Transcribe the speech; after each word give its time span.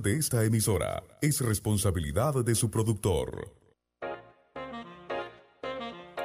de 0.00 0.16
esta 0.16 0.42
emisora 0.42 1.04
es 1.20 1.42
responsabilidad 1.42 2.42
de 2.42 2.54
su 2.54 2.70
productor. 2.70 3.52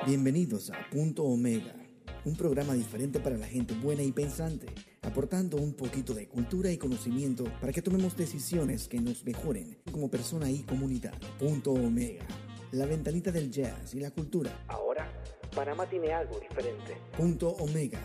Bienvenidos 0.05 0.69
a 0.69 0.89
Punto 0.89 1.23
Omega, 1.23 1.75
un 2.23 2.37
programa 2.37 2.75
diferente 2.75 3.19
para 3.19 3.35
la 3.35 3.45
gente 3.45 3.73
buena 3.73 4.03
y 4.03 4.13
pensante, 4.13 4.67
aportando 5.01 5.57
un 5.57 5.73
poquito 5.73 6.13
de 6.13 6.29
cultura 6.29 6.71
y 6.71 6.77
conocimiento 6.77 7.43
para 7.59 7.73
que 7.73 7.81
tomemos 7.81 8.15
decisiones 8.15 8.87
que 8.87 9.01
nos 9.01 9.25
mejoren 9.25 9.77
como 9.91 10.09
persona 10.09 10.49
y 10.49 10.63
comunidad. 10.63 11.19
Punto 11.37 11.73
Omega, 11.73 12.25
la 12.71 12.85
ventanita 12.85 13.33
del 13.33 13.51
jazz 13.51 13.93
y 13.93 13.99
la 13.99 14.11
cultura. 14.11 14.63
Ahora, 14.69 15.11
Panamá 15.53 15.89
tiene 15.89 16.13
algo 16.13 16.39
diferente. 16.39 16.95
Punto 17.17 17.49
Omega, 17.49 17.99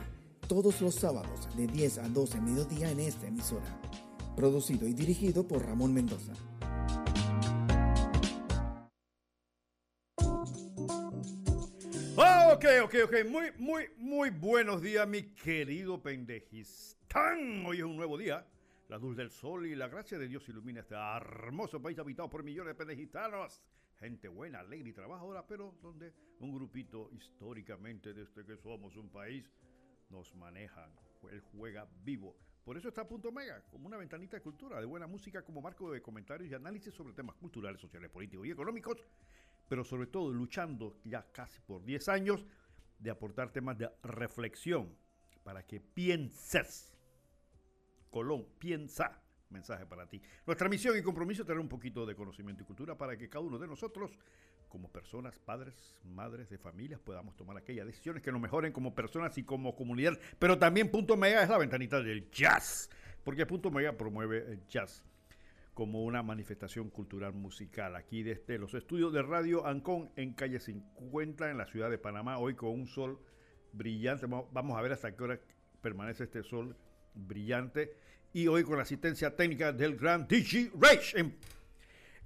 todos 0.48 0.80
los 0.80 0.96
sábados 0.96 1.48
de 1.56 1.68
10 1.68 1.98
a 1.98 2.08
12 2.08 2.40
mediodía 2.40 2.90
en 2.90 2.98
esta 2.98 3.28
emisora. 3.28 3.81
Producido 4.36 4.88
y 4.88 4.94
dirigido 4.94 5.46
por 5.46 5.64
Ramón 5.64 5.92
Mendoza. 5.92 6.32
Ah, 12.16 12.52
ok, 12.54 12.64
ok, 12.84 12.94
ok. 13.04 13.14
Muy, 13.28 13.52
muy, 13.58 13.88
muy 13.98 14.30
buenos 14.30 14.80
días, 14.80 15.06
mi 15.06 15.34
querido 15.34 16.02
pendejistán. 16.02 17.66
Hoy 17.66 17.78
es 17.78 17.84
un 17.84 17.96
nuevo 17.96 18.16
día. 18.16 18.46
La 18.88 18.96
luz 18.98 19.16
del 19.16 19.30
sol 19.30 19.66
y 19.66 19.74
la 19.74 19.88
gracia 19.88 20.18
de 20.18 20.28
Dios 20.28 20.48
ilumina 20.48 20.80
este 20.80 20.94
hermoso 20.94 21.80
país 21.80 21.98
habitado 21.98 22.30
por 22.30 22.42
millones 22.42 22.72
de 22.72 22.74
pendejistanos. 22.74 23.60
Gente 23.98 24.28
buena, 24.28 24.60
alegre 24.60 24.90
y 24.90 24.92
trabajadora, 24.92 25.46
pero 25.46 25.74
donde 25.82 26.12
un 26.40 26.54
grupito 26.54 27.10
históricamente, 27.12 28.14
desde 28.14 28.44
que 28.44 28.56
somos 28.56 28.96
un 28.96 29.10
país, 29.10 29.50
nos 30.08 30.34
manejan. 30.34 30.90
Él 31.30 31.42
juega 31.52 31.86
vivo. 32.02 32.36
Por 32.64 32.76
eso 32.76 32.88
está 32.88 33.06
Punto 33.06 33.32
Mega, 33.32 33.60
como 33.70 33.88
una 33.88 33.96
ventanita 33.96 34.36
de 34.36 34.42
cultura, 34.42 34.78
de 34.78 34.86
buena 34.86 35.08
música 35.08 35.42
como 35.42 35.60
marco 35.60 35.90
de 35.90 36.00
comentarios 36.00 36.48
y 36.48 36.54
análisis 36.54 36.94
sobre 36.94 37.12
temas 37.12 37.34
culturales, 37.34 37.80
sociales, 37.80 38.08
políticos 38.08 38.46
y 38.46 38.52
económicos, 38.52 38.98
pero 39.68 39.82
sobre 39.82 40.06
todo 40.06 40.32
luchando 40.32 41.00
ya 41.04 41.26
casi 41.32 41.60
por 41.60 41.84
10 41.84 42.08
años 42.08 42.46
de 43.00 43.10
aportar 43.10 43.50
temas 43.50 43.76
de 43.78 43.90
reflexión 44.04 44.96
para 45.42 45.66
que 45.66 45.80
pienses. 45.80 46.96
Colón, 48.10 48.46
piensa. 48.58 49.20
Mensaje 49.50 49.84
para 49.84 50.08
ti. 50.08 50.22
Nuestra 50.46 50.68
misión 50.68 50.96
y 50.96 51.02
compromiso 51.02 51.42
es 51.42 51.46
tener 51.46 51.60
un 51.60 51.68
poquito 51.68 52.06
de 52.06 52.14
conocimiento 52.14 52.62
y 52.62 52.66
cultura 52.66 52.96
para 52.96 53.18
que 53.18 53.28
cada 53.28 53.44
uno 53.44 53.58
de 53.58 53.66
nosotros, 53.66 54.18
como 54.72 54.88
personas, 54.88 55.38
padres, 55.38 55.98
madres 56.02 56.48
de 56.48 56.56
familias, 56.56 56.98
podamos 56.98 57.36
tomar 57.36 57.58
aquellas 57.58 57.84
decisiones 57.84 58.22
que 58.22 58.32
nos 58.32 58.40
mejoren 58.40 58.72
como 58.72 58.94
personas 58.94 59.36
y 59.36 59.44
como 59.44 59.76
comunidad. 59.76 60.18
Pero 60.38 60.58
también 60.58 60.90
Punto 60.90 61.14
Mega 61.14 61.42
es 61.42 61.50
la 61.50 61.58
ventanita 61.58 62.00
del 62.00 62.30
jazz, 62.30 62.88
porque 63.22 63.44
Punto 63.44 63.70
Mega 63.70 63.92
promueve 63.92 64.38
el 64.50 64.66
jazz 64.68 65.04
como 65.74 66.04
una 66.04 66.22
manifestación 66.22 66.88
cultural 66.88 67.34
musical. 67.34 67.96
Aquí 67.96 68.22
desde 68.22 68.56
los 68.56 68.72
estudios 68.72 69.12
de 69.12 69.20
Radio 69.20 69.66
Ancón 69.66 70.10
en 70.16 70.32
calle 70.32 70.58
50 70.58 71.50
en 71.50 71.58
la 71.58 71.66
ciudad 71.66 71.90
de 71.90 71.98
Panamá, 71.98 72.38
hoy 72.38 72.54
con 72.54 72.70
un 72.70 72.86
sol 72.86 73.18
brillante. 73.74 74.24
Vamos 74.26 74.78
a 74.78 74.80
ver 74.80 74.92
hasta 74.92 75.14
qué 75.14 75.22
hora 75.22 75.40
permanece 75.82 76.24
este 76.24 76.42
sol 76.42 76.74
brillante. 77.12 77.94
Y 78.32 78.46
hoy 78.46 78.64
con 78.64 78.76
la 78.76 78.84
asistencia 78.84 79.36
técnica 79.36 79.70
del 79.70 79.96
gran 79.96 80.26
DJ 80.26 80.70
Rage 80.80 81.20
en, 81.20 81.36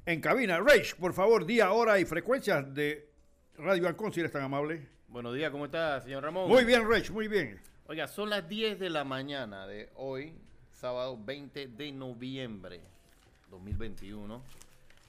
en 0.06 0.20
cabina. 0.20 0.60
Rage, 0.60 0.94
por 0.94 1.12
favor, 1.12 1.44
día, 1.44 1.72
hora 1.72 1.98
y 1.98 2.04
frecuencias 2.04 2.72
de 2.72 3.10
Radio 3.58 3.88
Ancón, 3.88 4.12
si 4.12 4.20
eres 4.20 4.32
tan 4.32 4.42
amable. 4.42 4.88
Buenos 5.08 5.34
días, 5.34 5.50
¿cómo 5.50 5.64
está, 5.64 6.00
señor 6.00 6.22
Ramón? 6.22 6.48
Muy 6.48 6.64
bien, 6.64 6.88
Rage, 6.88 7.10
muy 7.10 7.26
bien. 7.26 7.60
Oiga, 7.88 8.06
son 8.06 8.30
las 8.30 8.48
10 8.48 8.78
de 8.78 8.88
la 8.88 9.02
mañana 9.04 9.66
de 9.66 9.90
hoy, 9.96 10.32
sábado 10.72 11.18
20 11.20 11.68
de 11.68 11.92
noviembre 11.92 12.80
2021. 13.50 14.42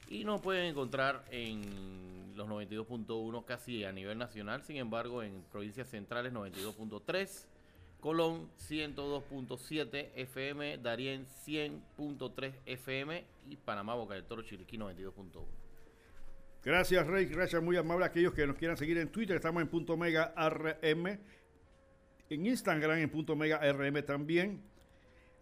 Y 0.09 0.23
nos 0.23 0.41
pueden 0.41 0.65
encontrar 0.65 1.23
en 1.29 2.33
los 2.35 2.47
92.1 2.47 3.45
casi 3.45 3.83
a 3.83 3.91
nivel 3.91 4.17
nacional, 4.17 4.63
sin 4.63 4.77
embargo 4.77 5.21
en 5.21 5.43
provincias 5.51 5.89
centrales 5.89 6.33
92.3, 6.33 7.45
Colón 7.99 8.49
102.7 8.69 10.11
FM, 10.15 10.77
Darién 10.77 11.25
100.3 11.25 12.53
FM 12.65 13.25
y 13.49 13.55
Panamá 13.57 13.95
Boca 13.95 14.13
del 14.13 14.23
Toro 14.23 14.43
Chiriquí 14.43 14.77
92.1. 14.77 15.45
Gracias, 16.63 17.07
Rey. 17.07 17.25
Gracias, 17.25 17.61
muy 17.61 17.77
amable 17.77 18.05
a 18.05 18.09
aquellos 18.09 18.33
que 18.33 18.45
nos 18.45 18.57
quieran 18.57 18.77
seguir 18.77 18.97
en 18.97 19.09
Twitter. 19.09 19.35
Estamos 19.37 19.61
en 19.61 19.69
punto 19.69 19.95
mega 19.95 20.33
RM. 20.35 21.19
En 22.29 22.45
Instagram 22.45 22.97
en 22.99 23.09
punto 23.09 23.35
mega 23.35 23.59
RM 23.59 24.03
también. 24.03 24.61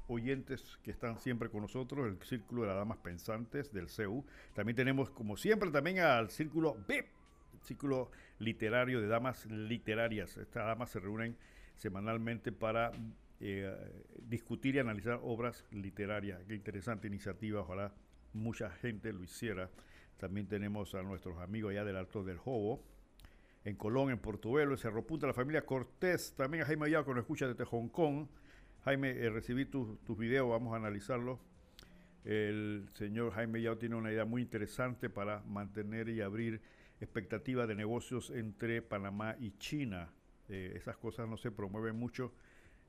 oyentes 0.08 0.78
que 0.82 0.90
están 0.90 1.18
siempre 1.18 1.48
con 1.48 1.62
nosotros, 1.62 2.06
el 2.06 2.18
Círculo 2.22 2.62
de 2.62 2.68
las 2.68 2.76
Damas 2.76 2.98
Pensantes 2.98 3.72
del 3.72 3.88
CEU. 3.88 4.24
También 4.54 4.76
tenemos, 4.76 5.10
como 5.10 5.36
siempre, 5.36 5.70
también 5.70 6.00
al 6.00 6.30
Círculo 6.30 6.76
BIP, 6.86 7.06
Círculo 7.62 8.10
Literario 8.38 9.00
de 9.00 9.06
Damas 9.06 9.46
Literarias. 9.46 10.36
Estas 10.36 10.66
damas 10.66 10.90
se 10.90 11.00
reúnen 11.00 11.36
semanalmente 11.76 12.52
para 12.52 12.92
eh, 13.40 13.74
discutir 14.28 14.76
y 14.76 14.78
analizar 14.78 15.20
obras 15.22 15.64
literarias. 15.70 16.40
Qué 16.46 16.54
interesante 16.54 17.08
iniciativa, 17.08 17.60
ojalá 17.60 17.92
mucha 18.32 18.70
gente 18.70 19.12
lo 19.12 19.22
hiciera. 19.22 19.70
También 20.18 20.46
tenemos 20.46 20.94
a 20.94 21.02
nuestros 21.02 21.38
amigos 21.38 21.72
allá 21.72 21.84
del 21.84 21.96
Alto 21.96 22.22
del 22.22 22.38
Jobo, 22.38 22.80
en 23.64 23.76
Colón, 23.76 24.10
en 24.10 24.18
Portobelo, 24.18 24.72
en 24.72 24.78
Cerro 24.78 25.06
Punta, 25.06 25.26
la 25.26 25.32
familia 25.32 25.64
Cortés, 25.64 26.34
también 26.36 26.62
a 26.62 26.66
Jaime 26.66 26.86
Ayao, 26.86 27.04
que 27.04 27.10
nos 27.10 27.20
escucha 27.20 27.48
desde 27.48 27.64
Hong 27.64 27.88
Kong. 27.88 28.26
Jaime, 28.84 29.12
eh, 29.12 29.30
recibí 29.30 29.64
tus 29.64 29.98
tu 30.04 30.14
videos, 30.14 30.50
vamos 30.50 30.74
a 30.74 30.76
analizarlos. 30.76 31.38
El 32.22 32.86
señor 32.92 33.32
Jaime 33.32 33.62
Yao 33.62 33.78
tiene 33.78 33.94
una 33.94 34.12
idea 34.12 34.26
muy 34.26 34.42
interesante 34.42 35.08
para 35.08 35.40
mantener 35.46 36.10
y 36.10 36.20
abrir 36.20 36.60
expectativas 37.00 37.66
de 37.66 37.74
negocios 37.74 38.28
entre 38.28 38.82
Panamá 38.82 39.36
y 39.40 39.52
China. 39.52 40.10
Eh, 40.50 40.74
esas 40.76 40.98
cosas 40.98 41.26
no 41.26 41.38
se 41.38 41.50
promueven 41.50 41.96
mucho. 41.96 42.34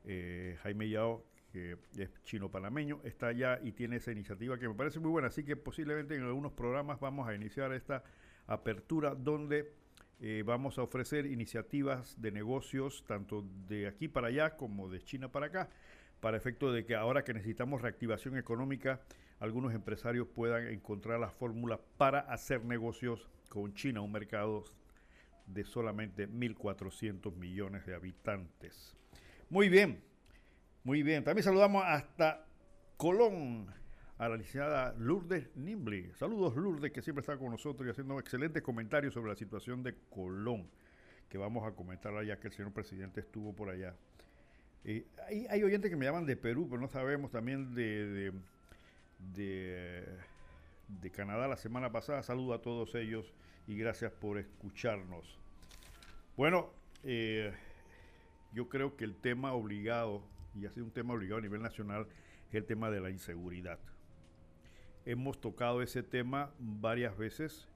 Eh, 0.03 0.57
Jaime 0.63 0.89
Yao, 0.89 1.25
que 1.53 1.77
es 1.97 2.09
chino-panameño, 2.23 2.99
está 3.05 3.27
allá 3.27 3.61
y 3.63 3.71
tiene 3.71 3.95
esa 3.95 4.11
iniciativa 4.11 4.59
que 4.59 4.67
me 4.67 4.75
parece 4.75 4.99
muy 4.99 5.11
buena. 5.11 5.29
Así 5.29 5.45
que 5.45 5.55
posiblemente 5.55 6.13
en 6.15 6.23
algunos 6.23 6.51
programas 6.51 6.99
vamos 6.99 7.25
a 7.25 7.33
iniciar 7.33 7.71
esta 7.71 8.03
apertura 8.47 9.15
donde 9.15 9.71
eh, 10.21 10.43
vamos 10.45 10.77
a 10.77 10.83
ofrecer 10.83 11.25
iniciativas 11.25 12.19
de 12.21 12.31
negocios 12.31 13.03
tanto 13.07 13.45
de 13.67 13.87
aquí 13.87 14.07
para 14.07 14.27
allá 14.27 14.55
como 14.55 14.89
de 14.89 15.01
China 15.03 15.31
para 15.31 15.47
acá, 15.47 15.69
para 16.19 16.37
efecto 16.37 16.71
de 16.71 16.85
que 16.85 16.95
ahora 16.95 17.23
que 17.23 17.33
necesitamos 17.33 17.81
reactivación 17.81 18.37
económica, 18.37 19.01
algunos 19.39 19.73
empresarios 19.73 20.27
puedan 20.27 20.67
encontrar 20.67 21.19
la 21.19 21.29
fórmula 21.29 21.79
para 21.97 22.19
hacer 22.21 22.63
negocios 22.63 23.29
con 23.49 23.73
China, 23.73 24.01
un 24.01 24.11
mercado 24.11 24.63
de 25.47 25.63
solamente 25.63 26.27
1.400 26.27 27.35
millones 27.35 27.85
de 27.85 27.95
habitantes. 27.95 28.95
Muy 29.49 29.69
bien, 29.69 30.01
muy 30.83 31.03
bien. 31.03 31.23
También 31.23 31.43
saludamos 31.43 31.83
hasta 31.85 32.45
Colón 32.97 33.67
a 34.17 34.29
la 34.29 34.37
licenciada 34.37 34.95
Lourdes 34.97 35.49
Nimbley. 35.55 36.11
Saludos 36.13 36.55
Lourdes, 36.55 36.91
que 36.91 37.01
siempre 37.01 37.19
está 37.21 37.37
con 37.37 37.51
nosotros 37.51 37.85
y 37.87 37.91
haciendo 37.91 38.17
excelentes 38.19 38.63
comentarios 38.63 39.13
sobre 39.13 39.31
la 39.31 39.35
situación 39.35 39.83
de 39.83 39.95
Colón, 40.09 40.69
que 41.29 41.37
vamos 41.37 41.67
a 41.67 41.75
comentar 41.75 42.13
ya 42.23 42.39
que 42.39 42.47
el 42.47 42.53
señor 42.53 42.71
presidente 42.71 43.19
estuvo 43.19 43.53
por 43.53 43.69
allá. 43.69 43.93
Eh, 44.85 45.05
hay, 45.49 45.63
oyentes 45.63 45.89
que 45.89 45.97
me 45.97 46.05
llaman 46.05 46.25
de 46.25 46.37
Perú, 46.37 46.67
pero 46.69 46.79
no 46.79 46.87
sabemos 46.87 47.31
también 47.31 47.73
de, 47.73 48.31
de, 49.33 50.05
de, 51.01 51.11
Canadá 51.11 51.47
la 51.47 51.57
semana 51.57 51.91
pasada. 51.91 52.21
Saludo 52.23 52.53
a 52.53 52.61
todos 52.61 52.93
ellos 52.95 53.33
y 53.67 53.75
gracias 53.75 54.11
por 54.11 54.37
escucharnos. 54.37 55.39
Bueno, 56.37 56.69
eh, 57.03 57.51
yo 58.53 58.69
creo 58.69 58.95
que 58.95 59.05
el 59.05 59.15
tema 59.15 59.53
obligado, 59.53 60.21
y 60.53 60.67
ha 60.67 60.69
sido 60.69 60.85
un 60.85 60.91
tema 60.91 61.15
obligado 61.15 61.39
a 61.39 61.41
nivel 61.41 61.63
nacional, 61.63 62.07
es 62.49 62.55
el 62.55 62.65
tema 62.65 62.91
de 62.91 63.01
la 63.01 63.09
inseguridad. 63.09 63.79
Hemos 65.05 65.39
tocado 65.39 65.81
ese 65.81 66.01
tema 66.01 66.51
varias 66.59 67.15
veces 67.17 67.67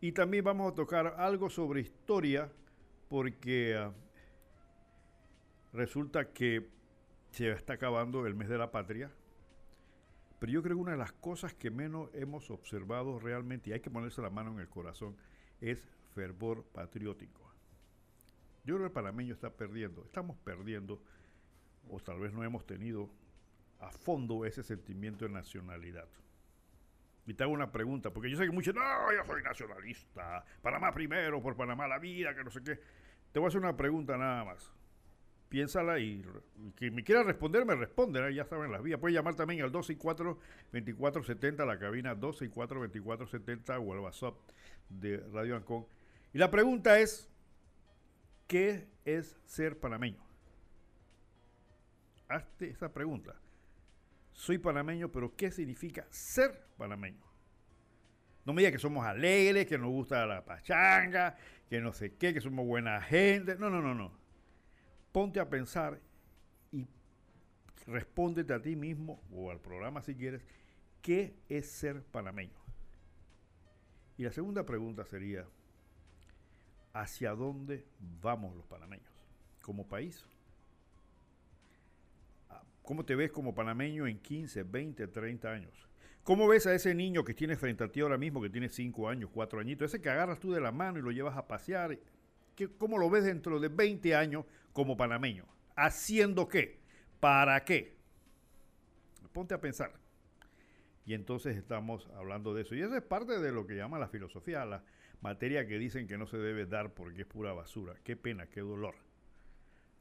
y 0.00 0.12
también 0.12 0.44
vamos 0.44 0.70
a 0.70 0.74
tocar 0.74 1.14
algo 1.18 1.48
sobre 1.48 1.80
historia 1.80 2.52
porque 3.08 3.74
uh, 3.78 3.92
resulta 5.74 6.32
que 6.32 6.68
se 7.30 7.50
está 7.50 7.72
acabando 7.72 8.26
el 8.26 8.34
mes 8.34 8.48
de 8.48 8.58
la 8.58 8.70
patria. 8.70 9.10
Pero 10.38 10.52
yo 10.52 10.62
creo 10.62 10.76
que 10.76 10.82
una 10.82 10.92
de 10.92 10.98
las 10.98 11.12
cosas 11.12 11.54
que 11.54 11.70
menos 11.70 12.10
hemos 12.12 12.50
observado 12.50 13.18
realmente, 13.18 13.70
y 13.70 13.72
hay 13.72 13.80
que 13.80 13.90
ponerse 13.90 14.20
la 14.20 14.28
mano 14.28 14.52
en 14.52 14.60
el 14.60 14.68
corazón, 14.68 15.16
es 15.60 15.82
fervor 16.14 16.64
patriótico. 16.64 17.40
Yo 18.64 18.74
creo 18.74 18.80
que 18.80 18.84
el 18.86 18.92
panameño 18.92 19.32
está 19.32 19.50
perdiendo, 19.50 20.04
estamos 20.04 20.36
perdiendo, 20.38 21.00
o 21.90 21.98
tal 22.00 22.20
vez 22.20 22.32
no 22.32 22.44
hemos 22.44 22.66
tenido 22.66 23.08
a 23.80 23.90
fondo 23.90 24.44
ese 24.44 24.62
sentimiento 24.62 25.24
de 25.24 25.30
nacionalidad. 25.32 26.08
Y 27.26 27.34
te 27.34 27.42
hago 27.42 27.52
una 27.52 27.72
pregunta, 27.72 28.10
porque 28.10 28.30
yo 28.30 28.36
sé 28.36 28.44
que 28.44 28.50
muchos, 28.50 28.74
no, 28.74 28.82
yo 29.12 29.24
soy 29.24 29.42
nacionalista, 29.42 30.44
Panamá 30.60 30.92
primero, 30.92 31.40
por 31.42 31.56
Panamá 31.56 31.88
la 31.88 31.98
vida, 31.98 32.34
que 32.34 32.44
no 32.44 32.50
sé 32.50 32.62
qué. 32.62 32.78
Te 33.32 33.38
voy 33.38 33.46
a 33.46 33.48
hacer 33.48 33.60
una 33.60 33.76
pregunta 33.76 34.18
nada 34.18 34.44
más. 34.44 34.70
Piénsala 35.48 35.98
y, 35.98 36.22
quien 36.74 36.94
me 36.94 37.02
quiera 37.02 37.22
responder, 37.22 37.64
me 37.64 37.74
responde, 37.76 38.34
ya 38.34 38.44
saben 38.44 38.70
las 38.72 38.82
vías. 38.82 39.00
Puedes 39.00 39.14
llamar 39.14 39.36
también 39.36 39.62
al 39.62 39.72
264-2470, 39.72 41.66
la 41.66 41.78
cabina 41.78 42.14
264-2470 42.14 43.78
o 43.82 43.92
al 43.92 44.00
WhatsApp 44.00 44.34
de 44.90 45.16
Radio 45.32 45.56
Ancón. 45.56 45.86
Y 46.34 46.38
la 46.38 46.50
pregunta 46.50 46.98
es, 46.98 47.30
¿qué 48.46 48.86
es 49.04 49.38
ser 49.46 49.78
panameño? 49.78 50.22
Hazte 52.28 52.68
esa 52.68 52.92
pregunta 52.92 53.34
soy 54.34 54.58
panameño, 54.58 55.10
pero 55.10 55.34
¿qué 55.34 55.50
significa 55.50 56.06
ser 56.10 56.66
panameño? 56.76 57.24
No 58.44 58.52
me 58.52 58.60
diga 58.60 58.72
que 58.72 58.78
somos 58.78 59.06
alegres, 59.06 59.66
que 59.66 59.78
nos 59.78 59.88
gusta 59.88 60.26
la 60.26 60.44
pachanga, 60.44 61.36
que 61.70 61.80
no 61.80 61.92
sé 61.92 62.16
qué, 62.16 62.34
que 62.34 62.40
somos 62.40 62.66
buena 62.66 63.00
gente. 63.00 63.56
No, 63.56 63.70
no, 63.70 63.80
no, 63.80 63.94
no. 63.94 64.12
Ponte 65.12 65.40
a 65.40 65.48
pensar 65.48 66.00
y 66.72 66.86
respóndete 67.86 68.52
a 68.52 68.60
ti 68.60 68.76
mismo 68.76 69.22
o 69.32 69.50
al 69.50 69.60
programa 69.60 70.02
si 70.02 70.14
quieres, 70.14 70.44
¿qué 71.00 71.36
es 71.48 71.70
ser 71.70 72.02
panameño? 72.02 72.58
Y 74.18 74.24
la 74.24 74.32
segunda 74.32 74.66
pregunta 74.66 75.06
sería, 75.06 75.46
¿hacia 76.92 77.34
dónde 77.34 77.86
vamos 78.20 78.54
los 78.56 78.66
panameños 78.66 79.10
como 79.62 79.88
país? 79.88 80.28
¿Cómo 82.84 83.06
te 83.06 83.16
ves 83.16 83.32
como 83.32 83.54
panameño 83.54 84.06
en 84.06 84.18
15, 84.18 84.62
20, 84.62 85.08
30 85.08 85.50
años? 85.50 85.88
¿Cómo 86.22 86.46
ves 86.46 86.66
a 86.66 86.74
ese 86.74 86.94
niño 86.94 87.24
que 87.24 87.32
tienes 87.32 87.58
frente 87.58 87.82
a 87.82 87.88
ti 87.90 88.00
ahora 88.00 88.18
mismo, 88.18 88.42
que 88.42 88.50
tiene 88.50 88.68
5 88.68 89.08
años, 89.08 89.30
4 89.32 89.58
añitos, 89.58 89.90
ese 89.90 90.02
que 90.02 90.10
agarras 90.10 90.38
tú 90.38 90.52
de 90.52 90.60
la 90.60 90.70
mano 90.70 90.98
y 90.98 91.02
lo 91.02 91.10
llevas 91.10 91.36
a 91.36 91.48
pasear? 91.48 91.98
¿Cómo 92.76 92.98
lo 92.98 93.08
ves 93.08 93.24
dentro 93.24 93.58
de 93.58 93.68
20 93.68 94.14
años 94.14 94.44
como 94.74 94.98
panameño? 94.98 95.46
¿Haciendo 95.74 96.46
qué? 96.46 96.78
¿Para 97.20 97.64
qué? 97.64 97.96
Ponte 99.32 99.54
a 99.54 99.60
pensar. 99.60 99.94
Y 101.06 101.14
entonces 101.14 101.56
estamos 101.56 102.06
hablando 102.14 102.52
de 102.52 102.62
eso. 102.62 102.74
Y 102.74 102.82
eso 102.82 102.94
es 102.94 103.02
parte 103.02 103.38
de 103.38 103.50
lo 103.50 103.66
que 103.66 103.76
llama 103.76 103.98
la 103.98 104.08
filosofía, 104.08 104.64
la 104.66 104.84
materia 105.22 105.66
que 105.66 105.78
dicen 105.78 106.06
que 106.06 106.18
no 106.18 106.26
se 106.26 106.36
debe 106.36 106.66
dar 106.66 106.92
porque 106.92 107.22
es 107.22 107.26
pura 107.26 107.54
basura. 107.54 107.94
Qué 108.04 108.14
pena, 108.14 108.46
qué 108.46 108.60
dolor. 108.60 108.94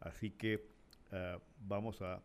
Así 0.01 0.31
que 0.31 0.67
uh, 1.11 1.39
vamos 1.61 2.01
a 2.01 2.21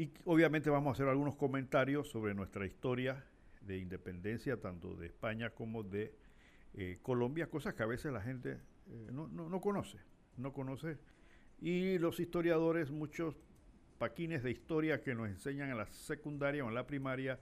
y 0.00 0.10
obviamente 0.24 0.70
vamos 0.70 0.88
a 0.88 0.92
hacer 0.92 1.08
algunos 1.08 1.34
comentarios 1.34 2.08
sobre 2.08 2.32
nuestra 2.32 2.64
historia 2.64 3.22
de 3.60 3.76
independencia, 3.76 4.56
tanto 4.56 4.94
de 4.94 5.08
España 5.08 5.50
como 5.50 5.82
de 5.82 6.14
eh, 6.72 6.98
Colombia, 7.02 7.50
cosas 7.50 7.74
que 7.74 7.82
a 7.82 7.86
veces 7.86 8.10
la 8.10 8.22
gente 8.22 8.52
eh, 8.88 9.08
no, 9.12 9.28
no, 9.28 9.60
conoce, 9.60 9.98
no 10.38 10.54
conoce. 10.54 10.96
Y 11.60 11.98
los 11.98 12.18
historiadores, 12.18 12.90
muchos 12.90 13.36
paquines 13.98 14.42
de 14.42 14.52
historia 14.52 15.02
que 15.02 15.14
nos 15.14 15.28
enseñan 15.28 15.68
en 15.68 15.76
la 15.76 15.84
secundaria 15.84 16.64
o 16.64 16.68
en 16.68 16.74
la 16.76 16.86
primaria, 16.86 17.38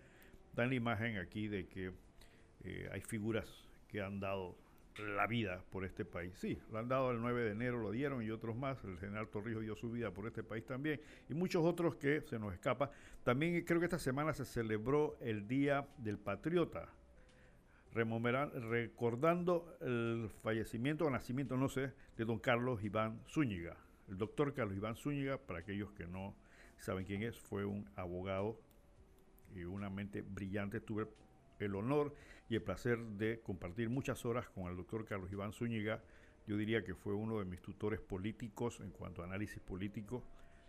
dan 0.57 0.71
la 0.71 0.75
imagen 0.75 1.19
aquí 1.19 1.47
de 1.47 1.69
que 1.69 1.93
eh, 2.65 2.89
hay 2.91 3.03
figuras 3.03 3.69
que 3.87 4.03
han 4.03 4.19
dado 4.19 4.57
la 4.99 5.27
vida 5.27 5.63
por 5.71 5.85
este 5.85 6.05
país. 6.05 6.33
Sí, 6.39 6.59
lo 6.71 6.79
han 6.79 6.89
dado 6.89 7.11
el 7.11 7.21
9 7.21 7.45
de 7.45 7.51
enero, 7.53 7.79
lo 7.79 7.91
dieron 7.91 8.23
y 8.23 8.31
otros 8.31 8.57
más. 8.57 8.83
El 8.85 8.99
general 8.99 9.29
Torrijos 9.29 9.63
dio 9.63 9.77
su 9.77 9.91
vida 9.91 10.11
por 10.11 10.27
este 10.27 10.43
país 10.43 10.65
también. 10.65 11.01
Y 11.29 11.35
muchos 11.35 11.65
otros 11.65 11.97
que 11.97 12.23
se 12.23 12.39
nos 12.39 12.53
escapa. 12.53 12.91
También 13.25 13.65
creo 13.65 13.81
que 13.81 13.87
esta 13.87 13.99
semana 13.99 14.33
se 14.33 14.45
celebró 14.45 15.17
el 15.21 15.47
Día 15.47 15.87
del 15.99 16.19
Patriota. 16.19 16.89
recordando 17.95 19.77
el 19.81 20.31
fallecimiento 20.43 21.07
o 21.07 21.11
nacimiento, 21.11 21.57
no 21.57 21.69
sé, 21.69 21.93
de 22.17 22.25
don 22.25 22.39
Carlos 22.39 22.83
Iván 22.83 23.21
Zúñiga. 23.29 23.77
El 24.09 24.19
doctor 24.19 24.55
Carlos 24.55 24.77
Iván 24.77 24.97
Zúñiga, 24.97 25.39
para 25.39 25.61
aquellos 25.61 25.93
que 25.93 26.07
no 26.07 26.35
saben 26.79 27.05
quién 27.05 27.23
es, 27.23 27.39
fue 27.39 27.65
un 27.65 27.89
abogado 27.97 28.61
y 29.55 29.65
una 29.65 29.91
mente 29.91 30.23
brillante. 30.23 30.81
Tuve 30.81 31.07
el 31.59 31.75
honor 31.75 32.15
y 32.49 32.55
el 32.55 32.63
placer 32.63 32.99
de 32.99 33.41
compartir 33.41 33.91
muchas 33.91 34.25
horas 34.25 34.49
con 34.49 34.71
el 34.71 34.77
doctor 34.77 35.05
Carlos 35.05 35.31
Iván 35.31 35.53
Zúñiga. 35.53 36.03
Yo 36.47 36.57
diría 36.57 36.83
que 36.83 36.95
fue 36.95 37.15
uno 37.15 37.39
de 37.39 37.45
mis 37.45 37.61
tutores 37.61 38.01
políticos 38.01 38.81
en 38.81 38.91
cuanto 38.91 39.23
a 39.23 39.27
análisis 39.27 39.61
político, 39.61 40.25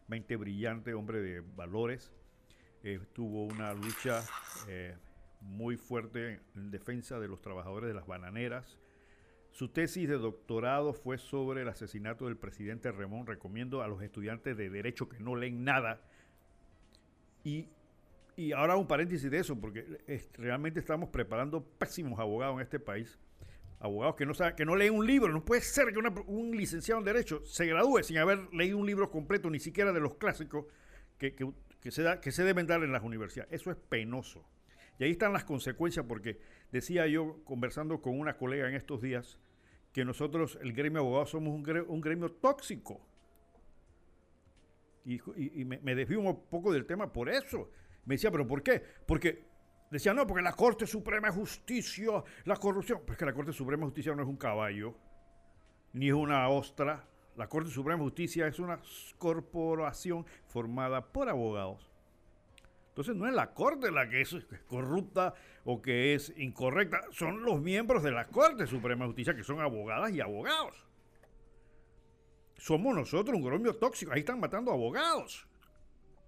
mente 0.08 0.36
brillante, 0.36 0.94
hombre 0.94 1.22
de 1.22 1.42
valores. 1.42 2.12
Tuvo 3.14 3.46
una 3.46 3.74
lucha 3.74 4.24
eh, 4.68 4.96
muy 5.42 5.78
fuerte 5.78 6.40
en 6.56 6.72
defensa 6.72 7.20
de 7.20 7.28
los 7.28 7.42
trabajadores 7.42 7.88
de 7.88 7.94
las 7.94 8.08
bananeras. 8.08 8.78
Su 9.52 9.70
tesis 9.70 10.08
de 10.08 10.18
doctorado 10.18 10.94
fue 10.94 11.18
sobre 11.18 11.64
el 11.64 11.70
asesinato 11.70 12.26
del 12.26 12.38
presidente 12.38 12.92
Ramón. 12.92 13.26
Recomiendo 13.26 13.82
a 13.82 13.88
los 13.88 14.02
estudiantes 14.02 14.56
de 14.58 14.70
derecho 14.70 15.10
que 15.10 15.20
no 15.20 15.36
leen 15.36 15.64
nada 15.64 16.02
y 17.44 17.68
y 18.40 18.54
ahora 18.54 18.78
un 18.78 18.88
paréntesis 18.88 19.30
de 19.30 19.38
eso, 19.38 19.60
porque 19.60 20.00
realmente 20.38 20.80
estamos 20.80 21.10
preparando 21.10 21.62
pésimos 21.62 22.18
abogados 22.22 22.56
en 22.56 22.62
este 22.62 22.80
país. 22.80 23.20
Abogados 23.82 24.16
que 24.16 24.26
no 24.26 24.34
saben, 24.34 24.56
que 24.56 24.64
no 24.64 24.78
leen 24.78 24.94
un 24.94 25.06
libro. 25.06 25.34
No 25.34 25.44
puede 25.44 25.60
ser 25.60 25.92
que 25.92 26.00
un 26.00 26.56
licenciado 26.56 27.00
en 27.00 27.06
Derecho 27.06 27.46
se 27.46 27.66
gradúe 27.66 28.02
sin 28.04 28.18
haber 28.18 28.48
leído 28.54 28.78
un 28.78 28.86
libro 28.86 29.12
completo, 29.12 29.50
ni 29.50 29.60
siquiera 29.60 29.92
de 29.92 30.00
los 30.00 30.16
clásicos 30.16 30.68
que, 31.18 31.36
se, 31.92 32.02
da, 32.02 32.22
que 32.22 32.32
se 32.32 32.46
deben 32.46 32.66
dar 32.66 32.82
en 32.82 32.94
las 32.94 33.04
universidades. 33.04 33.52
Eso 33.52 33.72
es 33.72 33.78
penoso. 33.78 34.48
Y 35.00 35.04
ahí 35.04 35.12
están 35.12 35.34
las 35.34 35.44
consecuencias, 35.44 36.06
porque 36.08 36.40
decía 36.72 37.08
yo, 37.08 37.44
conversando 37.44 38.02
con 38.02 38.18
una 38.18 38.38
colega 38.38 38.70
en 38.70 38.76
estos 38.76 39.02
días, 39.02 39.38
que 39.92 40.06
nosotros, 40.06 40.58
el 40.62 40.72
gremio 40.72 41.02
de 41.02 41.08
abogados, 41.08 41.32
somos 41.32 41.54
un 41.54 42.02
gremio, 42.02 42.32
tóxico. 42.32 43.06
Y, 45.04 45.20
me 45.66 45.94
desvío 45.94 46.22
un 46.22 46.46
poco 46.46 46.72
del 46.72 46.86
tema 46.86 47.12
por 47.12 47.28
eso. 47.28 47.70
Me 48.06 48.16
decía, 48.16 48.32
¿pero 48.32 48.48
por 48.48 48.64
qué? 48.64 48.84
Porque 49.06 49.46
decía, 49.92 50.14
no, 50.14 50.26
porque 50.26 50.42
la 50.42 50.54
Corte 50.54 50.88
Suprema 50.88 51.28
de 51.28 51.34
Justicia, 51.34 52.24
la 52.46 52.56
corrupción. 52.56 53.02
Pues 53.06 53.18
que 53.18 53.26
la 53.26 53.34
Corte 53.34 53.54
Suprema 53.54 53.82
de 53.82 53.88
Justicia 53.88 54.16
no 54.16 54.24
es 54.24 54.28
un 54.28 54.38
caballo, 54.38 54.96
ni 55.94 56.08
es 56.08 56.14
una 56.14 56.48
ostra. 56.50 57.06
La 57.36 57.48
Corte 57.48 57.70
Suprema 57.70 58.00
de 58.00 58.06
Justicia 58.06 58.48
es 58.48 58.60
una 58.60 58.80
corporación 59.18 60.26
formada 60.48 61.06
por 61.06 61.30
abogados. 61.30 61.90
Entonces 62.90 63.16
no 63.16 63.28
es 63.28 63.34
la 63.34 63.54
Corte 63.54 63.92
la 63.92 64.10
que 64.10 64.22
es 64.22 64.36
corrupta 64.68 65.34
o 65.64 65.82
que 65.82 66.16
es 66.16 66.34
incorrecta, 66.36 67.02
son 67.12 67.44
los 67.44 67.62
miembros 67.62 68.04
de 68.04 68.12
la 68.12 68.28
Corte 68.28 68.68
Suprema 68.68 69.06
de 69.06 69.10
Justicia 69.12 69.36
que 69.36 69.44
son 69.44 69.62
abogadas 69.62 70.12
y 70.12 70.20
abogados. 70.20 70.86
Somos 72.58 72.94
nosotros 72.94 73.38
un 73.38 73.46
gremio 73.46 73.74
tóxico, 73.76 74.12
ahí 74.12 74.20
están 74.20 74.40
matando 74.40 74.72
abogados. 74.72 75.48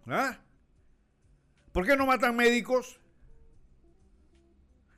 ¿Ah? 0.07 0.39
¿Por 1.71 1.85
qué 1.85 1.95
no 1.95 2.05
matan 2.05 2.35
médicos? 2.35 2.99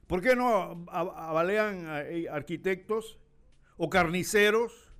¿Por 0.08 0.22
qué 0.22 0.36
no 0.36 0.86
avalean 0.92 1.86
eh, 2.08 2.28
arquitectos 2.30 3.20
o 3.78 3.90
carniceros? 3.90 4.92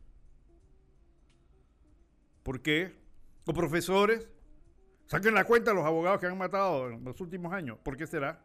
¿Por 2.44 2.62
qué? 2.62 2.96
¿O 3.46 3.54
profesores? 3.54 4.30
Saquen 5.06 5.34
la 5.34 5.46
cuenta 5.46 5.74
los 5.74 5.86
abogados 5.86 6.20
que 6.20 6.28
han 6.28 6.38
matado 6.38 6.90
en 6.90 7.04
los 7.04 7.20
últimos 7.22 7.54
años. 7.54 7.78
¿Por 7.84 7.98
qué 7.98 8.08
será? 8.08 8.42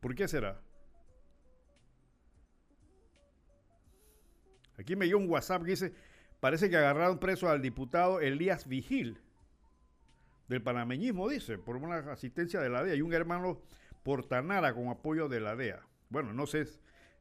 ¿Por 0.00 0.14
qué 0.14 0.28
será? 0.28 0.60
Aquí 4.78 4.96
me 4.96 5.04
dio 5.04 5.18
un 5.18 5.28
WhatsApp 5.28 5.62
que 5.62 5.70
dice, 5.72 5.94
parece 6.40 6.70
que 6.70 6.76
agarraron 6.76 7.18
preso 7.18 7.48
al 7.48 7.60
diputado 7.60 8.20
Elías 8.20 8.66
Vigil 8.66 9.20
del 10.50 10.62
panameñismo, 10.62 11.28
dice, 11.28 11.58
por 11.58 11.76
una 11.76 11.98
asistencia 12.10 12.60
de 12.60 12.68
la 12.68 12.82
DEA 12.82 12.96
y 12.96 13.02
un 13.02 13.14
hermano 13.14 13.62
Portanara 14.02 14.74
con 14.74 14.88
apoyo 14.88 15.28
de 15.28 15.38
la 15.38 15.54
DEA. 15.54 15.80
Bueno, 16.08 16.32
no 16.32 16.44
sé, 16.48 16.64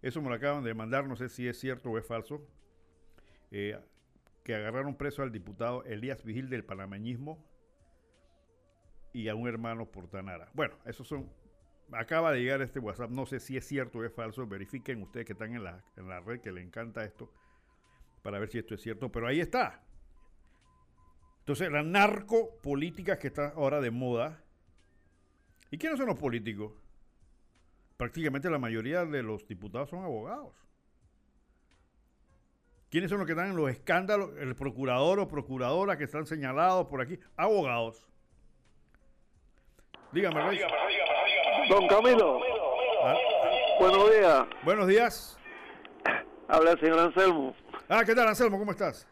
eso 0.01 0.19
me 0.21 0.29
lo 0.29 0.35
acaban 0.35 0.63
de 0.63 0.73
mandar, 0.73 1.07
no 1.07 1.15
sé 1.15 1.29
si 1.29 1.47
es 1.47 1.59
cierto 1.59 1.91
o 1.91 1.97
es 1.99 2.05
falso, 2.07 2.41
eh, 3.51 3.79
que 4.43 4.55
agarraron 4.55 4.97
preso 4.97 5.21
al 5.21 5.31
diputado 5.31 5.83
Elías 5.83 6.23
Vigil 6.23 6.49
del 6.49 6.65
panameñismo 6.65 7.45
y 9.13 9.27
a 9.27 9.35
un 9.35 9.47
hermano 9.47 9.91
Portanara. 9.91 10.49
Bueno, 10.55 10.75
esos 10.85 11.07
son 11.07 11.31
acaba 11.91 12.31
de 12.31 12.41
llegar 12.41 12.63
este 12.63 12.79
WhatsApp, 12.79 13.11
no 13.11 13.27
sé 13.27 13.39
si 13.39 13.57
es 13.57 13.67
cierto 13.67 13.99
o 13.99 14.05
es 14.05 14.13
falso, 14.13 14.47
verifiquen 14.47 15.03
ustedes 15.03 15.27
que 15.27 15.33
están 15.33 15.53
en 15.53 15.63
la, 15.63 15.83
en 15.97 16.09
la 16.09 16.19
red, 16.19 16.41
que 16.41 16.51
le 16.51 16.61
encanta 16.61 17.03
esto, 17.03 17.31
para 18.23 18.39
ver 18.39 18.49
si 18.49 18.57
esto 18.57 18.73
es 18.73 18.81
cierto, 18.81 19.11
pero 19.11 19.27
ahí 19.27 19.39
está. 19.39 19.83
Entonces, 21.49 21.71
la 21.71 21.81
narcopolítica 21.81 23.17
que 23.17 23.25
está 23.25 23.53
ahora 23.55 23.81
de 23.81 23.89
moda. 23.89 24.39
¿Y 25.71 25.79
quiénes 25.79 25.97
son 25.97 26.05
los 26.05 26.19
políticos? 26.19 26.73
Prácticamente 27.97 28.51
la 28.51 28.59
mayoría 28.59 29.03
de 29.03 29.23
los 29.23 29.47
diputados 29.47 29.89
son 29.89 30.03
abogados. 30.03 30.53
¿Quiénes 32.91 33.09
son 33.09 33.17
los 33.17 33.25
que 33.25 33.31
están 33.31 33.47
en 33.49 33.55
los 33.55 33.67
escándalos? 33.71 34.37
El 34.37 34.55
procurador 34.55 35.19
o 35.21 35.27
procuradora 35.27 35.97
que 35.97 36.03
están 36.03 36.27
señalados 36.27 36.85
por 36.85 37.01
aquí. 37.01 37.17
Abogados. 37.35 38.07
Dígame, 40.11 40.47
Rey. 40.49 40.59
Don 41.67 41.87
Camilo, 41.87 42.41
Ah, 43.03 43.15
buenos 43.79 44.11
días. 44.11 44.47
buenos 44.63 44.87
días. 44.87 45.39
Habla 46.47 46.73
el 46.73 46.79
señor 46.79 46.99
Anselmo. 46.99 47.55
Ah, 47.87 48.03
¿qué 48.05 48.13
tal, 48.13 48.27
Anselmo? 48.27 48.59
¿Cómo 48.59 48.69
estás? 48.69 49.07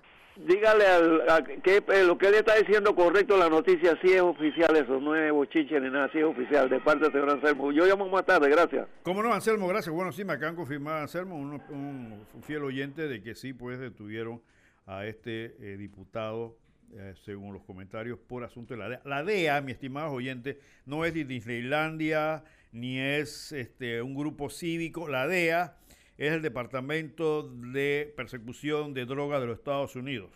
Dígale 0.45 0.85
al, 0.85 1.29
a 1.29 1.43
que 1.43 1.77
eh, 1.77 2.03
lo 2.05 2.17
que 2.17 2.27
él 2.27 2.35
está 2.35 2.55
diciendo 2.55 2.95
correcto, 2.95 3.37
la 3.37 3.49
noticia 3.49 3.97
sí 4.01 4.13
es 4.13 4.21
oficial, 4.21 4.75
eso 4.75 4.99
no 4.99 5.15
es 5.15 5.31
bochiche 5.31 5.79
ni 5.79 5.89
nada, 5.89 6.09
sí 6.11 6.19
es 6.19 6.25
oficial, 6.25 6.69
de 6.69 6.79
parte 6.79 7.05
del 7.05 7.11
señor 7.11 7.31
Anselmo. 7.31 7.71
Yo 7.71 7.85
llamo 7.85 8.07
más 8.07 8.25
tarde, 8.25 8.49
gracias. 8.49 8.87
¿Cómo 9.03 9.23
no, 9.23 9.33
Anselmo? 9.33 9.67
Gracias. 9.67 9.93
Bueno, 9.93 10.11
sí, 10.11 10.23
me 10.23 10.33
acaban 10.33 10.55
de 10.55 10.57
confirmar, 10.57 11.01
Anselmo, 11.01 11.35
un, 11.37 11.61
un 11.69 12.43
fiel 12.43 12.63
oyente 12.63 13.07
de 13.07 13.21
que 13.21 13.35
sí, 13.35 13.53
pues 13.53 13.79
detuvieron 13.79 14.41
a 14.87 15.05
este 15.05 15.55
eh, 15.59 15.77
diputado, 15.77 16.57
eh, 16.93 17.13
según 17.25 17.53
los 17.53 17.63
comentarios, 17.63 18.17
por 18.17 18.43
asunto 18.43 18.73
de 18.73 18.79
la 18.79 18.89
DEA. 18.89 19.01
La 19.03 19.23
DEA, 19.23 19.61
mi 19.61 19.73
estimado 19.73 20.11
oyente, 20.11 20.59
no 20.85 21.03
es 21.05 21.13
Disneylandia, 21.13 22.43
ni 22.71 22.99
es 22.99 23.51
este, 23.51 24.01
un 24.01 24.15
grupo 24.15 24.49
cívico. 24.49 25.09
La 25.09 25.27
DEA 25.27 25.75
es 26.17 26.33
el 26.33 26.41
Departamento 26.41 27.43
de 27.43 28.13
Persecución 28.15 28.93
de 28.93 29.05
Drogas 29.05 29.39
de 29.39 29.47
los 29.47 29.59
Estados 29.59 29.95
Unidos. 29.95 30.31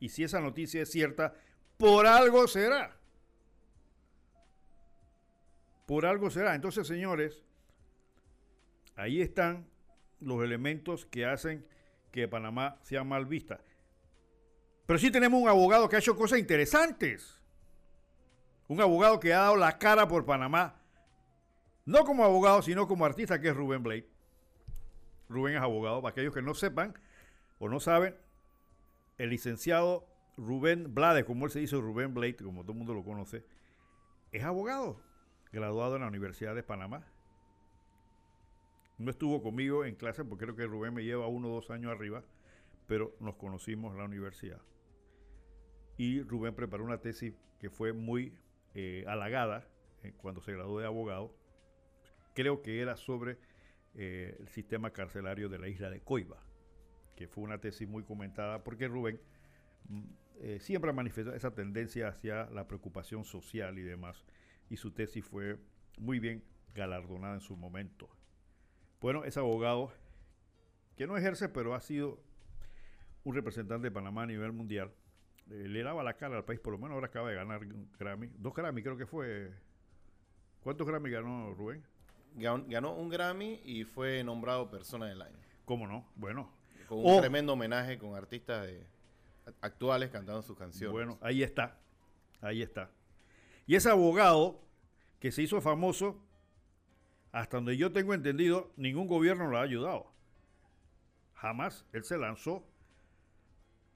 Y 0.00 0.08
si 0.08 0.24
esa 0.24 0.40
noticia 0.40 0.82
es 0.82 0.90
cierta, 0.90 1.34
por 1.76 2.06
algo 2.06 2.48
será. 2.48 2.96
Por 5.86 6.04
algo 6.04 6.30
será. 6.30 6.54
Entonces, 6.54 6.86
señores, 6.86 7.44
ahí 8.96 9.20
están 9.20 9.66
los 10.20 10.42
elementos 10.42 11.06
que 11.06 11.26
hacen 11.26 11.64
que 12.10 12.26
Panamá 12.26 12.78
sea 12.82 13.04
mal 13.04 13.26
vista. 13.26 13.60
Pero 14.86 14.98
sí 14.98 15.12
tenemos 15.12 15.40
un 15.40 15.48
abogado 15.48 15.88
que 15.88 15.96
ha 15.96 16.00
hecho 16.00 16.16
cosas 16.16 16.40
interesantes. 16.40 17.40
Un 18.66 18.80
abogado 18.80 19.20
que 19.20 19.32
ha 19.32 19.42
dado 19.42 19.56
la 19.56 19.78
cara 19.78 20.08
por 20.08 20.24
Panamá. 20.24 20.80
No 21.84 22.04
como 22.04 22.24
abogado, 22.24 22.62
sino 22.62 22.88
como 22.88 23.04
artista, 23.04 23.40
que 23.40 23.48
es 23.48 23.56
Rubén 23.56 23.82
Blade. 23.82 24.09
Rubén 25.30 25.54
es 25.54 25.62
abogado. 25.62 26.02
Para 26.02 26.12
aquellos 26.12 26.34
que 26.34 26.42
no 26.42 26.54
sepan 26.54 26.94
o 27.58 27.68
no 27.68 27.80
saben, 27.80 28.14
el 29.16 29.30
licenciado 29.30 30.06
Rubén 30.36 30.92
Blade, 30.94 31.24
como 31.24 31.46
él 31.46 31.52
se 31.52 31.60
dice 31.60 31.76
Rubén 31.76 32.12
Blade, 32.12 32.36
como 32.36 32.62
todo 32.62 32.72
el 32.72 32.78
mundo 32.78 32.94
lo 32.94 33.04
conoce, 33.04 33.44
es 34.32 34.42
abogado, 34.42 35.00
graduado 35.52 35.96
en 35.96 36.02
la 36.02 36.08
Universidad 36.08 36.54
de 36.54 36.62
Panamá. 36.62 37.06
No 38.98 39.10
estuvo 39.10 39.42
conmigo 39.42 39.84
en 39.84 39.94
clase 39.94 40.24
porque 40.24 40.44
creo 40.44 40.56
que 40.56 40.66
Rubén 40.66 40.92
me 40.92 41.04
lleva 41.04 41.26
uno 41.26 41.48
o 41.48 41.54
dos 41.54 41.70
años 41.70 41.92
arriba, 41.92 42.22
pero 42.86 43.14
nos 43.20 43.36
conocimos 43.36 43.92
en 43.92 43.98
la 43.98 44.04
universidad. 44.04 44.60
Y 45.96 46.22
Rubén 46.22 46.54
preparó 46.54 46.84
una 46.84 46.98
tesis 46.98 47.34
que 47.58 47.70
fue 47.70 47.92
muy 47.92 48.34
eh, 48.74 49.04
halagada 49.06 49.66
eh, 50.02 50.12
cuando 50.16 50.40
se 50.40 50.52
graduó 50.52 50.80
de 50.80 50.86
abogado. 50.86 51.34
Creo 52.34 52.62
que 52.62 52.80
era 52.80 52.96
sobre 52.96 53.38
eh, 53.94 54.36
el 54.38 54.48
sistema 54.48 54.92
carcelario 54.92 55.48
de 55.48 55.58
la 55.58 55.68
isla 55.68 55.90
de 55.90 56.00
Coiba, 56.00 56.42
que 57.16 57.28
fue 57.28 57.44
una 57.44 57.60
tesis 57.60 57.88
muy 57.88 58.04
comentada 58.04 58.62
porque 58.62 58.88
Rubén 58.88 59.20
mm, 59.88 60.02
eh, 60.42 60.58
siempre 60.60 60.90
ha 60.90 60.94
manifestado 60.94 61.36
esa 61.36 61.54
tendencia 61.54 62.08
hacia 62.08 62.48
la 62.50 62.66
preocupación 62.66 63.24
social 63.24 63.78
y 63.78 63.82
demás. 63.82 64.24
Y 64.68 64.76
su 64.76 64.92
tesis 64.92 65.24
fue 65.24 65.58
muy 65.98 66.18
bien 66.20 66.44
galardonada 66.74 67.34
en 67.34 67.40
su 67.40 67.56
momento. 67.56 68.08
Bueno, 69.00 69.24
es 69.24 69.36
abogado 69.36 69.92
que 70.96 71.06
no 71.06 71.16
ejerce, 71.16 71.48
pero 71.48 71.74
ha 71.74 71.80
sido 71.80 72.22
un 73.24 73.34
representante 73.34 73.88
de 73.88 73.90
Panamá 73.90 74.22
a 74.22 74.26
nivel 74.26 74.52
mundial. 74.52 74.92
Eh, 75.50 75.66
le 75.68 75.82
daba 75.82 76.02
la 76.02 76.16
cara 76.16 76.36
al 76.36 76.44
país, 76.44 76.60
por 76.60 76.72
lo 76.72 76.78
menos 76.78 76.94
ahora 76.94 77.08
acaba 77.08 77.28
de 77.30 77.34
ganar 77.34 77.62
un 77.62 77.90
Grammy. 77.98 78.28
Dos 78.38 78.54
Grammy 78.54 78.82
creo 78.82 78.96
que 78.96 79.06
fue. 79.06 79.52
¿Cuántos 80.60 80.86
Grammy 80.86 81.10
ganó 81.10 81.52
Rubén? 81.54 81.82
Gan- 82.36 82.66
Ganó 82.68 82.94
un 82.94 83.08
Grammy 83.08 83.60
y 83.64 83.84
fue 83.84 84.22
nombrado 84.24 84.70
Persona 84.70 85.06
del 85.06 85.22
Año. 85.22 85.38
¿Cómo 85.64 85.86
no? 85.86 86.06
Bueno, 86.16 86.50
Con 86.88 86.98
un 86.98 87.04
Oh. 87.06 87.20
tremendo 87.20 87.52
homenaje 87.52 87.98
con 87.98 88.16
artistas 88.16 88.66
de- 88.66 88.84
actuales 89.60 90.10
cantando 90.10 90.42
sus 90.42 90.56
canciones. 90.58 90.90
Bueno, 90.92 91.18
ahí 91.20 91.42
está. 91.44 91.78
Ahí 92.40 92.62
está. 92.62 92.90
Y 93.66 93.76
ese 93.76 93.90
abogado 93.90 94.60
que 95.20 95.30
se 95.30 95.42
hizo 95.42 95.60
famoso, 95.60 96.20
hasta 97.30 97.58
donde 97.58 97.76
yo 97.76 97.92
tengo 97.92 98.12
entendido, 98.12 98.72
ningún 98.76 99.06
gobierno 99.06 99.46
lo 99.46 99.58
ha 99.58 99.62
ayudado. 99.62 100.10
Jamás. 101.34 101.86
Él 101.92 102.02
se 102.04 102.18
lanzó 102.18 102.64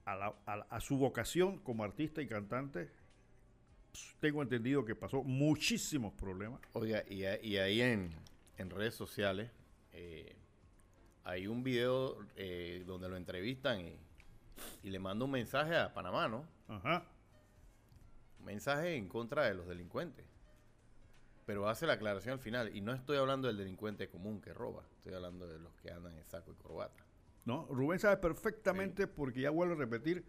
a, 0.05 0.15
la- 0.15 0.35
a 0.47 0.57
la- 0.59 0.67
a 0.71 0.81
su 0.81 0.97
vocación 0.97 1.59
como 1.59 1.83
artista 1.83 2.23
y 2.23 2.29
cantante. 2.29 2.91
Tengo 4.21 4.43
entendido 4.43 4.85
que 4.85 4.95
pasó 4.95 5.23
muchísimos 5.23 6.13
problemas. 6.15 6.61
Oiga, 6.73 7.05
y, 7.09 7.25
ahí 7.25 7.81
en, 7.81 8.11
en 8.59 8.71
redes 8.71 8.95
sociales 8.95 9.51
eh, 9.93 10.35
hay 11.25 11.47
un 11.47 11.63
video 11.63 12.19
eh, 12.37 12.83
donde 12.87 13.09
lo 13.09 13.17
entrevistan 13.17 13.81
y, 13.81 13.99
y 14.83 14.91
le 14.91 14.99
manda 14.99 15.25
un 15.25 15.31
mensaje 15.31 15.77
a 15.77 15.93
Panamá, 15.93 16.29
¿no? 16.29 16.47
Ajá. 16.69 17.05
Un 18.41 18.47
mensaje 18.47 18.97
en 18.97 19.09
contra 19.09 19.45
de 19.45 19.55
los 19.55 19.67
delincuentes. 19.67 20.27
Pero 21.47 21.69
hace 21.69 21.87
la 21.87 21.95
aclaración 21.95 22.35
al 22.35 22.41
final. 22.41 22.75
Y 22.75 22.81
no 22.81 22.93
estoy 22.93 23.19
hablando 23.19 23.49
del 23.49 23.57
delincuente 23.57 24.09
común 24.09 24.41
que 24.41 24.55
roba. 24.55 24.85
Estoy 24.97 25.15
hablando 25.15 25.47
de 25.47 25.59
los 25.59 25.75
que 25.77 25.91
andan 25.91 26.17
en 26.17 26.25
saco 26.25 26.53
y 26.53 26.55
corbata. 26.55 27.05
¿no? 27.45 27.67
Rubén 27.71 27.99
sabe 27.99 28.17
perfectamente, 28.17 29.07
porque 29.07 29.43
ya 29.43 29.51
vuelvo 29.51 29.75
a 29.75 29.79
repetir, 29.79 30.25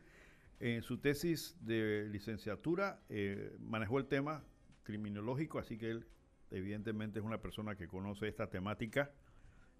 en 0.59 0.81
su 0.81 0.97
tesis 1.00 1.55
de 1.62 2.07
licenciatura 2.09 3.01
eh, 3.09 3.55
manejó 3.59 4.00
el 4.00 4.05
tema 4.05 4.43
criminológico, 4.83 5.59
así 5.59 5.77
que 5.77 5.89
él 5.89 6.07
evidentemente 6.51 7.19
es 7.19 7.25
una 7.25 7.41
persona 7.41 7.75
que 7.75 7.88
conoce 7.88 8.27
esta 8.27 8.50
temática. 8.50 9.12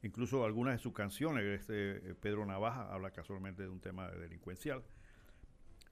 Incluso 0.02 0.44
algunas 0.44 0.74
de 0.74 0.80
sus 0.80 0.94
canciones, 0.94 1.44
este, 1.44 2.10
eh, 2.10 2.16
Pedro 2.16 2.46
Navaja 2.46 2.94
habla 2.94 3.12
casualmente 3.12 3.64
de 3.64 3.70
un 3.70 3.80
tema 3.80 4.12
delincuencial. 4.12 4.84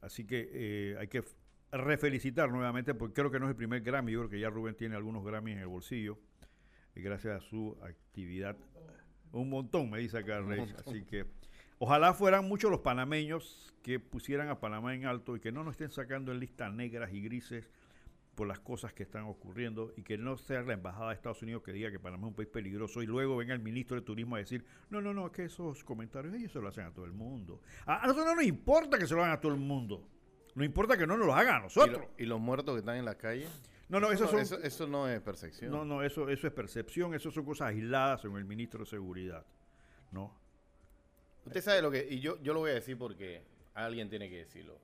Así 0.01 0.25
que 0.25 0.49
eh, 0.51 0.97
hay 0.99 1.07
que 1.07 1.23
refelicitar 1.71 2.51
nuevamente, 2.51 2.93
porque 2.93 3.13
creo 3.13 3.31
que 3.31 3.39
no 3.39 3.45
es 3.45 3.51
el 3.51 3.55
primer 3.55 3.81
Grammy, 3.81 4.11
yo 4.11 4.19
creo 4.19 4.29
que 4.29 4.39
ya 4.39 4.49
Rubén 4.49 4.75
tiene 4.75 4.95
algunos 4.95 5.23
Grammys 5.23 5.55
en 5.55 5.61
el 5.61 5.67
bolsillo, 5.67 6.19
y 6.95 7.01
gracias 7.01 7.37
a 7.37 7.39
su 7.39 7.77
actividad. 7.81 8.57
Un 9.31 9.49
montón, 9.49 9.89
me 9.89 9.97
dice 9.99 10.19
acá 10.19 10.41
Rey. 10.41 10.71
Así 10.85 11.03
que 11.05 11.25
ojalá 11.83 12.13
fueran 12.13 12.47
muchos 12.47 12.71
los 12.71 12.79
panameños 12.79 13.73
que 13.81 13.99
pusieran 13.99 14.47
a 14.49 14.59
Panamá 14.61 14.95
en 14.95 15.05
alto 15.05 15.35
y 15.35 15.39
que 15.41 15.51
no 15.51 15.63
nos 15.63 15.73
estén 15.73 15.91
sacando 15.91 16.31
en 16.31 16.39
listas 16.39 16.71
negras 16.73 17.11
y 17.11 17.21
grises 17.21 17.69
por 18.35 18.47
las 18.47 18.59
cosas 18.61 18.93
que 18.93 19.03
están 19.03 19.23
ocurriendo 19.25 19.91
y 19.97 20.01
que 20.03 20.17
no 20.17 20.37
sea 20.37 20.61
la 20.61 20.73
embajada 20.73 21.09
de 21.09 21.15
Estados 21.15 21.41
Unidos 21.41 21.61
que 21.61 21.73
diga 21.73 21.91
que 21.91 21.99
Panamá 21.99 22.23
es 22.27 22.29
un 22.29 22.35
país 22.35 22.47
peligroso 22.49 23.03
y 23.03 23.05
luego 23.05 23.35
venga 23.35 23.53
el 23.53 23.59
ministro 23.59 23.95
de 23.97 24.01
Turismo 24.01 24.35
a 24.35 24.39
decir, 24.39 24.65
no, 24.89 25.01
no, 25.01 25.13
no, 25.13 25.25
es 25.27 25.33
que 25.33 25.43
esos 25.43 25.83
comentarios 25.83 26.33
ellos 26.33 26.51
se 26.51 26.59
lo 26.61 26.69
hacen 26.69 26.85
a 26.85 26.91
todo 26.93 27.05
el 27.05 27.11
mundo. 27.11 27.61
A, 27.85 28.07
nosotros 28.07 28.25
no 28.27 28.35
nos 28.35 28.45
importa 28.45 28.97
que 28.97 29.05
se 29.05 29.13
lo 29.13 29.21
hagan 29.21 29.35
a 29.35 29.41
todo 29.41 29.51
el 29.53 29.59
mundo. 29.59 30.07
Nos 30.55 30.65
importa 30.65 30.97
que 30.97 31.05
no 31.05 31.17
nos 31.17 31.27
lo 31.27 31.35
hagan 31.35 31.55
a 31.55 31.59
¿Y, 31.59 31.63
nosotros. 31.63 31.97
lo- 31.99 32.09
y 32.17 32.25
los 32.25 32.39
muertos 32.39 32.73
que 32.75 32.79
están 32.79 32.95
en 32.95 33.05
la 33.05 33.15
calle? 33.17 33.47
no, 33.89 33.99
no, 33.99 34.11
esos 34.11 34.27
no, 34.27 34.31
son... 34.31 34.39
eso, 34.39 34.57
eso 34.63 34.87
no 34.87 35.07
es 35.09 35.19
percepción. 35.21 35.71
No, 35.71 35.83
no, 35.83 36.01
eso, 36.01 36.29
eso 36.29 36.47
es 36.47 36.53
percepción, 36.53 37.13
eso 37.13 37.29
son 37.29 37.43
cosas 37.45 37.67
aisladas 37.67 38.21
según 38.21 38.37
el 38.39 38.45
ministro 38.45 38.79
de 38.79 38.85
Seguridad. 38.89 39.45
¿No? 40.11 40.33
Usted 41.45 41.61
sabe 41.61 41.81
lo 41.81 41.91
que... 41.91 42.07
Y 42.09 42.19
yo, 42.19 42.41
yo 42.41 42.53
lo 42.53 42.59
voy 42.61 42.71
a 42.71 42.75
decir 42.75 42.97
porque 42.97 43.41
alguien 43.73 44.09
tiene 44.09 44.29
que 44.29 44.37
decirlo. 44.39 44.77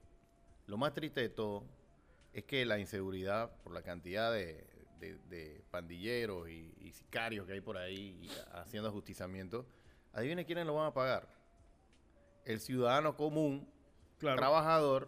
Lo 0.68 0.78
más 0.78 0.94
triste 0.94 1.22
de 1.22 1.30
todo 1.30 1.64
es 2.34 2.44
que 2.44 2.66
la 2.66 2.78
inseguridad 2.80 3.52
por 3.64 3.74
la 3.74 3.82
cantidad 3.82 4.32
de, 4.34 4.64
de- 5.00 5.18
de 5.30 5.62
pandilleros 5.72 6.50
y, 6.50 6.74
y 6.82 6.92
sicarios 6.92 7.48
que 7.48 7.54
hay 7.54 7.62
por 7.62 7.78
ahí 7.78 8.20
y 8.22 8.30
haciendo 8.54 8.90
ajusticiamiento, 8.90 9.66
adivine 10.14 10.46
quiénes 10.46 10.66
lo 10.66 10.76
van 10.76 10.88
a 10.88 10.94
pagar. 10.94 11.28
el 12.46 12.60
ciudadano 12.60 13.16
común, 13.16 13.68
Claro. 14.20 14.38
trabajador, 14.38 15.08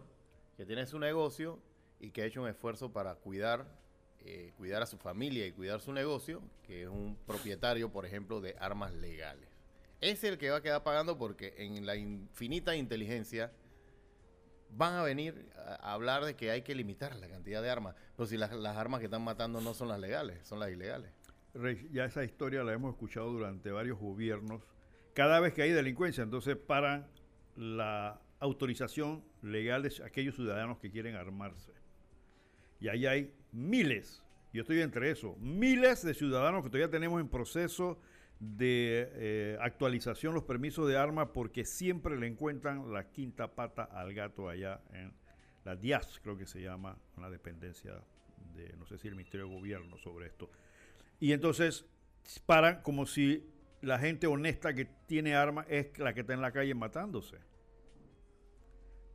que 0.56 0.64
tiene 0.64 0.86
su 0.86 0.98
negocio 0.98 1.58
y 2.00 2.10
que 2.10 2.22
ha 2.22 2.24
hecho 2.24 2.40
un 2.42 2.48
esfuerzo 2.48 2.92
para 2.92 3.14
cuidar, 3.16 3.66
eh, 4.24 4.52
cuidar 4.56 4.82
a 4.82 4.86
su 4.86 4.96
familia 4.96 5.46
y 5.46 5.52
cuidar 5.52 5.80
su 5.80 5.92
negocio, 5.92 6.40
que 6.66 6.82
es 6.84 6.88
un 6.88 7.16
propietario, 7.26 7.90
por 7.90 8.06
ejemplo, 8.06 8.40
de 8.40 8.56
armas 8.58 8.92
legales. 8.94 9.48
Es 10.02 10.24
el 10.24 10.36
que 10.36 10.50
va 10.50 10.58
a 10.58 10.62
quedar 10.62 10.82
pagando 10.82 11.16
porque 11.16 11.54
en 11.58 11.86
la 11.86 11.94
infinita 11.96 12.74
inteligencia 12.74 13.52
van 14.70 14.94
a 14.94 15.02
venir 15.02 15.48
a 15.56 15.92
hablar 15.92 16.24
de 16.24 16.34
que 16.34 16.50
hay 16.50 16.62
que 16.62 16.74
limitar 16.74 17.14
la 17.14 17.28
cantidad 17.28 17.62
de 17.62 17.70
armas. 17.70 17.94
Pero 18.16 18.26
si 18.26 18.36
las, 18.36 18.52
las 18.52 18.76
armas 18.76 18.98
que 18.98 19.06
están 19.06 19.22
matando 19.22 19.60
no 19.60 19.74
son 19.74 19.88
las 19.88 20.00
legales, 20.00 20.44
son 20.44 20.58
las 20.58 20.70
ilegales. 20.70 21.12
Rey, 21.54 21.88
ya 21.92 22.04
esa 22.04 22.24
historia 22.24 22.64
la 22.64 22.72
hemos 22.72 22.92
escuchado 22.92 23.30
durante 23.30 23.70
varios 23.70 23.96
gobiernos. 23.98 24.62
Cada 25.14 25.38
vez 25.38 25.54
que 25.54 25.62
hay 25.62 25.70
delincuencia, 25.70 26.24
entonces 26.24 26.56
paran 26.56 27.06
la 27.54 28.20
autorización 28.40 29.22
legal 29.40 29.84
de 29.84 29.92
aquellos 30.04 30.34
ciudadanos 30.34 30.78
que 30.78 30.90
quieren 30.90 31.14
armarse. 31.14 31.72
Y 32.80 32.88
ahí 32.88 33.06
hay 33.06 33.32
miles, 33.52 34.20
yo 34.52 34.62
estoy 34.62 34.80
entre 34.80 35.12
eso, 35.12 35.36
miles 35.38 36.02
de 36.04 36.12
ciudadanos 36.12 36.64
que 36.64 36.70
todavía 36.70 36.90
tenemos 36.90 37.20
en 37.20 37.28
proceso 37.28 38.00
de 38.42 39.08
eh, 39.12 39.58
actualización 39.60 40.34
los 40.34 40.42
permisos 40.42 40.88
de 40.88 40.96
armas 40.96 41.28
porque 41.32 41.64
siempre 41.64 42.18
le 42.18 42.26
encuentran 42.26 42.92
la 42.92 43.08
quinta 43.08 43.54
pata 43.54 43.84
al 43.84 44.12
gato 44.14 44.48
allá 44.48 44.80
en 44.92 45.12
la 45.64 45.76
DIAS, 45.76 46.18
creo 46.20 46.36
que 46.36 46.46
se 46.46 46.60
llama, 46.60 46.98
una 47.16 47.30
dependencia 47.30 48.02
de, 48.56 48.74
no 48.76 48.84
sé 48.84 48.98
si 48.98 49.06
el 49.06 49.14
Ministerio 49.14 49.46
de 49.46 49.54
Gobierno 49.54 49.96
sobre 49.96 50.26
esto. 50.26 50.50
Y 51.20 51.32
entonces 51.32 51.86
paran 52.44 52.82
como 52.82 53.06
si 53.06 53.48
la 53.80 54.00
gente 54.00 54.26
honesta 54.26 54.74
que 54.74 54.86
tiene 55.06 55.36
armas 55.36 55.66
es 55.68 55.96
la 55.98 56.12
que 56.12 56.22
está 56.22 56.34
en 56.34 56.40
la 56.40 56.50
calle 56.50 56.74
matándose. 56.74 57.36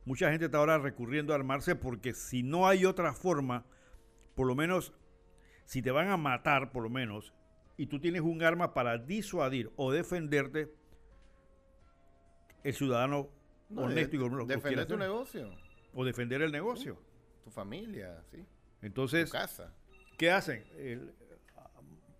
Mucha 0.06 0.30
gente 0.30 0.46
está 0.46 0.56
ahora 0.56 0.78
recurriendo 0.78 1.34
a 1.34 1.36
armarse 1.36 1.76
porque 1.76 2.14
si 2.14 2.42
no 2.42 2.66
hay 2.66 2.86
otra 2.86 3.12
forma, 3.12 3.66
por 4.34 4.46
lo 4.46 4.54
menos, 4.54 4.94
si 5.66 5.82
te 5.82 5.90
van 5.90 6.08
a 6.08 6.16
matar, 6.16 6.72
por 6.72 6.82
lo 6.82 6.88
menos, 6.88 7.34
y 7.78 7.86
tú 7.86 7.98
tienes 8.00 8.20
un 8.20 8.42
arma 8.42 8.74
para 8.74 8.98
disuadir 8.98 9.70
o 9.76 9.90
defenderte, 9.92 10.70
el 12.64 12.74
ciudadano 12.74 13.30
No, 13.70 13.82
honesto 13.82 14.16
y 14.16 14.18
lo 14.18 14.44
defender 14.44 14.86
tu 14.86 14.96
negocio, 14.98 15.50
o 15.94 16.04
defender 16.04 16.42
el 16.42 16.52
negocio. 16.52 17.00
tu 17.44 17.50
familia, 17.50 18.22
¿sí? 18.30 18.38
tu 18.38 18.86
Entonces, 18.86 19.30
casa. 19.32 19.72
¿Qué 20.18 20.30
hacen? 20.30 20.64
El- 20.76 21.14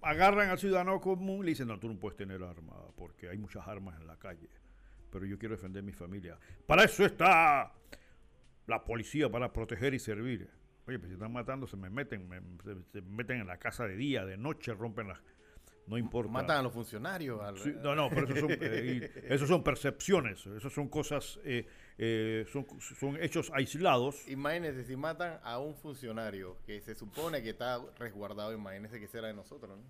agarran 0.00 0.48
al 0.48 0.58
ciudadano 0.58 1.00
común 1.00 1.40
y 1.40 1.42
le 1.42 1.48
dicen, 1.50 1.66
no, 1.68 1.78
tú 1.80 1.88
no 1.88 1.98
puedes 1.98 2.16
tener 2.16 2.40
arma 2.42 2.74
porque 2.96 3.28
hay 3.28 3.36
muchas 3.36 3.66
armas 3.66 4.00
en 4.00 4.06
la 4.06 4.16
calle, 4.16 4.48
pero 5.10 5.26
yo 5.26 5.38
quiero 5.38 5.56
defender 5.56 5.82
mi 5.82 5.92
familia. 5.92 6.38
Para 6.66 6.84
eso 6.84 7.04
está 7.04 7.72
la 8.68 8.84
policía, 8.84 9.28
para 9.28 9.52
proteger 9.52 9.92
y 9.94 9.98
servir. 9.98 10.48
Oye, 10.86 10.98
pues 11.00 11.08
si 11.10 11.14
están 11.14 11.32
matando, 11.32 11.66
se 11.66 11.76
me 11.76 11.90
meten, 11.90 12.28
me- 12.28 12.40
se, 12.62 12.76
se 12.92 13.02
meten 13.02 13.40
en 13.40 13.48
la 13.48 13.58
casa 13.58 13.86
de 13.88 13.96
día, 13.96 14.24
de 14.24 14.36
noche, 14.36 14.72
rompen 14.72 15.08
las... 15.08 15.18
No 15.88 15.96
importa. 15.96 16.30
Matan 16.30 16.58
a 16.58 16.62
los 16.62 16.72
funcionarios. 16.72 17.40
al- 17.40 17.58
Sí, 17.58 17.72
no, 17.82 17.94
no, 17.94 18.10
pero 18.10 18.26
eso 18.26 18.36
son, 18.36 18.50
eh, 18.60 19.00
y- 19.26 19.32
eso 19.32 19.46
son 19.46 19.62
percepciones, 19.64 20.46
eso 20.46 20.68
son 20.68 20.88
cosas, 20.88 21.40
eh, 21.44 21.66
eh, 21.96 22.44
son, 22.52 22.66
son 22.80 23.16
hechos 23.22 23.50
aislados. 23.54 24.28
Imagínense 24.28 24.84
si 24.84 24.96
matan 24.96 25.40
a 25.42 25.58
un 25.58 25.74
funcionario 25.74 26.58
que 26.66 26.80
se 26.82 26.94
supone 26.94 27.42
que 27.42 27.50
está 27.50 27.80
resguardado, 27.98 28.52
imagínense 28.52 29.00
que 29.00 29.08
será 29.08 29.28
de 29.28 29.34
nosotros, 29.34 29.78
¿no? 29.78 29.82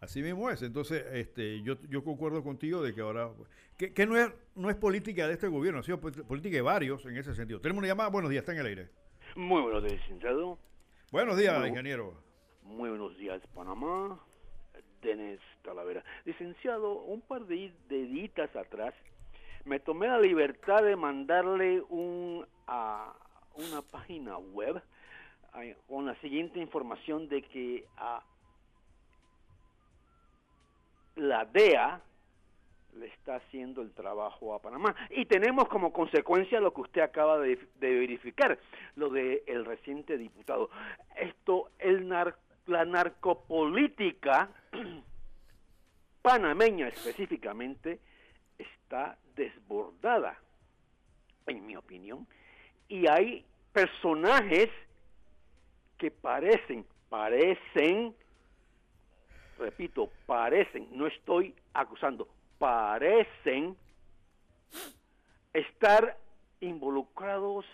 Así 0.00 0.22
mismo 0.22 0.50
es. 0.50 0.60
Entonces, 0.62 1.02
este, 1.12 1.62
yo, 1.62 1.78
yo 1.88 2.04
concuerdo 2.04 2.42
contigo 2.44 2.82
de 2.82 2.94
que 2.94 3.00
ahora, 3.00 3.30
que, 3.78 3.92
que 3.94 4.06
no, 4.06 4.16
es, 4.18 4.30
no 4.54 4.68
es 4.70 4.76
política 4.76 5.26
de 5.26 5.32
este 5.34 5.48
gobierno, 5.48 5.80
ha 5.80 5.82
sido 5.82 5.98
pol- 6.00 6.12
política 6.12 6.56
de 6.56 6.62
varios 6.62 7.04
en 7.06 7.16
ese 7.16 7.34
sentido. 7.34 7.60
Tenemos 7.60 7.78
una 7.80 7.88
llamada, 7.88 8.10
buenos 8.10 8.30
días, 8.30 8.42
está 8.42 8.52
en 8.52 8.58
el 8.58 8.66
aire. 8.66 8.90
Muy 9.34 9.62
buenos 9.62 9.82
días, 9.82 9.94
licenciado. 10.02 10.58
Buenos 11.10 11.36
días, 11.38 11.66
ingeniero. 11.66 12.22
Muy 12.62 12.90
buenos 12.90 13.16
días, 13.16 13.40
Panamá. 13.54 14.20
Denis 15.04 15.40
Talavera. 15.62 16.02
Licenciado, 16.24 17.02
un 17.02 17.20
par 17.20 17.44
de, 17.44 17.72
de 17.88 18.06
días 18.06 18.56
atrás 18.56 18.94
me 19.64 19.78
tomé 19.78 20.08
la 20.08 20.18
libertad 20.18 20.82
de 20.82 20.96
mandarle 20.96 21.80
un, 21.88 22.46
a 22.66 23.12
una 23.54 23.82
página 23.82 24.36
web 24.38 24.82
con 25.86 26.06
la 26.06 26.14
siguiente 26.16 26.58
información 26.58 27.28
de 27.28 27.42
que 27.42 27.86
ah, 27.96 28.22
la 31.14 31.44
DEA 31.44 32.00
le 32.96 33.06
está 33.06 33.36
haciendo 33.36 33.82
el 33.82 33.92
trabajo 33.92 34.54
a 34.54 34.60
Panamá. 34.60 34.94
Y 35.10 35.26
tenemos 35.26 35.68
como 35.68 35.92
consecuencia 35.92 36.60
lo 36.60 36.74
que 36.74 36.80
usted 36.80 37.02
acaba 37.02 37.38
de, 37.38 37.58
verificar, 37.80 38.58
lo 38.96 39.10
del 39.10 39.42
el 39.46 39.64
reciente 39.64 40.18
diputado. 40.18 40.70
Esto, 41.16 41.70
el 41.78 42.08
la 42.66 42.84
narcopolítica 42.84 44.48
panameña 46.22 46.88
específicamente 46.88 48.00
está 48.58 49.16
desbordada, 49.36 50.38
en 51.46 51.66
mi 51.66 51.76
opinión, 51.76 52.26
y 52.88 53.06
hay 53.06 53.44
personajes 53.72 54.70
que 55.98 56.10
parecen, 56.10 56.86
parecen, 57.08 58.14
repito, 59.58 60.10
parecen, 60.26 60.88
no 60.92 61.06
estoy 61.06 61.54
acusando, 61.72 62.28
parecen 62.58 63.76
estar 65.52 66.16
involucrados 66.60 67.64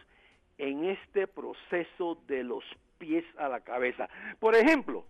en 0.59 0.85
este 0.85 1.27
proceso 1.27 2.19
de 2.27 2.45
los 2.45 2.65
pies 2.99 3.25
a 3.39 3.49
la 3.49 3.61
cabeza. 3.61 4.09
Por 4.39 4.55
ejemplo, 4.55 5.05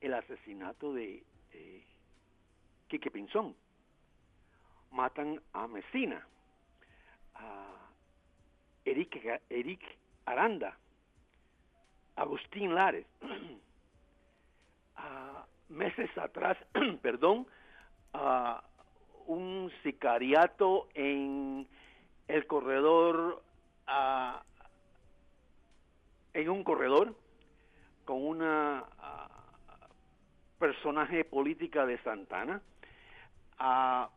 el 0.00 0.14
asesinato 0.14 0.92
de 0.92 1.22
eh, 1.52 1.84
Quique 2.88 3.10
Pinzón. 3.10 3.54
Matan 4.92 5.40
a 5.52 5.68
Mesina, 5.68 6.26
a 7.34 7.66
Eric, 8.84 9.40
Eric 9.48 9.80
Aranda, 10.26 10.76
Agustín 12.16 12.74
Lares. 12.74 13.06
meses 15.70 16.10
atrás, 16.18 16.58
perdón, 17.02 17.46
a 18.12 18.62
un 19.26 19.70
sicariato 19.82 20.88
en 20.94 21.66
el 22.28 22.46
corredor, 22.46 23.42
en 26.34 26.50
un 26.50 26.64
corredor 26.64 27.14
con 28.04 28.24
una 28.24 28.84
personaje 30.60 31.24
política 31.24 31.86
de 31.86 31.98
Santana. 32.02 32.62
Ah, 33.58 34.10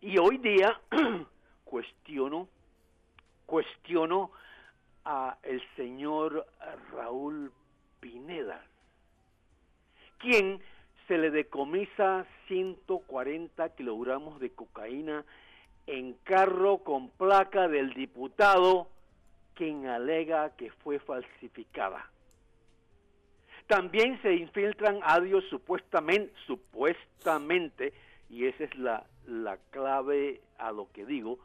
y 0.00 0.16
hoy 0.16 0.38
día 0.38 0.80
cuestiono, 1.64 2.48
cuestiono 3.44 4.30
a 5.04 5.36
el 5.42 5.62
señor 5.74 6.46
Raúl 6.92 7.52
Pineda, 8.00 8.64
quien 10.18 10.62
se 11.08 11.18
le 11.18 11.30
decomisa 11.30 12.24
140 12.48 13.68
kilogramos 13.70 14.40
de 14.40 14.50
cocaína 14.50 15.24
en 15.86 16.14
carro 16.24 16.78
con 16.78 17.10
placa 17.10 17.68
del 17.68 17.92
diputado 17.92 18.88
quien 19.54 19.86
alega 19.86 20.50
que 20.56 20.70
fue 20.70 20.98
falsificada. 21.00 22.10
También 23.66 24.20
se 24.22 24.34
infiltran 24.34 25.00
audios 25.02 25.44
supuestamente, 25.50 26.32
supuestamente, 26.46 27.92
y 28.30 28.46
esa 28.46 28.64
es 28.64 28.74
la, 28.76 29.04
la 29.26 29.56
clave 29.70 30.40
a 30.58 30.70
lo 30.70 30.90
que 30.92 31.04
digo, 31.04 31.38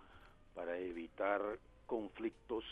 para 0.54 0.78
evitar 0.78 1.42
conflictos 1.88 2.64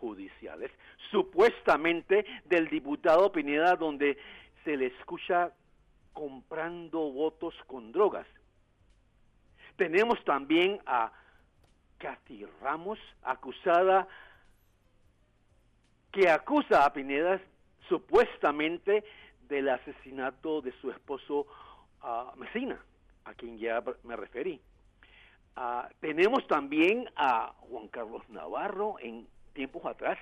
judiciales, 0.00 0.70
supuestamente 1.10 2.24
del 2.44 2.68
diputado 2.68 3.32
Pineda, 3.32 3.76
donde 3.76 4.18
se 4.64 4.76
le 4.76 4.86
escucha 4.86 5.52
comprando 6.12 7.10
votos 7.10 7.54
con 7.66 7.92
drogas. 7.92 8.26
Tenemos 9.76 10.22
también 10.24 10.80
a 10.86 11.12
Kathy 11.98 12.44
Ramos, 12.60 12.98
acusada, 13.22 14.06
que 16.12 16.28
acusa 16.28 16.84
a 16.84 16.92
Pineda 16.92 17.40
supuestamente 17.88 19.04
del 19.48 19.68
asesinato 19.68 20.60
de 20.60 20.72
su 20.80 20.90
esposo 20.90 21.46
ah, 22.02 22.32
Mesina, 22.36 22.78
a 23.24 23.34
quien 23.34 23.58
ya 23.58 23.82
me 24.04 24.16
referí. 24.16 24.60
Ah, 25.56 25.88
tenemos 26.00 26.46
también 26.46 27.10
a 27.16 27.52
Juan 27.60 27.88
Carlos 27.88 28.22
Navarro 28.28 28.96
en 29.00 29.26
tiempos 29.54 29.84
atrás 29.86 30.18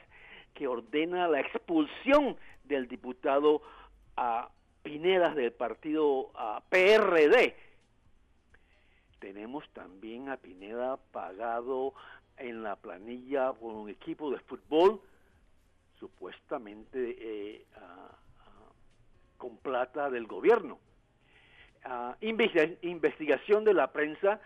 que 0.54 0.66
ordena 0.66 1.28
la 1.28 1.40
expulsión 1.40 2.36
del 2.64 2.88
diputado 2.88 3.62
ah, 4.16 4.50
Pinedas 4.82 5.34
del 5.34 5.52
partido 5.52 6.30
PRD. 6.68 7.56
tenemos 9.18 9.68
también 9.70 10.28
a 10.28 10.36
Pineda 10.36 10.96
pagado 11.10 11.92
en 12.36 12.62
la 12.62 12.76
planilla 12.76 13.52
por 13.52 13.74
un 13.74 13.88
equipo 13.88 14.30
de 14.30 14.38
fútbol, 14.38 15.00
supuestamente 15.98 17.16
eh, 17.18 17.66
con 19.36 19.58
plata 19.58 20.10
del 20.10 20.26
gobierno. 20.26 20.78
Ah, 21.84 22.16
investiga- 22.20 22.76
investigación 22.82 23.64
de 23.64 23.74
la 23.74 23.92
prensa, 23.92 24.40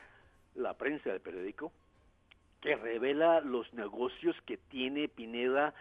la 0.55 0.75
prensa 0.75 1.11
del 1.11 1.21
periódico, 1.21 1.73
que 2.61 2.77
revela 2.77 3.41
los 3.41 3.73
negocios 3.73 4.37
que 4.45 4.59
tiene 4.59 5.09
Pineda 5.09 5.73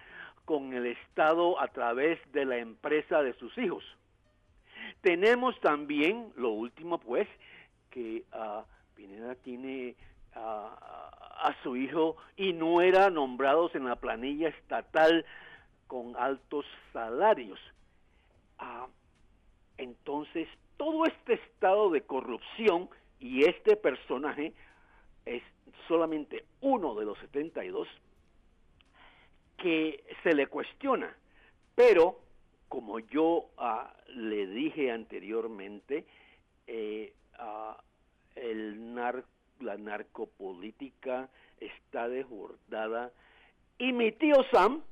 con 0.45 0.73
el 0.73 0.85
Estado 0.85 1.59
a 1.59 1.67
través 1.67 2.19
de 2.31 2.45
la 2.45 2.57
empresa 2.57 3.21
de 3.21 3.33
sus 3.33 3.57
hijos. 3.57 3.83
Tenemos 5.01 5.59
también, 5.59 6.31
lo 6.35 6.49
último 6.49 6.99
pues, 6.99 7.27
que 7.89 8.23
Pineda 8.95 9.35
tiene 9.35 9.95
a 10.33 11.55
su 11.63 11.75
hijo 11.75 12.15
y 12.37 12.53
no 12.53 12.81
era 12.81 13.09
nombrados 13.09 13.75
en 13.75 13.85
la 13.85 13.97
planilla 13.97 14.49
estatal 14.49 15.25
con 15.89 16.15
altos 16.17 16.67
salarios. 16.93 17.59
Ah, 18.59 18.85
entonces, 19.79 20.47
todo 20.77 21.05
este 21.05 21.33
estado 21.33 21.89
de 21.89 22.01
corrupción 22.01 22.89
y 23.19 23.45
este 23.45 23.75
personaje 23.75 24.53
es 25.25 25.41
solamente 25.87 26.45
uno 26.61 26.93
de 26.93 27.05
los 27.05 27.17
72 27.17 27.87
que 29.57 30.03
se 30.21 30.35
le 30.35 30.45
cuestiona. 30.45 31.17
Pero, 31.73 32.19
como 32.67 32.99
yo 32.99 33.49
ah, 33.57 33.91
le 34.09 34.45
dije 34.45 34.91
anteriormente, 34.91 36.05
eh, 36.67 37.15
ah, 37.39 37.81
la 39.59 39.75
narcopolítica 39.75 41.29
está 41.59 42.07
desbordada 42.07 43.11
y 43.79 43.91
mi 43.91 44.11
tío 44.11 44.35
Sam, 44.51 44.83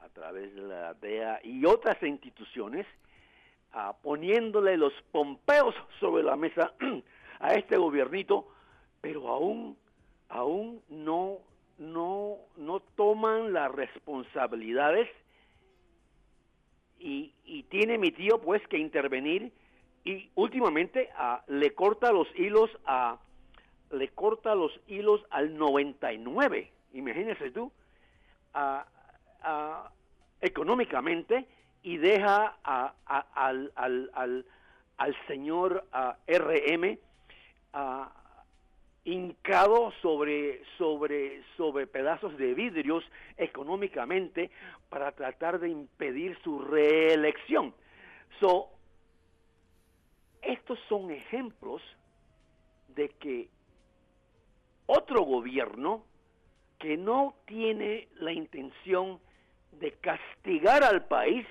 a 0.00 0.08
través 0.08 0.54
de 0.54 0.62
la 0.62 0.94
DEA 0.94 1.40
y 1.44 1.64
otras 1.64 2.02
instituciones, 2.02 2.86
ah, 3.72 3.96
poniéndole 4.02 4.76
los 4.76 4.92
pompeos 5.12 5.74
sobre 5.98 6.22
la 6.22 6.36
mesa 6.36 6.72
a 7.40 7.54
este 7.54 7.76
gobiernito, 7.76 8.48
pero 9.00 9.28
aún, 9.28 9.76
aún 10.28 10.82
no, 10.88 11.38
no, 11.78 12.36
no 12.56 12.80
toman 12.96 13.52
las 13.52 13.70
responsabilidades 13.72 15.08
y, 16.98 17.32
y 17.44 17.62
tiene 17.64 17.98
mi 17.98 18.10
tío 18.10 18.40
pues 18.40 18.66
que 18.68 18.78
intervenir 18.78 19.52
y 20.04 20.30
últimamente 20.34 21.10
ah, 21.16 21.42
le 21.48 21.74
corta 21.74 22.12
los 22.12 22.28
hilos 22.38 22.70
a 22.86 23.18
le 23.92 24.08
corta 24.08 24.54
los 24.54 24.72
hilos 24.86 25.20
al 25.30 25.56
99 25.56 26.70
imagínese 26.92 27.50
tú 27.50 27.72
a- 28.54 28.86
a- 29.42 29.90
económicamente 30.40 31.46
y 31.82 31.96
deja 31.96 32.56
a- 32.64 32.94
al 34.96 35.16
señor 35.26 35.86
ah, 35.92 36.16
RM 36.26 36.98
ah, 37.72 38.12
hincado 39.04 39.92
sobre, 40.02 40.62
sobre, 40.76 41.42
sobre 41.56 41.86
pedazos 41.86 42.36
de 42.36 42.54
vidrios 42.54 43.02
económicamente 43.36 44.50
para 44.88 45.12
tratar 45.12 45.58
de 45.58 45.70
impedir 45.70 46.38
su 46.42 46.58
reelección. 46.60 47.74
So, 48.40 48.68
estos 50.42 50.78
son 50.88 51.10
ejemplos 51.10 51.82
de 52.88 53.08
que 53.10 53.48
otro 54.86 55.22
gobierno 55.22 56.04
que 56.78 56.96
no 56.96 57.34
tiene 57.46 58.08
la 58.16 58.32
intención 58.32 59.20
de 59.72 59.92
castigar 59.92 60.84
al 60.84 61.06
país, 61.06 61.46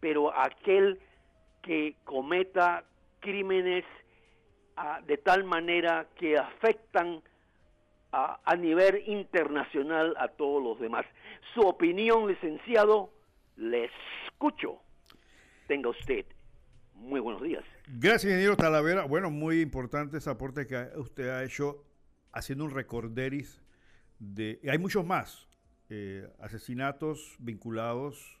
pero 0.00 0.36
aquel 0.36 1.00
que 1.62 1.96
cometa 2.04 2.84
crímenes 3.20 3.84
ah, 4.76 5.00
de 5.06 5.16
tal 5.18 5.44
manera 5.44 6.06
que 6.16 6.36
afectan 6.36 7.22
a, 8.12 8.40
a 8.44 8.56
nivel 8.56 9.02
internacional 9.06 10.14
a 10.18 10.28
todos 10.28 10.62
los 10.62 10.80
demás. 10.80 11.04
Su 11.54 11.60
opinión, 11.60 12.26
licenciado, 12.26 13.10
le 13.56 13.90
escucho. 14.26 14.80
Tenga 15.66 15.90
usted 15.90 16.24
muy 16.94 17.20
buenos 17.20 17.42
días. 17.42 17.64
Gracias, 17.86 18.24
ingeniero 18.24 18.56
Talavera. 18.56 19.04
Bueno, 19.04 19.30
muy 19.30 19.60
importante 19.60 20.18
ese 20.18 20.30
aporte 20.30 20.66
que 20.66 20.88
usted 20.96 21.28
ha 21.28 21.44
hecho 21.44 21.84
haciendo 22.32 22.64
un 22.64 22.70
recorderis 22.70 23.62
de... 24.18 24.58
y 24.62 24.68
Hay 24.68 24.78
muchos 24.78 25.04
más 25.04 25.47
eh, 25.90 26.30
asesinatos 26.40 27.36
vinculados 27.38 28.38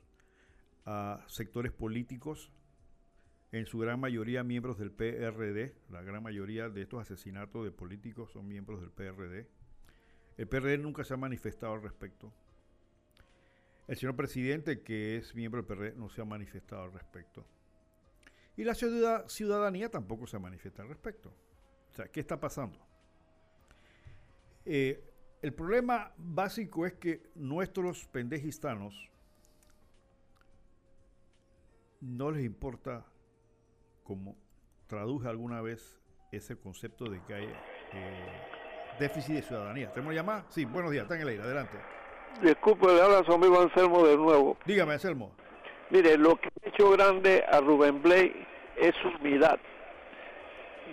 a 0.84 1.24
sectores 1.28 1.72
políticos, 1.72 2.50
en 3.52 3.64
su 3.66 3.78
gran 3.78 3.98
mayoría 4.00 4.42
miembros 4.44 4.78
del 4.78 4.90
PRD. 4.90 5.74
La 5.90 6.02
gran 6.02 6.22
mayoría 6.22 6.68
de 6.68 6.82
estos 6.82 7.00
asesinatos 7.00 7.64
de 7.64 7.70
políticos 7.70 8.30
son 8.32 8.46
miembros 8.46 8.80
del 8.80 8.90
PRD. 8.90 9.48
El 10.36 10.48
PRD 10.48 10.78
nunca 10.78 11.04
se 11.04 11.14
ha 11.14 11.16
manifestado 11.16 11.72
al 11.74 11.82
respecto. 11.82 12.32
El 13.86 13.96
señor 13.96 14.16
presidente, 14.16 14.82
que 14.82 15.16
es 15.16 15.34
miembro 15.34 15.62
del 15.62 15.66
PRD, 15.66 15.94
no 15.96 16.10
se 16.10 16.20
ha 16.20 16.26
manifestado 16.26 16.82
al 16.82 16.92
respecto. 16.92 17.46
Y 18.56 18.64
la 18.64 18.74
ciudad- 18.74 19.26
ciudadanía 19.28 19.90
tampoco 19.90 20.26
se 20.26 20.38
manifiesta 20.38 20.82
al 20.82 20.88
respecto. 20.88 21.32
O 21.90 21.94
sea, 21.94 22.08
¿qué 22.08 22.20
está 22.20 22.38
pasando? 22.38 22.78
Eh, 24.66 25.02
el 25.42 25.52
problema 25.54 26.12
básico 26.16 26.86
es 26.86 26.94
que 26.94 27.22
nuestros 27.34 28.06
pendejistanos 28.06 29.08
no 32.00 32.30
les 32.30 32.44
importa, 32.44 33.04
como 34.04 34.36
traduje 34.86 35.28
alguna 35.28 35.60
vez 35.60 36.00
ese 36.32 36.56
concepto 36.56 37.04
de 37.10 37.22
que 37.24 37.34
hay 37.34 37.46
eh, 37.92 38.42
déficit 38.98 39.36
de 39.36 39.42
ciudadanía. 39.42 39.92
¿Tenemos 39.92 40.14
llamada? 40.14 40.46
Sí, 40.48 40.64
buenos 40.64 40.90
días, 40.90 41.04
está 41.04 41.16
en 41.16 41.22
el 41.22 41.28
aire, 41.28 41.42
adelante. 41.42 41.78
Disculpe, 42.42 42.86
le 42.86 43.00
habla 43.00 43.24
su 43.24 43.32
amigo 43.32 43.60
Anselmo 43.60 44.06
de 44.06 44.16
nuevo. 44.16 44.56
Dígame, 44.64 44.94
Anselmo. 44.94 45.32
Mire, 45.90 46.16
lo 46.18 46.36
que 46.36 46.48
ha 46.48 46.68
hecho 46.68 46.90
grande 46.90 47.44
a 47.50 47.60
Rubén 47.60 48.02
Blake 48.02 48.46
es 48.76 48.94
su 48.96 49.08
humildad. 49.08 49.58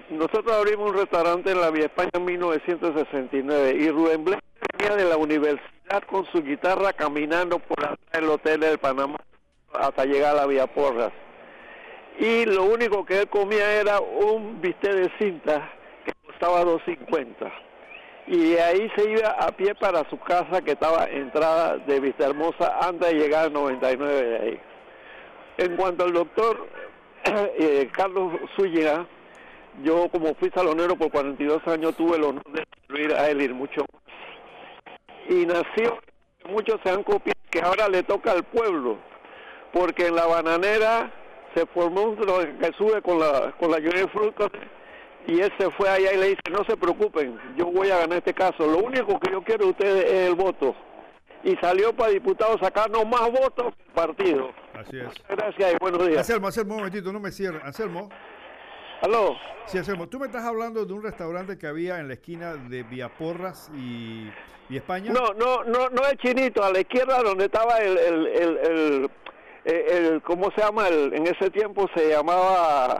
Nosotros 0.09 0.55
abrimos 0.55 0.91
un 0.91 0.97
restaurante 0.97 1.51
en 1.51 1.61
la 1.61 1.71
Vía 1.71 1.85
España 1.85 2.11
en 2.13 2.25
1969 2.25 3.75
y 3.79 3.89
Rubén 3.89 4.23
Blake 4.23 4.43
venía 4.77 4.95
de 4.95 5.05
la 5.05 5.17
universidad 5.17 6.03
con 6.05 6.25
su 6.31 6.43
guitarra 6.43 6.93
caminando 6.93 7.57
por 7.57 7.97
del 8.11 8.29
hotel 8.29 8.59
del 8.59 8.77
Panamá 8.77 9.17
hasta 9.73 10.05
llegar 10.05 10.35
a 10.35 10.41
la 10.41 10.45
Vía 10.45 10.67
Porras. 10.67 11.11
Y 12.19 12.45
lo 12.45 12.63
único 12.63 13.03
que 13.03 13.21
él 13.21 13.27
comía 13.29 13.73
era 13.73 13.99
un 13.99 14.61
bistec 14.61 14.93
de 14.93 15.11
cinta 15.17 15.73
que 16.05 16.13
costaba 16.25 16.63
2.50 16.63 17.51
y 18.27 18.51
de 18.51 18.61
ahí 18.61 18.91
se 18.95 19.09
iba 19.09 19.29
a 19.29 19.51
pie 19.51 19.75
para 19.75 20.07
su 20.09 20.19
casa 20.19 20.61
que 20.61 20.71
estaba 20.71 21.05
entrada 21.05 21.77
de 21.77 21.99
Vista 21.99 22.25
Hermosa 22.25 22.77
antes 22.81 23.11
de 23.11 23.19
llegar 23.19 23.45
al 23.45 23.53
99 23.53 24.13
de 24.13 24.37
ahí. 24.37 24.59
En 25.57 25.75
cuanto 25.75 26.03
al 26.03 26.13
doctor 26.13 26.67
eh, 27.23 27.89
Carlos 27.91 28.33
Zúñiga, 28.55 29.05
yo 29.83 30.09
como 30.09 30.33
fui 30.35 30.49
salonero 30.53 30.95
por 30.95 31.11
42 31.11 31.67
años 31.67 31.95
tuve 31.95 32.17
el 32.17 32.23
honor 32.23 32.51
de 32.51 32.63
servir 32.87 33.13
a 33.13 33.29
él 33.29 33.41
y 33.41 33.49
mucho 33.49 33.85
más. 33.93 34.01
Y 35.29 35.45
nació, 35.45 35.99
muchos 36.49 36.79
se 36.83 36.89
han 36.89 37.03
copiado, 37.03 37.39
que 37.49 37.61
ahora 37.61 37.89
le 37.89 38.03
toca 38.03 38.31
al 38.31 38.43
pueblo, 38.43 38.97
porque 39.73 40.07
en 40.07 40.15
la 40.15 40.25
bananera 40.27 41.11
se 41.55 41.65
formó 41.67 42.03
un 42.03 42.17
que 42.17 42.71
sube 42.77 43.01
con 43.01 43.19
la, 43.19 43.53
con 43.59 43.71
la 43.71 43.79
lluvia 43.79 44.01
de 44.01 44.07
frutos 44.09 44.51
y 45.27 45.39
él 45.39 45.51
se 45.57 45.71
fue 45.71 45.89
allá 45.89 46.13
y 46.13 46.17
le 46.17 46.27
dice, 46.29 46.41
no 46.51 46.63
se 46.65 46.77
preocupen, 46.77 47.39
yo 47.57 47.65
voy 47.65 47.89
a 47.89 47.97
ganar 47.97 48.19
este 48.19 48.33
caso, 48.33 48.67
lo 48.67 48.79
único 48.79 49.19
que 49.19 49.31
yo 49.31 49.41
quiero 49.41 49.65
de 49.65 49.71
ustedes 49.71 50.05
es 50.05 50.29
el 50.29 50.35
voto. 50.35 50.75
Y 51.43 51.55
salió 51.57 51.95
para 51.95 52.11
diputado 52.11 52.57
sacarnos 52.57 53.05
más 53.07 53.31
votos 53.31 53.73
que 53.75 53.83
el 53.83 53.93
partido. 53.93 54.49
Así 54.73 54.97
es. 54.97 55.13
Gracias 55.29 55.73
y 55.73 55.77
buenos 55.79 56.07
días. 56.07 56.19
Anselmo, 56.19 56.47
Anselmo, 56.47 56.73
un 56.73 56.79
momentito, 56.79 57.13
no 57.13 57.19
me 57.19 57.31
cierre. 57.31 57.61
Anselmo. 57.63 58.09
Aló. 59.05 59.35
Sí, 59.67 59.77
Anselmo, 59.77 60.07
tú 60.09 60.17
me 60.19 60.25
estás 60.25 60.43
hablando 60.45 60.83
de 60.83 60.91
un 60.91 61.03
restaurante 61.03 61.59
que 61.59 61.67
había 61.67 61.99
en 61.99 62.07
la 62.07 62.15
esquina 62.15 62.55
de 62.55 62.81
Villaporras 62.81 63.69
y, 63.75 64.31
y 64.67 64.77
España. 64.77 65.11
No, 65.13 65.31
no, 65.35 65.63
no, 65.63 65.89
no 65.89 66.01
es 66.07 66.15
chinito, 66.17 66.63
a 66.63 66.71
la 66.71 66.79
izquierda 66.79 67.21
donde 67.21 67.45
estaba 67.45 67.77
el, 67.77 67.95
el, 67.99 68.25
el, 68.27 68.57
el, 69.63 69.75
el- 69.75 70.21
¿cómo 70.23 70.49
se 70.55 70.61
llama? 70.61 70.87
El, 70.87 71.13
en 71.13 71.27
ese 71.27 71.51
tiempo 71.51 71.87
se 71.95 72.09
llamaba, 72.09 72.99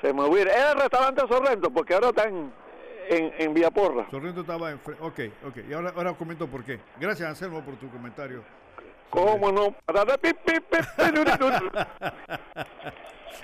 se 0.00 0.14
me 0.14 0.22
olvida, 0.22 0.50
era 0.50 0.72
el 0.72 0.78
restaurante 0.80 1.20
Sorrento, 1.28 1.70
porque 1.70 1.92
ahora 1.92 2.08
está 2.08 2.24
en, 2.24 2.50
en, 3.10 3.52
Villaporra. 3.52 4.06
Sorrento 4.10 4.40
estaba 4.40 4.70
en... 4.70 4.80
Ok, 5.00 5.20
ok. 5.46 5.56
Y 5.68 5.74
ahora, 5.74 5.92
ahora 5.94 6.14
comento 6.14 6.46
por 6.46 6.64
qué. 6.64 6.80
Gracias, 6.98 7.28
Anselmo, 7.28 7.62
por 7.62 7.76
tu 7.76 7.90
comentario. 7.90 8.42
¿Cómo 9.10 9.52
no? 9.52 9.76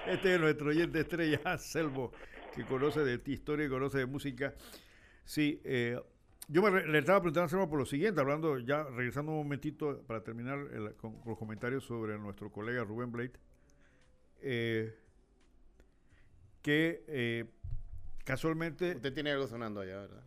Este 0.06 0.34
es 0.34 0.40
nuestro 0.40 0.68
oyente 0.70 1.00
estrella, 1.00 1.40
Anselmo, 1.44 2.12
que 2.54 2.64
conoce 2.64 3.00
de 3.00 3.18
ti- 3.18 3.32
historia 3.32 3.66
y 3.66 3.68
conoce 3.68 3.98
de 3.98 4.06
música. 4.06 4.54
Sí, 5.24 5.60
eh, 5.64 6.00
yo 6.48 6.62
me 6.62 6.70
re- 6.70 6.88
le 6.88 6.98
estaba 6.98 7.20
preguntando 7.20 7.42
a 7.42 7.44
Anselmo 7.44 7.68
por 7.70 7.78
lo 7.78 7.86
siguiente, 7.86 8.20
hablando 8.20 8.58
ya, 8.58 8.82
regresando 8.84 9.30
un 9.32 9.38
momentito 9.38 10.02
para 10.06 10.22
terminar 10.24 10.58
el- 10.72 10.94
con, 10.96 11.18
con 11.20 11.30
los 11.30 11.38
comentarios 11.38 11.84
sobre 11.84 12.18
nuestro 12.18 12.50
colega 12.50 12.82
Rubén 12.82 13.12
Blade, 13.12 13.32
eh, 14.42 14.96
que 16.62 17.04
eh, 17.06 17.44
casualmente 18.24 18.96
Usted 18.96 19.12
tiene 19.14 19.30
algo 19.30 19.46
sonando 19.46 19.80
allá, 19.80 20.00
¿verdad? 20.00 20.22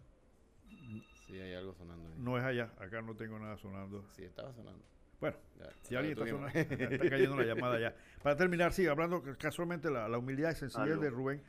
Sí, 1.27 1.39
hay 1.39 1.53
algo 1.53 1.73
sonando 1.73 2.07
ahí. 2.09 2.15
no 2.17 2.37
es 2.37 2.43
allá, 2.43 2.71
acá 2.79 3.01
no 3.01 3.15
tengo 3.15 3.37
nada 3.39 3.57
sonando. 3.57 4.05
Sí, 4.15 4.23
estaba 4.23 4.53
sonando. 4.53 4.83
Bueno, 5.23 5.37
Ya, 5.57 5.69
si 5.83 5.95
alguien 5.95 6.11
está, 6.19 6.25
tuvimos. 6.25 6.51
sonando, 6.51 6.83
está 6.95 7.09
cayendo 7.09 7.35
la 7.37 7.45
llamada 7.45 7.79
ya. 7.79 7.95
Para 8.21 8.35
terminar, 8.35 8.73
sí, 8.73 8.85
hablando 8.87 9.23
casualmente 9.39 9.89
la, 9.89 10.09
la 10.09 10.17
humildad 10.17 10.51
y 10.51 10.55
sencillez 10.55 10.99
de 10.99 11.09
Rubén, 11.09 11.41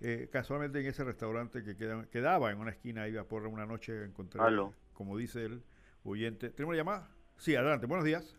eh, 0.00 0.28
casualmente 0.32 0.80
en 0.80 0.86
ese 0.86 1.04
restaurante 1.04 1.62
que 1.62 1.76
queda- 1.76 2.06
quedaba 2.10 2.50
en 2.50 2.58
una 2.58 2.72
esquina 2.72 3.02
ahí 3.02 3.16
a 3.16 3.22
por 3.22 3.46
una 3.46 3.66
noche 3.66 4.02
encontré, 4.04 4.40
Aló. 4.40 4.74
como 4.94 5.16
dice 5.16 5.44
el 5.44 5.62
oyente. 6.02 6.50
¿Tenemos 6.50 6.70
una 6.72 6.78
llamada? 6.78 7.08
Sí, 7.36 7.54
adelante, 7.54 7.86
buenos 7.86 8.04
días. 8.04 8.36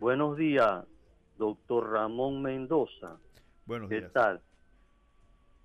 Buenos 0.00 0.36
días, 0.36 0.84
doctor 1.38 1.92
Ramón 1.92 2.42
Mendoza. 2.42 3.16
Buenos 3.64 3.88
¿Qué 3.90 4.00
días. 4.00 4.12
tal? 4.12 4.42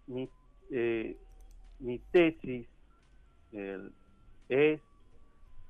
Mi, 0.05 0.29
eh, 0.69 1.17
mi 1.79 1.97
tesis 2.11 2.67
el- 3.53 3.91
es 4.49 4.79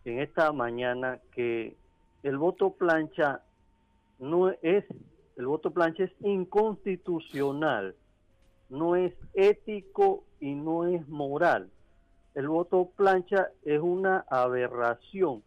en 0.03 0.19
esta 0.19 0.51
mañana 0.51 1.21
que 1.31 1.77
el 2.25 2.37
voto 2.39 2.71
plancha 2.71 3.43
no 4.17 4.49
es, 4.49 4.83
el 5.37 5.45
voto 5.45 5.69
plancha 5.69 6.05
es 6.05 6.11
inconstitucional, 6.21 7.95
no 8.67 8.95
es 8.95 9.13
ético 9.35 10.23
y 10.39 10.55
no 10.55 10.87
es 10.87 11.07
moral. 11.07 11.69
El 12.33 12.47
voto 12.47 12.89
plancha 12.95 13.49
es 13.63 13.79
una 13.79 14.25
aberración, 14.27 15.43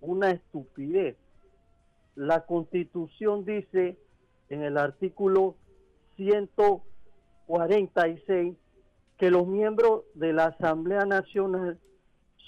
una 0.00 0.32
estupidez. 0.32 1.16
La 2.16 2.44
constitución 2.44 3.44
dice 3.44 3.96
en 4.48 4.64
el 4.64 4.78
artículo 4.78 5.54
146 6.16 8.56
que 9.16 9.30
los 9.30 9.46
miembros 9.46 10.02
de 10.14 10.32
la 10.32 10.46
Asamblea 10.46 11.04
Nacional 11.04 11.78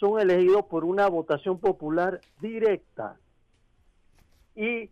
son 0.01 0.19
elegidos 0.19 0.64
por 0.64 0.85
una 0.85 1.09
votación 1.09 1.61
popular 1.61 2.21
directa. 2.41 3.21
Y 4.59 4.90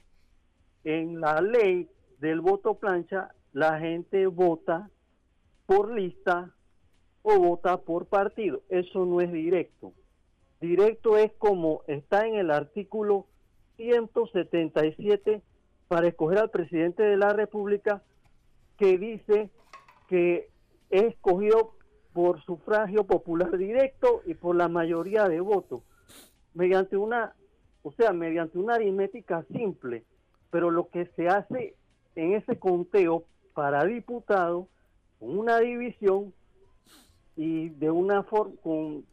en 0.84 1.20
la 1.20 1.40
ley 1.40 1.90
del 2.20 2.40
voto 2.40 2.74
plancha, 2.74 3.34
la 3.52 3.80
gente 3.80 4.28
vota 4.28 4.88
por 5.66 5.92
lista 5.92 6.54
o 7.22 7.36
vota 7.40 7.78
por 7.78 8.06
partido. 8.06 8.62
Eso 8.68 9.04
no 9.04 9.20
es 9.20 9.32
directo. 9.32 9.92
Directo 10.60 11.18
es 11.18 11.32
como 11.32 11.82
está 11.88 12.28
en 12.28 12.36
el 12.36 12.52
artículo 12.52 13.26
177 13.74 15.42
para 15.88 16.06
escoger 16.06 16.38
al 16.38 16.50
presidente 16.50 17.02
de 17.02 17.16
la 17.16 17.32
República 17.32 18.04
que 18.78 18.98
dice 18.98 19.50
que 20.08 20.48
es 20.90 21.02
escogido 21.02 21.74
por 22.12 22.40
sufragio 22.44 23.02
popular 23.02 23.58
directo 23.58 24.22
y 24.26 24.34
por 24.34 24.54
la 24.54 24.68
mayoría 24.68 25.28
de 25.28 25.40
votos 25.40 25.82
mediante 26.54 26.96
una 26.96 27.34
o 27.86 27.92
sea 27.92 28.12
mediante 28.12 28.58
una 28.58 28.74
aritmética 28.74 29.44
simple 29.52 30.02
pero 30.50 30.72
lo 30.72 30.88
que 30.88 31.06
se 31.14 31.28
hace 31.28 31.76
en 32.16 32.34
ese 32.34 32.58
conteo 32.58 33.24
para 33.54 33.84
diputado 33.84 34.66
una 35.20 35.60
división 35.60 36.34
y 37.36 37.68
de 37.68 37.90
una 37.90 38.24
forma 38.24 38.56
con, 38.62 39.04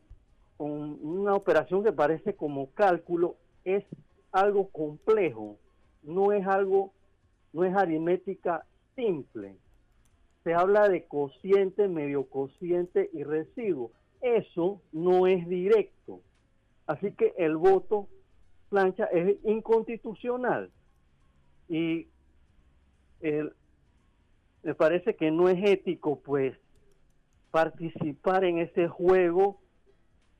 con 0.57 0.97
una 1.05 1.35
operación 1.35 1.83
que 1.83 1.91
parece 1.91 2.35
como 2.35 2.71
cálculo 2.71 3.35
es 3.63 3.83
algo 4.31 4.69
complejo 4.69 5.57
no 6.01 6.31
es 6.31 6.47
algo 6.47 6.93
no 7.51 7.65
es 7.65 7.75
aritmética 7.75 8.65
simple 8.95 9.55
se 10.43 10.55
habla 10.55 10.89
de 10.89 11.05
cociente, 11.05 11.87
medio 11.87 12.25
cociente 12.25 13.09
y 13.13 13.23
residuo. 13.23 13.91
Eso 14.21 14.81
no 14.91 15.25
es 15.25 15.47
directo. 15.47 16.19
Así 16.85 17.13
que 17.13 17.33
el 17.37 17.55
voto 17.55 18.07
plancha 18.73 19.05
es 19.05 19.37
inconstitucional. 19.43 20.71
Y 21.69 22.07
el- 23.21 23.53
me 24.63 24.73
parece 24.73 25.15
que 25.15 25.29
no 25.29 25.47
es 25.47 25.59
ético, 25.63 26.19
pues, 26.21 26.57
participar 27.51 28.43
en 28.45 28.57
ese 28.57 28.87
juego 28.87 29.59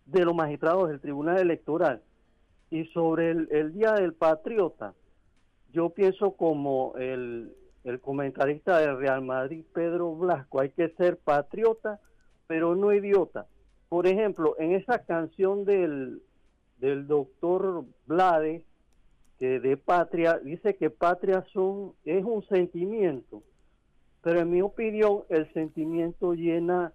de 0.08 0.26
los 0.26 0.34
magistrados 0.34 0.89
del 0.89 1.00
Tribunal 1.00 1.38
Electoral. 1.38 2.02
Y 2.72 2.86
sobre 2.86 3.30
el, 3.30 3.48
el 3.52 3.72
Día 3.72 3.91
del 3.91 4.13
Patriota, 4.13 4.96
yo 5.72 5.91
pienso 5.91 6.32
como 6.32 6.96
el, 6.98 7.54
el 7.84 8.00
comentarista 8.02 8.80
del 8.80 8.98
Real 8.98 9.22
Madrid, 9.22 9.63
Pedro 9.74 10.15
Blasco, 10.15 10.60
hay 10.60 10.72
que 10.72 10.89
ser 10.89 11.17
patriota, 11.17 12.00
pero 12.48 12.76
no 12.76 12.91
idiota. 12.93 13.46
Por 13.89 14.08
ejemplo, 14.08 14.56
en 14.58 14.72
esa 14.72 15.06
canción 15.06 15.65
del, 15.65 16.24
del 16.84 17.08
doctor 17.08 17.86
Blades, 18.08 18.62
que 19.39 19.62
de 19.62 19.78
patria, 19.78 20.38
dice 20.39 20.76
que 20.76 20.89
patria 20.89 21.46
son, 21.54 21.93
es 22.04 22.26
un 22.26 22.46
sentimiento, 22.48 23.41
pero 24.22 24.41
en 24.41 24.52
mi 24.52 24.62
opinión 24.62 25.24
el 25.30 25.52
sentimiento 25.54 26.34
llena 26.34 26.91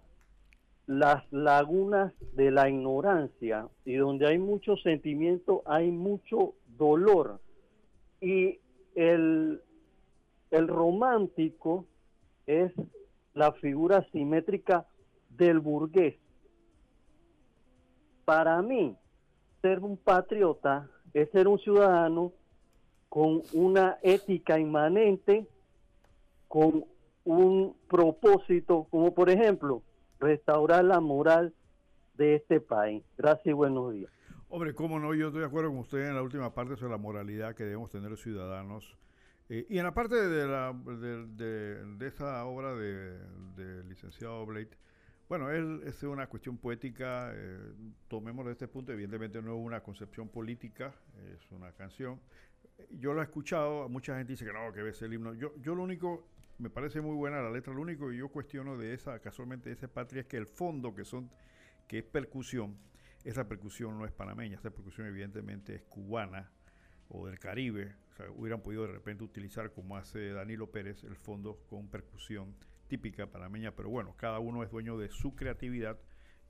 las 0.85 1.23
lagunas 1.31 2.13
de 2.33 2.51
la 2.51 2.69
ignorancia. 2.69 3.67
Y 3.83 3.95
donde 3.95 4.27
hay 4.27 4.37
mucho 4.37 4.77
sentimiento 4.77 5.63
hay 5.65 5.89
mucho 5.89 6.53
dolor. 6.77 7.39
Y 8.21 8.59
el, 8.93 9.59
el 10.51 10.67
romántico 10.67 11.85
es 12.45 12.71
la 13.33 13.53
figura 13.53 14.07
simétrica 14.11 14.85
del 15.29 15.59
burgués. 15.59 16.15
Para 18.25 18.61
mí, 18.61 18.95
ser 19.61 19.79
un 19.79 19.97
patriota 19.97 20.87
es 21.13 21.29
ser 21.31 21.47
un 21.47 21.59
ciudadano 21.59 22.31
con 23.09 23.41
una 23.53 23.97
ética 24.03 24.59
inmanente, 24.59 25.47
con 26.47 26.85
un 27.25 27.75
propósito, 27.87 28.87
como 28.89 29.13
por 29.13 29.29
ejemplo, 29.29 29.81
restaurar 30.19 30.83
la 30.85 30.99
moral 30.99 31.53
de 32.15 32.35
este 32.35 32.59
país. 32.59 33.03
Gracias 33.17 33.47
y 33.47 33.53
buenos 33.53 33.93
días. 33.93 34.11
Hombre, 34.49 34.73
cómo 34.73 34.99
no, 34.99 35.13
yo 35.13 35.27
estoy 35.27 35.41
de 35.41 35.47
acuerdo 35.47 35.69
con 35.69 35.79
usted 35.79 36.07
en 36.09 36.15
la 36.15 36.21
última 36.23 36.53
parte 36.53 36.75
sobre 36.75 36.91
la 36.91 36.97
moralidad 36.97 37.55
que 37.55 37.63
debemos 37.63 37.91
tener 37.91 38.09
los 38.09 38.21
ciudadanos. 38.21 38.95
Eh, 39.47 39.65
y 39.69 39.77
en 39.79 39.83
la 39.83 39.93
parte 39.93 40.15
de, 40.15 40.47
la, 40.47 40.73
de, 40.73 41.25
de- 41.27 41.85
de 41.97 42.13
obra 42.43 42.75
de- 42.75 43.17
del 43.55 43.89
licenciado 43.89 44.45
Blake, 44.45 44.75
bueno, 45.29 45.51
él 45.51 45.83
es 45.85 46.01
una 46.01 46.25
cuestión 46.25 46.57
poética, 46.57 47.31
eh, 47.35 47.71
tomémoslo 48.07 48.49
de 48.49 48.53
este 48.53 48.67
punto, 48.67 48.91
evidentemente 48.91 49.39
no 49.43 49.55
es 49.55 49.63
una 49.63 49.81
concepción 49.81 50.27
política, 50.27 50.91
es 51.31 51.51
una 51.51 51.71
canción. 51.71 52.19
Yo 52.89 53.13
lo 53.13 53.21
he 53.21 53.25
escuchado, 53.25 53.87
mucha 53.89 54.17
gente 54.17 54.33
dice 54.33 54.43
que 54.43 54.51
no, 54.51 54.73
que 54.73 54.81
ves 54.81 54.99
el 55.03 55.13
himno. 55.13 55.35
Yo, 55.35 55.53
yo 55.61 55.75
lo 55.75 55.83
único, 55.83 56.27
me 56.57 56.71
parece 56.71 56.99
muy 56.99 57.15
buena 57.15 57.43
la 57.43 57.51
letra, 57.51 57.71
lo 57.71 57.81
único 57.81 58.09
que 58.09 58.17
yo 58.17 58.29
cuestiono 58.29 58.75
de 58.75 58.95
esa, 58.95 59.19
casualmente 59.19 59.69
de 59.69 59.75
esa 59.75 59.87
patria, 59.87 60.21
es 60.21 60.25
que 60.25 60.37
el 60.37 60.47
fondo 60.47 60.95
que 60.95 61.05
son, 61.05 61.29
que 61.87 61.99
es 61.99 62.03
percusión, 62.05 62.75
esa 63.23 63.47
percusión 63.47 63.99
no 63.99 64.05
es 64.05 64.11
panameña, 64.11 64.55
esa 64.55 64.71
percusión 64.71 65.05
evidentemente 65.05 65.75
es 65.75 65.83
cubana 65.83 66.49
o 67.07 67.27
del 67.27 67.37
Caribe. 67.37 67.93
O 68.13 68.15
sea, 68.15 68.31
hubieran 68.31 68.61
podido 68.61 68.87
de 68.87 68.93
repente 68.93 69.23
utilizar, 69.23 69.71
como 69.73 69.95
hace 69.95 70.31
Danilo 70.31 70.71
Pérez, 70.71 71.03
el 71.03 71.17
fondo 71.17 71.59
con 71.69 71.87
percusión 71.87 72.55
típica 72.89 73.27
panameña, 73.27 73.71
pero 73.73 73.89
bueno, 73.89 74.13
cada 74.17 74.39
uno 74.39 74.63
es 74.63 74.69
dueño 74.71 74.97
de 74.97 75.07
su 75.09 75.35
creatividad 75.35 75.97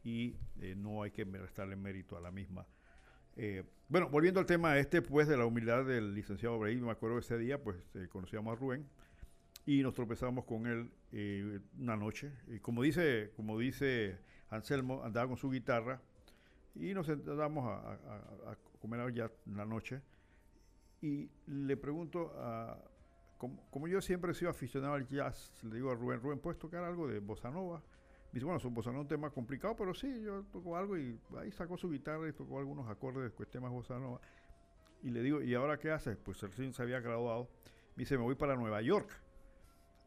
y 0.04 0.38
eh, 0.62 0.73
no 0.75 1.04
hay 1.04 1.12
que 1.12 1.25
restarle 1.25 1.75
mérito 1.75 2.17
a 2.17 2.21
la 2.21 2.32
misma. 2.32 2.65
Eh, 3.36 3.63
bueno, 3.89 4.10
volviendo 4.10 4.39
al 4.39 4.45
tema 4.45 4.78
este, 4.80 5.02
pues, 5.02 5.28
de 5.28 5.38
la 5.38 5.45
humildad 5.45 5.86
del 5.86 6.15
licenciado 6.15 6.58
Brahim, 6.58 6.86
me 6.86 6.91
acuerdo 6.91 7.19
ese 7.19 7.38
día, 7.38 7.62
pues, 7.62 7.78
eh, 7.95 8.08
conocíamos 8.10 8.54
a 8.54 8.60
Rubén 8.60 8.88
y 9.65 9.84
nos 9.84 9.93
tropezamos 9.93 10.45
con 10.45 10.65
él 10.65 10.89
eh, 11.12 11.60
una 11.78 11.95
noche. 11.95 12.32
Y 12.47 12.60
como 12.60 12.82
dice, 12.82 13.32
como 13.36 13.60
dice 13.60 14.17
Anselmo, 14.49 15.04
andaba 15.04 15.28
con 15.28 15.38
su 15.38 15.52
guitarra 15.52 16.02
y 16.75 16.93
nos 16.93 17.06
sentamos 17.06 17.65
a, 17.67 17.91
a- 17.93 18.52
a- 18.52 18.58
comer 18.80 19.13
ya 19.13 19.30
en 19.45 19.58
la 19.58 19.65
noche. 19.65 20.02
Y 21.02 21.30
le 21.47 21.75
pregunto, 21.78 22.34
a, 22.38 22.78
como, 23.39 23.88
yo 23.88 24.02
siempre 24.02 24.32
he 24.32 24.36
sido 24.36 24.52
aficionado 24.52 24.95
al 24.95 25.08
jazz, 25.08 25.54
le 25.63 25.75
digo 25.75 25.91
a 25.91 25.95
Rubén, 25.95 26.19
Rubén, 26.19 26.39
¿puedes 26.39 26.60
tocar 26.60 26.84
algo 26.84 27.08
de 27.08 27.19
bossa 27.19 27.49
nova? 27.49 27.78
Me 27.78 28.34
dice, 28.34 28.45
bueno, 28.45 28.60
su 28.60 28.69
bossa 28.69 28.91
nova 28.91 28.99
es 28.99 29.06
un 29.06 29.08
tema 29.08 29.30
complicado, 29.30 29.78
pero 29.78 29.93
sí, 29.93 30.21
yo 30.21 30.43
toco 30.52 30.75
algo 30.75 30.97
y 30.97 31.17
ahí 31.38 31.49
sacó 31.52 31.78
su 31.78 31.89
guitarra 31.89 32.28
y 32.28 32.34
tocó 32.34 32.60
algunos 32.60 32.89
acordes 32.89 33.36
de 33.36 33.45
temas 33.45 33.71
bossa 33.71 33.97
nova. 33.97 34.19
Y 35.02 35.12
le 35.12 35.21
digo, 35.21 35.41
¿y 35.41 35.56
ahora 35.56 35.80
qué 35.80 35.89
haces? 35.89 36.17
Pues 36.17 36.41
recién 36.41 36.73
se 36.73 36.82
había 36.84 36.99
graduado. 36.99 37.49
Me 37.95 38.02
dice, 38.02 38.17
me 38.17 38.23
voy 38.23 38.36
para 38.36 38.58
Nueva 38.58 38.82
York. 38.82 39.10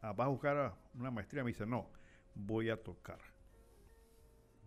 Ah, 0.03 0.13
¿Vas 0.13 0.27
a 0.27 0.29
buscar 0.29 0.75
una 0.93 1.09
maestría? 1.09 1.43
Me 1.43 1.49
dice, 1.49 1.65
no, 1.65 1.89
voy 2.35 2.69
a 2.69 2.77
tocar. 2.81 3.19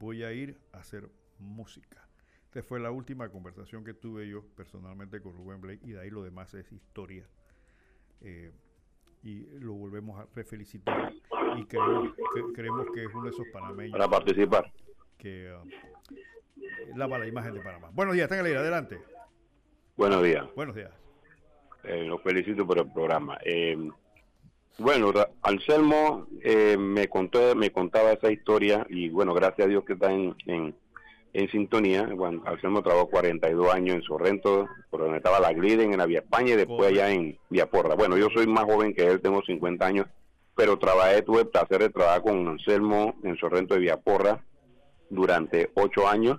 Voy 0.00 0.24
a 0.24 0.32
ir 0.32 0.60
a 0.72 0.78
hacer 0.78 1.08
música. 1.38 2.08
Esta 2.46 2.64
fue 2.64 2.80
la 2.80 2.90
última 2.90 3.28
conversación 3.28 3.84
que 3.84 3.94
tuve 3.94 4.28
yo 4.28 4.44
personalmente 4.56 5.20
con 5.20 5.36
Rubén 5.36 5.60
Blake 5.60 5.80
y 5.84 5.92
de 5.92 6.00
ahí 6.00 6.10
lo 6.10 6.24
demás 6.24 6.52
es 6.54 6.72
historia. 6.72 7.28
Eh, 8.22 8.52
y 9.22 9.40
lo 9.58 9.72
volvemos 9.72 10.20
a 10.20 10.26
refelicitar 10.34 11.12
y 11.56 11.64
creemos 11.64 12.14
que, 12.14 12.52
creemos 12.54 12.86
que 12.94 13.04
es 13.04 13.14
uno 13.14 13.24
de 13.24 13.30
esos 13.30 13.46
panameños 13.52 13.92
para 13.92 14.08
participar. 14.08 14.72
que 15.18 15.52
uh, 15.52 16.96
lava 16.96 17.18
la 17.18 17.26
imagen 17.26 17.54
de 17.54 17.60
Panamá. 17.60 17.90
Buenos 17.92 18.14
días, 18.14 18.30
están 18.30 18.46
adelante. 18.46 19.00
Buenos 19.96 20.22
días. 20.22 20.46
Buenos 20.54 20.76
días. 20.76 20.90
Eh, 21.84 22.04
los 22.04 22.22
felicito 22.22 22.66
por 22.66 22.78
el 22.78 22.90
programa. 22.92 23.38
Eh, 23.44 23.90
bueno, 24.78 25.12
Anselmo 25.42 26.26
eh, 26.42 26.76
me 26.76 27.08
contó, 27.08 27.54
me 27.54 27.70
contaba 27.70 28.12
esa 28.12 28.30
historia 28.30 28.86
y 28.90 29.08
bueno, 29.08 29.32
gracias 29.32 29.66
a 29.66 29.70
Dios 29.70 29.84
que 29.84 29.94
está 29.94 30.12
en, 30.12 30.34
en, 30.46 30.74
en 31.38 31.50
sintonía. 31.50 32.04
Bueno, 32.14 32.42
Anselmo 32.46 32.82
trabajó 32.82 33.08
42 33.10 33.72
años 33.74 33.96
en 33.96 34.02
Sorrento, 34.02 34.66
por 34.90 35.00
donde 35.02 35.18
estaba 35.18 35.38
la 35.40 35.52
Gliden 35.52 35.92
en 35.92 35.98
la 35.98 36.06
Vía 36.06 36.20
España 36.20 36.54
y 36.54 36.56
después 36.56 36.88
allá 36.90 37.10
en 37.10 37.38
Vía 37.50 37.66
Porra. 37.70 37.94
Bueno, 37.94 38.16
yo 38.16 38.28
soy 38.34 38.46
más 38.46 38.64
joven 38.64 38.94
que 38.94 39.06
él, 39.06 39.20
tengo 39.20 39.42
50 39.42 39.84
años, 39.86 40.06
pero 40.54 40.78
trabajé, 40.78 41.22
tuve 41.22 41.40
el 41.42 41.48
placer 41.48 41.80
de 41.80 41.90
trabajar 41.90 42.22
con 42.22 42.48
Anselmo 42.48 43.14
en 43.22 43.36
Sorrento 43.36 43.74
de 43.74 43.80
Vía 43.80 43.96
Porra 43.98 44.42
durante 45.10 45.70
ocho 45.74 46.08
años. 46.08 46.38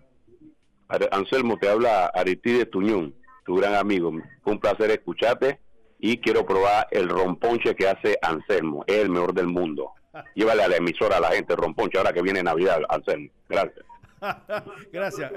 Ar- 0.88 1.10
Anselmo, 1.12 1.58
te 1.58 1.70
habla 1.70 2.08
Aristide 2.08 2.66
Tuñón, 2.66 3.14
tu 3.46 3.56
gran 3.56 3.76
amigo. 3.76 4.12
Fue 4.44 4.54
un 4.54 4.60
placer 4.60 4.90
escucharte 4.92 5.60
y 6.00 6.18
quiero 6.18 6.46
probar 6.46 6.88
el 6.92 7.08
romponche 7.10 7.76
que 7.76 7.88
hace 7.88 8.18
Anselmo. 8.22 8.84
Es 8.88 8.98
el 8.98 9.10
mejor 9.10 9.34
del 9.34 9.48
mundo. 9.48 9.92
Llévale 10.36 10.64
a 10.64 10.68
la 10.68 10.78
emisora 10.78 11.18
a 11.18 11.20
la 11.20 11.30
gente 11.32 11.56
romponche 11.56 11.98
ahora 11.98 12.14
que 12.14 12.22
viene 12.22 12.42
Navidad, 12.42 12.82
Anselmo. 12.90 13.30
Gracias. 13.48 13.86
Gracias. 14.92 15.32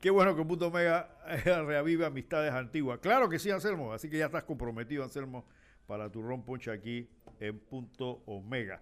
qué, 0.00 0.10
bueno 0.10 0.36
que 0.36 0.44
Punto 0.44 0.68
Omega 0.68 1.16
reavive 1.44 2.06
amistades 2.06 2.52
antiguas. 2.52 2.98
Claro 3.00 3.28
que 3.28 3.38
sí, 3.38 3.50
Anselmo. 3.50 3.92
Así 3.92 4.10
que 4.10 4.18
ya 4.18 4.26
estás 4.26 4.44
comprometido, 4.44 5.04
Anselmo, 5.04 5.46
para 5.86 6.10
tu 6.10 6.22
ron 6.22 6.44
ponche 6.44 6.70
aquí 6.70 7.08
en 7.38 7.58
Punto 7.58 8.22
Omega. 8.26 8.80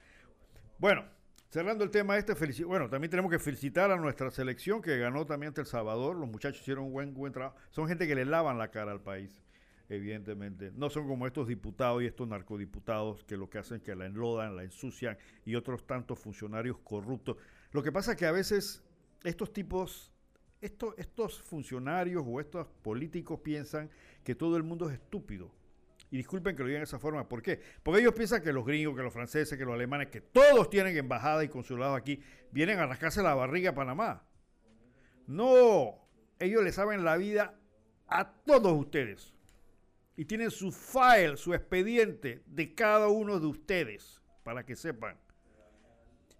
Bueno, 0.78 1.04
cerrando 1.50 1.84
el 1.84 1.90
tema 1.90 2.18
este, 2.18 2.34
bueno, 2.64 2.88
también 2.88 3.10
tenemos 3.10 3.30
que 3.30 3.38
felicitar 3.38 3.90
a 3.90 3.96
nuestra 3.96 4.30
selección 4.30 4.82
que 4.82 4.98
ganó 4.98 5.26
también 5.26 5.48
ante 5.48 5.60
El 5.60 5.66
Salvador. 5.66 6.16
Los 6.16 6.28
muchachos 6.28 6.60
hicieron 6.60 6.84
un 6.84 6.92
buen, 6.92 7.14
buen 7.14 7.32
trabajo. 7.32 7.56
Son 7.70 7.88
gente 7.88 8.06
que 8.06 8.14
le 8.14 8.24
lavan 8.24 8.58
la 8.58 8.70
cara 8.70 8.92
al 8.92 9.00
país, 9.00 9.42
evidentemente. 9.88 10.72
No 10.74 10.90
son 10.90 11.06
como 11.08 11.26
estos 11.26 11.48
diputados 11.48 12.02
y 12.02 12.06
estos 12.06 12.28
narcodiputados 12.28 13.24
que 13.24 13.36
lo 13.36 13.48
que 13.48 13.58
hacen 13.58 13.78
es 13.78 13.82
que 13.82 13.94
la 13.94 14.06
enlodan, 14.06 14.56
la 14.56 14.64
ensucian 14.64 15.16
y 15.44 15.54
otros 15.54 15.86
tantos 15.86 16.18
funcionarios 16.18 16.78
corruptos. 16.78 17.36
Lo 17.72 17.82
que 17.82 17.92
pasa 17.92 18.12
es 18.12 18.16
que 18.16 18.26
a 18.26 18.32
veces 18.32 18.82
estos 19.24 19.52
tipos, 19.52 20.12
estos, 20.60 21.42
funcionarios 21.42 22.24
o 22.26 22.40
estos 22.40 22.66
políticos 22.82 23.40
piensan 23.40 23.90
que 24.24 24.34
todo 24.34 24.56
el 24.56 24.62
mundo 24.62 24.88
es 24.88 24.94
estúpido. 24.94 25.50
Y 26.10 26.16
disculpen 26.16 26.56
que 26.56 26.62
lo 26.62 26.68
digan 26.68 26.80
de 26.80 26.84
esa 26.84 26.98
forma. 26.98 27.28
¿Por 27.28 27.42
qué? 27.42 27.60
Porque 27.82 28.00
ellos 28.00 28.14
piensan 28.14 28.42
que 28.42 28.52
los 28.52 28.64
gringos, 28.64 28.96
que 28.96 29.02
los 29.02 29.12
franceses, 29.12 29.58
que 29.58 29.64
los 29.64 29.74
alemanes, 29.74 30.08
que 30.08 30.22
todos 30.22 30.70
tienen 30.70 30.96
embajada 30.96 31.44
y 31.44 31.48
consulado 31.48 31.94
aquí, 31.94 32.22
vienen 32.50 32.78
a 32.78 32.86
rascarse 32.86 33.22
la 33.22 33.34
barriga 33.34 33.70
a 33.70 33.74
Panamá. 33.74 34.24
No, 35.26 36.08
ellos 36.38 36.64
le 36.64 36.72
saben 36.72 37.04
la 37.04 37.18
vida 37.18 37.60
a 38.06 38.32
todos 38.32 38.72
ustedes. 38.72 39.34
Y 40.16 40.24
tienen 40.24 40.50
su 40.50 40.72
file, 40.72 41.36
su 41.36 41.52
expediente 41.52 42.42
de 42.46 42.74
cada 42.74 43.08
uno 43.08 43.38
de 43.38 43.46
ustedes, 43.46 44.22
para 44.42 44.64
que 44.64 44.74
sepan. 44.74 45.18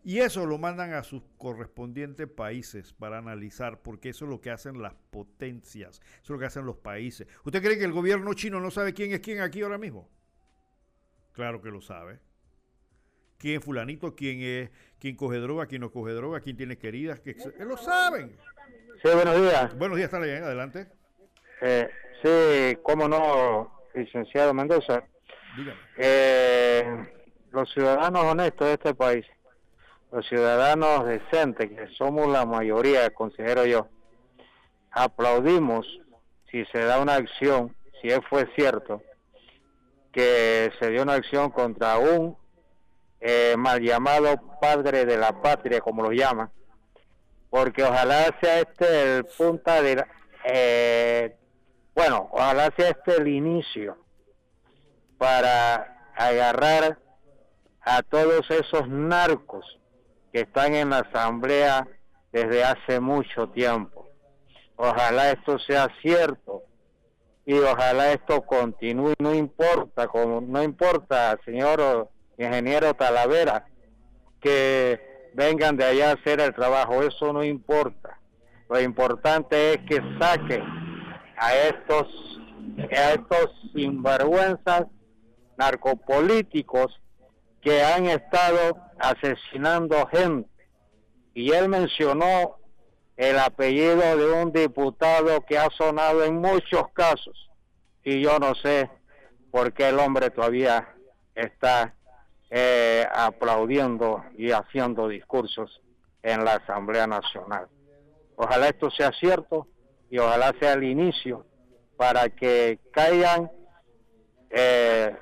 Y 0.08 0.20
eso 0.20 0.46
lo 0.46 0.56
mandan 0.56 0.94
a 0.94 1.02
sus 1.02 1.22
correspondientes 1.36 2.26
países 2.28 2.94
para 2.94 3.18
analizar, 3.18 3.82
porque 3.82 4.08
eso 4.08 4.24
es 4.24 4.30
lo 4.30 4.40
que 4.40 4.50
hacen 4.50 4.80
las 4.80 4.94
potencias, 5.10 6.00
eso 6.00 6.22
es 6.22 6.30
lo 6.30 6.38
que 6.38 6.46
hacen 6.46 6.64
los 6.64 6.76
países. 6.76 7.28
¿Usted 7.44 7.60
cree 7.62 7.76
que 7.78 7.84
el 7.84 7.92
gobierno 7.92 8.32
chino 8.32 8.58
no 8.58 8.70
sabe 8.70 8.94
quién 8.94 9.12
es 9.12 9.20
quién 9.20 9.42
aquí 9.42 9.60
ahora 9.60 9.76
mismo? 9.76 10.08
Claro 11.32 11.60
que 11.60 11.68
lo 11.68 11.82
sabe. 11.82 12.20
¿Quién 13.36 13.58
es 13.58 13.64
fulanito? 13.66 14.16
¿Quién 14.16 14.40
es 14.40 14.70
quién 14.98 15.14
coge 15.14 15.36
droga? 15.40 15.66
¿Quién 15.66 15.82
no 15.82 15.90
coge 15.92 16.12
droga? 16.12 16.40
¿Quién 16.40 16.56
tiene 16.56 16.78
queridas? 16.78 17.20
¿Qué- 17.20 17.32
eh, 17.32 17.64
lo 17.66 17.76
saben. 17.76 18.34
Sí, 19.02 19.10
buenos 19.12 19.38
días. 19.38 19.76
Buenos 19.76 19.98
días, 19.98 20.06
está 20.10 20.20
bien, 20.24 20.42
adelante. 20.42 20.86
Eh, 21.60 21.86
sí, 22.22 22.78
cómo 22.82 23.08
no, 23.08 23.78
licenciado 23.94 24.54
Mendoza. 24.54 25.04
Dígame. 25.54 25.78
Eh, 25.98 27.12
los 27.50 27.70
ciudadanos 27.74 28.24
honestos 28.24 28.66
de 28.68 28.72
este 28.72 28.94
país, 28.94 29.26
los 30.10 30.26
ciudadanos 30.26 31.06
decentes, 31.06 31.68
que 31.68 31.86
somos 31.96 32.28
la 32.28 32.46
mayoría, 32.46 33.10
considero 33.10 33.66
yo, 33.66 33.88
aplaudimos 34.90 35.86
si 36.50 36.64
se 36.66 36.84
da 36.84 37.00
una 37.00 37.14
acción, 37.14 37.74
si 38.00 38.10
fue 38.28 38.48
cierto, 38.54 39.02
que 40.12 40.72
se 40.78 40.90
dio 40.90 41.02
una 41.02 41.14
acción 41.14 41.50
contra 41.50 41.98
un 41.98 42.36
eh, 43.20 43.54
mal 43.58 43.80
llamado 43.80 44.40
padre 44.60 45.04
de 45.04 45.18
la 45.18 45.42
patria, 45.42 45.80
como 45.80 46.02
lo 46.02 46.12
llaman, 46.12 46.50
porque 47.50 47.82
ojalá 47.82 48.34
sea 48.40 48.60
este 48.60 49.16
el 49.16 49.24
punta 49.24 49.82
de 49.82 50.04
eh, 50.44 51.36
bueno, 51.94 52.28
ojalá 52.32 52.72
sea 52.76 52.90
este 52.90 53.16
el 53.16 53.28
inicio 53.28 53.98
para 55.18 56.10
agarrar 56.14 56.98
a 57.80 58.02
todos 58.02 58.50
esos 58.50 58.88
narcos 58.88 59.77
que 60.32 60.40
están 60.40 60.74
en 60.74 60.90
la 60.90 60.98
asamblea 60.98 61.86
desde 62.32 62.64
hace 62.64 63.00
mucho 63.00 63.48
tiempo. 63.48 64.08
Ojalá 64.76 65.32
esto 65.32 65.58
sea 65.58 65.88
cierto 66.00 66.62
y 67.44 67.54
ojalá 67.54 68.12
esto 68.12 68.42
continúe, 68.42 69.14
no 69.18 69.34
importa, 69.34 70.06
como 70.06 70.40
no 70.40 70.62
importa, 70.62 71.38
señor 71.44 72.10
ingeniero 72.36 72.94
Talavera, 72.94 73.66
que 74.40 75.30
vengan 75.34 75.76
de 75.76 75.84
allá 75.84 76.10
a 76.10 76.14
hacer 76.14 76.40
el 76.40 76.54
trabajo, 76.54 77.02
eso 77.02 77.32
no 77.32 77.42
importa. 77.42 78.20
Lo 78.68 78.80
importante 78.80 79.72
es 79.72 79.78
que 79.88 80.02
saquen 80.20 80.62
a 81.36 81.54
estos 81.54 82.06
a 82.92 83.12
estos 83.14 83.50
sinvergüenzas 83.74 84.86
narcopolíticos 85.56 87.00
que 87.60 87.82
han 87.82 88.06
estado 88.06 88.78
asesinando 88.98 90.06
gente. 90.06 90.48
Y 91.34 91.52
él 91.52 91.68
mencionó 91.68 92.56
el 93.16 93.38
apellido 93.38 94.16
de 94.16 94.32
un 94.32 94.52
diputado 94.52 95.44
que 95.44 95.58
ha 95.58 95.68
sonado 95.70 96.24
en 96.24 96.36
muchos 96.40 96.88
casos. 96.92 97.50
Y 98.04 98.20
yo 98.20 98.38
no 98.38 98.54
sé 98.54 98.90
por 99.50 99.72
qué 99.72 99.88
el 99.88 99.98
hombre 99.98 100.30
todavía 100.30 100.94
está 101.34 101.94
eh, 102.50 103.06
aplaudiendo 103.12 104.24
y 104.36 104.52
haciendo 104.52 105.08
discursos 105.08 105.80
en 106.22 106.44
la 106.44 106.54
Asamblea 106.54 107.06
Nacional. 107.06 107.66
Ojalá 108.36 108.68
esto 108.68 108.90
sea 108.90 109.12
cierto 109.12 109.66
y 110.10 110.18
ojalá 110.18 110.54
sea 110.60 110.74
el 110.74 110.84
inicio 110.84 111.44
para 111.96 112.28
que 112.28 112.78
caigan 112.92 113.50
eh, 114.50 115.14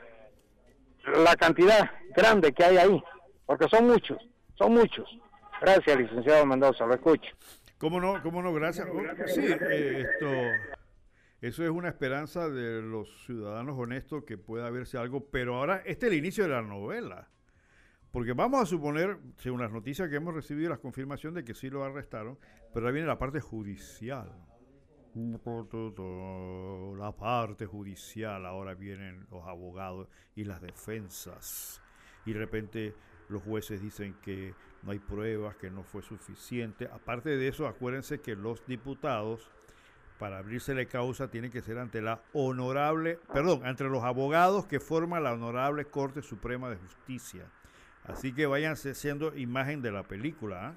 la 1.07 1.35
cantidad 1.37 1.91
grande 2.17 2.53
que 2.53 2.65
hay 2.65 2.79
ahí, 2.79 3.03
porque 3.45 3.69
son 3.69 3.87
muchos, 3.87 4.19
son 4.55 4.73
muchos. 4.73 5.09
Gracias, 5.61 5.97
licenciado 5.97 6.47
Mendoza, 6.47 6.87
lo 6.87 6.95
escucho. 6.95 7.31
¿Cómo 7.79 8.01
no? 8.01 8.23
¿Cómo 8.23 8.43
no? 8.43 8.53
Gracias. 8.53 8.89
Sí, 9.27 9.43
eh, 9.45 10.01
esto, 10.01 10.27
eso 11.41 11.65
es 11.65 11.71
una 11.71 11.89
esperanza 11.89 12.49
de 12.49 12.81
los 12.83 13.25
ciudadanos 13.27 13.79
honestos 13.79 14.25
que 14.25 14.39
pueda 14.39 14.71
verse 14.71 14.99
algo, 14.99 15.29
pero 15.31 15.57
ahora 15.57 15.83
este 15.85 16.07
es 16.07 16.13
el 16.13 16.19
inicio 16.19 16.45
de 16.45 16.51
la 16.51 16.63
novela. 16.63 17.29
Porque 18.11 18.33
vamos 18.33 18.63
a 18.63 18.67
suponer, 18.67 19.19
según 19.37 19.61
las 19.61 19.71
noticias 19.71 20.09
que 20.09 20.17
hemos 20.17 20.35
recibido, 20.35 20.71
la 20.71 20.79
confirmación 20.79 21.35
de 21.35 21.45
que 21.45 21.55
sí 21.55 21.69
lo 21.69 21.85
arrestaron, 21.85 22.39
pero 22.73 22.87
ahí 22.87 22.95
viene 22.95 23.09
la 23.09 23.19
parte 23.19 23.41
judicial. 23.41 24.33
La 25.15 27.13
parte 27.13 27.67
judicial, 27.67 28.47
ahora 28.47 28.75
vienen 28.75 29.27
los 29.31 29.47
abogados 29.47 30.09
y 30.35 30.45
las 30.45 30.63
defensas. 30.63 31.83
Y 32.27 32.33
de 32.33 32.39
repente 32.39 32.95
los 33.29 33.43
jueces 33.43 33.81
dicen 33.81 34.15
que 34.23 34.55
no 34.83 34.93
hay 34.93 34.99
pruebas, 34.99 35.57
que 35.57 35.71
no 35.71 35.83
fue 35.83 36.03
suficiente. 36.03 36.89
Aparte 36.93 37.31
de 37.31 37.49
eso, 37.49 37.67
acuérdense 37.67 38.21
que 38.21 38.37
los 38.37 38.65
diputados, 38.67 39.51
para 40.19 40.39
abrírsele 40.39 40.87
causa, 40.87 41.29
tienen 41.31 41.51
que 41.51 41.63
ser 41.63 41.79
ante 41.79 42.03
la 42.03 42.23
honorable, 42.33 43.19
perdón, 43.33 43.67
entre 43.67 43.89
los 43.89 44.05
abogados 44.05 44.67
que 44.67 44.81
forman 44.81 45.25
la 45.25 45.33
honorable 45.33 45.87
Corte 45.87 46.23
Suprema 46.23 46.71
de 46.71 46.77
Justicia. 46.77 47.51
Así 48.05 48.33
que 48.33 48.47
váyanse 48.47 48.95
siendo 48.95 49.37
imagen 49.37 49.83
de 49.83 49.91
la 49.91 50.05
película. 50.05 50.69
¿ah? 50.69 50.75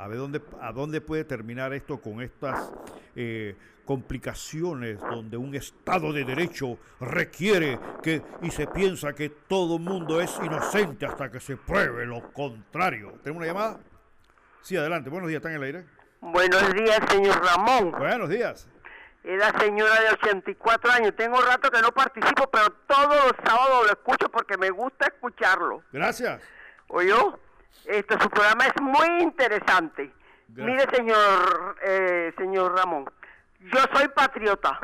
A 0.00 0.08
ver 0.08 0.16
dónde, 0.16 0.40
a 0.62 0.72
dónde 0.72 1.02
puede 1.02 1.24
terminar 1.24 1.74
esto 1.74 2.00
con 2.00 2.22
estas 2.22 2.72
eh, 3.14 3.54
complicaciones 3.84 4.98
donde 4.98 5.36
un 5.36 5.54
Estado 5.54 6.10
de 6.14 6.24
Derecho 6.24 6.78
requiere 7.00 7.78
que 8.02 8.22
y 8.40 8.50
se 8.50 8.66
piensa 8.66 9.12
que 9.12 9.28
todo 9.28 9.78
mundo 9.78 10.22
es 10.22 10.34
inocente 10.42 11.04
hasta 11.04 11.30
que 11.30 11.38
se 11.38 11.58
pruebe 11.58 12.06
lo 12.06 12.32
contrario. 12.32 13.12
¿Tenemos 13.22 13.42
una 13.42 13.46
llamada? 13.46 13.80
Sí, 14.62 14.74
adelante. 14.74 15.10
Buenos 15.10 15.28
días, 15.28 15.40
¿están 15.40 15.52
en 15.52 15.58
el 15.58 15.64
aire? 15.64 15.84
Buenos 16.22 16.72
días, 16.72 16.98
señor 17.10 17.44
Ramón. 17.44 17.92
Buenos 17.92 18.30
días. 18.30 18.66
Es 19.22 19.38
la 19.38 19.50
señora 19.60 20.00
de 20.00 20.12
84 20.12 20.92
años. 20.92 21.12
Tengo 21.14 21.38
rato 21.42 21.70
que 21.70 21.82
no 21.82 21.92
participo, 21.92 22.48
pero 22.50 22.70
todos 22.86 23.16
los 23.26 23.34
sábados 23.44 23.84
lo 23.84 23.90
escucho 23.90 24.30
porque 24.30 24.56
me 24.56 24.70
gusta 24.70 25.08
escucharlo. 25.08 25.82
Gracias. 25.92 26.40
¿Oyó? 26.88 27.38
Este, 27.84 28.18
su 28.20 28.28
programa 28.30 28.66
es 28.66 28.80
muy 28.80 29.22
interesante. 29.22 30.12
Mire, 30.48 30.84
señor, 30.94 31.76
eh, 31.82 32.32
señor 32.36 32.76
Ramón, 32.76 33.10
yo 33.60 33.78
soy 33.94 34.08
patriota. 34.08 34.80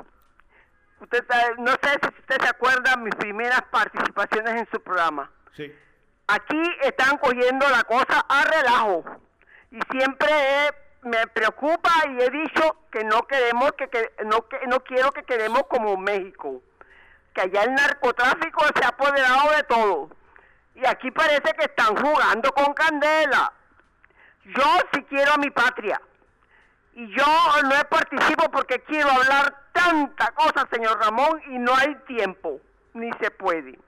Usted 1.00 1.24
no 1.58 1.72
sé 1.72 1.90
si 2.00 2.08
usted 2.20 2.40
se 2.40 2.48
acuerda 2.48 2.92
de 2.92 2.96
mis 3.02 3.14
primeras 3.16 3.62
participaciones 3.70 4.54
en 4.54 4.68
su 4.72 4.80
programa. 4.80 5.30
Sí. 5.56 5.74
Aquí 6.28 6.62
están 6.82 7.18
cogiendo 7.18 7.68
la 7.68 7.82
cosa 7.84 8.24
a 8.28 8.44
relajo. 8.44 9.04
Y 9.70 9.78
siempre 9.90 10.28
he- 10.30 10.86
me 11.08 11.26
preocupa 11.28 11.90
y 12.10 12.20
he 12.22 12.30
dicho 12.30 12.76
que 12.90 13.04
no 13.04 13.22
queremos 13.26 13.72
que, 13.72 13.88
que- 13.88 14.12
no 14.24 14.48
que 14.48 14.66
no 14.66 14.80
quiero 14.80 15.12
que 15.12 15.22
quedemos 15.24 15.64
como 15.68 15.96
México. 15.96 16.62
Que 17.34 17.42
allá 17.42 17.64
el 17.64 17.74
narcotráfico 17.74 18.64
se 18.74 18.84
ha 18.84 18.88
apoderado 18.88 19.50
de 19.56 19.62
todo. 19.64 20.10
Y 20.76 20.86
aquí 20.86 21.10
parece 21.10 21.52
que 21.58 21.64
están 21.64 21.96
jugando 21.96 22.52
con 22.52 22.74
candela. 22.74 23.52
Yo 24.44 24.64
sí 24.92 25.02
quiero 25.08 25.32
a 25.32 25.38
mi 25.38 25.50
patria. 25.50 26.00
Y 26.92 27.08
yo 27.14 27.26
no 27.64 27.88
participo 27.88 28.50
porque 28.50 28.80
quiero 28.82 29.10
hablar 29.10 29.54
tanta 29.72 30.30
cosa, 30.32 30.66
señor 30.70 30.98
Ramón, 31.00 31.42
y 31.46 31.58
no 31.58 31.74
hay 31.74 31.94
tiempo, 32.06 32.60
ni 32.94 33.10
se 33.14 33.30
puede. 33.30 33.78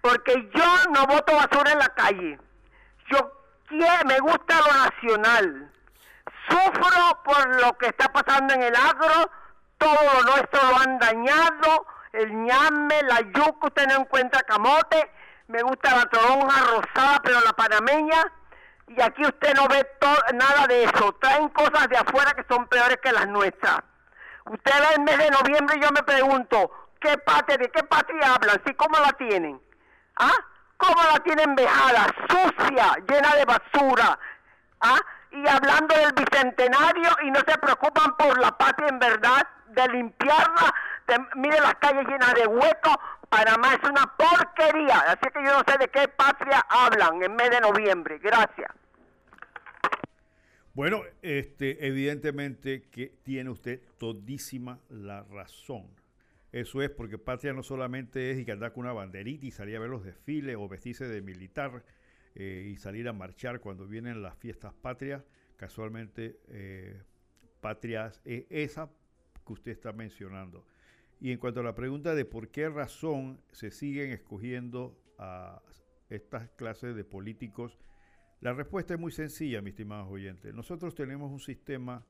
Porque 0.00 0.48
yo 0.54 0.90
no 0.92 1.06
voto 1.06 1.34
basura 1.34 1.72
en 1.72 1.78
la 1.78 1.88
calle. 1.88 2.38
Yo 3.10 3.32
me 3.70 4.18
gusta 4.20 4.60
lo 4.60 4.72
nacional. 4.72 5.72
Sufro 6.48 7.22
por 7.24 7.60
lo 7.60 7.76
que 7.76 7.86
está 7.86 8.08
pasando 8.12 8.54
en 8.54 8.62
el 8.62 8.74
agro, 8.74 9.30
todo 9.76 9.94
lo 9.94 10.22
nuestro 10.30 10.60
lo 10.62 10.78
han 10.78 10.98
dañado, 10.98 11.86
el 12.12 12.32
ñame, 12.32 13.02
la 13.02 13.20
yuca, 13.20 13.66
usted 13.66 13.86
no 13.86 14.00
encuentra 14.00 14.42
camote, 14.42 15.10
me 15.48 15.62
gusta 15.62 15.96
la 15.96 16.04
toronja 16.06 16.60
rosada, 16.66 17.20
pero 17.22 17.40
la 17.40 17.52
panameña, 17.52 18.22
y 18.86 19.00
aquí 19.00 19.22
usted 19.22 19.54
no 19.54 19.66
ve 19.68 19.86
nada 20.34 20.66
de 20.66 20.84
eso. 20.84 21.12
Traen 21.20 21.48
cosas 21.50 21.88
de 21.88 21.96
afuera 21.96 22.32
que 22.32 22.44
son 22.48 22.66
peores 22.68 22.98
que 23.02 23.12
las 23.12 23.26
nuestras. 23.28 23.80
Usted 24.46 24.72
ve 24.80 24.94
el 24.96 25.00
mes 25.02 25.18
de 25.18 25.30
noviembre 25.30 25.76
y 25.78 25.82
yo 25.82 25.88
me 25.90 26.02
pregunto, 26.02 26.70
¿qué 27.00 27.16
patria, 27.18 27.58
de 27.58 27.70
qué 27.70 27.82
patria 27.82 28.34
hablan? 28.34 28.60
¿Sí, 28.66 28.74
cómo 28.74 28.98
la 28.98 29.12
tienen? 29.12 29.60
¿Ah? 30.16 30.32
¿Cómo 30.78 31.02
la 31.12 31.18
tienen 31.20 31.54
vejada, 31.54 32.06
sucia, 32.28 32.96
llena 33.08 33.34
de 33.34 33.44
basura? 33.44 34.18
¿Ah? 34.80 34.98
Y 35.32 35.46
hablando 35.46 35.94
del 35.96 36.12
bicentenario 36.12 37.10
y 37.24 37.30
no 37.30 37.40
se 37.46 37.58
preocupan 37.58 38.16
por 38.16 38.38
la 38.38 38.56
patria 38.56 38.88
en 38.88 38.98
verdad, 38.98 39.46
de 39.68 39.88
limpiarla. 39.88 40.74
de- 41.06 41.26
mire 41.36 41.58
las 41.60 41.74
calles 41.76 42.06
llenas 42.06 42.34
de 42.34 42.46
huecos. 42.46 42.96
Panamá 43.28 43.74
es 43.74 43.90
una 43.90 44.14
porquería. 44.16 44.98
Así 45.00 45.28
que 45.32 45.44
yo 45.44 45.58
no 45.58 45.62
sé 45.66 45.78
de 45.78 45.88
qué 45.88 46.08
patria 46.08 46.64
hablan 46.68 47.22
en 47.22 47.34
mes 47.34 47.50
de 47.50 47.60
noviembre. 47.60 48.18
Gracias. 48.18 48.70
Bueno, 50.74 51.02
este, 51.22 51.86
evidentemente 51.86 52.82
que 52.90 53.08
tiene 53.24 53.50
usted 53.50 53.82
todísima 53.98 54.78
la 54.88 55.24
razón. 55.24 55.88
Eso 56.52 56.82
es 56.82 56.90
porque 56.90 57.18
patria 57.18 57.52
no 57.52 57.62
solamente 57.62 58.30
es 58.30 58.38
y 58.38 58.44
que 58.44 58.52
andar 58.52 58.72
con 58.72 58.84
una 58.84 58.92
banderita 58.92 59.44
y 59.44 59.50
salir 59.50 59.76
a 59.76 59.80
ver 59.80 59.90
los 59.90 60.04
desfiles 60.04 60.56
o 60.56 60.68
vestirse 60.68 61.06
de 61.06 61.20
militar 61.20 61.84
eh, 62.34 62.70
y 62.72 62.76
salir 62.76 63.08
a 63.08 63.12
marchar 63.12 63.60
cuando 63.60 63.86
vienen 63.86 64.22
las 64.22 64.36
fiestas 64.38 64.72
patrias. 64.72 65.24
Casualmente, 65.56 66.38
eh, 66.48 67.02
patrias 67.60 68.22
es 68.24 68.46
esa 68.48 68.88
que 69.44 69.52
usted 69.52 69.72
está 69.72 69.92
mencionando. 69.92 70.64
Y 71.20 71.32
en 71.32 71.38
cuanto 71.38 71.60
a 71.60 71.62
la 71.64 71.74
pregunta 71.74 72.14
de 72.14 72.24
por 72.24 72.48
qué 72.48 72.68
razón 72.68 73.40
se 73.52 73.70
siguen 73.70 74.10
escogiendo 74.10 74.96
a 75.18 75.62
estas 76.08 76.48
clases 76.50 76.94
de 76.94 77.04
políticos, 77.04 77.78
la 78.40 78.52
respuesta 78.52 78.94
es 78.94 79.00
muy 79.00 79.10
sencilla, 79.10 79.60
mis 79.60 79.72
estimados 79.72 80.08
oyentes. 80.10 80.54
Nosotros 80.54 80.94
tenemos 80.94 81.32
un 81.32 81.40
sistema 81.40 82.06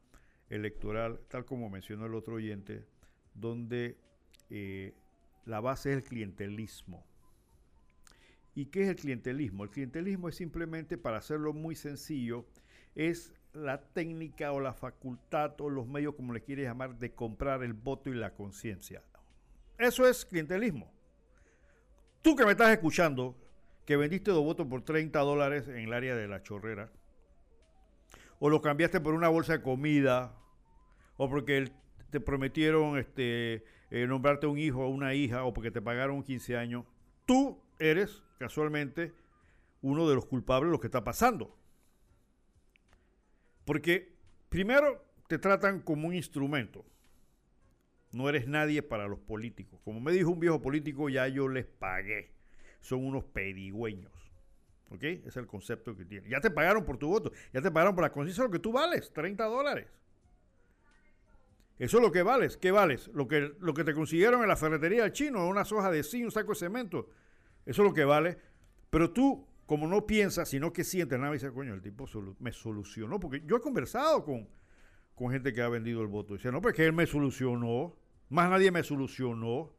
electoral, 0.51 1.21
tal 1.29 1.47
como 1.47 1.71
mencionó 1.71 2.07
el 2.07 2.15
otro 2.15 2.35
oyente, 2.35 2.85
donde 3.35 3.99
eh, 4.51 4.95
la 5.47 5.61
base 5.61 5.93
es 5.93 5.97
el 5.99 6.05
clientelismo. 6.05 7.07
¿Y 8.55 8.67
qué 8.67 8.83
es 8.83 8.89
el 8.89 8.97
clientelismo? 8.97 9.65
El 9.65 9.71
clientelismo 9.71 10.29
es 10.29 10.35
simplemente, 10.35 10.99
para 10.99 11.19
hacerlo 11.19 11.55
muy 11.55 11.75
sencillo, 11.75 12.45
es 12.95 13.33
la 13.53 13.80
técnica 13.80 14.53
o 14.53 14.61
la 14.61 14.74
facultad 14.74 15.61
o 15.61 15.70
los 15.70 15.86
medios, 15.86 16.14
como 16.14 16.32
le 16.32 16.42
quieres 16.42 16.66
llamar, 16.66 16.99
de 16.99 17.12
comprar 17.12 17.62
el 17.62 17.72
voto 17.72 18.11
y 18.11 18.14
la 18.14 18.34
conciencia. 18.34 19.03
Eso 19.78 20.07
es 20.07 20.24
clientelismo. 20.24 20.92
Tú 22.22 22.34
que 22.36 22.44
me 22.44 22.53
estás 22.53 22.70
escuchando, 22.70 23.36
que 23.84 23.96
vendiste 23.96 24.30
dos 24.30 24.44
votos 24.44 24.66
por 24.66 24.82
30 24.82 25.18
dólares 25.20 25.68
en 25.68 25.78
el 25.78 25.92
área 25.92 26.16
de 26.16 26.28
la 26.28 26.42
chorrera, 26.42 26.90
o 28.40 28.51
lo 28.51 28.61
cambiaste 28.61 29.01
por 29.01 29.14
una 29.14 29.28
bolsa 29.28 29.55
de 29.55 29.62
comida, 29.62 30.36
o 31.16 31.28
porque 31.28 31.72
te 32.11 32.20
prometieron 32.20 32.99
este, 32.99 33.64
eh, 33.90 34.07
nombrarte 34.07 34.46
un 34.46 34.59
hijo 34.59 34.84
o 34.84 34.88
una 34.88 35.14
hija, 35.14 35.44
o 35.44 35.53
porque 35.53 35.70
te 35.70 35.82
pagaron 35.82 36.22
15 36.22 36.57
años, 36.57 36.84
tú 37.24 37.62
eres 37.78 38.22
casualmente 38.38 39.12
uno 39.80 40.09
de 40.09 40.14
los 40.14 40.26
culpables 40.26 40.68
de 40.68 40.72
lo 40.72 40.80
que 40.80 40.88
está 40.88 41.05
pasando. 41.05 41.58
Porque 43.69 44.16
primero 44.49 45.05
te 45.27 45.39
tratan 45.39 45.83
como 45.83 46.09
un 46.09 46.14
instrumento. 46.14 46.87
No 48.12 48.27
eres 48.31 48.49
nadie 48.49 48.83
para 48.83 49.07
los 49.07 49.19
políticos. 49.19 49.79
Como 49.85 50.01
me 50.01 50.11
dijo 50.11 50.31
un 50.31 50.41
viejo 50.41 50.62
político, 50.62 51.11
ya 51.11 51.29
yo 51.29 51.49
les 51.49 51.66
pagué. 51.66 52.33
Son 52.81 53.05
unos 53.05 53.25
pedigüeños. 53.25 54.11
¿Ok? 54.89 55.03
Es 55.03 55.37
el 55.37 55.47
concepto 55.47 55.95
que 55.95 56.07
tiene. 56.07 56.31
Ya 56.31 56.41
te 56.41 56.51
pagaron 56.51 56.87
por 56.87 56.97
tu 56.97 57.09
voto. 57.09 57.31
Ya 57.53 57.61
te 57.61 57.71
pagaron 57.71 57.95
por 57.95 58.05
la 58.05 58.11
conciencia 58.11 58.43
lo 58.43 58.51
que 58.51 58.59
tú 58.59 58.73
vales. 58.73 59.12
30 59.12 59.45
dólares. 59.45 59.87
Eso 61.79 61.99
es 61.99 62.03
lo 62.03 62.11
que 62.11 62.23
vales. 62.23 62.57
¿Qué 62.57 62.71
vales? 62.71 63.09
Lo 63.09 63.29
que, 63.29 63.53
lo 63.61 63.75
que 63.75 63.85
te 63.85 63.93
consiguieron 63.93 64.41
en 64.41 64.49
la 64.49 64.57
ferretería 64.57 65.03
del 65.03 65.12
chino, 65.12 65.47
una 65.47 65.66
soja 65.66 65.91
de 65.91 66.03
zinc, 66.05 66.25
un 66.25 66.31
saco 66.31 66.53
de 66.53 66.59
cemento. 66.59 67.11
Eso 67.66 67.83
es 67.83 67.89
lo 67.89 67.93
que 67.93 68.07
vale. 68.07 68.39
Pero 68.89 69.11
tú, 69.11 69.47
como 69.69 69.87
no 69.87 70.07
piensas, 70.07 70.49
sino 70.49 70.73
que 70.73 70.83
sientes, 70.83 71.19
nada, 71.19 71.31
dice, 71.35 71.53
coño, 71.53 71.75
el 71.75 71.83
tipo 71.83 72.09
me 72.39 72.53
solucionó. 72.53 73.21
Porque 73.21 73.43
yo 73.45 73.59
he 73.59 73.61
conversado 73.61 74.25
con, 74.25 74.49
con 75.14 75.31
gente 75.31 75.53
que 75.53 75.61
ha 75.61 75.69
vendido 75.69 76.01
el 76.01 76.07
voto. 76.07 76.33
Dice, 76.33 76.51
no, 76.51 76.62
porque 76.62 76.87
él 76.87 76.95
me 76.95 77.07
solucionó. 77.07 77.95
Más 78.31 78.49
nadie 78.49 78.71
me 78.71 78.83
solucionó. 78.83 79.71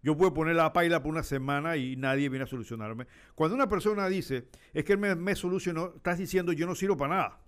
Yo 0.00 0.16
puedo 0.16 0.32
poner 0.32 0.54
la 0.54 0.72
paila 0.72 1.02
por 1.02 1.10
una 1.10 1.24
semana 1.24 1.76
y 1.76 1.96
nadie 1.96 2.28
viene 2.28 2.44
a 2.44 2.46
solucionarme. 2.46 3.08
Cuando 3.34 3.56
una 3.56 3.68
persona 3.68 4.06
dice, 4.08 4.46
es 4.72 4.84
que 4.84 4.92
él 4.92 5.00
me, 5.00 5.16
me 5.16 5.34
solucionó, 5.34 5.94
estás 5.96 6.16
diciendo, 6.16 6.52
yo 6.52 6.68
no 6.68 6.76
sirvo 6.76 6.96
para 6.96 7.16
nada. 7.16 7.40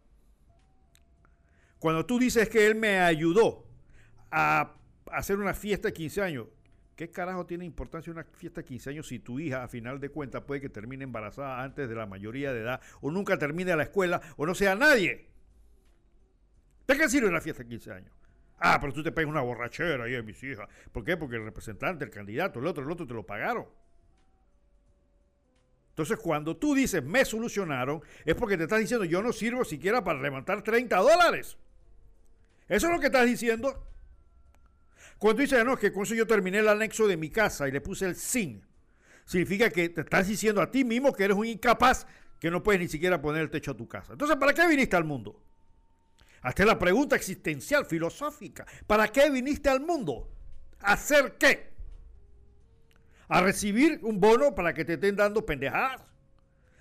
Cuando 1.78 2.04
tú 2.04 2.18
dices 2.18 2.48
que 2.48 2.66
él 2.66 2.74
me 2.74 2.98
ayudó 2.98 3.68
a 4.32 4.74
hacer 5.12 5.38
una 5.38 5.54
fiesta 5.54 5.88
de 5.88 5.94
15 5.94 6.22
años, 6.22 6.48
¿qué 6.96 7.10
carajo 7.10 7.46
tiene 7.46 7.64
importancia 7.64 8.12
una 8.12 8.24
fiesta 8.24 8.60
de 8.60 8.66
15 8.66 8.90
años 8.90 9.08
si 9.08 9.18
tu 9.18 9.40
hija, 9.40 9.64
a 9.64 9.68
final 9.68 10.00
de 10.00 10.08
cuentas, 10.10 10.42
puede 10.42 10.60
que 10.60 10.68
termine 10.68 11.04
embarazada 11.04 11.62
antes 11.62 11.88
de 11.88 11.94
la 11.94 12.06
mayoría 12.06 12.52
de 12.52 12.60
edad, 12.60 12.80
o 13.00 13.10
nunca 13.10 13.38
termine 13.38 13.74
la 13.76 13.84
escuela, 13.84 14.20
o 14.36 14.46
no 14.46 14.54
sea 14.54 14.74
nadie? 14.74 15.28
¿De 16.86 16.96
qué 16.96 17.08
sirve 17.08 17.28
una 17.28 17.40
fiesta 17.40 17.62
de 17.62 17.68
15 17.68 17.92
años? 17.92 18.12
Ah, 18.58 18.78
pero 18.80 18.92
tú 18.92 19.02
te 19.02 19.10
pegas 19.10 19.30
una 19.30 19.40
borrachera 19.40 20.04
ahí 20.04 20.14
a 20.14 20.22
mis 20.22 20.42
hijas. 20.44 20.68
¿Por 20.92 21.04
qué? 21.04 21.16
Porque 21.16 21.36
el 21.36 21.44
representante, 21.44 22.04
el 22.04 22.10
candidato, 22.10 22.60
el 22.60 22.66
otro, 22.66 22.84
el 22.84 22.90
otro 22.90 23.06
te 23.06 23.14
lo 23.14 23.26
pagaron. 23.26 23.66
Entonces, 25.88 26.18
cuando 26.18 26.56
tú 26.56 26.74
dices 26.74 27.04
me 27.04 27.24
solucionaron, 27.24 28.02
es 28.24 28.34
porque 28.34 28.56
te 28.56 28.62
estás 28.62 28.80
diciendo 28.80 29.04
yo 29.04 29.22
no 29.22 29.32
sirvo 29.32 29.64
siquiera 29.64 30.02
para 30.02 30.20
levantar 30.20 30.62
30 30.62 30.96
dólares. 30.96 31.58
Eso 32.68 32.86
es 32.86 32.92
lo 32.92 33.00
que 33.00 33.06
estás 33.06 33.26
diciendo. 33.26 33.91
Cuando 35.22 35.36
tú 35.36 35.42
dices, 35.42 35.64
no, 35.64 35.76
que 35.76 35.92
con 35.92 36.02
eso 36.02 36.16
yo 36.16 36.26
terminé 36.26 36.58
el 36.58 36.68
anexo 36.68 37.06
de 37.06 37.16
mi 37.16 37.30
casa 37.30 37.68
y 37.68 37.70
le 37.70 37.80
puse 37.80 38.06
el 38.06 38.16
sin, 38.16 38.60
significa 39.24 39.70
que 39.70 39.88
te 39.88 40.00
estás 40.00 40.26
diciendo 40.26 40.60
a 40.60 40.68
ti 40.68 40.82
mismo 40.82 41.12
que 41.12 41.22
eres 41.22 41.36
un 41.36 41.46
incapaz 41.46 42.08
que 42.40 42.50
no 42.50 42.60
puedes 42.60 42.80
ni 42.80 42.88
siquiera 42.88 43.22
poner 43.22 43.42
el 43.42 43.48
techo 43.48 43.70
a 43.70 43.76
tu 43.76 43.86
casa. 43.86 44.14
Entonces, 44.14 44.36
¿para 44.36 44.52
qué 44.52 44.66
viniste 44.66 44.96
al 44.96 45.04
mundo? 45.04 45.40
Hasta 46.40 46.64
la 46.64 46.76
pregunta 46.76 47.14
existencial, 47.14 47.86
filosófica. 47.86 48.66
¿Para 48.88 49.06
qué 49.06 49.30
viniste 49.30 49.68
al 49.68 49.80
mundo? 49.80 50.28
¿A 50.80 50.94
hacer 50.94 51.36
qué? 51.38 51.70
¿A 53.28 53.42
recibir 53.42 54.00
un 54.02 54.18
bono 54.18 54.56
para 54.56 54.74
que 54.74 54.84
te 54.84 54.94
estén 54.94 55.14
dando 55.14 55.46
pendejadas? 55.46 56.02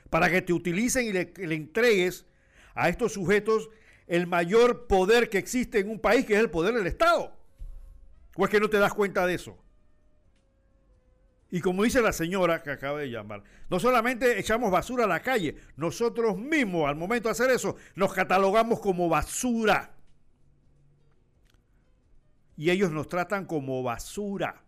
¿Para 0.10 0.32
que 0.32 0.42
te 0.42 0.52
utilicen 0.52 1.06
y 1.06 1.12
le 1.12 1.56
entregues 1.56 2.26
a 2.74 2.90
estos 2.90 3.14
sujetos 3.14 3.70
el 4.08 4.26
mayor 4.26 4.88
poder 4.88 5.30
que 5.30 5.38
existe 5.38 5.78
en 5.78 5.92
un 5.92 6.00
país, 6.00 6.26
que 6.26 6.34
es 6.34 6.40
el 6.40 6.50
poder 6.50 6.74
del 6.74 6.88
Estado? 6.88 7.40
¿O 8.36 8.46
es 8.46 8.50
que 8.50 8.60
no 8.60 8.70
te 8.70 8.78
das 8.78 8.94
cuenta 8.94 9.26
de 9.26 9.36
eso? 9.36 9.58
Y 11.54 11.60
como 11.60 11.84
dice 11.84 12.02
la 12.02 12.14
señora 12.14 12.64
que 12.64 12.72
acaba 12.72 13.00
de 13.00 13.10
llamar, 13.10 13.44
no 13.70 13.78
solamente 13.78 14.40
echamos 14.40 14.72
basura 14.72 15.04
a 15.04 15.08
la 15.08 15.20
calle, 15.20 15.58
nosotros 15.76 16.38
mismos 16.38 16.88
al 16.88 16.96
momento 16.96 17.28
de 17.28 17.34
hacer 17.34 17.52
eso 17.52 17.76
nos 17.96 18.14
catalogamos 18.14 18.80
como 18.80 19.10
basura. 19.10 19.94
Y 22.56 22.70
ellos 22.70 22.92
nos 22.92 23.10
tratan 23.10 23.46
como 23.46 23.84
basura. 23.84 24.64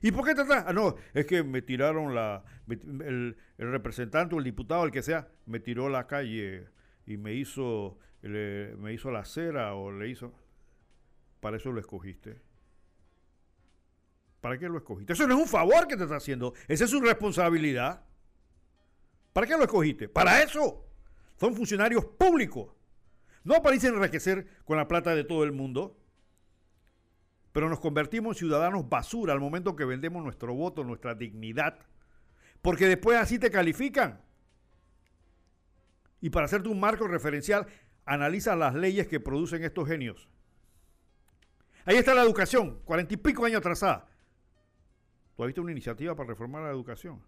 ¿Y 0.00 0.10
por 0.12 0.26
qué 0.26 0.34
tratan? 0.34 0.64
Ah, 0.66 0.72
no, 0.72 0.96
es 1.12 1.26
que 1.26 1.42
me 1.42 1.60
tiraron 1.60 2.14
la. 2.14 2.42
el, 2.68 3.36
representante 3.58 4.34
o 4.34 4.38
el 4.38 4.44
diputado, 4.44 4.84
el 4.84 4.90
que 4.90 5.02
sea, 5.02 5.28
me 5.46 5.60
tiró 5.60 5.88
la 5.88 6.06
calle 6.06 6.68
y 7.06 7.16
me 7.18 7.34
hizo, 7.34 7.98
me 8.22 8.92
hizo 8.92 9.10
la 9.10 9.20
acera 9.20 9.74
o 9.74 9.92
le 9.92 10.08
hizo. 10.08 10.32
Para 11.42 11.56
eso 11.56 11.72
lo 11.72 11.80
escogiste. 11.80 12.40
¿Para 14.40 14.56
qué 14.56 14.68
lo 14.68 14.78
escogiste? 14.78 15.12
Eso 15.12 15.26
no 15.26 15.34
es 15.34 15.40
un 15.40 15.48
favor 15.48 15.88
que 15.88 15.96
te 15.96 16.04
está 16.04 16.14
haciendo. 16.14 16.54
Esa 16.68 16.84
es 16.84 16.90
su 16.90 17.00
responsabilidad. 17.00 18.04
¿Para 19.32 19.48
qué 19.48 19.56
lo 19.56 19.64
escogiste? 19.64 20.08
Para 20.08 20.40
eso. 20.40 20.86
Son 21.40 21.56
funcionarios 21.56 22.04
públicos. 22.04 22.72
No 23.42 23.60
para 23.60 23.74
enriquecer 23.74 24.46
con 24.64 24.76
la 24.76 24.86
plata 24.86 25.16
de 25.16 25.24
todo 25.24 25.42
el 25.42 25.50
mundo. 25.50 25.98
Pero 27.50 27.68
nos 27.68 27.80
convertimos 27.80 28.36
en 28.36 28.38
ciudadanos 28.38 28.88
basura 28.88 29.32
al 29.32 29.40
momento 29.40 29.74
que 29.74 29.84
vendemos 29.84 30.22
nuestro 30.22 30.54
voto, 30.54 30.84
nuestra 30.84 31.16
dignidad. 31.16 31.76
Porque 32.60 32.86
después 32.86 33.18
así 33.18 33.40
te 33.40 33.50
califican. 33.50 34.20
Y 36.20 36.30
para 36.30 36.46
hacerte 36.46 36.68
un 36.68 36.78
marco 36.78 37.08
referencial, 37.08 37.66
analiza 38.04 38.54
las 38.54 38.76
leyes 38.76 39.08
que 39.08 39.18
producen 39.18 39.64
estos 39.64 39.88
genios. 39.88 40.28
Ahí 41.84 41.96
está 41.96 42.14
la 42.14 42.22
educación, 42.22 42.80
cuarenta 42.84 43.14
y 43.14 43.16
pico 43.16 43.44
años 43.44 43.58
atrasada. 43.58 44.06
¿Tú 45.36 45.42
has 45.42 45.48
visto 45.48 45.62
una 45.62 45.72
iniciativa 45.72 46.14
para 46.14 46.28
reformar 46.28 46.62
la 46.62 46.70
educación? 46.70 47.22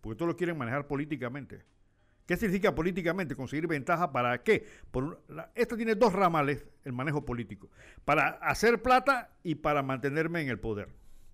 Porque 0.00 0.16
todos 0.16 0.28
lo 0.28 0.36
quieren 0.36 0.56
manejar 0.56 0.86
políticamente. 0.86 1.64
¿Qué 2.26 2.36
significa 2.36 2.74
políticamente? 2.74 3.34
Conseguir 3.34 3.66
ventaja 3.66 4.12
para 4.12 4.42
qué? 4.42 4.66
Por 4.90 5.22
esta 5.54 5.76
tiene 5.76 5.94
dos 5.94 6.12
ramales, 6.12 6.64
el 6.84 6.92
manejo 6.92 7.24
político. 7.24 7.70
Para 8.04 8.28
hacer 8.28 8.80
plata 8.82 9.36
y 9.42 9.56
para 9.56 9.82
mantenerme 9.82 10.40
en 10.40 10.48
el 10.48 10.60
poder. 10.60 10.88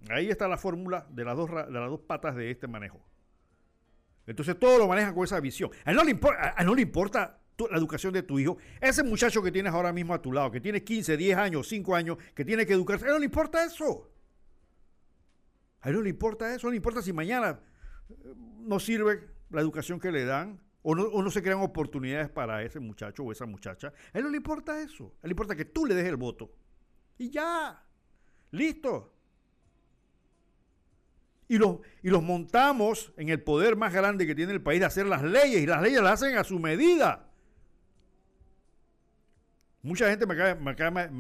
Ahí 0.09 0.30
está 0.30 0.49
la 0.49 0.57
fórmula 0.57 1.07
de 1.11 1.24
las 1.24 1.36
dos, 1.36 1.51
de 1.51 1.70
las 1.70 1.91
dos 1.91 2.01
patas 2.01 2.34
de 2.34 2.51
este 2.51 2.66
manejo. 2.66 3.01
Entonces 4.26 4.59
todo 4.59 4.78
lo 4.78 4.88
manejan 4.88 5.14
con 5.14 5.24
esa 5.24 5.38
visión. 5.41 5.70
A 5.84 5.91
él 5.91 5.97
no 5.97 6.05
le 6.05 6.12
importa, 6.12 6.55
no 6.64 6.74
le 6.74 6.82
importa 6.82 7.39
la 7.69 7.79
educación 7.79 8.13
de 8.13 8.23
tu 8.23 8.39
hijo. 8.39 8.59
Ese 8.81 9.03
muchacho 9.03 9.43
que 9.43 9.53
tienes 9.53 9.73
ahora 9.73 9.93
mismo 9.93 10.15
a 10.15 10.23
tu 10.23 10.33
lado, 10.33 10.51
que 10.51 10.61
tiene 10.61 10.83
15, 10.83 11.17
10 11.17 11.37
años, 11.37 11.69
5 11.69 11.95
años, 11.95 12.19
que 12.35 12.45
tiene 12.45 12.65
que 12.67 12.73
educarse, 12.73 13.05
a 13.05 13.09
él 13.09 13.15
no 13.15 13.19
le 13.19 13.27
importa 13.27 13.65
eso. 13.65 14.11
A 15.81 15.89
él 15.89 15.97
no 15.97 16.03
le 16.03 16.11
importa 16.11 16.55
eso, 16.55 16.67
no 16.67 16.71
le 16.71 16.77
importa 16.77 17.03
si 17.03 17.13
mañana 17.13 17.61
eh, 18.09 18.35
no 18.61 18.79
sirve 18.79 19.29
la 19.51 19.61
educación 19.61 19.99
que 19.99 20.13
le 20.13 20.25
dan 20.25 20.61
o 20.83 20.95
no, 20.95 21.31
se 21.31 21.43
crean 21.43 21.61
oportunidades 21.61 22.31
para 22.31 22.63
ese 22.63 22.81
muchacho 22.81 23.23
o 23.23 23.33
esa 23.33 23.45
muchacha. 23.45 23.93
A 24.13 24.19
él 24.19 24.25
no 24.25 24.31
le 24.31 24.39
importa 24.39 24.81
eso. 24.81 25.15
A 25.17 25.27
él 25.27 25.29
le 25.29 25.31
importa 25.31 25.55
que 25.55 25.67
tú 25.67 25.85
le 25.85 25.95
des 25.95 26.07
el 26.07 26.17
voto. 26.17 26.51
Y 27.19 27.31
ya. 27.31 27.85
Listo. 28.51 29.13
Y 31.49 31.59
los, 31.59 31.81
y 32.03 32.09
los 32.09 32.23
montamos 32.23 33.13
en 33.17 33.29
el 33.29 33.43
poder 33.43 33.77
más 33.77 33.93
grande 33.93 34.27
que 34.27 34.35
tiene 34.35 34.53
el 34.53 34.63
país 34.63 34.81
de 34.81 34.87
hacer 34.87 35.07
las 35.07 35.23
leyes. 35.23 35.61
Y 35.61 35.67
las 35.67 35.83
leyes 35.83 36.01
las 36.01 36.23
hacen 36.23 36.39
a 36.39 36.45
su 36.45 36.59
medida. 36.59 37.30
Mucha 39.83 40.11
gente 40.11 40.26
me, 40.26 40.35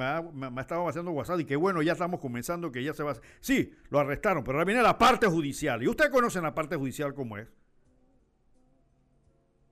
ha, 0.04 0.60
estado 0.60 0.86
haciendo 0.86 1.12
WhatsApp 1.12 1.40
y 1.40 1.44
que 1.46 1.56
bueno, 1.56 1.80
ya 1.80 1.92
estamos 1.92 2.20
comenzando, 2.20 2.70
que 2.70 2.84
ya 2.84 2.92
se 2.92 3.02
va 3.02 3.12
a... 3.12 3.16
Sí, 3.40 3.74
lo 3.88 3.98
arrestaron, 3.98 4.44
pero 4.44 4.58
ahora 4.58 4.66
viene 4.66 4.82
la 4.82 4.98
parte 4.98 5.26
judicial. 5.26 5.82
Y 5.82 5.88
ustedes 5.88 6.10
conocen 6.10 6.42
la 6.42 6.54
parte 6.54 6.76
judicial 6.76 7.14
como 7.14 7.38
es. 7.38 7.48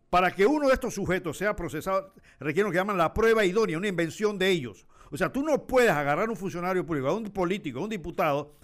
Para 0.09 0.31
que 0.31 0.47
uno 0.47 0.69
de 0.69 0.75
estos 0.75 0.95
sujetos 0.95 1.37
sea 1.37 1.55
procesado, 1.55 2.15
requiere 2.41 2.67
lo 2.67 2.73
que 2.73 2.79
llaman 2.79 2.97
la 2.97 3.13
prueba 3.13 3.45
idónea, 3.45 3.77
una 3.77 3.89
invención 3.89 4.39
de 4.39 4.49
ellos. 4.49 4.87
O 5.11 5.19
sea, 5.19 5.31
tú 5.31 5.43
no 5.43 5.67
puedes 5.67 5.91
agarrar 5.91 6.29
a 6.29 6.31
un 6.31 6.37
funcionario 6.37 6.87
público, 6.87 7.09
a 7.09 7.15
un 7.15 7.25
político, 7.25 7.81
a 7.81 7.83
un 7.83 7.91
diputado, 7.91 8.57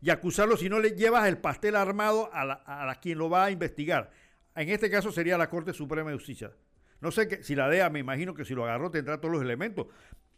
y 0.00 0.10
acusarlo 0.10 0.56
si 0.56 0.68
no 0.68 0.78
le 0.78 0.92
llevas 0.92 1.26
el 1.26 1.38
pastel 1.38 1.74
armado 1.74 2.30
a, 2.32 2.44
la, 2.44 2.62
a 2.64 2.94
quien 3.00 3.18
lo 3.18 3.28
va 3.28 3.46
a 3.46 3.50
investigar. 3.50 4.12
En 4.54 4.68
este 4.68 4.88
caso 4.88 5.10
sería 5.10 5.36
la 5.36 5.50
Corte 5.50 5.72
Suprema 5.72 6.10
de 6.10 6.16
Justicia. 6.16 6.52
No 7.00 7.10
sé 7.10 7.28
que, 7.28 7.42
si 7.42 7.54
la 7.54 7.68
DEA, 7.68 7.90
me 7.90 8.00
imagino 8.00 8.34
que 8.34 8.44
si 8.44 8.54
lo 8.54 8.64
agarró 8.64 8.90
tendrá 8.90 9.20
todos 9.20 9.32
los 9.32 9.42
elementos. 9.42 9.86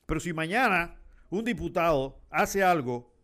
Pero 0.07 0.21
si 0.21 0.33
mañana 0.33 0.97
un 1.31 1.45
diputado 1.45 2.21
hace 2.31 2.63
algo, 2.63 3.15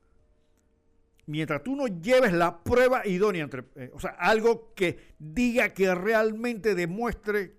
mientras 1.26 1.62
tú 1.62 1.76
no 1.76 1.86
lleves 1.86 2.32
la 2.32 2.62
prueba 2.62 3.06
idónea, 3.06 3.44
entre, 3.44 3.64
eh, 3.74 3.90
o 3.92 4.00
sea, 4.00 4.10
algo 4.12 4.72
que 4.74 5.14
diga 5.18 5.70
que 5.70 5.94
realmente 5.94 6.74
demuestre. 6.74 7.56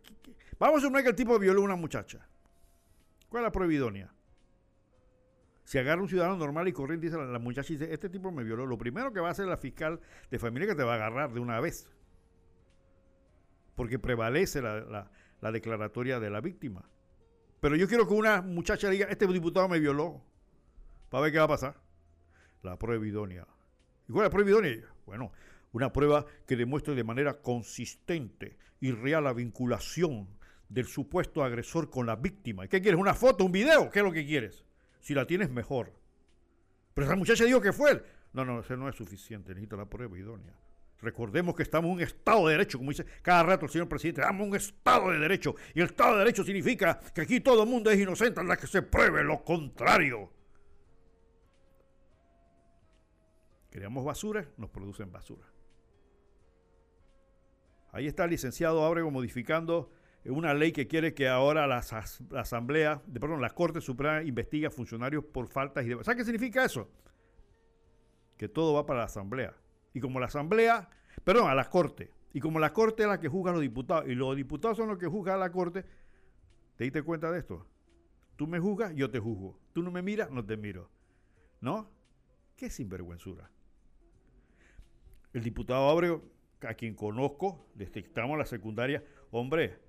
vamos 0.58 0.80
a 0.80 0.82
suponer 0.82 1.04
que 1.04 1.10
el 1.10 1.16
tipo 1.16 1.38
violó 1.38 1.62
a 1.62 1.66
una 1.66 1.76
muchacha. 1.76 2.28
¿Cuál 3.30 3.44
es 3.44 3.48
la 3.48 3.52
prueba 3.52 3.74
idónea? 3.74 4.14
Si 5.66 5.78
agarra 5.78 6.02
un 6.02 6.08
ciudadano 6.08 6.38
normal 6.38 6.70
y 6.70 6.72
corriente 6.72 7.08
y 7.08 7.10
dice 7.10 7.22
la, 7.22 7.40
muchacha 7.40 7.74
dice, 7.74 7.94
este 7.94 8.10
tipo 8.10 8.32
me 8.32 8.46
violó, 8.46 8.66
lo 8.66 8.78
primero 8.78 9.12
que 9.12 9.20
va 9.20 9.28
a 9.28 9.32
hacer 9.32 9.48
la 9.48 9.58
fiscal 9.58 10.00
de 10.32 10.40
familia 10.40 10.70
que 10.70 10.76
te 10.76 10.84
va 10.84 10.94
a 10.94 10.96
agarrar 10.96 11.34
de 11.34 11.42
una 11.42 11.60
vez. 11.60 11.90
Porque 13.76 14.00
prevalece 14.00 14.62
la 14.62 15.12
declaratoria 15.42 16.20
de 16.20 16.30
la 16.30 16.42
víctima. 16.42 16.90
Pero 17.60 17.76
yo 17.76 17.88
quiero 17.88 18.08
que 18.08 18.14
una 18.14 18.42
muchacha 18.42 18.90
diga, 18.90 19.08
este 19.08 19.28
diputado 19.28 19.68
me 19.68 19.80
violó, 19.80 20.22
para 21.10 21.24
ver 21.24 21.32
qué 21.32 21.38
va 21.40 21.46
a 21.46 21.50
pasar. 21.50 21.82
La 22.64 22.78
prueba 22.78 23.06
idónea. 23.06 23.48
¿Y 24.08 24.12
cuál 24.12 24.26
es 24.26 24.28
la 24.28 24.32
prueba 24.32 24.50
idónea? 24.50 24.86
Bueno, 25.06 25.32
una 25.72 25.92
prueba 25.94 26.26
que 26.46 26.56
demuestre 26.56 26.96
de 26.96 27.04
manera 27.04 27.42
consistente 27.42 28.58
y 28.80 28.92
real 28.92 29.24
la 29.24 29.34
vinculación 29.34 30.28
del 30.70 30.86
supuesto 30.86 31.44
agresor 31.44 31.90
con 31.90 32.06
la 32.06 32.16
víctima. 32.16 32.68
¿Qué 32.68 32.82
quieres? 32.82 33.00
¿Una 33.00 33.14
foto, 33.14 33.46
un 33.46 33.52
video? 33.52 33.90
¿Qué 33.90 34.00
es 34.00 34.06
lo 34.06 34.12
que 34.12 34.26
quieres? 34.26 34.66
Si 35.00 35.14
la 35.14 35.26
tienes, 35.26 35.50
mejor. 35.50 35.94
Pero 36.94 37.08
esa 37.08 37.16
muchacha 37.16 37.46
dijo 37.46 37.62
que 37.62 37.74
fue 37.74 37.92
él. 37.92 38.04
No, 38.34 38.44
no, 38.44 38.60
eso 38.60 38.76
no 38.76 38.90
es 38.90 38.96
suficiente. 38.96 39.54
Necesita 39.54 39.78
la 39.78 39.86
prueba 39.86 40.18
idónea. 40.18 40.54
Recordemos 41.02 41.56
que 41.56 41.64
estamos 41.64 41.90
en 41.90 41.96
un 41.96 42.02
Estado 42.02 42.48
de 42.48 42.54
Derecho, 42.54 42.78
como 42.80 42.90
dice 42.90 43.06
cada 43.22 43.44
rato 43.44 43.66
el 43.66 43.72
señor 43.72 43.88
presidente, 43.88 44.22
estamos 44.22 44.42
en 44.42 44.50
un 44.50 44.56
Estado 44.56 45.12
de 45.12 45.20
Derecho. 45.20 45.56
Y 45.76 45.82
el 45.82 45.88
Estado 45.88 46.14
de 46.14 46.20
Derecho 46.20 46.44
significa 46.44 47.00
que 47.14 47.22
aquí 47.22 47.40
todo 47.40 47.64
el 47.64 47.70
mundo 47.70 47.92
es 47.92 48.00
inocente 48.00 48.42
hasta 48.42 48.58
que 48.58 48.68
se 48.68 48.82
pruebe 48.82 49.24
lo 49.24 49.44
contrario. 49.44 50.32
Creamos 53.70 54.04
basura, 54.04 54.48
nos 54.58 54.72
producen 54.72 55.12
basura. 55.12 55.46
Ahí 57.92 58.08
está 58.08 58.24
el 58.24 58.32
licenciado 58.32 58.84
Ábrego 58.84 59.12
modificando 59.12 59.92
una 60.26 60.54
ley 60.54 60.72
que 60.72 60.88
quiere 60.88 61.14
que 61.14 61.28
ahora 61.28 61.68
la, 61.68 61.78
Asamblea, 62.36 63.02
de, 63.06 63.20
perdón, 63.20 63.42
la 63.42 63.52
Corte 63.52 63.82
Suprema 63.82 64.24
investigue 64.24 64.66
a 64.66 64.72
funcionarios 64.72 65.24
por 65.24 65.48
faltas 65.48 65.86
y 65.86 65.90
demás. 65.90 66.06
¿Sabes 66.06 66.20
qué 66.20 66.26
significa 66.26 66.66
eso? 66.66 66.90
Que 68.36 68.50
todo 68.50 68.74
va 68.74 68.86
para 68.86 69.00
la 69.00 69.06
Asamblea. 69.06 69.56
Y 69.98 70.00
como 70.00 70.20
la 70.20 70.28
Asamblea, 70.28 70.88
perdón, 71.24 71.50
a 71.50 71.56
la 71.56 71.68
Corte. 71.72 72.12
Y 72.32 72.40
como 72.40 72.60
la 72.60 72.72
Corte 72.72 73.02
es 73.02 73.10
la 73.10 73.20
que 73.20 73.28
juzga 73.28 73.50
a 73.50 73.54
los 73.54 73.64
diputados 73.64 74.08
y 74.08 74.14
los 74.14 74.36
diputados 74.36 74.78
son 74.78 74.90
los 74.90 75.00
que 75.00 75.08
juzgan 75.08 75.36
a 75.36 75.40
la 75.40 75.52
Corte, 75.52 75.84
¿te 76.76 76.84
diste 76.84 77.02
cuenta 77.02 77.32
de 77.32 77.40
esto? 77.40 77.66
Tú 78.36 78.46
me 78.46 78.60
juzgas, 78.60 78.94
yo 78.94 79.10
te 79.10 79.18
juzgo. 79.18 79.60
Tú 79.74 79.82
no 79.82 79.90
me 79.90 80.04
miras, 80.04 80.30
no 80.30 80.46
te 80.46 80.56
miro. 80.56 80.92
¿No? 81.62 81.90
Qué 82.56 82.70
sinvergüenzura. 82.70 83.50
El 85.34 85.44
diputado 85.44 85.90
Abreu, 85.90 86.22
a 86.62 86.76
quien 86.76 86.94
conozco, 86.94 87.66
en 87.80 88.38
la 88.38 88.46
secundaria, 88.46 89.04
hombre, 89.32 89.80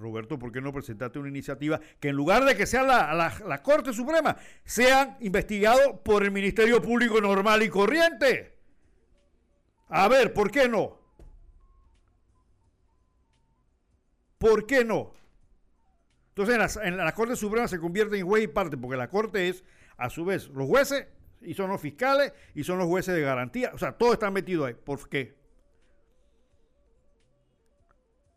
Roberto, 0.00 0.36
¿por 0.36 0.50
qué 0.50 0.60
no 0.60 0.72
presentaste 0.72 1.20
una 1.20 1.28
iniciativa 1.28 1.80
que 2.00 2.08
en 2.08 2.16
lugar 2.16 2.44
de 2.44 2.56
que 2.56 2.66
sea 2.66 2.82
la, 2.82 3.14
la 3.14 3.62
Corte 3.62 3.92
Suprema, 3.92 4.36
sean 4.64 5.16
investigados 5.20 6.00
por 6.04 6.24
el 6.24 6.32
Ministerio 6.32 6.82
Público 6.82 7.20
normal 7.20 7.62
y 7.62 7.68
corriente? 7.68 8.55
A 9.88 10.08
ver, 10.08 10.32
¿por 10.32 10.50
qué 10.50 10.68
no? 10.68 10.98
¿Por 14.38 14.66
qué 14.66 14.84
no? 14.84 15.12
Entonces 16.28 16.78
en 16.82 16.96
la, 16.96 17.12
Corte 17.12 17.36
Suprema 17.36 17.66
se 17.66 17.78
convierte 17.78 18.18
en 18.18 18.26
juez 18.26 18.44
y 18.44 18.48
parte, 18.48 18.76
porque 18.76 18.96
la 18.96 19.08
Corte 19.08 19.48
es, 19.48 19.64
a 19.96 20.10
su 20.10 20.24
vez, 20.24 20.48
los 20.48 20.66
jueces 20.66 21.06
y 21.40 21.54
son 21.54 21.70
los 21.70 21.80
fiscales 21.80 22.32
y 22.54 22.64
son 22.64 22.78
los 22.78 22.88
jueces 22.88 23.14
de 23.14 23.22
garantía. 23.22 23.70
O 23.72 23.78
sea, 23.78 23.92
todo 23.92 24.12
está 24.12 24.30
metido 24.30 24.66
ahí. 24.66 24.74
¿Por 24.74 25.08
qué? 25.08 25.38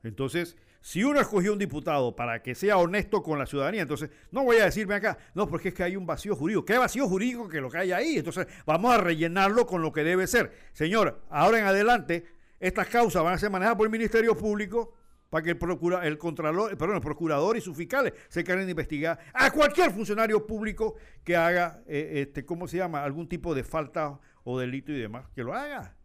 Entonces, 0.03 0.55
si 0.81 1.03
uno 1.03 1.19
escogió 1.19 1.51
un 1.51 1.59
diputado 1.59 2.15
para 2.15 2.41
que 2.41 2.55
sea 2.55 2.77
honesto 2.77 3.21
con 3.21 3.37
la 3.37 3.45
ciudadanía, 3.45 3.81
entonces 3.81 4.09
no 4.31 4.43
voy 4.43 4.57
a 4.57 4.65
decirme 4.65 4.95
acá, 4.95 5.17
no, 5.33 5.47
porque 5.47 5.69
es 5.69 5.73
que 5.73 5.83
hay 5.83 5.95
un 5.95 6.05
vacío 6.05 6.35
jurídico. 6.35 6.65
¿Qué 6.65 6.77
vacío 6.77 7.07
jurídico 7.07 7.49
que 7.49 7.59
lo 7.59 7.69
que 7.69 7.79
hay 7.79 7.91
ahí? 7.91 8.17
Entonces 8.17 8.47
vamos 8.65 8.93
a 8.93 8.97
rellenarlo 8.97 9.65
con 9.65 9.81
lo 9.81 9.91
que 9.91 10.03
debe 10.03 10.25
ser. 10.27 10.51
Señor, 10.73 11.21
ahora 11.29 11.59
en 11.59 11.65
adelante, 11.65 12.25
estas 12.59 12.87
causas 12.87 13.23
van 13.23 13.33
a 13.33 13.37
ser 13.37 13.49
manejadas 13.49 13.77
por 13.77 13.87
el 13.87 13.91
Ministerio 13.91 14.37
Público 14.37 14.93
para 15.29 15.43
que 15.43 15.51
el, 15.51 15.57
procura, 15.57 16.05
el, 16.07 16.17
contralor, 16.17 16.75
perdón, 16.77 16.95
el 16.95 17.01
procurador 17.01 17.55
y 17.57 17.61
sus 17.61 17.75
fiscales 17.77 18.13
se 18.29 18.43
queden 18.43 18.65
de 18.65 18.71
investigar 18.71 19.19
a 19.33 19.51
cualquier 19.51 19.91
funcionario 19.91 20.45
público 20.47 20.95
que 21.23 21.35
haga, 21.35 21.83
eh, 21.87 22.21
este, 22.21 22.45
¿cómo 22.45 22.67
se 22.67 22.77
llama?, 22.77 23.03
algún 23.03 23.27
tipo 23.27 23.53
de 23.53 23.63
falta 23.63 24.19
o 24.43 24.59
delito 24.59 24.91
y 24.91 24.99
demás, 24.99 25.29
que 25.35 25.43
lo 25.43 25.53
haga. 25.53 25.95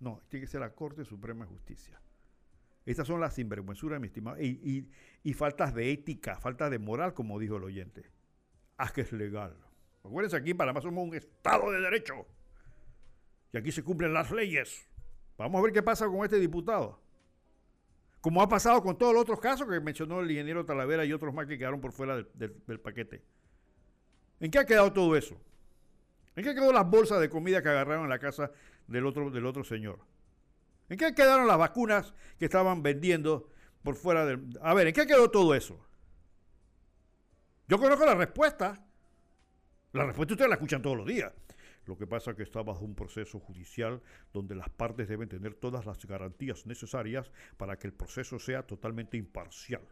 No, 0.00 0.20
tiene 0.28 0.44
que 0.44 0.50
ser 0.50 0.60
la 0.60 0.74
Corte 0.74 1.04
Suprema 1.04 1.44
de 1.44 1.50
Justicia. 1.50 2.00
Estas 2.88 3.06
son 3.06 3.20
las 3.20 3.34
sinvergüenzuras, 3.34 4.00
mi 4.00 4.06
estimado, 4.06 4.40
y, 4.40 4.88
y, 5.22 5.34
faltas 5.34 5.74
de 5.74 5.92
ética, 5.92 6.40
faltas 6.40 6.70
de 6.70 6.78
moral, 6.78 7.12
como 7.12 7.38
dijo 7.38 7.58
el 7.58 7.64
oyente. 7.64 8.10
Ah, 8.78 8.90
que 8.90 9.02
es 9.02 9.12
legal. 9.12 9.54
Acuérdense, 10.02 10.38
aquí 10.38 10.52
en 10.52 10.56
Panamá 10.56 10.80
somos 10.80 11.06
un 11.06 11.14
Estado 11.14 11.70
de 11.70 11.82
Derecho. 11.82 12.26
Y 13.52 13.58
aquí 13.58 13.72
se 13.72 13.84
cumplen 13.84 14.14
las 14.14 14.30
leyes. 14.30 14.88
Vamos 15.36 15.58
a 15.58 15.64
ver 15.64 15.74
qué 15.74 15.82
pasa 15.82 16.06
con 16.06 16.24
este 16.24 16.38
diputado. 16.38 16.98
Como 18.22 18.40
ha 18.40 18.48
pasado 18.48 18.82
con 18.82 18.96
todos 18.96 19.12
los 19.12 19.20
otros 19.20 19.38
casos 19.38 19.68
que 19.68 19.80
mencionó 19.80 20.20
el 20.20 20.30
ingeniero 20.30 20.64
Talavera 20.64 21.04
y 21.04 21.12
otros 21.12 21.34
más 21.34 21.46
que 21.46 21.58
quedaron 21.58 21.82
por 21.82 21.92
fuera 21.92 22.16
del, 22.16 22.80
paquete. 22.80 23.22
¿En 24.40 24.50
qué 24.50 24.60
ha 24.60 24.64
quedado 24.64 24.94
todo 24.94 25.14
eso? 25.14 25.38
¿En 26.36 26.42
qué 26.42 26.54
quedó 26.54 26.72
las 26.72 26.88
bolsas 26.88 27.20
de 27.20 27.28
comida 27.28 27.62
que 27.62 27.68
agarraron 27.68 28.04
en 28.04 28.10
la 28.10 28.18
casa 28.18 28.50
del 28.86 29.04
otro, 29.04 29.30
del 29.30 29.44
otro 29.44 29.62
señor? 29.62 29.98
¿En 30.88 30.96
qué 30.96 31.14
quedaron 31.14 31.46
las 31.46 31.58
vacunas 31.58 32.14
que 32.38 32.46
estaban 32.46 32.82
vendiendo 32.82 33.50
por 33.82 33.96
fuera 33.96 34.24
del... 34.24 34.48
A 34.62 34.74
ver, 34.74 34.88
¿en 34.88 34.94
qué 34.94 35.06
quedó 35.06 35.30
todo 35.30 35.54
eso? 35.54 35.78
Yo 37.68 37.78
conozco 37.78 38.06
la 38.06 38.14
respuesta. 38.14 38.86
La 39.92 40.04
respuesta 40.04 40.34
ustedes 40.34 40.48
la 40.48 40.54
escuchan 40.54 40.80
todos 40.80 40.96
los 40.96 41.06
días. 41.06 41.32
Lo 41.84 41.96
que 41.96 42.06
pasa 42.06 42.32
es 42.32 42.36
que 42.36 42.42
está 42.42 42.62
bajo 42.62 42.84
un 42.84 42.94
proceso 42.94 43.40
judicial 43.40 44.02
donde 44.32 44.54
las 44.54 44.68
partes 44.68 45.08
deben 45.08 45.28
tener 45.28 45.54
todas 45.54 45.86
las 45.86 46.04
garantías 46.04 46.66
necesarias 46.66 47.32
para 47.56 47.78
que 47.78 47.86
el 47.86 47.94
proceso 47.94 48.38
sea 48.38 48.62
totalmente 48.62 49.16
imparcial. 49.16 49.82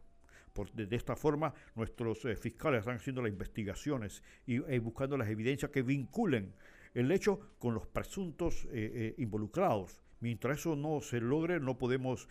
de, 0.74 0.96
esta 0.96 1.16
forma, 1.16 1.54
nuestros 1.74 2.24
eh, 2.26 2.36
fiscales 2.36 2.80
están 2.80 2.96
haciendo 2.96 3.22
las 3.22 3.30
investigaciones 3.30 4.22
y 4.46 4.56
eh, 4.56 4.78
buscando 4.78 5.16
las 5.16 5.28
evidencias 5.28 5.70
que 5.70 5.82
vinculen 5.82 6.54
el 6.92 7.10
hecho 7.12 7.40
con 7.58 7.74
los 7.74 7.86
presuntos 7.86 8.66
eh, 8.70 9.14
involucrados. 9.18 10.00
Mientras 10.20 10.60
eso 10.60 10.76
no 10.76 11.00
se 11.00 11.20
logre, 11.20 11.60
no 11.60 11.76
podemos 11.76 12.28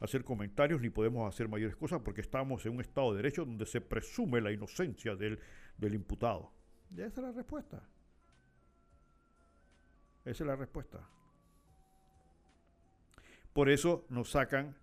hacer 0.00 0.24
comentarios 0.24 0.80
ni 0.80 0.88
podemos 0.90 1.28
hacer 1.28 1.48
mayores 1.48 1.76
cosas 1.76 2.00
porque 2.02 2.22
estamos 2.22 2.64
en 2.64 2.72
un 2.72 2.80
Estado 2.80 3.10
de 3.10 3.18
Derecho 3.18 3.44
donde 3.44 3.66
se 3.66 3.80
presume 3.80 4.40
la 4.40 4.50
inocencia 4.50 5.14
del, 5.14 5.38
del 5.76 5.94
imputado. 5.94 6.52
Esa 6.96 7.06
es 7.06 7.18
la 7.18 7.32
respuesta. 7.32 7.82
Esa 10.24 10.44
es 10.44 10.46
la 10.46 10.56
respuesta. 10.56 11.08
Por 13.52 13.68
eso 13.68 14.06
nos 14.08 14.30
sacan, 14.30 14.76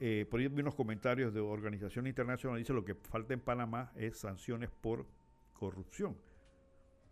eh, 0.00 0.26
por 0.28 0.40
ahí 0.40 0.46
unos 0.46 0.74
comentarios 0.74 1.32
de 1.32 1.40
organización 1.40 2.06
internacional, 2.06 2.58
dice 2.58 2.72
lo 2.72 2.84
que 2.84 2.94
falta 2.94 3.34
en 3.34 3.40
Panamá 3.40 3.92
es 3.94 4.18
sanciones 4.18 4.70
por 4.70 5.06
corrupción. 5.52 6.16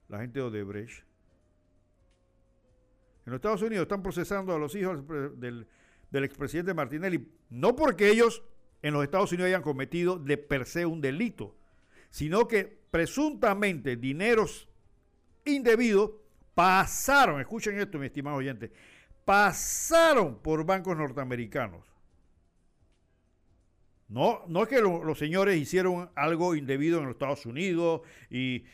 La 0.09 0.21
gente 0.21 0.41
de 0.41 0.47
Odebrecht. 0.47 1.05
En 3.27 3.33
los 3.33 3.39
Estados 3.39 3.63
Unidos 3.63 3.83
están 3.83 4.03
procesando 4.03 4.55
a 4.55 4.59
los 4.59 4.75
hijos 4.77 5.05
del, 5.39 5.67
del 6.11 6.25
expresidente 6.25 6.73
Martinelli, 6.73 7.29
no 7.51 7.75
porque 7.75 8.09
ellos 8.09 8.43
en 8.83 8.95
los 8.95 9.03
Estados 9.03 9.33
Unidos 9.33 9.49
hayan 9.49 9.63
cometido 9.63 10.17
de 10.17 10.39
per 10.39 10.65
se 10.65 10.87
un 10.87 11.01
delito, 11.01 11.57
sino 12.09 12.47
que 12.47 12.65
presuntamente 12.91 13.97
dineros 13.97 14.69
indebidos 15.45 16.13
pasaron, 16.55 17.41
escuchen 17.41 17.79
esto, 17.79 17.99
mi 17.99 18.07
estimado 18.07 18.37
oyente, 18.37 18.71
pasaron 19.25 20.39
por 20.39 20.65
bancos 20.65 20.97
norteamericanos. 20.97 21.96
No, 24.09 24.45
no 24.47 24.63
es 24.63 24.69
que 24.69 24.81
los 24.81 25.19
señores 25.19 25.57
hicieron 25.57 26.11
algo 26.15 26.55
indebido 26.55 26.99
en 26.99 27.07
los 27.07 27.15
Estados 27.15 27.45
Unidos 27.45 28.03
y, 28.31 28.65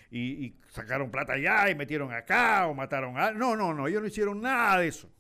sacaron 0.69 1.11
plata 1.11 1.35
allá 1.35 1.71
y 1.71 1.75
metieron 1.75 2.13
acá 2.13 2.67
o 2.67 2.75
mataron 2.75 3.17
a... 3.17 3.33
No, 3.33 3.57
no, 3.57 3.73
no, 3.73 3.89
ellos 3.89 4.03
no 4.03 4.09
hicieron 4.09 4.43
nada 4.43 4.79
de 4.79 4.89
eso. 4.89 5.11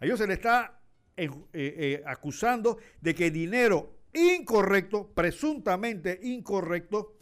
A 0.00 0.04
ellos 0.04 0.18
se 0.18 0.26
les 0.26 0.36
está 0.36 0.80
eh, 1.16 1.30
eh, 1.52 2.02
acusando 2.06 2.78
de 3.00 3.14
que 3.14 3.30
dinero 3.30 4.00
incorrecto, 4.12 5.12
presuntamente 5.14 6.20
incorrecto, 6.22 7.18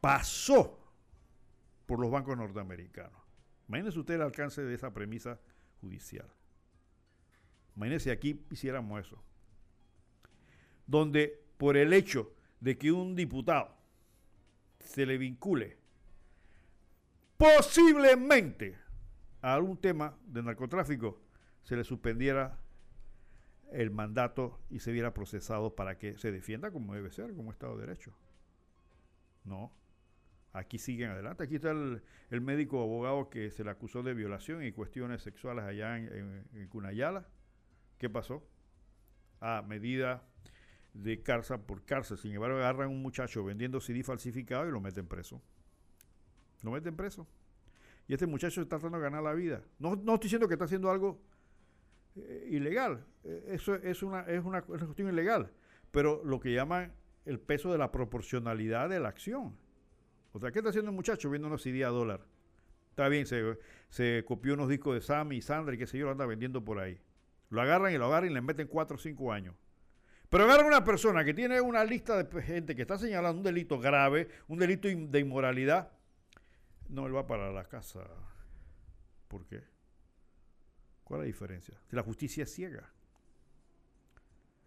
pasó 0.00 0.78
por 1.86 1.98
los 1.98 2.10
bancos 2.10 2.36
norteamericanos. 2.36 3.20
Imagínese 3.68 3.98
usted 3.98 4.14
el 4.14 4.22
alcance 4.22 4.62
de 4.62 4.74
esa 4.74 4.92
premisa 4.92 5.40
judicial. 5.80 6.30
Imagínese 7.76 8.12
aquí 8.12 8.44
hiciéramos 8.50 9.04
eso. 9.04 9.22
Donde 10.86 11.42
por 11.56 11.76
el 11.76 11.92
hecho 11.92 12.32
de 12.60 12.76
que 12.76 12.92
un 12.92 13.14
diputado 13.14 13.74
se 14.80 15.06
le 15.06 15.18
vincule 15.18 15.78
posiblemente 17.36 18.78
a 19.40 19.54
algún 19.54 19.76
tema 19.76 20.16
de 20.26 20.42
narcotráfico, 20.42 21.20
se 21.62 21.76
le 21.76 21.84
suspendiera 21.84 22.58
el 23.72 23.90
mandato 23.90 24.60
y 24.70 24.78
se 24.78 24.92
viera 24.92 25.12
procesado 25.12 25.74
para 25.74 25.98
que 25.98 26.16
se 26.16 26.30
defienda 26.30 26.70
como 26.70 26.94
debe 26.94 27.10
ser, 27.10 27.34
como 27.34 27.50
Estado 27.50 27.76
de 27.76 27.86
Derecho. 27.86 28.14
No. 29.44 29.72
Aquí 30.52 30.78
siguen 30.78 31.10
adelante. 31.10 31.42
Aquí 31.42 31.56
está 31.56 31.72
el, 31.72 32.40
médico 32.40 32.80
abogado 32.80 33.28
que 33.28 33.50
se 33.50 33.64
le 33.64 33.70
acusó 33.70 34.02
de 34.02 34.14
violación 34.14 34.62
y 34.64 34.72
cuestiones 34.72 35.22
sexuales 35.22 35.64
allá 35.64 35.98
en, 35.98 36.68
Cunayala. 36.68 37.26
¿Qué 37.98 38.08
pasó? 38.08 38.46
Ah, 39.40 39.64
medida 39.66 40.22
de 40.94 41.22
cárcel 41.22 41.60
por 41.60 41.84
cárcel. 41.84 42.16
Sin 42.16 42.32
embargo, 42.32 42.56
agarran 42.56 42.88
a 42.88 42.90
un 42.90 43.02
muchacho 43.02 43.44
vendiendo 43.44 43.80
CD 43.80 44.02
falsificado 44.02 44.66
y 44.66 44.72
lo 44.72 44.80
meten 44.80 45.06
preso. 45.06 45.42
Lo 46.62 46.70
meten 46.70 46.96
preso. 46.96 47.26
Y 48.08 48.14
este 48.14 48.26
muchacho 48.26 48.62
está 48.62 48.78
tratando 48.78 48.98
de 48.98 49.04
ganar 49.04 49.22
la 49.22 49.34
vida. 49.34 49.62
No, 49.78 49.96
no 49.96 50.14
estoy 50.14 50.26
diciendo 50.26 50.48
que 50.48 50.54
está 50.54 50.64
haciendo 50.64 50.90
algo 50.90 51.20
eh, 52.16 52.48
ilegal. 52.50 53.04
Eh, 53.24 53.44
eso 53.48 53.74
es 53.74 54.02
una, 54.02 54.20
es 54.22 54.44
una 54.44 54.62
cuestión 54.62 55.08
ilegal. 55.08 55.50
Pero 55.90 56.22
lo 56.24 56.40
que 56.40 56.52
llaman 56.52 56.92
el 57.24 57.40
peso 57.40 57.72
de 57.72 57.78
la 57.78 57.90
proporcionalidad 57.90 58.88
de 58.88 59.00
la 59.00 59.08
acción. 59.08 59.56
O 60.32 60.40
sea, 60.40 60.50
¿qué 60.50 60.58
está 60.58 60.70
haciendo 60.70 60.90
el 60.90 60.96
muchacho 60.96 61.30
viendo 61.30 61.48
unos 61.48 61.62
CD 61.62 61.84
a 61.84 61.88
dólar? 61.88 62.26
Está 62.90 63.08
bien, 63.08 63.26
se, 63.26 64.24
copió 64.24 64.54
unos 64.54 64.68
discos 64.68 64.94
de 64.94 65.00
Sammy 65.00 65.36
y 65.36 65.42
Sandra 65.42 65.74
y 65.74 65.78
qué 65.78 65.86
sé 65.86 65.98
yo, 65.98 66.06
lo 66.06 66.12
anda 66.12 66.26
vendiendo 66.26 66.64
por 66.64 66.78
ahí. 66.78 67.00
Lo 67.50 67.60
agarran 67.60 67.92
y 67.92 67.98
lo 67.98 68.06
agarran 68.06 68.30
y 68.30 68.34
le 68.34 68.40
meten 68.40 68.68
4 68.68 68.96
o 68.96 68.98
5 68.98 69.32
años. 69.32 69.54
Pero 70.34 70.46
agarran 70.46 70.66
una 70.66 70.82
persona 70.82 71.24
que 71.24 71.32
tiene 71.32 71.60
una 71.60 71.84
lista 71.84 72.20
de 72.20 72.42
gente 72.42 72.74
que 72.74 72.82
está 72.82 72.98
señalando 72.98 73.38
un 73.38 73.44
delito 73.44 73.78
grave, 73.78 74.28
un 74.48 74.58
delito 74.58 74.88
de 74.88 75.20
inmoralidad. 75.20 75.92
No, 76.88 77.06
él 77.06 77.14
va 77.14 77.24
para 77.24 77.52
la 77.52 77.62
casa. 77.66 78.00
¿Por 79.28 79.46
qué? 79.46 79.62
¿Cuál 81.04 81.20
es 81.20 81.22
la 81.22 81.26
diferencia? 81.26 81.80
Si 81.88 81.94
la 81.94 82.02
justicia 82.02 82.42
es 82.42 82.52
ciega. 82.52 82.92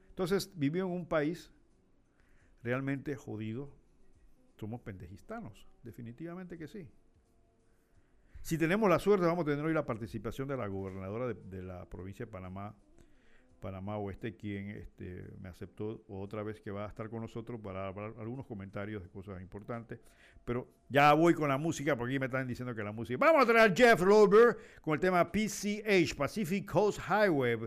Entonces 0.07 0.49
vivió 0.55 0.85
en 0.85 0.91
un 0.93 1.05
país 1.05 1.51
realmente 2.63 3.17
jodido, 3.17 3.69
somos 4.55 4.79
pendejistanos, 4.79 5.67
definitivamente 5.83 6.57
que 6.57 6.69
sí. 6.69 6.87
Si 8.41 8.57
tenemos 8.57 8.89
la 8.89 8.99
suerte, 8.99 9.25
vamos 9.25 9.41
a 9.41 9.49
tener 9.49 9.65
hoy 9.65 9.73
la 9.73 9.85
participación 9.85 10.47
de 10.47 10.55
la 10.55 10.67
gobernadora 10.67 11.33
de, 11.33 11.61
la 11.61 11.89
provincia 11.89 12.25
de 12.25 12.31
Panamá, 12.31 12.73
Panamá 13.67 13.97
Oeste, 13.97 14.33
quien 14.33 14.69
este, 14.69 15.25
me 15.41 15.49
aceptó 15.49 16.01
otra 16.07 16.41
vez 16.41 16.61
que 16.61 16.71
va 16.71 16.85
a 16.85 16.87
estar 16.87 17.09
con 17.09 17.19
nosotros 17.19 17.59
para 17.59 17.89
hablar 17.89 18.13
algunos 18.17 18.45
comentarios 18.45 19.03
de 19.03 19.09
cosas 19.09 19.41
importantes. 19.41 19.99
Pero 20.45 20.69
ya 20.87 21.11
voy 21.11 21.33
con 21.33 21.49
la 21.49 21.57
música, 21.57 21.97
porque 21.97 22.13
aquí 22.13 22.19
me 22.19 22.27
están 22.27 22.47
diciendo 22.47 22.73
que 22.73 22.81
la 22.81 22.93
música. 22.93 23.17
Vamos 23.19 23.43
a 23.43 23.45
traer 23.45 23.69
a 23.69 23.75
Jeff 23.75 23.99
Lober 24.03 24.57
con 24.79 24.93
el 24.93 25.01
tema 25.01 25.29
PCH, 25.29 26.15
Pacific 26.15 26.65
Coast 26.71 27.01
Highway. 27.09 27.57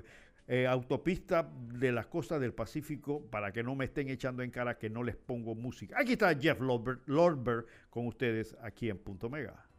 Eh, 0.49 0.67
autopista 0.67 1.47
de 1.75 1.93
las 1.93 2.07
costas 2.07 2.41
del 2.41 2.55
Pacífico 2.55 3.23
para 3.31 3.53
que 3.53 3.63
no 3.63 3.75
me 3.75 3.85
estén 3.85 4.09
echando 4.09 4.43
en 4.43 4.51
cara 4.51 4.79
que 4.79 4.89
no 4.89 5.03
les 5.03 5.17
pongo 5.17 5.55
música. 5.55 5.97
Aquí 6.01 6.13
está 6.13 6.35
Jeff 6.35 6.61
Lordberg 6.61 7.67
con 7.91 8.07
ustedes 8.07 8.57
aquí 8.63 8.89
en 8.89 8.97
Punto 8.97 9.29
Mega. 9.29 9.70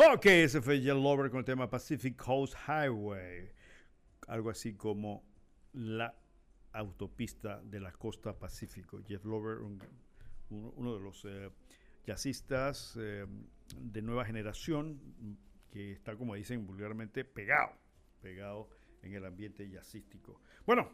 Ok, 0.00 0.26
ese 0.26 0.62
fue 0.62 0.80
Jeff 0.80 0.94
Lover 0.94 1.28
con 1.28 1.40
el 1.40 1.44
tema 1.44 1.68
Pacific 1.68 2.14
Coast 2.16 2.54
Highway. 2.68 3.50
Algo 4.28 4.50
así 4.50 4.74
como 4.74 5.24
la 5.72 6.14
autopista 6.72 7.60
de 7.64 7.80
la 7.80 7.90
costa 7.90 8.38
pacífico. 8.38 9.02
Jeff 9.06 9.24
Lover, 9.24 9.58
un- 9.58 9.82
uno, 10.50 10.72
uno 10.76 10.94
de 10.94 11.00
los 11.00 11.24
eh, 11.24 11.50
jazzistas 12.06 12.96
eh, 13.00 13.26
de 13.76 14.02
nueva 14.02 14.24
generación 14.24 15.00
que 15.72 15.90
está, 15.92 16.14
como 16.14 16.36
dicen 16.36 16.64
vulgarmente, 16.64 17.24
pegado, 17.24 17.72
pegado 18.22 18.68
en 19.02 19.14
el 19.14 19.24
ambiente 19.24 19.68
jazzístico. 19.68 20.40
Bueno, 20.64 20.92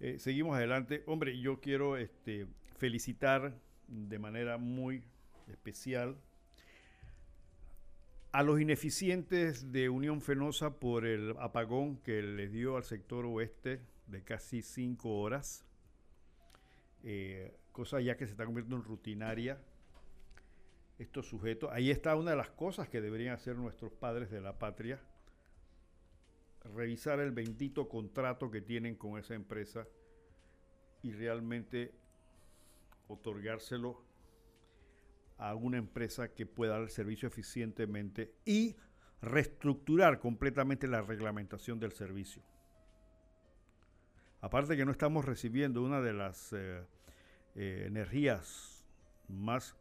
eh, 0.00 0.18
seguimos 0.18 0.54
adelante. 0.54 1.02
Hombre, 1.06 1.40
yo 1.40 1.60
quiero 1.60 1.96
este, 1.96 2.46
felicitar 2.76 3.58
de 3.88 4.18
manera 4.18 4.58
muy 4.58 5.02
especial 5.48 6.18
a 8.34 8.42
los 8.42 8.60
ineficientes 8.60 9.70
de 9.70 9.88
Unión 9.88 10.20
Fenosa 10.20 10.80
por 10.80 11.06
el 11.06 11.36
apagón 11.38 11.98
que 11.98 12.20
les 12.20 12.50
dio 12.50 12.76
al 12.76 12.82
sector 12.82 13.24
oeste 13.26 13.80
de 14.08 14.24
casi 14.24 14.60
cinco 14.60 15.20
horas, 15.20 15.64
eh, 17.04 17.56
cosa 17.70 18.00
ya 18.00 18.16
que 18.16 18.26
se 18.26 18.32
está 18.32 18.44
convirtiendo 18.44 18.78
en 18.78 18.82
rutinaria 18.82 19.60
estos 20.98 21.28
sujetos. 21.28 21.70
Ahí 21.72 21.92
está 21.92 22.16
una 22.16 22.32
de 22.32 22.36
las 22.36 22.50
cosas 22.50 22.88
que 22.88 23.00
deberían 23.00 23.34
hacer 23.34 23.54
nuestros 23.54 23.92
padres 23.92 24.32
de 24.32 24.40
la 24.40 24.58
patria, 24.58 25.00
revisar 26.74 27.20
el 27.20 27.30
bendito 27.30 27.88
contrato 27.88 28.50
que 28.50 28.60
tienen 28.60 28.96
con 28.96 29.16
esa 29.16 29.36
empresa 29.36 29.86
y 31.04 31.12
realmente 31.12 31.92
otorgárselo 33.06 34.02
a 35.38 35.54
una 35.54 35.78
empresa 35.78 36.32
que 36.32 36.46
pueda 36.46 36.78
dar 36.78 36.90
servicio 36.90 37.28
eficientemente 37.28 38.34
y 38.44 38.76
reestructurar 39.20 40.20
completamente 40.20 40.86
la 40.86 41.02
reglamentación 41.02 41.80
del 41.80 41.92
servicio. 41.92 42.42
Aparte 44.40 44.76
que 44.76 44.84
no 44.84 44.92
estamos 44.92 45.24
recibiendo 45.24 45.82
una 45.82 46.00
de 46.00 46.12
las 46.12 46.52
eh, 46.52 46.84
eh, 47.54 47.84
energías 47.86 48.84
más 49.28 49.76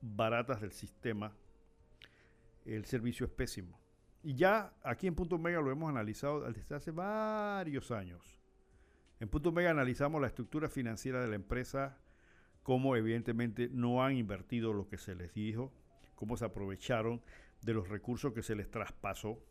baratas 0.00 0.60
del 0.60 0.72
sistema, 0.72 1.32
el 2.64 2.84
servicio 2.84 3.26
es 3.26 3.32
pésimo. 3.32 3.80
Y 4.22 4.34
ya 4.34 4.72
aquí 4.82 5.06
en 5.06 5.14
Punto 5.14 5.38
Mega 5.38 5.60
lo 5.60 5.70
hemos 5.70 5.88
analizado 5.88 6.40
desde 6.52 6.74
hace 6.74 6.90
varios 6.90 7.90
años. 7.90 8.38
En 9.20 9.28
Punto 9.28 9.50
Mega 9.50 9.70
analizamos 9.70 10.20
la 10.20 10.28
estructura 10.28 10.68
financiera 10.68 11.20
de 11.20 11.28
la 11.28 11.34
empresa, 11.34 11.98
cómo 12.68 12.96
evidentemente 12.96 13.70
no 13.72 14.04
han 14.04 14.14
invertido 14.18 14.74
lo 14.74 14.86
que 14.86 14.98
se 14.98 15.14
les 15.14 15.32
dijo, 15.32 15.72
cómo 16.14 16.36
se 16.36 16.44
aprovecharon 16.44 17.22
de 17.62 17.72
los 17.72 17.88
recursos 17.88 18.34
que 18.34 18.42
se 18.42 18.54
les 18.54 18.70
traspasó, 18.70 19.42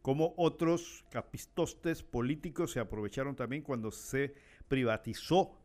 cómo 0.00 0.32
otros 0.38 1.04
capistostes 1.10 2.02
políticos 2.02 2.72
se 2.72 2.80
aprovecharon 2.80 3.36
también 3.36 3.60
cuando 3.60 3.90
se 3.90 4.34
privatizó 4.66 5.58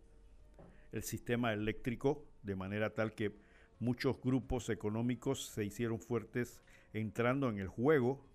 el 0.92 1.04
sistema 1.04 1.54
eléctrico 1.54 2.26
de 2.44 2.58
manera 2.58 2.94
tal 2.94 3.14
que 3.14 3.40
muchos 3.80 4.20
grupos 4.22 4.70
económicos 4.70 5.46
se 5.46 5.64
hicieron 5.64 6.02
fuertes 6.02 6.62
entrando 6.92 7.48
en 7.48 7.60
el 7.60 7.70
juego 7.70 8.26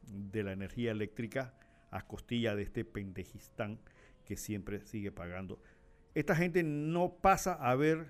de 0.00 0.44
la 0.44 0.52
energía 0.52 0.92
eléctrica 0.92 1.58
a 1.90 2.06
costilla 2.06 2.56
de 2.56 2.62
este 2.62 2.86
pendejistán 2.86 3.78
que 4.24 4.38
siempre 4.38 4.80
sigue 4.80 5.12
pagando. 5.12 5.60
Esta 6.14 6.36
gente 6.36 6.62
no 6.62 7.16
pasa 7.20 7.54
a 7.54 7.74
ver 7.74 8.06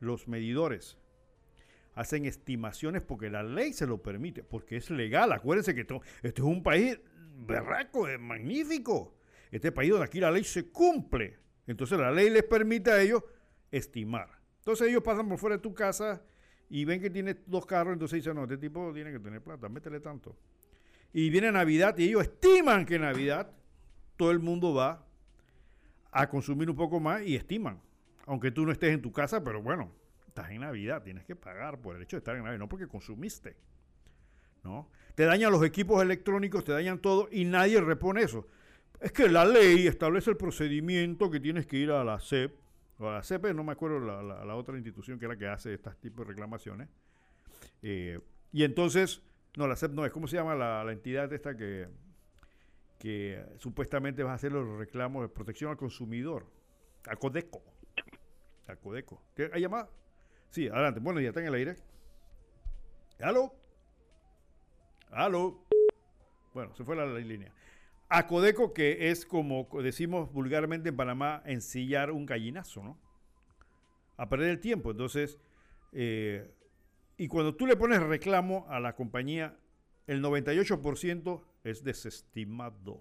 los 0.00 0.28
medidores. 0.28 0.98
Hacen 1.94 2.26
estimaciones 2.26 3.02
porque 3.02 3.30
la 3.30 3.42
ley 3.42 3.72
se 3.72 3.86
lo 3.86 4.02
permite, 4.02 4.42
porque 4.42 4.76
es 4.76 4.90
legal. 4.90 5.32
Acuérdense 5.32 5.74
que 5.74 5.82
esto, 5.82 6.02
es 6.22 6.38
un 6.40 6.62
país 6.62 6.98
berraco, 7.38 8.08
es 8.08 8.20
magnífico. 8.20 9.14
Este 9.50 9.72
país 9.72 9.90
donde 9.90 10.04
aquí 10.06 10.20
la 10.20 10.30
ley 10.30 10.44
se 10.44 10.68
cumple. 10.70 11.38
Entonces 11.66 11.98
la 11.98 12.10
ley 12.10 12.30
les 12.30 12.42
permite 12.42 12.90
a 12.90 13.00
ellos 13.00 13.22
estimar. 13.70 14.28
Entonces 14.58 14.88
ellos 14.88 15.02
pasan 15.02 15.28
por 15.28 15.38
fuera 15.38 15.56
de 15.56 15.62
tu 15.62 15.72
casa 15.72 16.22
y 16.68 16.84
ven 16.84 17.00
que 17.00 17.10
tienes 17.10 17.36
dos 17.46 17.64
carros, 17.64 17.92
entonces 17.92 18.16
dicen, 18.16 18.34
no, 18.34 18.42
este 18.42 18.58
tipo 18.58 18.92
tiene 18.92 19.12
que 19.12 19.20
tener 19.20 19.40
plata, 19.40 19.68
métele 19.68 20.00
tanto. 20.00 20.36
Y 21.12 21.30
viene 21.30 21.50
Navidad 21.52 21.96
y 21.96 22.08
ellos 22.08 22.22
estiman 22.22 22.84
que 22.84 22.96
en 22.96 23.02
Navidad 23.02 23.50
todo 24.16 24.30
el 24.32 24.40
mundo 24.40 24.74
va 24.74 25.06
a 26.20 26.28
consumir 26.28 26.68
un 26.70 26.76
poco 26.76 27.00
más 27.00 27.22
y 27.22 27.36
estiman. 27.36 27.80
Aunque 28.26 28.50
tú 28.50 28.64
no 28.66 28.72
estés 28.72 28.92
en 28.92 29.02
tu 29.02 29.12
casa, 29.12 29.42
pero 29.44 29.62
bueno, 29.62 29.90
estás 30.26 30.50
en 30.50 30.60
Navidad, 30.62 31.02
tienes 31.02 31.24
que 31.24 31.36
pagar 31.36 31.80
por 31.80 31.96
el 31.96 32.02
hecho 32.02 32.16
de 32.16 32.18
estar 32.18 32.34
en 32.36 32.42
Navidad, 32.42 32.58
no 32.58 32.68
porque 32.68 32.88
consumiste. 32.88 33.56
¿No? 34.64 34.88
Te 35.14 35.24
dañan 35.24 35.52
los 35.52 35.64
equipos 35.64 36.02
electrónicos, 36.02 36.64
te 36.64 36.72
dañan 36.72 36.98
todo 36.98 37.28
y 37.30 37.44
nadie 37.44 37.80
repone 37.80 38.22
eso. 38.22 38.48
Es 39.00 39.12
que 39.12 39.28
la 39.28 39.44
ley 39.44 39.86
establece 39.86 40.30
el 40.30 40.36
procedimiento 40.36 41.30
que 41.30 41.38
tienes 41.38 41.66
que 41.66 41.76
ir 41.76 41.90
a 41.92 42.02
la 42.02 42.18
CEP, 42.18 42.52
o 42.98 43.08
a 43.08 43.12
la 43.12 43.22
CEP, 43.22 43.44
no 43.54 43.62
me 43.62 43.72
acuerdo 43.72 44.00
la, 44.00 44.22
la- 44.22 44.54
otra 44.56 44.74
institución 44.76 45.18
que 45.18 45.26
es 45.26 45.28
la 45.28 45.36
que 45.36 45.46
hace 45.46 45.74
estos 45.74 45.96
tipos 45.98 46.26
de 46.26 46.32
reclamaciones. 46.32 46.88
Eh, 47.82 48.18
y 48.52 48.64
entonces, 48.64 49.22
no, 49.56 49.68
la 49.68 49.76
CEP 49.76 49.92
no 49.92 50.04
es, 50.04 50.10
¿cómo 50.12 50.26
se 50.26 50.36
llama 50.36 50.54
la, 50.54 50.82
la 50.82 50.92
entidad 50.92 51.32
esta 51.32 51.56
que, 51.56 51.86
que 52.98 53.44
supuestamente 53.58 54.22
va 54.22 54.32
a 54.32 54.34
hacer 54.34 54.52
los 54.52 54.78
reclamos 54.78 55.22
de 55.22 55.28
protección 55.28 55.70
al 55.70 55.76
consumidor? 55.76 56.46
Acodeco. 57.06 57.62
Acodeco. 58.66 59.22
¿Qué- 59.34 59.50
¿Hay 59.52 59.60
llamada? 59.60 59.88
Sí, 60.50 60.68
adelante. 60.68 61.00
Buenos 61.00 61.20
días, 61.20 61.30
está 61.30 61.40
en 61.40 61.46
el 61.46 61.54
aire. 61.54 61.76
¿Aló? 63.20 63.54
¿Aló? 65.10 65.64
Bueno, 66.52 66.74
se 66.74 66.84
fue 66.84 66.96
la, 66.96 67.06
línea. 67.06 67.52
Acodeco, 68.08 68.72
que 68.72 69.10
es 69.10 69.26
como 69.26 69.68
decimos 69.82 70.32
vulgarmente 70.32 70.88
en 70.88 70.96
Panamá, 70.96 71.42
ensillar 71.44 72.10
un 72.10 72.26
gallinazo, 72.26 72.82
¿no? 72.82 72.98
A 74.16 74.28
perder 74.28 74.50
el 74.50 74.60
tiempo. 74.60 74.90
Entonces, 74.90 75.38
eh, 75.92 76.54
y 77.16 77.28
cuando 77.28 77.54
tú 77.54 77.66
le 77.66 77.76
pones 77.76 78.00
reclamo 78.02 78.66
a 78.68 78.80
la 78.80 78.94
compañía, 78.94 79.58
el 80.06 80.22
98% 80.22 81.42
es 81.66 81.82
desestimado. 81.82 83.00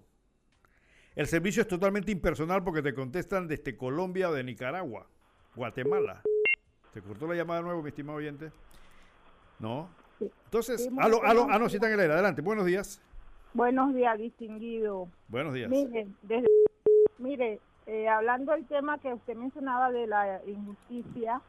El 1.15 1.27
servicio 1.27 1.61
es 1.61 1.67
totalmente 1.67 2.11
impersonal 2.11 2.63
porque 2.63 2.81
te 2.81 2.93
contestan 2.93 3.47
desde 3.47 3.77
Colombia 3.77 4.29
o 4.29 4.33
de 4.33 4.43
Nicaragua, 4.43 5.07
Guatemala. 5.55 6.21
¿Se 6.93 7.01
cortó 7.01 7.27
la 7.27 7.35
llamada 7.35 7.59
de 7.61 7.65
nuevo, 7.65 7.81
mi 7.83 7.89
estimado 7.89 8.17
oyente? 8.17 8.51
¿No? 9.59 9.87
Entonces, 10.19 10.89
aló, 10.97 11.23
aló, 11.23 11.47
ah, 11.49 11.59
no, 11.59 11.69
sí 11.69 11.75
están 11.75 11.89
en 11.89 11.95
el 11.95 11.99
aire. 12.01 12.13
Adelante, 12.13 12.41
buenos 12.41 12.65
días. 12.65 13.01
Buenos 13.53 13.93
días, 13.93 14.17
distinguido. 14.17 15.07
Buenos 15.27 15.53
días. 15.53 15.69
Mire, 15.69 16.07
desde- 16.23 16.47
mire 17.19 17.59
eh, 17.85 18.09
hablando 18.09 18.51
del 18.51 18.65
tema 18.65 18.97
que 18.97 19.13
usted 19.13 19.35
mencionaba 19.35 19.91
de 19.91 20.07
la 20.07 20.41
injusticia, 20.45 21.41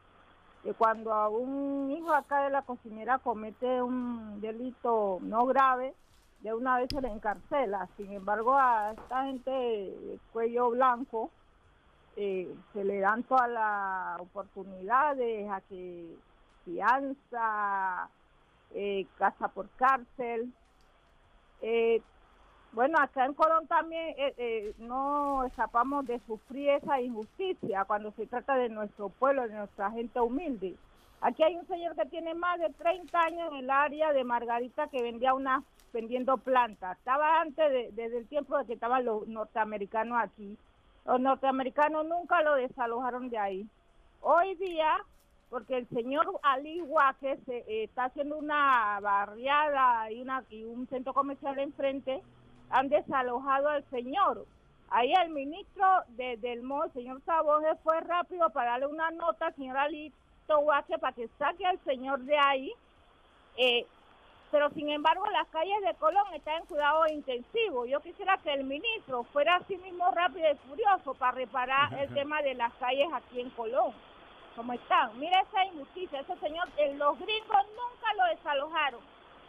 que 0.63 0.73
cuando 0.73 1.11
a 1.13 1.27
un 1.29 1.91
hijo 1.91 2.13
acá 2.13 2.43
de 2.43 2.51
la 2.51 2.61
cocinera 2.61 3.19
comete 3.19 3.81
un 3.81 4.39
delito 4.39 5.19
no 5.21 5.45
grave, 5.45 5.93
de 6.41 6.53
una 6.53 6.77
vez 6.77 6.87
se 6.93 7.01
le 7.01 7.09
encarcela. 7.09 7.87
Sin 7.97 8.11
embargo, 8.13 8.55
a 8.55 8.91
esta 8.91 9.25
gente 9.25 9.51
de 9.51 10.19
cuello 10.31 10.69
blanco 10.71 11.31
eh, 12.15 12.53
se 12.73 12.83
le 12.83 12.99
dan 12.99 13.23
todas 13.23 13.49
las 13.49 14.21
oportunidades 14.21 15.49
a 15.49 15.61
que 15.61 16.15
fianza, 16.65 18.09
eh, 18.73 19.05
casa 19.17 19.47
por 19.47 19.69
cárcel. 19.71 20.51
Eh, 21.61 22.01
bueno, 22.73 22.97
acá 22.99 23.25
en 23.25 23.33
Colón 23.33 23.65
también 23.67 24.13
eh, 24.17 24.73
no 24.77 25.45
escapamos 25.45 26.05
de 26.05 26.19
sufrir 26.27 26.69
esa 26.69 27.01
injusticia 27.01 27.85
cuando 27.85 28.11
se 28.11 28.27
trata 28.27 28.55
de 28.55 28.69
nuestro 28.69 29.09
pueblo, 29.09 29.47
de 29.47 29.55
nuestra 29.55 29.89
gente 29.91 30.19
humilde. 30.19 30.75
Aquí 31.21 31.41
hay 31.41 31.55
un 31.55 31.65
señor 31.67 31.95
que 31.95 32.05
tiene 32.05 32.35
más 32.35 32.59
de 32.59 32.69
30 32.69 33.19
años 33.19 33.51
en 33.51 33.57
el 33.59 33.69
área 33.71 34.13
de 34.13 34.23
Margarita 34.23 34.87
que 34.89 35.01
vendía 35.01 35.33
una 35.33 35.63
vendiendo 35.97 36.37
plantas. 36.37 36.95
Estaba 36.99 37.41
antes 37.41 37.71
de- 37.71 37.89
desde 37.93 38.19
el 38.19 38.27
tiempo 38.27 38.55
de 38.55 38.65
que 38.67 38.73
estaban 38.73 39.03
los 39.03 39.27
norteamericanos 39.27 40.19
aquí. 40.21 40.55
Los 41.05 41.19
norteamericanos 41.19 42.05
nunca 42.05 42.43
lo 42.43 42.53
desalojaron 42.53 43.29
de 43.29 43.39
ahí. 43.39 43.67
Hoy 44.21 44.53
día, 44.55 45.03
porque 45.49 45.75
el 45.77 45.87
señor 45.89 46.39
Ali 46.43 46.81
Huaque 46.83 47.39
se, 47.45 47.57
eh, 47.67 47.85
está 47.85 48.05
haciendo 48.05 48.37
una 48.37 48.99
barriada 48.99 50.11
y, 50.11 50.21
una, 50.21 50.43
y 50.51 50.65
un 50.65 50.87
centro 50.87 51.15
comercial 51.15 51.57
enfrente, 51.57 52.21
han 52.69 52.89
desalojado 52.89 53.69
al 53.69 53.83
señor. 53.89 54.45
Ahí 54.89 55.11
el 55.23 55.31
ministro 55.31 55.87
de- 56.09 56.37
del 56.37 56.61
MO, 56.61 56.83
el 56.83 56.93
señor 56.93 57.21
Saboge, 57.25 57.75
fue 57.83 57.99
rápido 58.01 58.51
para 58.51 58.71
darle 58.71 58.85
una 58.87 59.09
nota 59.09 59.47
al 59.47 59.55
señor 59.55 59.77
Ali 59.77 60.13
Huaque 60.47 60.99
para 60.99 61.13
que 61.15 61.27
saque 61.39 61.65
al 61.65 61.79
señor 61.85 62.19
de 62.19 62.37
ahí. 62.37 62.71
Eh, 63.57 63.87
pero 64.51 64.69
sin 64.71 64.89
embargo 64.89 65.25
las 65.27 65.47
calles 65.49 65.81
de 65.81 65.93
Colón 65.95 66.25
están 66.33 66.61
en 66.61 66.65
cuidado 66.67 67.07
intensivo. 67.07 67.85
Yo 67.85 67.99
quisiera 67.99 68.37
que 68.37 68.53
el 68.53 68.63
ministro 68.63 69.23
fuera 69.25 69.55
así 69.57 69.77
mismo 69.77 70.09
rápido 70.11 70.49
y 70.51 70.69
furioso 70.69 71.13
para 71.15 71.33
reparar 71.33 71.93
el 71.93 72.13
tema 72.13 72.41
de 72.41 72.55
las 72.55 72.73
calles 72.75 73.07
aquí 73.13 73.41
en 73.41 73.49
Colón. 73.51 73.93
como 74.55 74.73
están. 74.73 75.17
Mira 75.19 75.39
esa 75.41 75.65
injusticia, 75.65 76.19
ese 76.21 76.35
señor, 76.37 76.67
eh, 76.77 76.95
los 76.95 77.19
gringos 77.19 77.65
nunca 77.75 78.13
lo 78.17 78.25
desalojaron. 78.35 78.99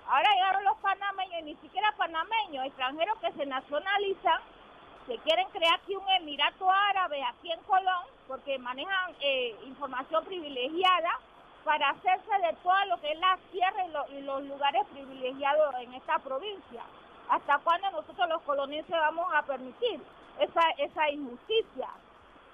Ahora 0.06 0.34
llegaron 0.34 0.64
los 0.64 0.76
panameños, 0.78 1.40
y 1.40 1.42
ni 1.44 1.56
siquiera 1.56 1.94
panameños, 1.96 2.66
extranjeros 2.66 3.18
que 3.18 3.32
se 3.32 3.46
nacionalizan, 3.46 4.38
se 5.06 5.16
quieren 5.18 5.48
crear 5.48 5.76
aquí 5.76 5.96
un 5.96 6.06
Emirato 6.10 6.70
Árabe 6.70 7.22
aquí 7.24 7.50
en 7.50 7.60
Colón, 7.62 8.04
porque 8.26 8.58
manejan 8.58 9.14
eh, 9.20 9.56
información 9.64 10.26
privilegiada 10.26 11.10
para 11.68 11.90
hacerse 11.90 12.30
de 12.46 12.54
todo 12.62 12.82
lo 12.86 12.98
que 12.98 13.12
es 13.12 13.18
la 13.20 13.38
tierra 13.52 13.84
y, 13.84 13.90
lo- 13.90 14.08
y 14.18 14.22
los 14.22 14.42
lugares 14.44 14.86
privilegiados 14.90 15.74
en 15.80 15.92
esta 15.92 16.18
provincia. 16.18 16.82
¿Hasta 17.28 17.58
cuándo 17.58 17.90
nosotros 17.90 18.26
los 18.26 18.40
colonienses 18.40 18.90
vamos 18.96 19.26
a 19.34 19.42
permitir 19.42 20.00
esa, 20.40 20.62
esa 20.78 21.10
injusticia? 21.10 21.90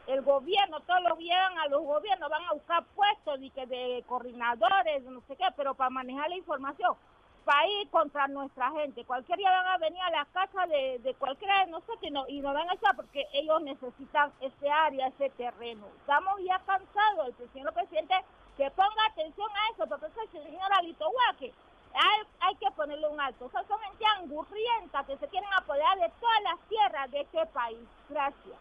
El 0.09 0.23
gobierno, 0.23 0.81
todos 0.81 1.01
los 1.09 1.17
llevan 1.21 1.57
a 1.61 1.69
los 1.69 1.83
gobiernos, 1.83 2.29
van 2.29 2.45
a 2.45 2.55
buscar 2.55 2.83
puestos 2.97 3.39
de, 3.39 3.67
de 3.67 4.05
coordinadores, 4.09 5.05
no 5.05 5.21
sé 5.29 5.37
qué, 5.37 5.47
pero 5.57 5.75
para 5.75 5.91
manejar 5.91 6.29
la 6.29 6.37
información, 6.37 6.97
para 7.45 7.69
ir 7.69 7.89
contra 7.91 8.27
nuestra 8.27 8.73
gente. 8.73 9.05
Cualquier 9.05 9.39
día 9.39 9.49
van 9.53 9.69
a 9.69 9.79
venir 9.79 10.03
a 10.03 10.11
la 10.11 10.25
casa 10.25 10.67
de, 10.67 10.99
de 10.99 11.15
cualquiera 11.15 11.61
de 11.65 11.71
nosotros 11.71 12.01
y, 12.03 12.11
no, 12.11 12.27
y 12.27 12.41
nos 12.41 12.53
van 12.53 12.69
a 12.69 12.75
echar 12.75 12.97
porque 12.97 13.25
ellos 13.33 13.63
necesitan 13.63 14.33
ese 14.41 14.69
área, 14.69 15.07
ese 15.07 15.31
terreno. 15.31 15.87
Estamos 16.01 16.41
ya 16.43 16.59
cansados, 16.67 17.29
el 17.55 17.73
presidente, 17.73 18.15
que 18.57 18.71
ponga 18.71 19.07
atención 19.11 19.49
a 19.51 19.73
eso, 19.73 19.87
porque 19.89 20.07
ese 20.07 20.43
señor 20.45 20.73
Alito 20.73 21.09
Huaque, 21.09 21.53
hay, 21.95 22.27
hay 22.41 22.57
que 22.57 22.71
ponerle 22.77 23.09
un 23.09 23.21
alto. 23.21 23.47
O 23.47 23.51
sea, 23.51 23.65
son 23.67 23.79
gente 23.81 24.05
angurrienta 24.19 25.05
que 25.07 25.17
se 25.19 25.29
quieren 25.29 25.49
apoderar 25.57 25.99
de 25.99 26.11
todas 26.21 26.43
las 26.43 26.69
tierras 26.69 27.11
de 27.11 27.21
este 27.21 27.47
país. 27.53 27.79
Gracias. 28.09 28.57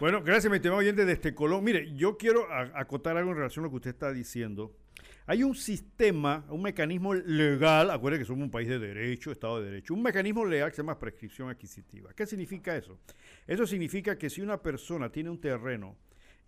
Bueno, 0.00 0.22
gracias, 0.22 0.50
mi 0.50 0.56
estimado 0.56 0.80
oyente 0.80 1.04
de 1.04 1.12
este 1.12 1.34
Colón. 1.34 1.62
Mire, 1.62 1.94
yo 1.94 2.16
quiero 2.16 2.46
acotar 2.74 3.16
algo 3.16 3.32
en 3.32 3.36
relación 3.36 3.64
a 3.64 3.66
lo 3.66 3.70
que 3.70 3.76
usted 3.76 3.90
está 3.90 4.12
diciendo. 4.12 4.72
Hay 5.26 5.42
un 5.42 5.54
sistema, 5.54 6.44
un 6.48 6.62
mecanismo 6.62 7.14
legal, 7.14 7.90
acuérdense 7.90 8.22
que 8.22 8.26
somos 8.26 8.44
un 8.44 8.50
país 8.50 8.68
de 8.68 8.78
derecho, 8.78 9.30
Estado 9.30 9.60
de 9.60 9.66
Derecho, 9.66 9.94
un 9.94 10.02
mecanismo 10.02 10.44
legal 10.44 10.70
que 10.70 10.76
se 10.76 10.82
llama 10.82 10.98
prescripción 10.98 11.50
adquisitiva. 11.50 12.12
¿Qué 12.14 12.26
significa 12.26 12.74
eso? 12.74 12.98
Eso 13.46 13.66
significa 13.66 14.16
que 14.16 14.30
si 14.30 14.40
una 14.40 14.56
persona 14.60 15.10
tiene 15.10 15.30
un 15.30 15.40
terreno 15.40 15.96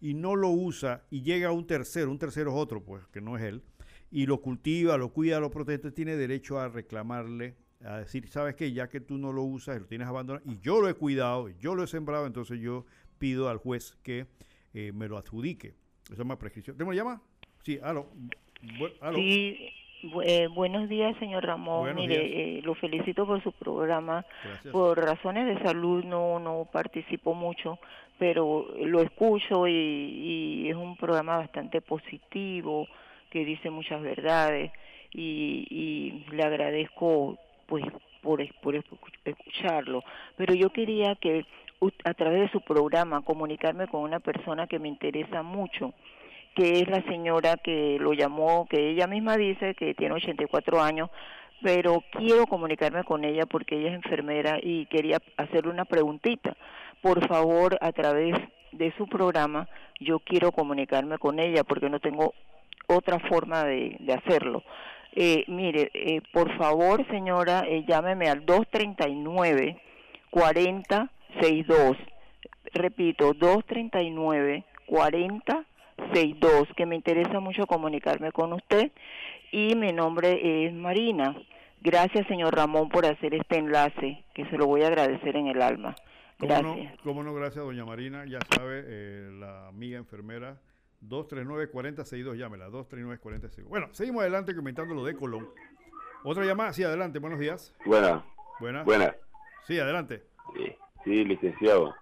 y 0.02 0.12
no 0.12 0.36
lo 0.36 0.50
usa 0.50 1.04
y 1.10 1.22
llega 1.22 1.50
un 1.52 1.66
tercero, 1.66 2.10
un 2.10 2.18
tercero 2.18 2.50
es 2.50 2.56
otro, 2.56 2.82
pues, 2.84 3.06
que 3.06 3.22
no 3.22 3.38
es 3.38 3.42
él, 3.44 3.62
y 4.10 4.26
lo 4.26 4.42
cultiva, 4.42 4.98
lo 4.98 5.08
cuida, 5.14 5.40
lo 5.40 5.50
protege, 5.50 5.90
tiene 5.92 6.16
derecho 6.16 6.58
a 6.58 6.68
reclamarle, 6.68 7.54
a 7.82 7.98
decir, 7.98 8.28
sabes 8.28 8.54
que 8.56 8.72
ya 8.72 8.88
que 8.88 9.00
tú 9.00 9.16
no 9.16 9.32
lo 9.32 9.42
usas, 9.42 9.80
lo 9.80 9.86
tienes 9.86 10.06
abandonado, 10.08 10.44
y 10.50 10.58
yo 10.60 10.80
lo 10.82 10.88
he 10.88 10.94
cuidado, 10.94 11.48
yo 11.58 11.74
lo 11.74 11.82
he 11.82 11.86
sembrado, 11.86 12.26
entonces 12.26 12.60
yo 12.60 12.84
pido 13.18 13.48
al 13.48 13.56
juez 13.56 13.96
que 14.02 14.26
eh, 14.74 14.92
me 14.92 15.08
lo 15.08 15.16
adjudique. 15.16 15.68
Eso 16.04 16.14
se 16.14 16.18
llama 16.18 16.36
prescripción. 16.38 16.76
¿Tengo 16.76 16.92
llama? 16.92 17.22
Sí, 17.62 17.78
aló. 17.82 18.10
Bu- 18.78 18.92
aló. 19.00 19.16
Sí, 19.16 19.56
eh, 20.24 20.48
buenos 20.48 20.88
días, 20.88 21.16
señor 21.18 21.44
Ramón. 21.44 21.82
Buenos 21.82 22.00
Mire, 22.02 22.58
eh, 22.58 22.62
lo 22.62 22.74
felicito 22.74 23.24
por 23.26 23.40
su 23.42 23.52
programa. 23.52 24.26
Gracias. 24.44 24.72
Por 24.72 24.98
razones 24.98 25.46
de 25.46 25.62
salud 25.62 26.04
no 26.04 26.40
no 26.40 26.68
participo 26.72 27.34
mucho, 27.34 27.78
pero 28.18 28.66
lo 28.78 29.00
escucho 29.00 29.66
y, 29.66 29.72
y 29.72 30.68
es 30.70 30.76
un 30.76 30.96
programa 30.96 31.38
bastante 31.38 31.80
positivo 31.80 32.86
que 33.30 33.44
dice 33.44 33.70
muchas 33.70 34.02
verdades 34.02 34.70
y, 35.12 36.24
le 36.30 36.42
agradezco 36.42 37.38
pues 37.66 37.84
por, 38.22 38.46
por 38.60 38.74
escu- 38.74 38.98
escucharlo. 39.24 40.04
Pero 40.36 40.54
yo 40.54 40.70
quería 40.70 41.14
que 41.16 41.44
a 42.04 42.14
través 42.14 42.42
de 42.42 42.48
su 42.50 42.60
programa 42.60 43.22
comunicarme 43.22 43.88
con 43.88 44.02
una 44.02 44.20
persona 44.20 44.66
que 44.66 44.78
me 44.78 44.88
interesa 44.88 45.42
mucho 45.42 45.92
que 46.54 46.80
es 46.80 46.88
la 46.88 47.02
señora 47.04 47.56
que 47.56 47.96
lo 47.98 48.12
llamó, 48.12 48.66
que 48.68 48.90
ella 48.90 49.06
misma 49.06 49.36
dice 49.38 49.74
que 49.74 49.94
tiene 49.94 50.14
84 50.14 50.82
años, 50.82 51.08
pero 51.62 52.02
quiero 52.12 52.46
comunicarme 52.46 53.04
con 53.04 53.24
ella 53.24 53.46
porque 53.46 53.78
ella 53.78 53.88
es 53.88 53.94
enfermera 53.94 54.58
y 54.62 54.84
quería 54.86 55.18
hacerle 55.38 55.70
una 55.70 55.86
preguntita. 55.86 56.54
Por 57.02 57.26
favor, 57.26 57.76
a 57.80 57.92
través 57.92 58.34
de 58.70 58.92
su 58.96 59.06
programa, 59.06 59.68
yo 60.00 60.20
quiero 60.20 60.52
comunicarme 60.52 61.18
con 61.18 61.38
ella 61.40 61.64
porque 61.64 61.90
no 61.90 61.98
tengo 62.00 62.32
otra 62.86 63.18
forma 63.18 63.64
de, 63.64 63.98
hacerlo. 64.16 64.62
Eh, 65.14 65.44
mire, 65.48 65.90
eh, 65.92 66.22
por 66.32 66.56
favor, 66.56 67.06
señora, 67.08 67.64
eh, 67.66 67.84
llámeme 67.86 68.30
al 68.30 68.46
239 68.46 69.80
4062. 70.30 71.96
Repito, 72.72 73.34
239 73.34 74.64
4062, 74.86 76.68
que 76.76 76.86
me 76.86 76.96
interesa 76.96 77.40
mucho 77.40 77.66
comunicarme 77.66 78.32
con 78.32 78.52
usted. 78.54 78.92
Y 79.50 79.74
mi 79.74 79.92
nombre 79.92 80.66
es 80.66 80.72
Marina. 80.72 81.36
Gracias, 81.80 82.26
señor 82.28 82.54
Ramón, 82.54 82.88
por 82.88 83.04
hacer 83.04 83.34
este 83.34 83.58
enlace, 83.58 84.22
que 84.34 84.46
se 84.46 84.56
lo 84.56 84.66
voy 84.66 84.82
a 84.84 84.86
agradecer 84.86 85.36
en 85.36 85.48
el 85.48 85.60
alma. 85.60 85.96
¿Cómo 86.42 86.60
no, 86.62 86.74
Gracias. 86.74 87.00
cómo 87.04 87.22
no? 87.22 87.34
Gracias, 87.34 87.64
doña 87.64 87.84
Marina. 87.84 88.24
Ya 88.26 88.40
sabe, 88.54 88.82
eh, 88.84 89.30
la 89.32 89.68
amiga 89.68 89.96
enfermera 89.98 90.60
239-4062, 91.08 92.34
llámela, 92.36 92.68
239-4062. 92.68 93.64
Bueno, 93.68 93.88
seguimos 93.92 94.22
adelante 94.22 94.54
comentando 94.54 94.92
lo 94.94 95.04
de 95.04 95.14
Colón. 95.14 95.48
Otra 96.24 96.44
llamada, 96.44 96.72
sí, 96.72 96.82
adelante, 96.82 97.18
buenos 97.20 97.38
días. 97.38 97.72
Buena. 97.84 98.24
Buenas. 98.60 98.84
Buenas. 98.84 99.14
Sí, 99.66 99.78
adelante. 99.78 100.24
Sí, 100.56 100.74
sí, 101.04 101.24
licenciado. 101.24 101.94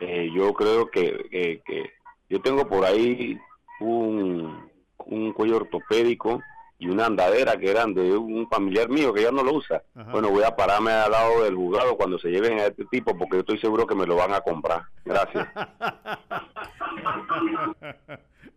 Eh, 0.00 0.28
yo 0.34 0.52
creo 0.54 0.88
que, 0.88 1.26
que, 1.30 1.62
que 1.64 1.90
yo 2.28 2.40
tengo 2.40 2.66
por 2.68 2.84
ahí 2.84 3.38
un, 3.80 4.70
un 5.06 5.32
cuello 5.32 5.56
ortopédico 5.56 6.40
y 6.82 6.88
una 6.88 7.06
andadera 7.06 7.56
que 7.56 7.70
eran 7.70 7.94
de 7.94 8.16
un 8.16 8.48
familiar 8.48 8.88
mío 8.88 9.14
que 9.14 9.22
ya 9.22 9.30
no 9.30 9.44
lo 9.44 9.54
usa. 9.54 9.84
Ajá. 9.94 10.10
Bueno, 10.10 10.30
voy 10.30 10.42
a 10.42 10.56
pararme 10.56 10.90
al 10.90 11.12
lado 11.12 11.44
del 11.44 11.54
juzgado 11.54 11.96
cuando 11.96 12.18
se 12.18 12.28
lleven 12.28 12.58
a 12.58 12.66
este 12.66 12.84
tipo 12.86 13.16
porque 13.16 13.36
yo 13.36 13.40
estoy 13.42 13.58
seguro 13.60 13.86
que 13.86 13.94
me 13.94 14.04
lo 14.04 14.16
van 14.16 14.34
a 14.34 14.40
comprar. 14.40 14.82
Gracias. 15.04 15.46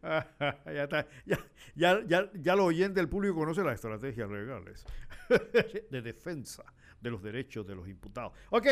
ya, 0.01 0.83
está. 0.83 1.05
Ya, 1.27 1.37
ya, 1.75 2.01
ya, 2.07 2.31
ya 2.33 2.55
los 2.55 2.65
oyentes 2.65 2.95
del 2.95 3.09
público 3.09 3.35
conocen 3.35 3.67
las 3.67 3.75
estrategias 3.75 4.27
legales 4.27 4.83
de 5.91 6.01
defensa 6.01 6.63
de 6.99 7.11
los 7.11 7.21
derechos 7.21 7.67
de 7.67 7.75
los 7.75 7.87
imputados. 7.87 8.33
Ok, 8.49 8.65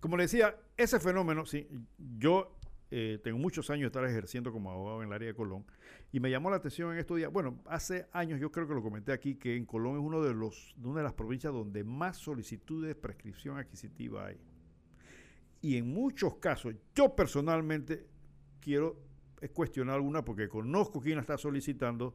como 0.00 0.18
le 0.18 0.24
decía, 0.24 0.54
ese 0.76 1.00
fenómeno, 1.00 1.46
sí, 1.46 1.66
yo 1.96 2.58
eh, 2.94 3.18
tengo 3.24 3.38
muchos 3.38 3.70
años 3.70 3.84
de 3.84 3.86
estar 3.86 4.04
ejerciendo 4.04 4.52
como 4.52 4.70
abogado 4.70 5.02
en 5.02 5.08
el 5.08 5.14
área 5.14 5.28
de 5.28 5.34
Colón 5.34 5.64
y 6.12 6.20
me 6.20 6.30
llamó 6.30 6.50
la 6.50 6.56
atención 6.56 6.92
en 6.92 6.98
estos 6.98 7.16
días, 7.16 7.32
bueno, 7.32 7.58
hace 7.64 8.06
años 8.12 8.38
yo 8.38 8.52
creo 8.52 8.68
que 8.68 8.74
lo 8.74 8.82
comenté 8.82 9.12
aquí, 9.12 9.36
que 9.36 9.56
en 9.56 9.64
Colón 9.64 9.94
es 9.94 10.02
uno 10.02 10.20
de 10.20 10.34
los, 10.34 10.74
una 10.84 10.98
de 10.98 11.04
las 11.04 11.14
provincias 11.14 11.54
donde 11.54 11.84
más 11.84 12.18
solicitudes 12.18 12.88
de 12.88 12.94
prescripción 12.94 13.56
adquisitiva 13.56 14.26
hay. 14.26 14.36
Y 15.62 15.78
en 15.78 15.90
muchos 15.90 16.34
casos, 16.34 16.74
yo 16.94 17.16
personalmente 17.16 18.06
quiero 18.60 19.00
es 19.40 19.48
cuestionar 19.52 19.94
alguna 19.94 20.22
porque 20.22 20.50
conozco 20.50 21.00
quién 21.00 21.14
la 21.14 21.22
está 21.22 21.38
solicitando, 21.38 22.14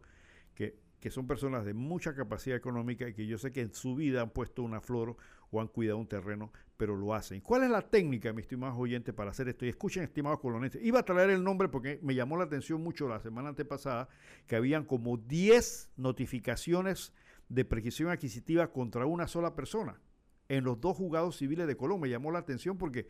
que, 0.54 0.78
que 1.00 1.10
son 1.10 1.26
personas 1.26 1.66
de 1.66 1.74
mucha 1.74 2.14
capacidad 2.14 2.56
económica 2.56 3.10
y 3.10 3.16
que 3.16 3.26
yo 3.26 3.40
sé 3.40 3.52
que 3.52 3.62
en 3.62 3.74
su 3.74 3.96
vida 3.96 4.22
han 4.22 4.30
puesto 4.30 4.62
una 4.62 4.80
flor 4.80 5.18
o 5.52 5.62
han 5.62 5.68
cuidado 5.68 5.98
un 5.98 6.08
terreno, 6.08 6.52
pero 6.78 6.96
lo 6.96 7.14
hacen. 7.14 7.42
¿Cuál 7.42 7.64
es 7.64 7.70
la 7.70 7.82
técnica, 7.82 8.34
mis 8.34 8.44
estimados 8.44 8.78
oyentes, 8.78 9.14
para 9.14 9.32
hacer 9.32 9.48
esto? 9.48 9.66
Y 9.66 9.70
escuchen, 9.70 10.04
estimados 10.04 10.40
colonenses. 10.40 10.84
Iba 10.84 11.00
a 11.00 11.04
traer 11.04 11.30
el 11.30 11.44
nombre 11.44 11.70
porque 11.70 12.00
me 12.02 12.16
llamó 12.16 12.38
la 12.38 12.44
atención 12.44 12.84
mucho 12.84 13.08
la 13.08 13.20
semana 13.20 13.50
antepasada 13.50 14.10
que 14.46 14.56
habían 14.56 14.86
como 14.86 15.18
10 15.18 15.92
notificaciones 15.98 17.14
de 17.50 17.66
prescripción 17.66 18.10
adquisitiva 18.10 18.72
contra 18.72 19.06
una 19.06 19.28
sola 19.28 19.56
persona 19.56 20.00
en 20.50 20.64
los 20.64 20.80
dos 20.80 20.98
juzgados 20.98 21.38
civiles 21.38 21.68
de 21.68 21.78
Colón. 21.78 22.00
Me 22.00 22.10
llamó 22.10 22.32
la 22.32 22.40
atención 22.40 22.78
porque 22.78 23.08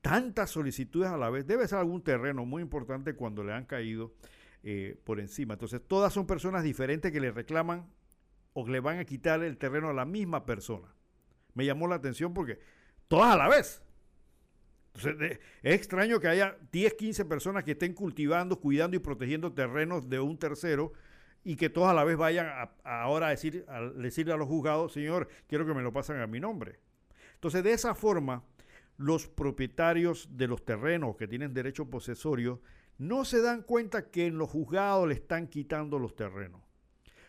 tantas 0.00 0.50
solicitudes 0.50 1.08
a 1.08 1.16
la 1.16 1.30
vez, 1.30 1.46
debe 1.46 1.66
ser 1.66 1.78
algún 1.78 2.02
terreno 2.02 2.44
muy 2.44 2.62
importante 2.62 3.14
cuando 3.14 3.42
le 3.42 3.52
han 3.52 3.64
caído 3.64 4.12
eh, 4.62 4.98
por 5.04 5.20
encima. 5.20 5.54
Entonces, 5.54 5.80
todas 5.86 6.12
son 6.12 6.26
personas 6.26 6.62
diferentes 6.62 7.12
que 7.12 7.20
le 7.20 7.30
reclaman 7.30 7.86
o 8.52 8.66
le 8.66 8.80
van 8.80 8.98
a 8.98 9.04
quitar 9.04 9.42
el 9.42 9.58
terreno 9.58 9.90
a 9.90 9.92
la 9.92 10.04
misma 10.04 10.46
persona. 10.46 10.94
Me 11.54 11.64
llamó 11.64 11.86
la 11.88 11.96
atención 11.96 12.34
porque 12.34 12.58
todas 13.08 13.34
a 13.34 13.36
la 13.36 13.48
vez. 13.48 13.82
Entonces, 14.94 15.40
es 15.62 15.74
extraño 15.74 16.20
que 16.20 16.28
haya 16.28 16.56
10, 16.70 16.94
15 16.94 17.24
personas 17.24 17.64
que 17.64 17.72
estén 17.72 17.94
cultivando, 17.94 18.60
cuidando 18.60 18.96
y 18.96 19.00
protegiendo 19.00 19.52
terrenos 19.52 20.08
de 20.08 20.20
un 20.20 20.38
tercero 20.38 20.92
y 21.42 21.56
que 21.56 21.68
todas 21.68 21.90
a 21.90 21.94
la 21.94 22.04
vez 22.04 22.16
vayan 22.16 22.46
a 22.46 22.74
ahora 22.84 23.28
a, 23.28 23.30
decir, 23.30 23.64
a 23.68 23.80
decirle 23.80 24.32
a 24.32 24.36
los 24.36 24.48
juzgados, 24.48 24.92
señor, 24.92 25.28
quiero 25.46 25.66
que 25.66 25.74
me 25.74 25.82
lo 25.82 25.92
pasen 25.92 26.20
a 26.20 26.26
mi 26.26 26.40
nombre. 26.40 26.78
Entonces, 27.34 27.62
de 27.62 27.72
esa 27.72 27.94
forma, 27.94 28.44
los 28.96 29.26
propietarios 29.26 30.28
de 30.36 30.48
los 30.48 30.64
terrenos 30.64 31.16
que 31.16 31.28
tienen 31.28 31.52
derecho 31.52 31.90
posesorio 31.90 32.62
no 32.96 33.24
se 33.24 33.42
dan 33.42 33.62
cuenta 33.62 34.10
que 34.10 34.26
en 34.26 34.38
los 34.38 34.50
juzgados 34.50 35.08
le 35.08 35.14
están 35.14 35.48
quitando 35.48 35.98
los 35.98 36.14
terrenos. 36.14 36.62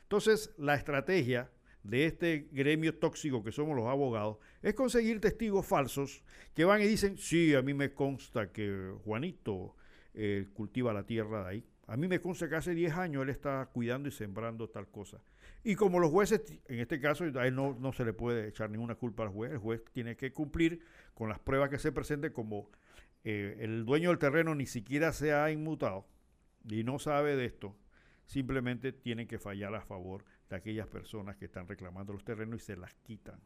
Entonces, 0.03 0.53
la 0.57 0.76
estrategia 0.76 1.49
de 1.86 2.05
este 2.05 2.47
gremio 2.51 2.95
tóxico 2.95 3.43
que 3.43 3.51
somos 3.51 3.75
los 3.75 3.86
abogados 3.86 4.38
es 4.61 4.73
conseguir 4.73 5.21
testigos 5.21 5.65
falsos 5.65 6.23
que 6.53 6.65
van 6.65 6.81
y 6.81 6.88
dicen, 6.88 7.17
sí, 7.17 7.53
a 7.53 7.61
mí 7.61 7.73
me 7.73 7.93
consta 7.93 8.51
que 8.51 8.91
Juanito 9.03 9.75
eh, 10.13 10.47
cultiva 10.53 10.93
la 10.93 11.05
tierra 11.05 11.43
de 11.43 11.49
ahí. 11.49 11.65
A 11.88 11.97
mí 11.97 12.07
me 12.07 12.19
consta 12.19 12.49
que 12.49 12.55
hace 12.55 12.73
10 12.73 12.93
años 12.93 13.23
él 13.23 13.29
está 13.29 13.69
cuidando 13.71 14.09
y 14.09 14.11
sembrando 14.11 14.67
tal 14.67 14.88
cosa. 14.88 15.21
Y 15.63 15.75
como 15.75 15.99
los 15.99 16.09
jueces, 16.09 16.41
en 16.67 16.79
este 16.79 16.99
caso, 16.99 17.25
a 17.25 17.47
él 17.47 17.53
no, 17.53 17.77
no 17.79 17.93
se 17.93 18.03
le 18.03 18.13
puede 18.13 18.47
echar 18.47 18.71
ninguna 18.71 18.95
culpa 18.95 19.21
al 19.21 19.29
juez, 19.29 19.51
el 19.51 19.59
juez 19.59 19.83
tiene 19.93 20.15
que 20.15 20.33
cumplir 20.33 20.79
con 21.13 21.29
las 21.29 21.39
pruebas 21.39 21.69
que 21.69 21.77
se 21.77 21.91
presenten 21.91 22.33
como 22.33 22.71
eh, 23.23 23.57
el 23.59 23.86
dueño 23.86 24.09
del 24.09 24.17
terreno 24.17 24.55
ni 24.55 24.65
siquiera 24.65 25.13
se 25.13 25.33
ha 25.33 25.51
inmutado 25.51 26.07
y 26.67 26.83
no 26.83 26.97
sabe 26.97 27.36
de 27.36 27.45
esto, 27.45 27.75
simplemente 28.25 28.91
tiene 28.91 29.27
que 29.27 29.38
fallar 29.38 29.75
a 29.75 29.81
favor 29.81 30.25
de 30.49 30.55
aquellas 30.55 30.87
personas 30.87 31.35
que 31.37 31.45
están 31.45 31.67
reclamando 31.67 32.13
los 32.13 32.23
terrenos 32.23 32.61
y 32.61 32.65
se 32.65 32.75
las 32.75 32.93
quitan. 32.95 33.39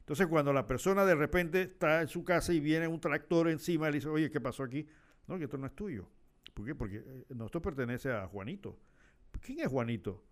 Entonces 0.00 0.26
cuando 0.26 0.52
la 0.52 0.66
persona 0.66 1.04
de 1.04 1.14
repente 1.14 1.62
está 1.62 2.02
en 2.02 2.08
su 2.08 2.24
casa 2.24 2.52
y 2.52 2.60
viene 2.60 2.88
un 2.88 3.00
tractor 3.00 3.48
encima 3.48 3.88
y 3.88 3.92
le 3.92 3.98
dice, 3.98 4.08
oye, 4.08 4.30
¿qué 4.30 4.40
pasó 4.40 4.64
aquí? 4.64 4.86
No, 5.28 5.38
que 5.38 5.44
esto 5.44 5.56
no 5.56 5.66
es 5.66 5.74
tuyo. 5.74 6.08
¿Por 6.52 6.66
qué? 6.66 6.74
Porque 6.74 6.96
eh, 6.96 7.24
esto 7.44 7.62
pertenece 7.62 8.10
a 8.10 8.26
Juanito. 8.26 8.78
¿Quién 9.40 9.60
es 9.60 9.68
Juanito? 9.68 10.24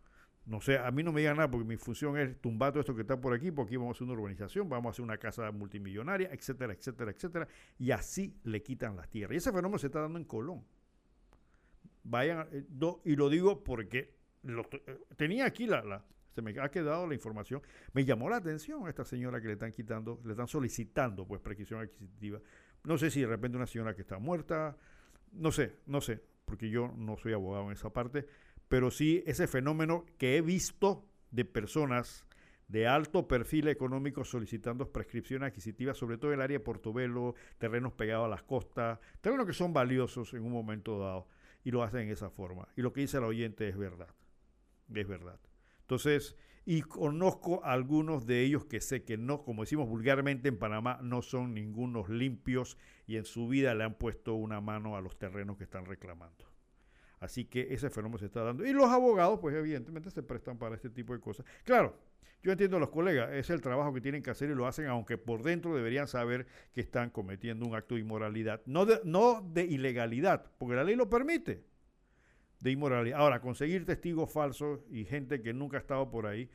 No 0.47 0.61
sé, 0.61 0.79
a 0.79 0.91
mí 0.91 1.03
no 1.03 1.13
me 1.13 1.21
digan 1.21 1.37
nada 1.37 1.51
porque 1.51 1.67
mi 1.67 1.77
función 1.77 2.19
es 2.19 2.41
tumbar 2.41 2.73
todo 2.73 2.81
esto 2.81 2.95
que 2.95 3.03
está 3.03 3.21
por 3.21 3.33
aquí, 3.33 3.51
porque 3.51 3.71
aquí 3.71 3.77
vamos 3.77 3.95
a 3.95 3.97
hacer 3.97 4.05
una 4.05 4.15
urbanización, 4.15 4.69
vamos 4.69 4.87
a 4.87 4.91
hacer 4.91 5.05
una 5.05 5.19
casa 5.19 5.51
multimillonaria, 5.53 6.31
etcétera, 6.33 6.73
etcétera, 6.73 7.11
etcétera. 7.13 7.49
Y 7.79 7.93
así 7.93 8.37
le 8.43 8.63
quitan 8.63 8.97
las 8.97 9.09
tierras. 9.09 9.35
Y 9.35 9.37
ese 9.37 9.53
fenómeno 9.53 9.79
se 9.79 9.87
está 9.87 10.01
dando 10.01 10.19
en 10.19 10.25
Colón. 10.25 10.65
Vayan, 12.03 12.49
eh, 12.51 12.67
y 13.05 13.17
lo 13.17 13.29
digo 13.29 13.63
porque 13.63 14.20
eh, 14.45 14.99
tenía 15.17 15.47
aquí 15.47 15.67
la, 15.67 15.83
la, 15.83 16.05
se 16.35 16.43
me 16.43 16.59
ha 16.61 16.69
quedado 16.71 17.07
la 17.07 17.15
información. 17.15 17.63
Me 17.93 18.05
llamó 18.05 18.29
la 18.29 18.37
atención 18.37 18.87
a 18.87 18.91
esta 18.91 19.05
señora 19.05 19.41
que 19.41 19.49
le 19.49 19.55
están 19.55 19.73
quitando, 19.73 20.21
le 20.25 20.33
están 20.33 20.49
solicitando 20.49 21.27
pues 21.27 21.41
prescripción 21.41 21.81
adquisitiva. 21.81 22.41
No 22.85 22.97
sé 22.99 23.11
si 23.11 23.21
de 23.21 23.27
repente 23.27 23.57
una 23.57 23.67
señora 23.67 23.95
que 23.95 24.03
está 24.03 24.19
muerta, 24.19 24.77
no 25.33 25.53
sé, 25.53 25.77
no 25.87 26.01
sé, 26.01 26.23
porque 26.45 26.71
yo 26.71 26.93
no 26.97 27.17
soy 27.17 27.33
abogado 27.33 27.67
en 27.67 27.73
esa 27.73 27.93
parte, 27.93 28.27
pero 28.69 28.91
sí 28.91 29.23
ese 29.27 29.47
fenómeno 29.47 30.07
que 30.19 30.37
he 30.37 30.41
visto 30.41 31.05
de 31.31 31.45
personas 31.45 32.27
de 32.69 32.87
alto 32.87 33.27
perfil 33.27 33.67
económico 33.67 34.25
solicitando 34.25 34.93
prescripción 34.93 35.43
adquisitiva, 35.43 35.93
sobre 35.93 36.19
todo 36.19 36.31
en 36.31 36.39
el 36.39 36.43
área 36.43 36.59
de 36.59 36.65
Portobelo, 36.65 37.35
terrenos 37.59 37.93
pegados 37.93 38.27
a 38.27 38.29
las 38.29 38.45
costas, 38.45 39.01
terrenos 39.21 39.47
que 39.47 39.53
son 39.53 39.73
valiosos 39.73 40.33
en 40.35 40.45
un 40.45 40.53
momento 40.53 40.99
dado, 41.01 41.27
y 41.65 41.73
lo 41.73 41.83
hacen 41.83 42.03
en 42.03 42.11
esa 42.11 42.31
forma. 42.31 42.69
Y 42.77 42.83
lo 42.83 42.93
que 42.93 43.01
dice 43.01 43.19
el 43.19 43.25
oyente 43.25 43.69
es 43.69 43.77
verdad, 43.77 44.09
es 44.95 45.09
verdad. 45.09 45.39
Entonces, 45.83 46.37
y 46.65 46.83
conozco 46.83 47.65
algunos 47.65 48.27
de 48.27 48.43
ellos 48.43 48.65
que 48.65 48.81
sé 48.81 49.03
que 49.03 49.17
no, 49.17 49.43
como 49.43 49.63
decimos 49.63 49.89
vulgarmente 49.89 50.49
en 50.49 50.59
Panamá, 50.59 51.01
no 51.03 51.23
son 51.23 51.55
ningunos 51.55 52.09
limpios 52.09 52.77
y 53.07 53.17
en 53.17 53.25
su 53.25 53.49
vida 53.49 53.75
le 53.75 53.85
han 53.85 53.95
puesto 53.95 54.35
una 54.35 54.61
mano 54.61 54.97
a 54.97 55.01
los 55.01 55.19
terrenos 55.19 55.57
que 55.57 55.65
están 55.65 55.85
reclamando. 55.85 56.45
Así 57.19 57.45
que 57.45 57.75
ese 57.75 57.91
fenómeno 57.91 58.19
se 58.19 58.27
está 58.27 58.43
dando. 58.43 58.65
Y 58.65 58.73
los 58.73 58.87
abogados, 58.87 59.41
pues 59.41 59.55
evidentemente 59.55 60.11
se 60.11 60.23
prestan 60.23 60.59
para 60.59 60.75
este 60.75 60.91
tipo 60.91 61.13
de 61.13 61.21
cosas. 61.21 61.45
Claro, 61.65 61.99
yo 62.43 62.53
entiendo 62.53 62.77
a 62.77 62.81
los 62.81 62.91
colegas, 62.91 63.33
es 63.33 63.51
el 63.51 63.61
trabajo 63.61 63.93
que 63.93 64.01
tienen 64.01 64.23
que 64.23 64.31
hacer 64.31 64.49
y 64.51 64.55
lo 64.55 64.67
hacen, 64.67 64.87
aunque 64.87 65.19
por 65.19 65.43
dentro 65.43 65.75
deberían 65.75 66.09
saber 66.09 66.47
que 66.73 66.81
están 66.81 67.11
cometiendo 67.11 67.67
un 67.67 67.75
acto 67.75 67.97
de 67.97 68.03
inmoralidad. 68.03 68.63
No 68.65 68.87
de, 68.87 69.01
no 69.05 69.47
de 69.53 69.65
ilegalidad, 69.65 70.51
porque 70.57 70.77
la 70.77 70.85
ley 70.85 70.97
lo 70.97 71.11
permite 71.11 71.65
de 72.61 72.71
inmoralidad. 72.71 73.19
Ahora, 73.19 73.41
conseguir 73.41 73.85
testigos 73.85 74.31
falsos 74.31 74.81
y 74.91 75.05
gente 75.05 75.43
que 75.43 75.53
nunca 75.53 75.79
ha 75.79 75.81
estado 75.81 76.11
por 76.11 76.27
ahí, 76.27 76.49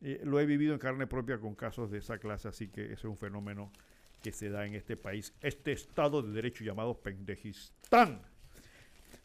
eh, 0.00 0.20
lo 0.24 0.38
he 0.38 0.46
vivido 0.46 0.74
en 0.74 0.78
carne 0.78 1.06
propia 1.06 1.38
con 1.38 1.54
casos 1.54 1.90
de 1.90 1.98
esa 1.98 2.18
clase, 2.18 2.48
así 2.48 2.68
que 2.68 2.84
ese 2.84 2.94
es 2.94 3.04
un 3.04 3.16
fenómeno 3.16 3.72
que 4.22 4.32
se 4.32 4.50
da 4.50 4.66
en 4.66 4.74
este 4.74 4.96
país, 4.96 5.32
este 5.40 5.72
Estado 5.72 6.22
de 6.22 6.32
Derecho 6.32 6.64
llamado 6.64 7.00
Pendejistán. 7.00 8.20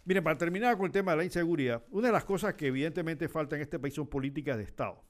Miren, 0.06 0.24
para 0.24 0.38
terminar 0.38 0.78
con 0.78 0.88
el 0.88 0.92
tema 0.92 1.12
de 1.12 1.18
la 1.18 1.24
inseguridad, 1.24 1.84
una 1.92 2.08
de 2.08 2.14
las 2.14 2.26
cosas 2.26 2.56
que 2.56 2.68
evidentemente 2.68 3.30
falta 3.30 3.56
en 3.56 3.62
este 3.62 3.80
país 3.80 3.94
son 3.94 4.08
políticas 4.08 4.58
de 4.58 4.64
Estado. 4.64 5.02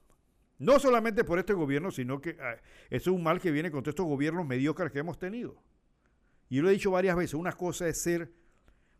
No 0.58 0.78
solamente 0.78 1.24
por 1.24 1.38
este 1.38 1.52
gobierno, 1.52 1.90
sino 1.90 2.20
que 2.20 2.36
ah, 2.40 2.56
eso 2.90 3.10
es 3.10 3.16
un 3.16 3.22
mal 3.22 3.40
que 3.40 3.50
viene 3.50 3.70
con 3.70 3.82
estos 3.86 4.06
gobiernos 4.06 4.46
mediocres 4.46 4.92
que 4.92 5.00
hemos 5.00 5.18
tenido. 5.18 5.60
Y 6.48 6.60
lo 6.60 6.68
he 6.68 6.72
dicho 6.72 6.92
varias 6.92 7.16
veces, 7.16 7.34
una 7.34 7.52
cosa 7.52 7.88
es 7.88 8.00
ser 8.00 8.32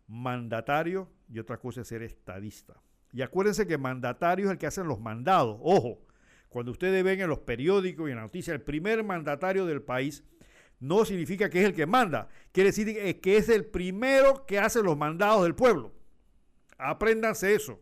mandatario 0.07 1.09
y 1.29 1.39
otra 1.39 1.59
cosa 1.59 1.81
es 1.81 1.89
ser 1.89 2.03
estadista. 2.03 2.75
Y 3.13 3.23
acuérdense 3.23 3.67
que 3.67 3.79
mandatario 3.79 4.47
es 4.47 4.53
el 4.53 4.59
que 4.59 4.67
hacen 4.67 4.87
los 4.87 5.01
mandados. 5.01 5.59
Ojo, 5.63 6.01
cuando 6.49 6.73
ustedes 6.73 7.03
ven 7.05 7.21
en 7.21 7.29
los 7.29 7.41
periódicos 7.41 8.09
y 8.09 8.11
en 8.11 8.17
la 8.17 8.23
noticia 8.23 8.53
el 8.53 8.61
primer 8.61 9.05
mandatario 9.05 9.67
del 9.67 9.83
país, 9.83 10.25
no 10.81 11.05
significa 11.05 11.49
que 11.49 11.61
es 11.61 11.67
el 11.67 11.75
que 11.75 11.87
manda. 11.87 12.29
Quiere 12.53 12.71
decir 12.71 13.21
que 13.21 13.37
es 13.37 13.49
el 13.49 13.65
primero 13.65 14.45
que 14.47 14.59
hace 14.59 14.83
los 14.83 14.97
mandados 14.97 15.45
del 15.45 15.55
pueblo. 15.55 15.93
Apréndanse 16.77 17.55
eso. 17.55 17.81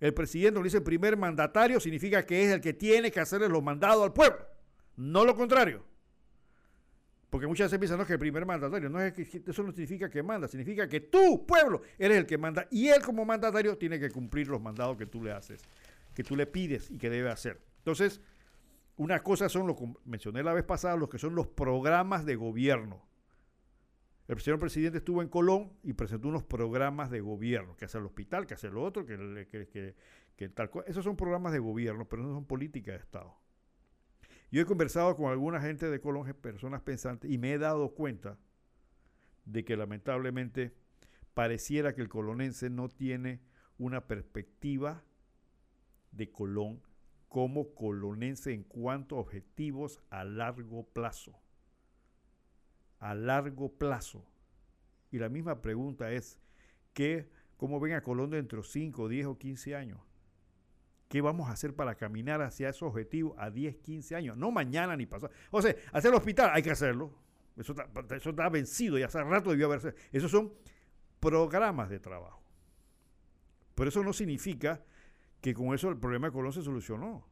El 0.00 0.12
presidente 0.12 0.58
lo 0.58 0.64
dice 0.64 0.80
primer 0.80 1.16
mandatario, 1.16 1.80
significa 1.80 2.26
que 2.26 2.44
es 2.44 2.52
el 2.52 2.60
que 2.60 2.72
tiene 2.72 3.10
que 3.10 3.20
hacerle 3.20 3.48
los 3.48 3.62
mandados 3.62 4.02
al 4.02 4.12
pueblo. 4.12 4.44
No 4.96 5.24
lo 5.24 5.34
contrario. 5.34 5.84
Porque 7.34 7.48
muchas 7.48 7.64
veces 7.64 7.80
piensan 7.80 7.98
no, 7.98 8.06
que 8.06 8.12
el 8.12 8.18
primer 8.20 8.46
mandatario, 8.46 8.88
no 8.88 9.00
es 9.00 9.12
que 9.12 9.22
eso 9.44 9.64
no 9.64 9.72
significa 9.72 10.08
que 10.08 10.22
manda, 10.22 10.46
significa 10.46 10.88
que 10.88 11.00
tú, 11.00 11.44
pueblo, 11.44 11.82
eres 11.98 12.18
el 12.18 12.26
que 12.26 12.38
manda. 12.38 12.68
Y 12.70 12.86
él 12.86 13.02
como 13.02 13.24
mandatario 13.24 13.76
tiene 13.76 13.98
que 13.98 14.08
cumplir 14.08 14.46
los 14.46 14.62
mandados 14.62 14.96
que 14.96 15.06
tú 15.06 15.20
le 15.20 15.32
haces, 15.32 15.60
que 16.14 16.22
tú 16.22 16.36
le 16.36 16.46
pides 16.46 16.92
y 16.92 16.96
que 16.96 17.10
debe 17.10 17.30
hacer. 17.30 17.60
Entonces, 17.78 18.20
una 18.98 19.20
cosa 19.24 19.48
son, 19.48 19.66
lo 19.66 19.74
que 19.74 19.84
mencioné 20.04 20.44
la 20.44 20.52
vez 20.52 20.62
pasada, 20.62 20.94
los 20.94 21.08
que 21.08 21.18
son 21.18 21.34
los 21.34 21.48
programas 21.48 22.24
de 22.24 22.36
gobierno. 22.36 23.04
El 24.28 24.40
señor 24.40 24.60
presidente 24.60 24.98
estuvo 24.98 25.20
en 25.20 25.28
Colón 25.28 25.72
y 25.82 25.94
presentó 25.94 26.28
unos 26.28 26.44
programas 26.44 27.10
de 27.10 27.20
gobierno, 27.20 27.76
que 27.76 27.86
hace 27.86 27.98
el 27.98 28.04
hospital, 28.04 28.46
que 28.46 28.54
hace 28.54 28.70
lo 28.70 28.80
otro, 28.84 29.04
que, 29.04 29.96
que, 30.36 30.48
tal 30.50 30.70
Esos 30.86 31.02
son 31.02 31.16
programas 31.16 31.52
de 31.52 31.58
gobierno, 31.58 32.08
pero 32.08 32.22
no 32.22 32.32
son 32.32 32.44
políticas 32.44 32.94
de 32.94 33.00
Estado. 33.00 33.34
Yo 34.54 34.62
he 34.62 34.66
conversado 34.66 35.16
con 35.16 35.32
alguna 35.32 35.60
gente 35.60 35.90
de 35.90 36.00
Colón, 36.00 36.32
personas 36.40 36.80
pensantes, 36.80 37.28
y 37.28 37.38
me 37.38 37.52
he 37.52 37.58
dado 37.58 37.92
cuenta 37.92 38.38
de 39.44 39.64
que 39.64 39.76
lamentablemente 39.76 40.72
pareciera 41.34 41.92
que 41.92 42.02
el 42.02 42.08
colonense 42.08 42.70
no 42.70 42.88
tiene 42.88 43.40
una 43.78 44.06
perspectiva 44.06 45.02
de 46.12 46.30
Colón 46.30 46.80
como 47.26 47.74
colonense 47.74 48.52
en 48.52 48.62
cuanto 48.62 49.16
a 49.16 49.22
objetivos 49.22 50.00
a 50.10 50.22
largo 50.22 50.86
plazo. 50.86 51.36
A 53.00 53.16
largo 53.16 53.72
plazo. 53.72 54.24
Y 55.10 55.18
la 55.18 55.28
misma 55.28 55.62
pregunta 55.62 56.12
es, 56.12 56.38
¿qué, 56.92 57.28
¿cómo 57.56 57.80
ven 57.80 57.94
a 57.94 58.04
Colón 58.04 58.30
dentro 58.30 58.62
de 58.62 58.68
5, 58.68 59.08
10 59.08 59.26
o 59.26 59.36
15 59.36 59.74
años? 59.74 60.13
¿Qué 61.08 61.20
vamos 61.20 61.48
a 61.48 61.52
hacer 61.52 61.74
para 61.74 61.94
caminar 61.94 62.42
hacia 62.42 62.70
esos 62.70 62.88
objetivos 62.88 63.34
a 63.38 63.50
10, 63.50 63.76
15 63.76 64.16
años? 64.16 64.36
No 64.36 64.50
mañana 64.50 64.96
ni 64.96 65.06
pasado. 65.06 65.32
O 65.50 65.62
sea, 65.62 65.74
hacer 65.92 66.10
el 66.10 66.16
hospital 66.16 66.50
hay 66.52 66.62
que 66.62 66.70
hacerlo. 66.70 67.12
Eso 67.56 67.72
está, 67.72 67.88
eso 68.16 68.30
está 68.30 68.48
vencido 68.48 68.98
y 68.98 69.02
hace 69.02 69.22
rato 69.22 69.50
debió 69.50 69.66
haberse. 69.66 69.94
Esos 70.10 70.30
son 70.30 70.52
programas 71.20 71.88
de 71.88 72.00
trabajo. 72.00 72.42
Pero 73.74 73.88
eso 73.88 74.02
no 74.02 74.12
significa 74.12 74.82
que 75.40 75.54
con 75.54 75.74
eso 75.74 75.88
el 75.90 75.98
problema 75.98 76.28
de 76.28 76.32
Colón 76.32 76.52
se 76.52 76.62
solucionó. 76.62 77.26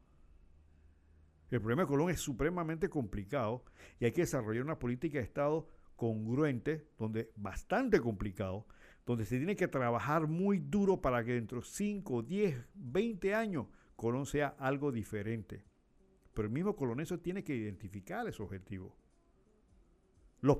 El 1.49 1.59
problema 1.59 1.83
de 1.83 1.87
Colón 1.87 2.09
es 2.09 2.19
supremamente 2.19 2.89
complicado 2.89 3.63
y 3.99 4.05
hay 4.05 4.11
que 4.11 4.21
desarrollar 4.21 4.63
una 4.63 4.79
política 4.79 5.19
de 5.19 5.23
Estado 5.23 5.67
congruente, 5.95 6.87
donde 6.97 7.31
bastante 7.35 7.99
complicado, 7.99 8.65
donde 9.05 9.25
se 9.25 9.37
tiene 9.37 9.55
que 9.55 9.67
trabajar 9.67 10.27
muy 10.27 10.59
duro 10.59 11.01
para 11.01 11.23
que 11.23 11.33
dentro 11.33 11.59
de 11.59 11.65
5, 11.65 12.21
10, 12.23 12.65
20 12.73 13.33
años 13.35 13.67
Colón 13.95 14.25
sea 14.25 14.55
algo 14.59 14.91
diferente. 14.91 15.63
Pero 16.33 16.47
el 16.47 16.53
mismo 16.53 16.75
colonense 16.75 17.17
tiene 17.19 17.43
que 17.43 17.55
identificar 17.55 18.27
ese 18.27 18.41
objetivo. 18.41 18.95
Los, 20.41 20.57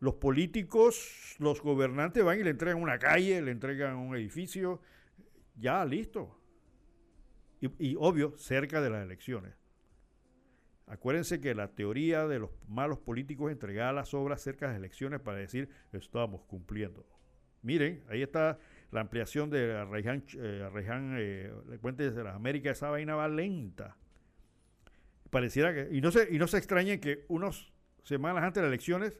los, 0.00 0.14
políticos, 0.16 1.36
los 1.38 1.62
gobernantes 1.62 2.24
van 2.24 2.40
y 2.40 2.44
le 2.44 2.50
entregan 2.50 2.82
una 2.82 2.98
calle, 2.98 3.40
le 3.40 3.52
entregan 3.52 3.96
un 3.96 4.16
edificio, 4.16 4.82
ya 5.56 5.84
listo. 5.84 6.38
Y, 7.60 7.70
y 7.90 7.96
obvio, 7.98 8.36
cerca 8.36 8.80
de 8.80 8.90
las 8.90 9.04
elecciones. 9.04 9.54
Acuérdense 10.86 11.40
que 11.40 11.54
la 11.54 11.74
teoría 11.74 12.26
de 12.26 12.38
los 12.38 12.50
malos 12.66 12.98
políticos 12.98 13.50
es 13.50 13.52
entregar 13.52 13.94
las 13.94 14.14
obras 14.14 14.42
cerca 14.42 14.66
de 14.66 14.72
las 14.72 14.78
elecciones 14.78 15.20
para 15.20 15.38
decir 15.38 15.68
estamos 15.92 16.42
cumpliendo. 16.42 17.06
Miren, 17.62 18.04
ahí 18.08 18.22
está 18.22 18.58
la 18.90 19.00
ampliación 19.00 19.50
de 19.50 19.68
la 19.68 19.84
región, 19.84 20.24
eh, 20.38 21.52
eh, 21.70 21.92
de 21.92 22.24
las 22.24 22.34
Américas, 22.34 22.78
esa 22.78 22.90
vaina 22.90 23.14
va 23.14 23.28
lenta. 23.28 23.96
Pareciera 25.30 25.74
que, 25.74 25.94
y 25.94 26.00
no 26.00 26.10
se, 26.10 26.28
y 26.34 26.38
no 26.38 26.46
se 26.46 26.58
extrañe 26.58 27.00
que 27.00 27.24
unas 27.28 27.70
semanas 28.04 28.44
antes 28.44 28.62
de 28.62 28.62
las 28.62 28.72
elecciones 28.72 29.18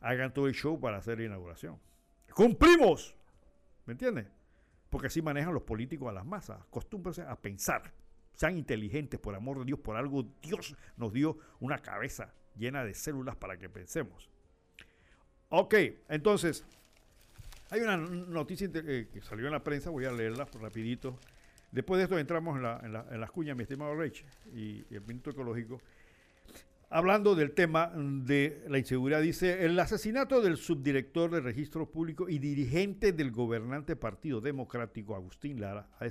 hagan 0.00 0.34
todo 0.34 0.46
el 0.46 0.54
show 0.54 0.78
para 0.78 0.98
hacer 0.98 1.18
la 1.18 1.24
inauguración. 1.24 1.78
¡Cumplimos! 2.34 3.16
¿Me 3.86 3.92
entiendes? 3.92 4.26
Porque 4.90 5.06
así 5.06 5.22
manejan 5.22 5.54
los 5.54 5.62
políticos 5.62 6.08
a 6.08 6.12
las 6.12 6.26
masas. 6.26 6.60
Acostúmbrense 6.60 7.22
a 7.22 7.36
pensar. 7.36 7.92
Sean 8.34 8.56
inteligentes, 8.56 9.18
por 9.18 9.34
amor 9.34 9.58
de 9.58 9.64
Dios, 9.64 9.80
por 9.80 9.96
algo 9.96 10.24
Dios 10.42 10.76
nos 10.96 11.12
dio 11.12 11.38
una 11.60 11.78
cabeza 11.78 12.34
llena 12.56 12.84
de 12.84 12.94
células 12.94 13.36
para 13.36 13.58
que 13.58 13.68
pensemos. 13.68 14.30
Ok, 15.48 15.74
entonces, 16.08 16.66
Hay 17.70 17.80
una 17.80 17.98
noticia 17.98 18.70
eh, 18.72 19.08
que 19.12 19.20
salió 19.20 19.46
en 19.46 19.52
la 19.52 19.62
prensa, 19.62 19.90
voy 19.90 20.06
a 20.06 20.12
leerla 20.12 20.46
rapidito. 20.60 21.18
Después 21.70 21.98
de 21.98 22.04
esto 22.04 22.18
entramos 22.18 22.56
en, 22.56 22.62
la, 22.62 22.80
en, 22.82 22.92
la, 22.94 23.06
en 23.10 23.20
las 23.20 23.30
cuñas, 23.30 23.56
mi 23.56 23.64
estimado 23.64 23.94
Rich, 23.94 24.24
y, 24.54 24.86
y 24.88 24.94
el 24.94 25.02
minuto 25.02 25.30
ecológico. 25.30 25.78
Hablando 26.88 27.34
del 27.34 27.52
tema 27.52 27.92
de 27.94 28.64
la 28.68 28.78
inseguridad, 28.78 29.20
dice, 29.20 29.66
el 29.66 29.78
asesinato 29.78 30.40
del 30.40 30.56
subdirector 30.56 31.30
de 31.30 31.40
registro 31.40 31.90
público 31.90 32.30
y 32.30 32.38
dirigente 32.38 33.12
del 33.12 33.30
gobernante 33.30 33.94
Partido 33.96 34.40
Democrático, 34.40 35.14
Agustín 35.14 35.60
Lara, 35.60 35.90
ha 36.00 36.06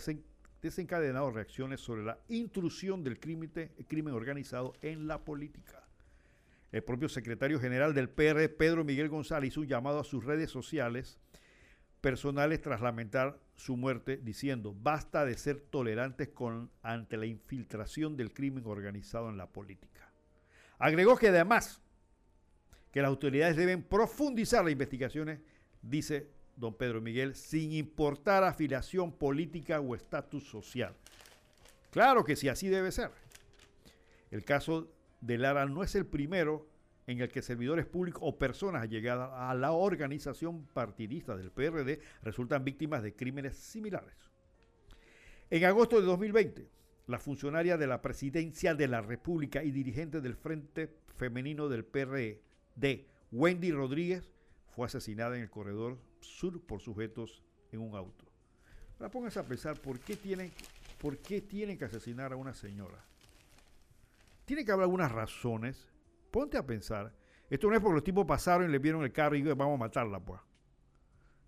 desencadenado 0.61 1.31
reacciones 1.31 1.79
sobre 1.79 2.03
la 2.03 2.19
intrusión 2.27 3.03
del 3.03 3.19
crimen, 3.19 3.51
crimen 3.87 4.13
organizado 4.13 4.73
en 4.83 5.07
la 5.07 5.25
política. 5.25 5.83
El 6.71 6.83
propio 6.83 7.09
secretario 7.09 7.59
general 7.59 7.95
del 7.95 8.09
PR, 8.09 8.47
Pedro 8.55 8.83
Miguel 8.83 9.09
González, 9.09 9.47
hizo 9.53 9.61
un 9.61 9.67
llamado 9.67 9.99
a 9.99 10.03
sus 10.03 10.23
redes 10.23 10.51
sociales 10.51 11.17
personales 12.01 12.61
tras 12.61 12.81
lamentar 12.81 13.39
su 13.55 13.75
muerte, 13.75 14.17
diciendo, 14.17 14.75
basta 14.79 15.25
de 15.25 15.37
ser 15.37 15.59
tolerantes 15.59 16.29
con, 16.29 16.69
ante 16.81 17.17
la 17.17 17.25
infiltración 17.25 18.15
del 18.15 18.33
crimen 18.33 18.65
organizado 18.65 19.29
en 19.29 19.37
la 19.37 19.47
política. 19.47 20.09
Agregó 20.77 21.17
que 21.17 21.29
además 21.29 21.81
que 22.91 23.01
las 23.01 23.09
autoridades 23.09 23.57
deben 23.57 23.83
profundizar 23.83 24.63
las 24.63 24.71
investigaciones, 24.71 25.39
dice 25.81 26.29
don 26.55 26.75
Pedro 26.75 27.01
Miguel, 27.01 27.35
sin 27.35 27.71
importar 27.71 28.43
afiliación 28.43 29.11
política 29.11 29.79
o 29.79 29.95
estatus 29.95 30.47
social. 30.47 30.95
Claro 31.91 32.23
que 32.23 32.35
sí, 32.35 32.49
así 32.49 32.67
debe 32.67 32.91
ser. 32.91 33.11
El 34.31 34.43
caso 34.43 34.91
de 35.21 35.37
Lara 35.37 35.65
no 35.65 35.83
es 35.83 35.95
el 35.95 36.05
primero 36.05 36.67
en 37.07 37.21
el 37.21 37.29
que 37.29 37.41
servidores 37.41 37.85
públicos 37.85 38.21
o 38.23 38.37
personas 38.37 38.83
allegadas 38.83 39.31
a 39.33 39.53
la 39.55 39.71
organización 39.71 40.67
partidista 40.67 41.35
del 41.37 41.51
PRD 41.51 42.01
resultan 42.21 42.65
víctimas 42.65 43.01
de 43.01 43.15
crímenes 43.15 43.55
similares. 43.55 44.15
En 45.49 45.63
agosto 45.63 45.99
de 46.01 46.05
2020, 46.05 46.69
la 47.07 47.19
funcionaria 47.19 47.77
de 47.77 47.87
la 47.87 48.01
presidencia 48.01 48.75
de 48.75 48.89
la 48.89 49.01
República 49.01 49.63
y 49.63 49.71
dirigente 49.71 50.19
del 50.19 50.35
Frente 50.35 50.93
Femenino 51.15 51.69
del 51.69 51.85
PRD, 51.85 53.07
Wendy 53.31 53.71
Rodríguez, 53.71 54.29
fue 54.67 54.85
asesinada 54.85 55.37
en 55.37 55.43
el 55.43 55.49
corredor 55.49 55.97
sur 56.19 56.61
por 56.61 56.81
sujetos 56.81 57.41
en 57.71 57.79
un 57.79 57.95
auto. 57.95 58.25
Ahora 58.99 59.09
pónganse 59.09 59.39
a 59.39 59.43
pensar 59.43 59.79
por 59.79 59.99
qué 59.99 60.17
tienen, 60.17 60.51
por 60.99 61.17
qué 61.19 61.41
tienen 61.41 61.77
que 61.77 61.85
asesinar 61.85 62.33
a 62.33 62.35
una 62.35 62.53
señora. 62.53 63.03
Tiene 64.45 64.65
que 64.65 64.71
haber 64.71 64.83
algunas 64.83 65.11
razones. 65.11 65.87
Ponte 66.31 66.57
a 66.57 66.65
pensar. 66.65 67.13
Esto 67.49 67.69
no 67.69 67.75
es 67.75 67.81
porque 67.81 67.95
los 67.95 68.03
tipos 68.03 68.25
pasaron 68.25 68.69
y 68.69 68.71
le 68.71 68.79
vieron 68.79 69.03
el 69.03 69.11
carro 69.11 69.35
y 69.35 69.41
vamos 69.41 69.75
a 69.75 69.77
matarla, 69.77 70.19
pues. 70.19 70.41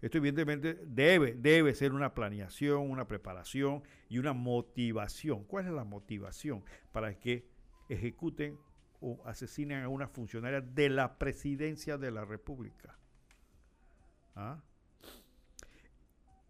Esto 0.01 0.18
evidentemente 0.18 0.80
debe, 0.85 1.35
debe 1.35 1.76
ser 1.76 1.91
una 1.91 2.14
planeación, 2.14 2.89
una 2.89 3.06
preparación 3.06 3.84
y 4.07 4.18
una 4.18 4.31
motivación. 4.34 5.43
¿Cuál 5.43 5.68
es 5.68 5.73
la 5.73 5.84
motivación 5.84 6.64
para 6.93 7.19
que 7.19 7.49
ejecuten 7.89 8.57
o 9.01 9.22
asesinen 9.26 9.84
a 9.84 9.89
una 9.89 10.07
funcionaria 10.07 10.61
de 10.61 10.89
la 10.89 11.18
presidencia 11.18 11.97
de 11.97 12.11
la 12.11 12.23
República? 12.23 12.97
¿Ah? 14.35 14.61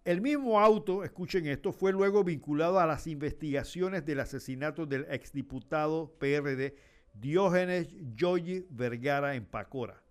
El 0.05 0.21
mismo 0.21 0.59
auto, 0.59 1.03
escuchen 1.03 1.47
esto, 1.47 1.71
fue 1.71 1.91
luego 1.91 2.23
vinculado 2.23 2.79
a 2.79 2.85
las 2.85 3.07
investigaciones 3.07 4.05
del 4.05 4.19
asesinato 4.19 4.85
del 4.85 5.05
exdiputado 5.09 6.15
PRD 6.19 6.75
Diógenes 7.13 7.89
Yoyi 8.15 8.65
Vergara 8.69 9.35
en 9.35 9.45
Pacora. 9.45 10.01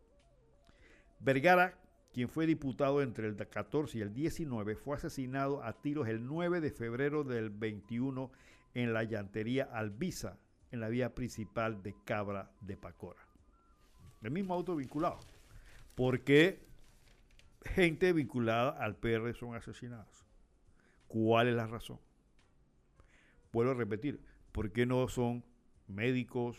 Vergara, 1.21 1.79
quien 2.13 2.29
fue 2.29 2.47
diputado 2.47 3.03
entre 3.03 3.27
el 3.27 3.37
14 3.37 3.99
y 3.99 4.01
el 4.03 4.13
19, 4.13 4.77
fue 4.77 4.97
asesinado 4.97 5.63
a 5.63 5.73
tiros 5.73 6.09
el 6.09 6.27
9 6.27 6.61
de 6.61 6.71
febrero 6.71 7.25
del 7.25 7.51
21 7.51 8.31
en 8.75 8.93
la 8.93 9.05
llantería 9.05 9.65
Albiza, 9.65 10.39
en 10.71 10.81
la 10.81 10.89
vía 10.89 11.15
principal 11.15 11.83
de 11.83 11.95
Cabra 12.05 12.51
de 12.61 12.77
Pacora. 12.77 13.27
El 14.23 14.31
mismo 14.31 14.55
auto 14.55 14.77
vinculado. 14.77 15.21
¿Por 15.95 16.23
qué 16.23 16.69
gente 17.65 18.13
vinculada 18.13 18.71
al 18.71 18.97
PR 18.97 19.35
son 19.35 19.55
asesinados. 19.55 20.27
¿Cuál 21.07 21.49
es 21.49 21.55
la 21.55 21.67
razón? 21.67 21.99
Vuelvo 23.53 23.73
a 23.73 23.75
repetir, 23.75 24.21
¿por 24.53 24.73
qué 24.73 24.87
no 24.87 25.09
son 25.09 25.45
médicos 25.87 26.59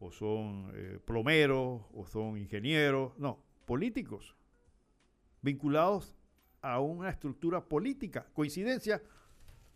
o 0.00 0.10
son 0.10 0.70
eh, 0.74 0.98
plomeros 1.04 1.82
o 1.94 2.06
son 2.06 2.38
ingenieros? 2.38 3.16
No, 3.18 3.42
políticos 3.64 4.36
vinculados 5.42 6.16
a 6.60 6.80
una 6.80 7.10
estructura 7.10 7.64
política. 7.64 8.26
¿Coincidencia 8.32 9.02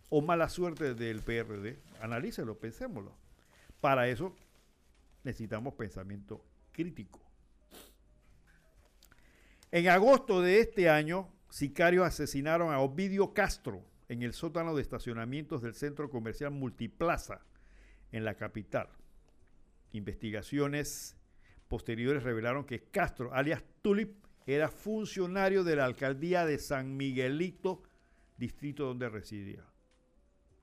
o 0.08 0.20
mala 0.20 0.48
suerte 0.48 0.94
del 0.94 1.20
PRD? 1.20 1.80
Analícelo, 2.00 2.58
pensémoslo. 2.58 3.16
Para 3.80 4.08
eso 4.08 4.34
necesitamos 5.24 5.74
pensamiento 5.74 6.44
crítico. 6.72 7.20
En 9.70 9.88
agosto 9.88 10.42
de 10.42 10.60
este 10.60 10.90
año, 10.90 11.28
sicarios 11.48 12.06
asesinaron 12.06 12.72
a 12.72 12.80
Ovidio 12.80 13.32
Castro 13.32 13.82
en 14.08 14.22
el 14.22 14.34
sótano 14.34 14.74
de 14.74 14.82
estacionamientos 14.82 15.62
del 15.62 15.74
centro 15.74 16.10
comercial 16.10 16.50
Multiplaza 16.50 17.40
en 18.10 18.24
la 18.24 18.34
capital. 18.34 18.88
Investigaciones 19.92 21.16
posteriores 21.68 22.22
revelaron 22.22 22.64
que 22.64 22.84
Castro, 22.84 23.32
alias 23.32 23.62
Tulip, 23.82 24.22
era 24.46 24.68
funcionario 24.68 25.64
de 25.64 25.76
la 25.76 25.84
alcaldía 25.84 26.44
de 26.44 26.58
San 26.58 26.96
Miguelito, 26.96 27.82
distrito 28.36 28.86
donde 28.86 29.08
residía. 29.08 29.64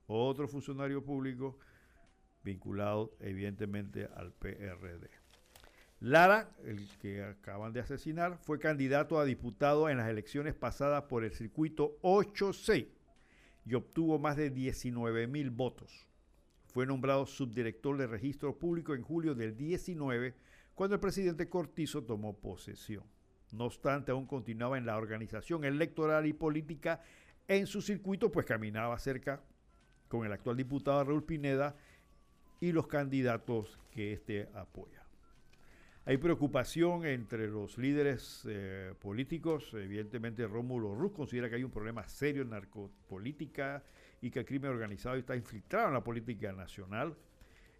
Otro 0.06 0.48
funcionario 0.48 1.04
público 1.04 1.58
vinculado 2.42 3.16
evidentemente 3.20 4.08
al 4.16 4.32
PRD. 4.32 5.08
Lara, 6.00 6.50
el 6.64 6.88
que 6.98 7.22
acaban 7.22 7.72
de 7.72 7.80
asesinar, 7.80 8.38
fue 8.38 8.58
candidato 8.58 9.18
a 9.18 9.24
diputado 9.24 9.88
en 9.90 9.98
las 9.98 10.08
elecciones 10.08 10.54
pasadas 10.54 11.04
por 11.04 11.24
el 11.24 11.32
circuito 11.32 11.98
8C 12.02 12.88
y 13.66 13.74
obtuvo 13.74 14.18
más 14.18 14.36
de 14.36 14.50
19 14.50 15.26
mil 15.26 15.50
votos. 15.50 16.06
Fue 16.72 16.86
nombrado 16.86 17.26
subdirector 17.26 17.96
de 17.96 18.06
registro 18.06 18.56
público 18.56 18.94
en 18.94 19.02
julio 19.02 19.34
del 19.34 19.56
19, 19.56 20.34
cuando 20.74 20.94
el 20.94 21.00
presidente 21.00 21.48
Cortizo 21.48 22.04
tomó 22.04 22.38
posesión. 22.38 23.02
No 23.50 23.64
obstante, 23.64 24.12
aún 24.12 24.26
continuaba 24.26 24.78
en 24.78 24.86
la 24.86 24.96
organización 24.96 25.64
electoral 25.64 26.26
y 26.26 26.32
política 26.32 27.02
en 27.48 27.66
su 27.66 27.82
circuito, 27.82 28.30
pues 28.30 28.46
caminaba 28.46 28.96
cerca 29.00 29.42
con 30.06 30.24
el 30.24 30.32
actual 30.32 30.56
diputado 30.56 31.02
Raúl 31.02 31.24
Pineda 31.24 31.74
y 32.60 32.70
los 32.70 32.86
candidatos 32.86 33.80
que 33.90 34.12
éste 34.12 34.48
apoya. 34.54 35.04
Hay 36.04 36.18
preocupación 36.18 37.04
entre 37.04 37.48
los 37.48 37.78
líderes 37.78 38.46
eh, 38.48 38.94
políticos. 39.00 39.70
Evidentemente, 39.74 40.46
Rómulo 40.46 40.94
Ruz 40.94 41.12
considera 41.12 41.48
que 41.48 41.56
hay 41.56 41.64
un 41.64 41.70
problema 41.72 42.06
serio 42.08 42.42
en 42.42 42.50
narcopolítica 42.50 43.82
y 44.20 44.30
que 44.30 44.40
el 44.40 44.44
crimen 44.44 44.70
organizado 44.70 45.16
está 45.16 45.36
infiltrado 45.36 45.88
en 45.88 45.94
la 45.94 46.04
política 46.04 46.52
nacional. 46.52 47.16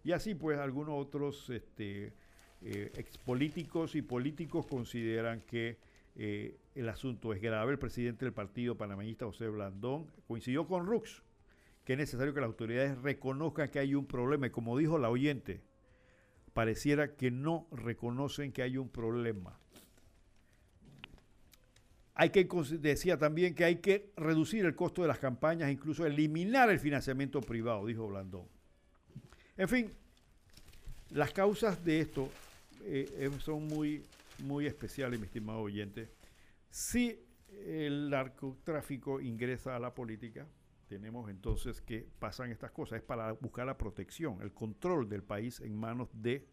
Y 0.03 0.11
así, 0.11 0.35
pues, 0.35 0.57
algunos 0.59 0.95
otros 0.99 1.49
este, 1.49 2.13
eh, 2.61 2.91
expolíticos 2.95 3.95
y 3.95 4.01
políticos 4.01 4.65
consideran 4.65 5.41
que 5.41 5.77
eh, 6.15 6.57
el 6.75 6.89
asunto 6.89 7.33
es 7.33 7.41
grave. 7.41 7.71
El 7.71 7.79
presidente 7.79 8.25
del 8.25 8.33
partido 8.33 8.75
panameñista, 8.75 9.25
José 9.25 9.47
Blandón, 9.47 10.07
coincidió 10.27 10.67
con 10.67 10.85
Rux 10.85 11.21
que 11.85 11.93
es 11.93 11.99
necesario 11.99 12.33
que 12.33 12.41
las 12.41 12.47
autoridades 12.47 12.97
reconozcan 13.01 13.69
que 13.69 13.79
hay 13.79 13.95
un 13.95 14.05
problema. 14.05 14.47
Y 14.47 14.51
como 14.51 14.77
dijo 14.77 14.97
la 14.97 15.09
oyente, 15.09 15.61
pareciera 16.53 17.15
que 17.15 17.31
no 17.31 17.67
reconocen 17.71 18.51
que 18.51 18.61
hay 18.61 18.77
un 18.77 18.89
problema. 18.89 19.59
Hay 22.21 22.29
que, 22.29 22.47
decía 22.77 23.17
también 23.17 23.55
que 23.55 23.65
hay 23.65 23.77
que 23.77 24.11
reducir 24.15 24.63
el 24.65 24.75
costo 24.75 25.01
de 25.01 25.07
las 25.07 25.17
campañas, 25.17 25.71
incluso 25.71 26.05
eliminar 26.05 26.69
el 26.69 26.77
financiamiento 26.77 27.41
privado, 27.41 27.83
dijo 27.87 28.07
Blandón. 28.07 28.47
En 29.57 29.67
fin, 29.67 29.89
las 31.09 31.33
causas 31.33 31.83
de 31.83 31.99
esto 31.99 32.29
eh, 32.83 33.11
eh, 33.17 33.31
son 33.39 33.65
muy, 33.65 34.05
muy 34.43 34.67
especiales, 34.67 35.19
mi 35.19 35.25
estimado 35.25 35.61
oyente. 35.61 36.11
Si 36.69 37.25
el 37.65 38.11
narcotráfico 38.11 39.19
ingresa 39.19 39.75
a 39.75 39.79
la 39.79 39.95
política, 39.95 40.45
tenemos 40.89 41.27
entonces 41.27 41.81
que 41.81 42.07
pasan 42.19 42.51
estas 42.51 42.69
cosas. 42.69 42.99
Es 42.99 43.03
para 43.03 43.31
buscar 43.31 43.65
la 43.65 43.79
protección, 43.79 44.43
el 44.43 44.53
control 44.53 45.09
del 45.09 45.23
país 45.23 45.59
en 45.59 45.75
manos 45.75 46.09
de 46.13 46.47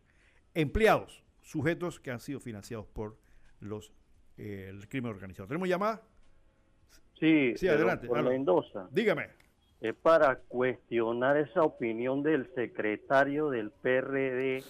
empleados, 0.54 1.22
sujetos 1.42 2.00
que 2.00 2.10
han 2.10 2.20
sido 2.20 2.40
financiados 2.40 2.86
por 2.86 3.18
los 3.60 3.92
eh, 4.38 4.68
el 4.70 4.88
crimen 4.88 5.10
organizado. 5.10 5.48
¿Tenemos 5.48 5.68
llamada? 5.68 6.00
Sí, 7.18 7.54
sí 7.56 7.68
adelante. 7.68 8.06
Por 8.06 8.22
Mendoza. 8.22 8.88
Dígame. 8.90 9.26
Es 9.80 9.94
para 9.94 10.36
cuestionar 10.36 11.36
esa 11.36 11.62
opinión 11.62 12.22
del 12.22 12.52
secretario 12.54 13.50
del 13.50 13.70
PRD, 13.70 14.64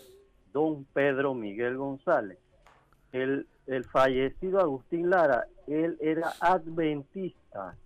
don 0.52 0.84
Pedro 0.84 1.34
Miguel 1.34 1.76
González. 1.76 2.38
El, 3.12 3.46
el 3.66 3.84
fallecido 3.84 4.60
Agustín 4.60 5.08
Lara 5.08 5.46
él 5.68 5.96
era 6.00 6.32
adventista, 6.40 7.76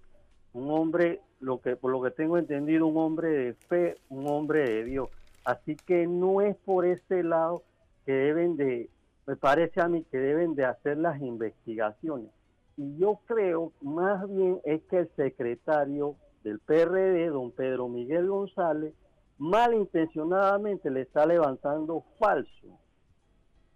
un 0.53 0.71
hombre, 0.71 1.21
lo 1.41 1.61
que 1.61 1.77
por 1.77 1.91
lo 1.91 2.03
que 2.03 2.11
tengo 2.11 2.39
entendido, 2.39 2.87
un 2.87 2.97
hombre 2.97 3.29
de 3.29 3.55
fe, 3.55 3.97
un 4.09 4.29
hombre 4.29 4.69
de 4.69 4.85
Dios. 4.85 5.09
Así 5.45 5.77
que 5.77 6.07
no 6.07 6.41
es 6.41 6.57
por 6.57 6.87
ese 6.87 7.23
lado 7.23 7.63
que 8.07 8.13
deben 8.13 8.57
de, 8.57 8.89
me 9.27 9.37
parece 9.37 9.81
a 9.81 9.89
mí 9.89 10.05
que 10.11 10.19
deben 10.19 10.55
de 10.55 10.65
hacer 10.65 10.99
las 10.99 11.21
investigaciones. 11.21 12.31
Y 12.77 12.97
yo 12.99 13.21
creo 13.27 13.73
más 13.81 14.29
bien 14.29 14.61
es 14.65 14.83
que 14.85 14.99
el 15.01 15.11
secretario 15.17 16.17
del 16.43 16.59
PRD, 16.59 17.29
don 17.29 17.53
Pedro 17.53 17.89
Miguel 17.89 18.29
González, 18.29 18.95
malintencionadamente 19.39 20.91
le 20.91 21.03
está 21.03 21.27
levantando 21.27 22.05
falso 22.19 22.79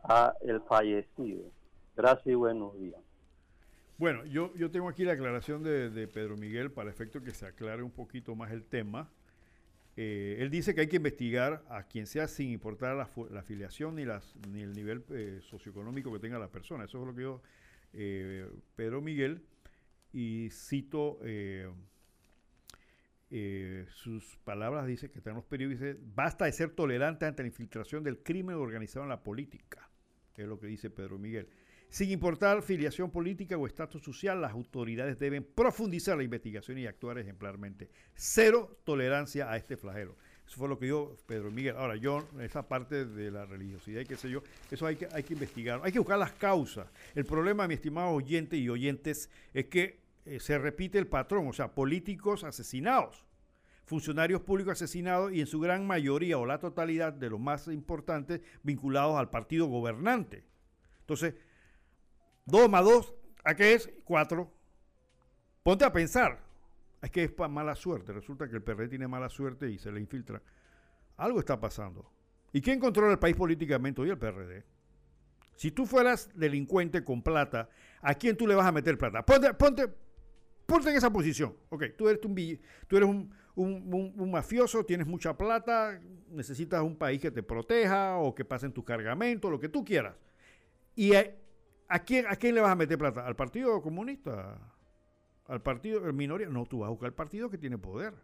a 0.02 0.34
el 0.42 0.60
fallecido. 0.62 1.50
Gracias 1.96 2.26
y 2.26 2.34
buenos 2.34 2.78
días. 2.78 3.00
Bueno, 3.98 4.24
yo, 4.26 4.52
yo 4.54 4.70
tengo 4.70 4.88
aquí 4.88 5.04
la 5.04 5.14
aclaración 5.14 5.62
de, 5.62 6.08
Pedro 6.08 6.36
Miguel 6.36 6.70
para 6.70 6.90
efecto 6.90 7.22
que 7.22 7.30
se 7.30 7.46
aclare 7.46 7.82
un 7.82 7.90
poquito 7.90 8.34
más 8.34 8.52
el 8.52 8.64
tema. 8.64 9.08
Eh, 9.96 10.36
él 10.40 10.50
dice 10.50 10.74
que 10.74 10.82
hay 10.82 10.88
que 10.88 10.96
investigar 10.96 11.64
a 11.70 11.84
quien 11.84 12.06
sea 12.06 12.28
sin 12.28 12.50
importar 12.50 12.96
la, 12.96 13.08
afiliación 13.38 13.94
ni, 13.94 14.02
el 14.02 14.72
nivel 14.74 15.04
eh, 15.10 15.40
socioeconómico 15.40 16.12
que 16.12 16.18
tenga 16.18 16.38
la 16.38 16.50
persona. 16.50 16.84
Eso 16.84 17.00
es 17.00 17.06
lo 17.06 17.14
que 17.14 17.22
yo, 17.22 17.42
eh, 17.94 18.46
Pedro 18.74 19.00
Miguel, 19.00 19.42
y 20.12 20.50
cito 20.50 21.18
sus 23.88 24.36
palabras, 24.44 24.86
dice 24.86 25.10
que 25.10 25.18
están 25.18 25.34
los 25.34 25.44
periodistas, 25.44 25.96
basta 26.14 26.44
de 26.44 26.52
ser 26.52 26.70
tolerante 26.70 27.26
ante 27.26 27.42
la 27.42 27.48
infiltración 27.48 28.04
del 28.04 28.22
crimen 28.22 28.56
organizado 28.56 29.04
en 29.04 29.10
la 29.10 29.22
política, 29.22 29.90
es 30.36 30.46
lo 30.46 30.60
que 30.60 30.66
dice 30.66 30.90
Pedro 30.90 31.18
Miguel. 31.18 31.48
Sin 31.88 32.10
importar 32.10 32.62
filiación 32.62 33.10
política 33.10 33.56
o 33.56 33.66
estatus 33.66 34.02
social, 34.02 34.40
las 34.40 34.52
autoridades 34.52 35.18
deben 35.18 35.44
profundizar 35.44 36.16
la 36.16 36.24
investigación 36.24 36.78
y 36.78 36.86
actuar 36.86 37.18
ejemplarmente. 37.18 37.88
Cero 38.14 38.78
tolerancia 38.84 39.50
a 39.50 39.56
este 39.56 39.76
flagelo. 39.76 40.16
Eso 40.46 40.58
fue 40.58 40.68
lo 40.68 40.78
que 40.78 40.86
dijo 40.86 41.16
Pedro 41.26 41.50
Miguel. 41.50 41.76
Ahora, 41.76 41.96
yo, 41.96 42.28
esa 42.40 42.68
parte 42.68 43.04
de 43.04 43.30
la 43.30 43.46
religiosidad 43.46 44.00
y 44.00 44.06
qué 44.06 44.16
sé 44.16 44.30
yo, 44.30 44.42
eso 44.70 44.86
hay 44.86 44.96
que, 44.96 45.08
hay 45.12 45.22
que 45.22 45.34
investigar. 45.34 45.80
Hay 45.82 45.92
que 45.92 45.98
buscar 45.98 46.18
las 46.18 46.32
causas. 46.32 46.88
El 47.14 47.24
problema, 47.24 47.66
mi 47.66 47.74
estimado 47.74 48.10
oyente 48.10 48.56
y 48.56 48.68
oyentes, 48.68 49.28
es 49.52 49.66
que 49.66 49.98
eh, 50.24 50.38
se 50.38 50.58
repite 50.58 50.98
el 50.98 51.06
patrón, 51.06 51.48
o 51.48 51.52
sea, 51.52 51.74
políticos 51.74 52.44
asesinados, 52.44 53.24
funcionarios 53.84 54.40
públicos 54.42 54.72
asesinados 54.72 55.32
y 55.32 55.40
en 55.40 55.46
su 55.46 55.60
gran 55.60 55.86
mayoría 55.86 56.38
o 56.38 56.46
la 56.46 56.58
totalidad 56.58 57.12
de 57.12 57.30
los 57.30 57.40
más 57.40 57.66
importantes 57.68 58.40
vinculados 58.62 59.16
al 59.16 59.30
partido 59.30 59.66
gobernante. 59.66 60.44
Entonces, 61.00 61.34
2 62.46 62.70
más 62.70 62.84
2, 62.84 63.14
¿a 63.44 63.54
qué 63.54 63.74
es? 63.74 63.90
4. 64.04 64.50
Ponte 65.62 65.84
a 65.84 65.92
pensar. 65.92 66.44
Es 67.02 67.10
que 67.10 67.24
es 67.24 67.30
para 67.30 67.48
mala 67.48 67.74
suerte. 67.74 68.12
Resulta 68.12 68.48
que 68.48 68.56
el 68.56 68.62
PRD 68.62 68.88
tiene 68.88 69.08
mala 69.08 69.28
suerte 69.28 69.70
y 69.70 69.78
se 69.78 69.92
le 69.92 70.00
infiltra. 70.00 70.42
Algo 71.16 71.40
está 71.40 71.60
pasando. 71.60 72.10
¿Y 72.52 72.60
quién 72.60 72.80
controla 72.80 73.12
el 73.12 73.18
país 73.18 73.36
políticamente 73.36 74.00
hoy? 74.00 74.10
El 74.10 74.18
PRD. 74.18 74.64
Si 75.56 75.70
tú 75.70 75.86
fueras 75.86 76.30
delincuente 76.34 77.02
con 77.02 77.22
plata, 77.22 77.68
¿a 78.00 78.14
quién 78.14 78.36
tú 78.36 78.46
le 78.46 78.54
vas 78.54 78.66
a 78.66 78.72
meter 78.72 78.96
plata? 78.96 79.24
Ponte, 79.24 79.54
ponte, 79.54 79.88
ponte 80.66 80.90
en 80.90 80.96
esa 80.96 81.10
posición. 81.10 81.56
Ok, 81.70 81.84
tú 81.96 82.08
eres, 82.08 82.24
un, 82.24 82.60
tú 82.86 82.96
eres 82.96 83.08
un, 83.08 83.32
un, 83.56 84.30
mafioso, 84.30 84.84
tienes 84.84 85.06
mucha 85.06 85.36
plata, 85.36 85.98
necesitas 86.28 86.82
un 86.82 86.96
país 86.96 87.20
que 87.20 87.30
te 87.30 87.42
proteja 87.42 88.18
o 88.18 88.34
que 88.34 88.44
pasen 88.44 88.72
tus 88.72 88.84
cargamentos, 88.84 89.50
lo 89.50 89.58
que 89.58 89.68
tú 89.68 89.84
quieras. 89.84 90.14
Y 90.94 91.12
¿A 91.88 92.00
quién, 92.00 92.26
¿A 92.26 92.36
quién 92.36 92.54
le 92.54 92.60
vas 92.60 92.72
a 92.72 92.76
meter 92.76 92.98
plata? 92.98 93.26
¿Al 93.26 93.36
Partido 93.36 93.80
Comunista? 93.80 94.58
¿Al 95.46 95.62
Partido 95.62 96.00
Minoría? 96.12 96.48
No, 96.48 96.66
tú 96.66 96.80
vas 96.80 96.88
a 96.88 96.90
buscar 96.90 97.08
el 97.08 97.14
partido 97.14 97.48
que 97.48 97.58
tiene 97.58 97.78
poder. 97.78 98.14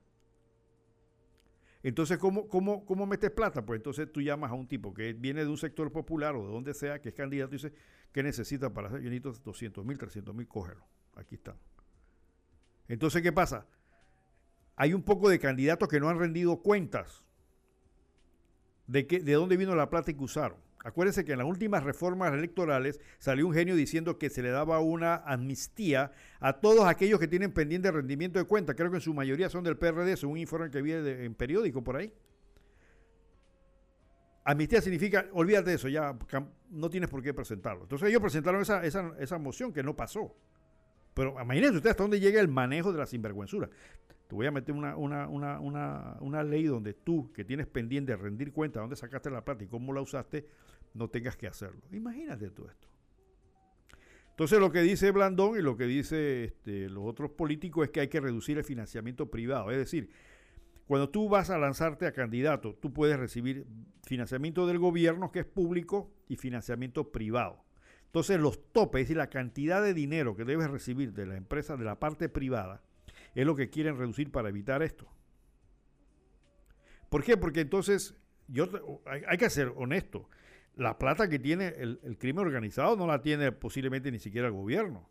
Entonces, 1.84 2.18
¿cómo, 2.18 2.48
cómo, 2.48 2.84
cómo 2.84 3.06
metes 3.06 3.30
plata? 3.30 3.64
Pues 3.64 3.78
entonces 3.78 4.10
tú 4.12 4.20
llamas 4.20 4.51
a 4.51 4.55
un 4.55 4.68
tipo 4.68 4.94
que 4.94 5.12
viene 5.12 5.44
de 5.44 5.51
un 5.51 5.56
sector 5.56 5.90
popular 5.90 6.34
o 6.36 6.47
de 6.47 6.52
donde 6.52 6.74
sea, 6.74 7.01
que 7.01 7.09
es 7.09 7.14
candidato, 7.14 7.55
y 7.55 7.59
dice, 7.59 7.72
¿qué 8.12 8.22
necesita 8.22 8.72
para 8.72 8.89
hacer? 8.89 9.01
Yo 9.01 9.10
necesito 9.10 9.32
200 9.44 9.84
mil, 9.84 9.98
300 9.98 10.34
mil, 10.34 10.47
cógelo. 10.47 10.84
Aquí 11.16 11.34
están. 11.34 11.56
Entonces, 12.89 13.22
¿qué 13.22 13.32
pasa? 13.32 13.66
Hay 14.76 14.94
un 14.94 15.02
poco 15.02 15.28
de 15.28 15.39
candidatos 15.39 15.89
que 15.89 16.01
no 16.01 16.09
han 16.09 16.18
rendido 16.18 16.62
cuentas 16.62 17.24
de, 18.86 19.06
que, 19.06 19.20
de 19.20 19.32
dónde 19.32 19.56
vino 19.56 19.74
la 19.74 19.90
plata 19.90 20.12
que 20.12 20.22
usaron. 20.22 20.59
Acuérdense 20.84 21.24
que 21.24 21.32
en 21.32 21.38
las 21.38 21.46
últimas 21.46 21.84
reformas 21.84 22.32
electorales 22.32 23.00
salió 23.18 23.46
un 23.46 23.54
genio 23.54 23.76
diciendo 23.76 24.18
que 24.18 24.30
se 24.30 24.42
le 24.42 24.50
daba 24.50 24.80
una 24.80 25.16
amnistía 25.16 26.12
a 26.40 26.54
todos 26.54 26.86
aquellos 26.86 27.20
que 27.20 27.28
tienen 27.28 27.52
pendiente 27.52 27.90
rendimiento 27.90 28.38
de 28.38 28.44
cuenta. 28.46 28.74
Creo 28.74 28.90
que 28.90 28.96
en 28.96 29.00
su 29.00 29.14
mayoría 29.14 29.48
son 29.48 29.62
del 29.64 29.76
PRD, 29.76 30.16
según 30.16 30.32
un 30.32 30.38
informe 30.38 30.70
que 30.70 30.82
viene 30.82 31.24
en 31.24 31.34
periódico 31.34 31.84
por 31.84 31.96
ahí. 31.96 32.12
Amnistía 34.44 34.80
significa, 34.80 35.26
olvídate 35.32 35.70
de 35.70 35.76
eso, 35.76 35.88
ya 35.88 36.16
no 36.70 36.90
tienes 36.90 37.09
por 37.09 37.22
qué 37.22 37.32
presentarlo. 37.32 37.84
Entonces 37.84 38.09
ellos 38.09 38.20
presentaron 38.20 38.60
esa, 38.60 38.84
esa 38.84 39.38
moción 39.38 39.72
que 39.72 39.84
no 39.84 39.94
pasó. 39.94 40.34
Pero 41.14 41.36
imagínense 41.40 41.76
ustedes 41.76 41.92
hasta 41.92 42.02
dónde 42.02 42.18
llega 42.18 42.40
el 42.40 42.48
manejo 42.48 42.92
de 42.92 42.98
la 42.98 43.06
sinvergüenzura. 43.06 43.68
Voy 44.34 44.46
a 44.46 44.50
meter 44.50 44.74
una, 44.74 44.96
una, 44.96 45.28
una, 45.28 46.16
una, 46.20 46.42
ley 46.42 46.64
donde 46.64 46.94
tú, 46.94 47.32
que 47.32 47.44
tienes 47.44 47.66
pendiente 47.66 48.16
rendir 48.16 48.52
cuenta 48.52 48.78
de 48.78 48.82
dónde 48.82 48.96
sacaste 48.96 49.30
la 49.30 49.44
plata 49.44 49.64
y 49.64 49.66
cómo 49.66 49.92
la 49.92 50.00
usaste, 50.00 50.46
no 50.94 51.09
tengas 51.09 51.36
que 51.36 51.46
hacerlo. 51.46 51.80
Imagínate 51.92 52.50
todo 52.50 52.68
esto. 52.68 52.88
Entonces 54.30 54.59
lo 54.59 54.72
que 54.72 54.80
dice 54.80 55.10
Blandón 55.10 55.59
y 55.59 55.62
lo 55.62 55.76
que 55.76 55.84
dice 55.84 56.44
este, 56.44 56.88
los 56.88 57.04
otros 57.04 57.30
políticos 57.30 57.84
es 57.84 57.90
que 57.90 58.00
hay 58.00 58.09
que 58.09 58.20
reducir 58.20 58.56
el 58.59 58.64
financiamiento 58.64 59.30
privado. 59.30 59.70
Es 59.70 59.76
decir, 59.76 60.10
cuando 60.86 61.10
tú 61.10 61.28
vas 61.28 61.50
a 61.50 61.59
lanzarte 61.59 62.06
a 62.06 62.12
candidato, 62.12 62.74
tú 62.74 62.92
puedes 62.92 63.18
recibir 63.18 63.66
financiamiento 64.04 64.66
del 64.66 64.78
gobierno, 64.78 65.30
que 65.30 65.40
es 65.40 65.46
público, 65.46 66.10
y 66.28 66.36
financiamiento 66.36 67.12
privado. 67.12 67.64
Entonces 68.06 68.40
los 68.40 68.72
topes, 68.72 69.02
es 69.02 69.09
decir, 69.09 69.16
la 69.16 69.30
cantidad 69.30 69.82
de 69.82 69.94
dinero 69.94 70.34
que 70.34 70.44
debes 70.44 70.70
recibir 70.70 71.12
de 71.12 71.26
la 71.26 71.36
empresa, 71.36 71.76
de 71.76 71.84
la 71.84 71.98
parte 71.98 72.28
privada, 72.28 72.82
es 73.34 73.46
lo 73.46 73.56
que 73.56 73.70
quieren 73.70 73.96
reducir 73.96 74.30
para 74.30 74.48
evitar 74.48 74.82
esto. 74.82 75.09
¿Por 77.09 77.24
qué? 77.24 77.36
Porque 77.36 77.60
entonces 77.60 78.14
yo, 78.48 78.68
hay, 79.06 79.36
que 79.38 79.50
ser 79.50 79.72
honesto. 79.76 80.28
La 80.74 80.98
plata 80.98 81.28
que 81.28 81.38
tiene 81.38 81.68
el, 81.68 82.16
crimen 82.18 82.46
organizado 82.46 82.96
no 82.96 83.06
la 83.06 83.20
tiene 83.20 83.52
posiblemente 83.52 84.10
ni 84.10 84.18
siquiera 84.18 84.46
el 84.46 84.52
gobierno. 84.52 85.09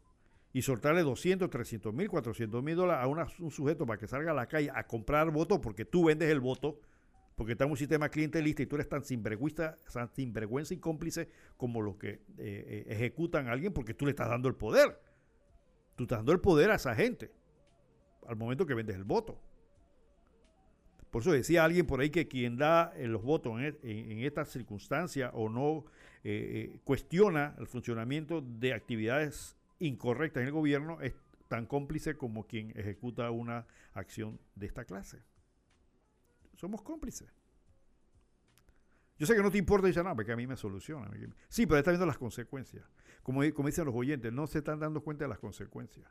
Y 0.54 0.64
soltarle 0.64 1.02
200, 1.02 1.50
300 1.50 1.94
mil, 1.94 2.10
400 2.10 2.62
mil 2.64 2.76
dólares 2.76 3.04
a 3.04 3.42
un 3.42 3.52
sujeto 3.52 3.86
para 3.86 4.00
que 4.00 4.08
salga 4.08 4.32
a 4.32 4.34
la 4.34 4.48
calle 4.48 4.70
a 4.74 4.86
comprar 4.86 5.32
votos 5.32 5.60
porque 5.60 5.86
tú 5.86 6.06
vendes 6.06 6.30
el 6.30 6.42
voto, 6.42 6.82
porque 7.36 7.54
está 7.54 7.64
en 7.64 7.72
un 7.72 7.78
sistema 7.78 8.10
clientelista 8.10 8.62
y 8.62 8.66
tú 8.66 8.76
eres 8.76 8.90
tan 8.90 9.04
sinvergüenza, 9.04 9.78
tan 9.94 10.14
sinvergüenza 10.14 10.74
y 10.74 10.78
cómplice 10.78 11.30
como 11.56 11.82
los 11.82 11.96
que 11.96 12.10
eh, 12.10 12.20
eh, 12.38 12.86
ejecutan 12.90 13.48
a 13.48 13.54
alguien 13.54 13.72
porque 13.72 13.94
tú 13.94 14.06
le 14.06 14.12
estás 14.12 14.28
dando 14.28 14.50
el 14.50 14.56
poder. 14.56 15.00
Tú 15.96 16.04
estás 16.04 16.20
dando 16.20 16.34
el 16.34 16.42
poder 16.42 16.72
a 16.72 16.76
esa 16.76 16.96
gente 16.96 17.32
al 18.28 18.36
momento 18.36 18.66
que 18.66 18.74
vendes 18.74 18.96
el 18.96 19.04
voto. 19.04 19.40
Por 21.12 21.22
eso 21.22 21.32
decía 21.34 21.66
alguien 21.66 21.86
por 21.86 22.00
ahí 22.00 22.10
que 22.10 22.28
quien 22.28 22.58
da 22.58 22.94
eh, 22.96 23.06
los 23.06 23.22
votos 23.22 23.60
en, 23.60 23.78
e, 23.84 24.26
esta 24.26 24.46
circunstancia 24.46 25.30
o 25.34 25.50
no 25.50 25.86
eh, 26.24 26.72
eh, 26.74 26.80
cuestiona 26.86 27.54
el 27.60 27.68
funcionamiento 27.68 28.42
de 28.42 28.74
actividades 28.74 29.58
incorrectas 29.80 30.42
en 30.42 30.48
el 30.48 30.54
gobierno 30.54 31.02
es 31.02 31.14
tan 31.50 31.66
cómplice 31.66 32.16
como 32.16 32.48
quien 32.48 32.72
ejecuta 32.78 33.30
una 33.30 33.68
acción 33.94 34.40
de 34.56 34.68
esta 34.68 34.86
clase. 34.86 35.22
Somos 36.56 36.82
cómplices. 36.82 37.30
Yo 39.18 39.28
sé 39.28 39.36
que 39.36 39.44
no 39.44 39.52
te 39.52 39.58
importa, 39.58 39.88
dice, 39.88 40.02
no, 40.02 40.16
porque 40.16 40.32
a 40.32 40.38
mí 40.38 40.48
me 40.48 40.56
soluciona. 40.56 41.12
Sí, 41.50 41.66
pero 41.66 41.80
está 41.80 41.92
viendo 41.92 42.06
las 42.06 42.18
consecuencias. 42.18 42.86
Como 43.22 43.44
dicen 43.44 43.86
los 43.86 43.94
oyentes, 43.94 44.32
no 44.32 44.48
se 44.48 44.60
están 44.60 44.80
dando 44.80 45.04
cuenta 45.04 45.26
de 45.26 45.30
las 45.30 45.40
consecuencias 45.40 46.08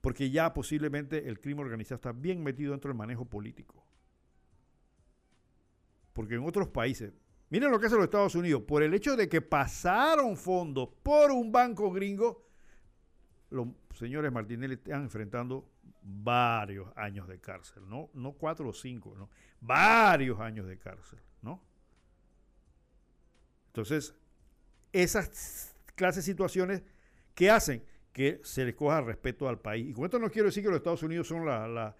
porque 0.00 0.30
ya 0.30 0.52
posiblemente 0.54 1.28
el 1.28 1.40
crimen 1.40 1.64
organizado 1.64 1.96
está 1.96 2.12
bien 2.12 2.42
metido 2.42 2.72
dentro 2.72 2.88
del 2.88 2.98
manejo 2.98 3.24
político. 3.24 3.84
Porque 6.12 6.34
en 6.34 6.44
otros 6.44 6.68
países, 6.68 7.12
miren 7.50 7.70
lo 7.70 7.78
que 7.78 7.86
hacen 7.86 7.98
los 7.98 8.06
Estados 8.06 8.34
Unidos, 8.34 8.62
por 8.62 8.82
el 8.82 8.94
hecho 8.94 9.16
de 9.16 9.28
que 9.28 9.40
pasaron 9.40 10.36
fondos 10.36 10.88
por 11.02 11.30
un 11.30 11.50
banco 11.52 11.90
gringo, 11.90 12.46
los 13.50 13.68
señores 13.94 14.32
Martinelli 14.32 14.74
están 14.74 15.02
enfrentando 15.02 15.68
varios 16.02 16.88
años 16.96 17.26
de 17.28 17.40
cárcel, 17.40 17.88
no, 17.88 18.10
no 18.14 18.32
cuatro 18.32 18.68
o 18.68 18.72
cinco, 18.72 19.14
no, 19.16 19.30
varios 19.60 20.40
años 20.40 20.66
de 20.66 20.78
cárcel, 20.78 21.18
¿no? 21.42 21.62
Entonces, 23.68 24.14
esas 24.92 25.74
clases 25.94 26.24
de 26.24 26.32
situaciones, 26.32 26.82
¿qué 27.34 27.50
hacen? 27.50 27.84
Que 28.18 28.40
se 28.42 28.64
les 28.64 28.74
coja 28.74 29.00
respeto 29.00 29.48
al 29.48 29.60
país. 29.60 29.90
Y 29.90 29.92
con 29.92 30.04
esto 30.04 30.18
no 30.18 30.28
quiero 30.28 30.46
decir 30.46 30.64
que 30.64 30.70
los 30.70 30.78
Estados 30.78 31.04
Unidos 31.04 31.28
son 31.28 31.46
la, 31.46 31.94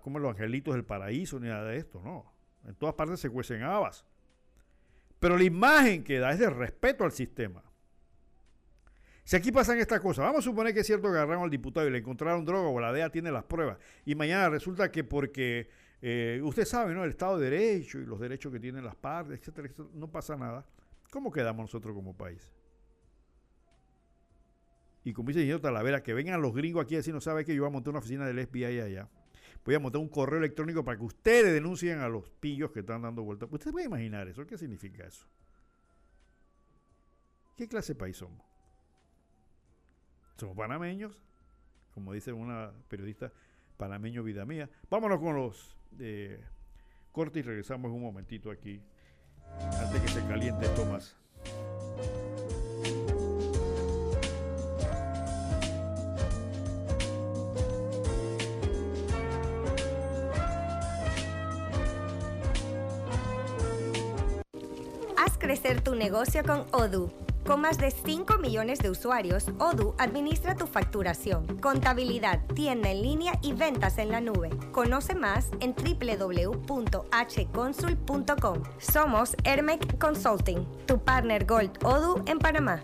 como 0.00 0.20
los 0.20 0.30
angelitos 0.30 0.74
del 0.74 0.84
paraíso 0.84 1.40
ni 1.40 1.48
nada 1.48 1.64
de 1.64 1.78
esto, 1.78 2.00
no. 2.00 2.32
En 2.64 2.76
todas 2.76 2.94
partes 2.94 3.18
se 3.18 3.28
cuecen 3.28 3.64
habas. 3.64 4.04
Pero 5.18 5.36
la 5.36 5.42
imagen 5.42 6.04
que 6.04 6.20
da 6.20 6.30
es 6.30 6.38
de 6.38 6.48
respeto 6.48 7.02
al 7.02 7.10
sistema. 7.10 7.64
Si 9.24 9.34
aquí 9.34 9.50
pasan 9.50 9.80
estas 9.80 9.98
cosas, 9.98 10.24
vamos 10.24 10.38
a 10.38 10.42
suponer 10.42 10.72
que 10.72 10.80
es 10.80 10.86
cierto 10.86 11.10
que 11.10 11.16
agarraron 11.16 11.42
al 11.42 11.50
diputado 11.50 11.88
y 11.88 11.90
le 11.90 11.98
encontraron 11.98 12.44
droga 12.44 12.68
o 12.68 12.78
la 12.78 12.92
DEA 12.92 13.10
tiene 13.10 13.32
las 13.32 13.42
pruebas 13.42 13.78
y 14.04 14.14
mañana 14.14 14.48
resulta 14.48 14.92
que 14.92 15.02
porque 15.02 15.68
eh, 16.02 16.40
usted 16.44 16.64
sabe, 16.66 16.94
¿no? 16.94 17.02
El 17.02 17.10
Estado 17.10 17.36
de 17.36 17.50
Derecho 17.50 17.98
y 17.98 18.06
los 18.06 18.20
derechos 18.20 18.52
que 18.52 18.60
tienen 18.60 18.84
las 18.84 18.94
partes, 18.94 19.40
etcétera, 19.40 19.66
etcétera, 19.66 19.88
no 19.92 20.06
pasa 20.06 20.36
nada. 20.36 20.64
¿Cómo 21.10 21.32
quedamos 21.32 21.64
nosotros 21.64 21.96
como 21.96 22.16
país? 22.16 22.55
Y 25.06 25.12
como 25.12 25.28
dice 25.28 25.42
señor 25.42 25.60
Talavera, 25.60 26.02
que 26.02 26.12
vengan 26.14 26.42
los 26.42 26.52
gringos 26.52 26.84
aquí 26.84 26.96
a 26.96 26.98
decir, 26.98 27.14
no 27.14 27.20
sabe 27.20 27.44
que 27.44 27.54
yo 27.54 27.62
voy 27.62 27.68
a 27.68 27.72
montar 27.72 27.90
una 27.90 28.00
oficina 28.00 28.26
del 28.26 28.44
FBI 28.44 28.80
allá. 28.80 29.08
Voy 29.64 29.76
a 29.76 29.78
montar 29.78 30.00
un 30.00 30.08
correo 30.08 30.40
electrónico 30.40 30.84
para 30.84 30.98
que 30.98 31.04
ustedes 31.04 31.54
denuncien 31.54 32.00
a 32.00 32.08
los 32.08 32.28
pillos 32.28 32.72
que 32.72 32.80
están 32.80 33.02
dando 33.02 33.22
vueltas. 33.22 33.48
¿Usted 33.52 33.70
puede 33.70 33.86
imaginar 33.86 34.26
eso? 34.26 34.44
¿Qué 34.44 34.58
significa 34.58 35.06
eso? 35.06 35.24
¿Qué 37.56 37.68
clase 37.68 37.94
de 37.94 38.00
país 38.00 38.16
somos? 38.16 38.44
Somos 40.38 40.56
panameños, 40.56 41.22
como 41.94 42.12
dice 42.12 42.32
una 42.32 42.72
periodista, 42.88 43.32
panameño 43.76 44.24
vida 44.24 44.44
mía. 44.44 44.68
Vámonos 44.90 45.20
con 45.20 45.36
los 45.36 45.76
eh, 46.00 46.44
cortes 47.12 47.44
y 47.44 47.46
regresamos 47.46 47.92
un 47.92 48.02
momentito 48.02 48.50
aquí, 48.50 48.82
antes 49.60 50.02
que 50.02 50.08
se 50.08 50.26
caliente 50.26 50.66
Tomás. 50.70 51.16
Crecer 65.46 65.80
tu 65.80 65.94
negocio 65.94 66.42
con 66.42 66.66
Odoo. 66.72 67.12
Con 67.46 67.60
más 67.60 67.78
de 67.78 67.92
5 67.92 68.38
millones 68.38 68.80
de 68.80 68.90
usuarios, 68.90 69.46
Odoo 69.60 69.94
administra 69.96 70.56
tu 70.56 70.66
facturación, 70.66 71.58
contabilidad, 71.58 72.44
tienda 72.56 72.90
en 72.90 73.02
línea 73.02 73.34
y 73.42 73.52
ventas 73.52 73.98
en 73.98 74.10
la 74.10 74.20
nube. 74.20 74.50
Conoce 74.72 75.14
más 75.14 75.46
en 75.60 75.72
www.hconsul.com. 75.72 78.62
Somos 78.80 79.36
Hermec 79.44 79.98
Consulting, 79.98 80.66
tu 80.84 80.98
partner 80.98 81.46
Gold 81.46 81.78
Odoo 81.84 82.24
en 82.26 82.40
Panamá. 82.40 82.82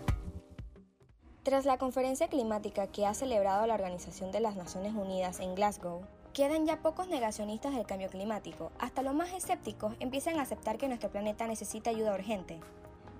Tras 1.43 1.65
la 1.65 1.77
conferencia 1.77 2.29
climática 2.29 2.87
que 2.87 3.05
ha 3.05 3.13
celebrado 3.13 3.67
la 3.67 3.73
Organización 3.73 4.31
de 4.31 4.39
las 4.39 4.55
Naciones 4.55 4.93
Unidas 4.93 5.41
en 5.41 5.53
Glasgow, 5.53 6.05
quedan 6.33 6.65
ya 6.65 6.77
pocos 6.77 7.07
negacionistas 7.07 7.75
del 7.75 7.85
cambio 7.85 8.09
climático. 8.09 8.71
Hasta 8.79 9.03
los 9.03 9.13
más 9.13 9.31
escépticos 9.33 9.93
empiezan 9.99 10.39
a 10.39 10.41
aceptar 10.41 10.77
que 10.77 10.87
nuestro 10.87 11.11
planeta 11.11 11.45
necesita 11.45 11.91
ayuda 11.91 12.15
urgente. 12.15 12.59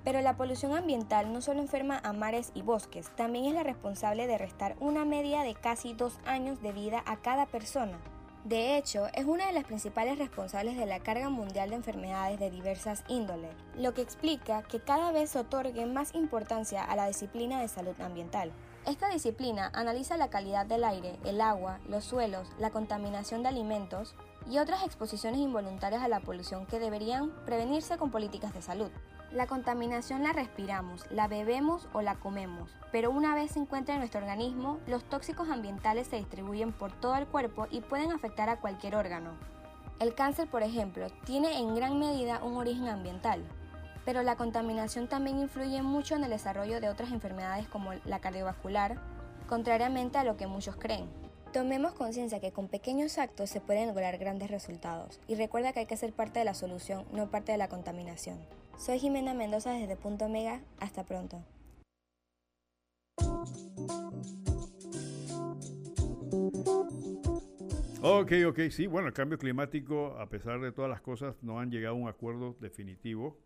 Pero 0.04 0.20
la 0.22 0.36
polución 0.36 0.76
ambiental 0.76 1.32
no 1.32 1.40
solo 1.40 1.62
enferma 1.62 2.02
a 2.04 2.12
mares 2.12 2.52
y 2.56 2.64
bosques, 2.64 3.12
también 3.16 3.46
es 3.46 3.54
la 3.54 3.64
responsable 3.64 4.28
de 4.28 4.38
restar 4.38 4.76
una 4.80 5.06
media 5.06 5.44
de 5.44 5.54
casi 5.54 5.94
dos 5.94 6.20
años 6.26 6.62
de 6.62 6.74
vida 6.74 7.04
a 7.06 7.18
cada 7.18 7.46
persona. 7.46 8.00
De 8.44 8.76
hecho, 8.78 9.08
es 9.14 9.26
una 9.26 9.48
de 9.48 9.54
las 9.54 9.64
principales 9.64 10.18
responsables 10.18 10.76
de 10.76 10.86
la 10.86 11.00
carga 11.00 11.30
mundial 11.30 11.70
de 11.70 11.78
enfermedades 11.78 12.40
de 12.40 12.50
diversas 12.50 13.06
índoles, 13.08 13.56
lo 13.78 13.94
que 13.94 14.02
explica 14.02 14.64
que 14.64 14.82
cada 14.82 15.14
vez 15.14 15.30
se 15.30 15.40
otorgue 15.40 15.86
más 15.86 16.14
importancia 16.14 16.84
a 16.84 16.96
la 16.98 17.08
disciplina 17.08 17.62
de 17.62 17.70
salud 17.70 17.96
ambiental. 18.02 18.52
Esta 18.86 19.08
disciplina 19.08 19.72
analiza 19.74 20.18
la 20.18 20.30
calidad 20.30 20.66
del 20.66 20.84
aire, 20.84 21.18
el 21.24 21.40
agua, 21.40 21.80
los 21.88 22.04
suelos, 22.04 22.50
la 22.60 22.70
contaminación 22.70 23.42
de 23.42 23.48
alimentos 23.48 24.14
y 24.52 24.58
otras 24.58 24.84
exposiciones 24.84 25.40
involuntarias 25.40 26.04
a 26.04 26.10
la 26.10 26.20
polución 26.20 26.66
que 26.66 26.80
deberían 26.80 27.32
prevenirse 27.46 27.98
con 27.98 28.12
políticas 28.12 28.54
de 28.54 28.62
salud. 28.62 28.92
La 29.32 29.48
contaminación 29.48 30.22
la 30.22 30.34
respiramos, 30.34 31.10
la 31.10 31.30
bebemos 31.30 31.88
o 31.94 32.02
la 32.02 32.16
comemos, 32.16 32.76
pero 32.92 33.10
una 33.10 33.34
vez 33.36 33.52
se 33.52 33.60
encuentra 33.60 33.94
en 33.94 34.02
nuestro 34.02 34.20
organismo, 34.20 34.80
los 34.86 35.06
tóxicos 35.06 35.48
ambientales 35.50 36.08
se 36.08 36.18
distribuyen 36.18 36.74
por 36.74 36.92
todo 36.92 37.16
el 37.16 37.26
cuerpo 37.26 37.68
y 37.72 37.80
pueden 37.80 38.12
afectar 38.12 38.50
a 38.50 38.60
cualquier 38.60 38.98
órgano. 38.98 39.32
El 40.02 40.14
cáncer, 40.14 40.50
por 40.50 40.62
ejemplo, 40.62 41.08
tiene 41.26 41.58
en 41.58 41.74
gran 41.74 41.98
medida 42.00 42.44
un 42.44 42.58
origen 42.58 42.90
ambiental, 42.90 43.46
pero 44.06 44.24
la 44.24 44.36
contaminación 44.36 45.08
también 45.08 45.40
influye 45.40 45.82
mucho 45.82 46.16
en 46.16 46.24
el 46.24 46.30
desarrollo 46.30 46.80
de 46.82 46.90
otras 46.90 47.12
enfermedades 47.12 47.68
como 47.68 47.94
la 48.06 48.20
cardiovascular, 48.20 48.98
contrariamente 49.48 50.18
a 50.18 50.24
lo 50.24 50.38
que 50.38 50.48
muchos 50.48 50.76
creen. 50.76 51.08
Tomemos 51.52 51.94
conciencia 51.94 52.40
que 52.40 52.52
con 52.52 52.68
pequeños 52.68 53.18
actos 53.18 53.50
se 53.50 53.62
pueden 53.62 53.88
lograr 53.88 54.18
grandes 54.18 54.50
resultados 54.50 55.20
y 55.28 55.36
recuerda 55.36 55.72
que 55.72 55.82
hay 55.82 55.86
que 55.86 55.98
ser 55.98 56.12
parte 56.12 56.40
de 56.40 56.46
la 56.46 56.56
solución, 56.56 57.06
no 57.12 57.30
parte 57.30 57.52
de 57.52 57.58
la 57.58 57.70
contaminación. 57.70 58.40
Soy 58.78 59.00
Jimena 59.00 59.34
Mendoza 59.34 59.72
desde 59.72 59.96
Punto 59.96 60.26
Omega. 60.26 60.62
Hasta 60.80 61.04
pronto. 61.04 61.44
Ok, 68.02 68.34
ok, 68.48 68.60
sí, 68.70 68.88
bueno, 68.88 69.08
el 69.08 69.14
cambio 69.14 69.38
climático, 69.38 70.18
a 70.20 70.28
pesar 70.28 70.60
de 70.60 70.72
todas 70.72 70.90
las 70.90 71.02
cosas, 71.02 71.36
no 71.42 71.60
han 71.60 71.72
llegado 71.72 71.96
a 71.96 71.98
un 71.98 72.10
acuerdo 72.10 72.58
definitivo. 72.60 73.38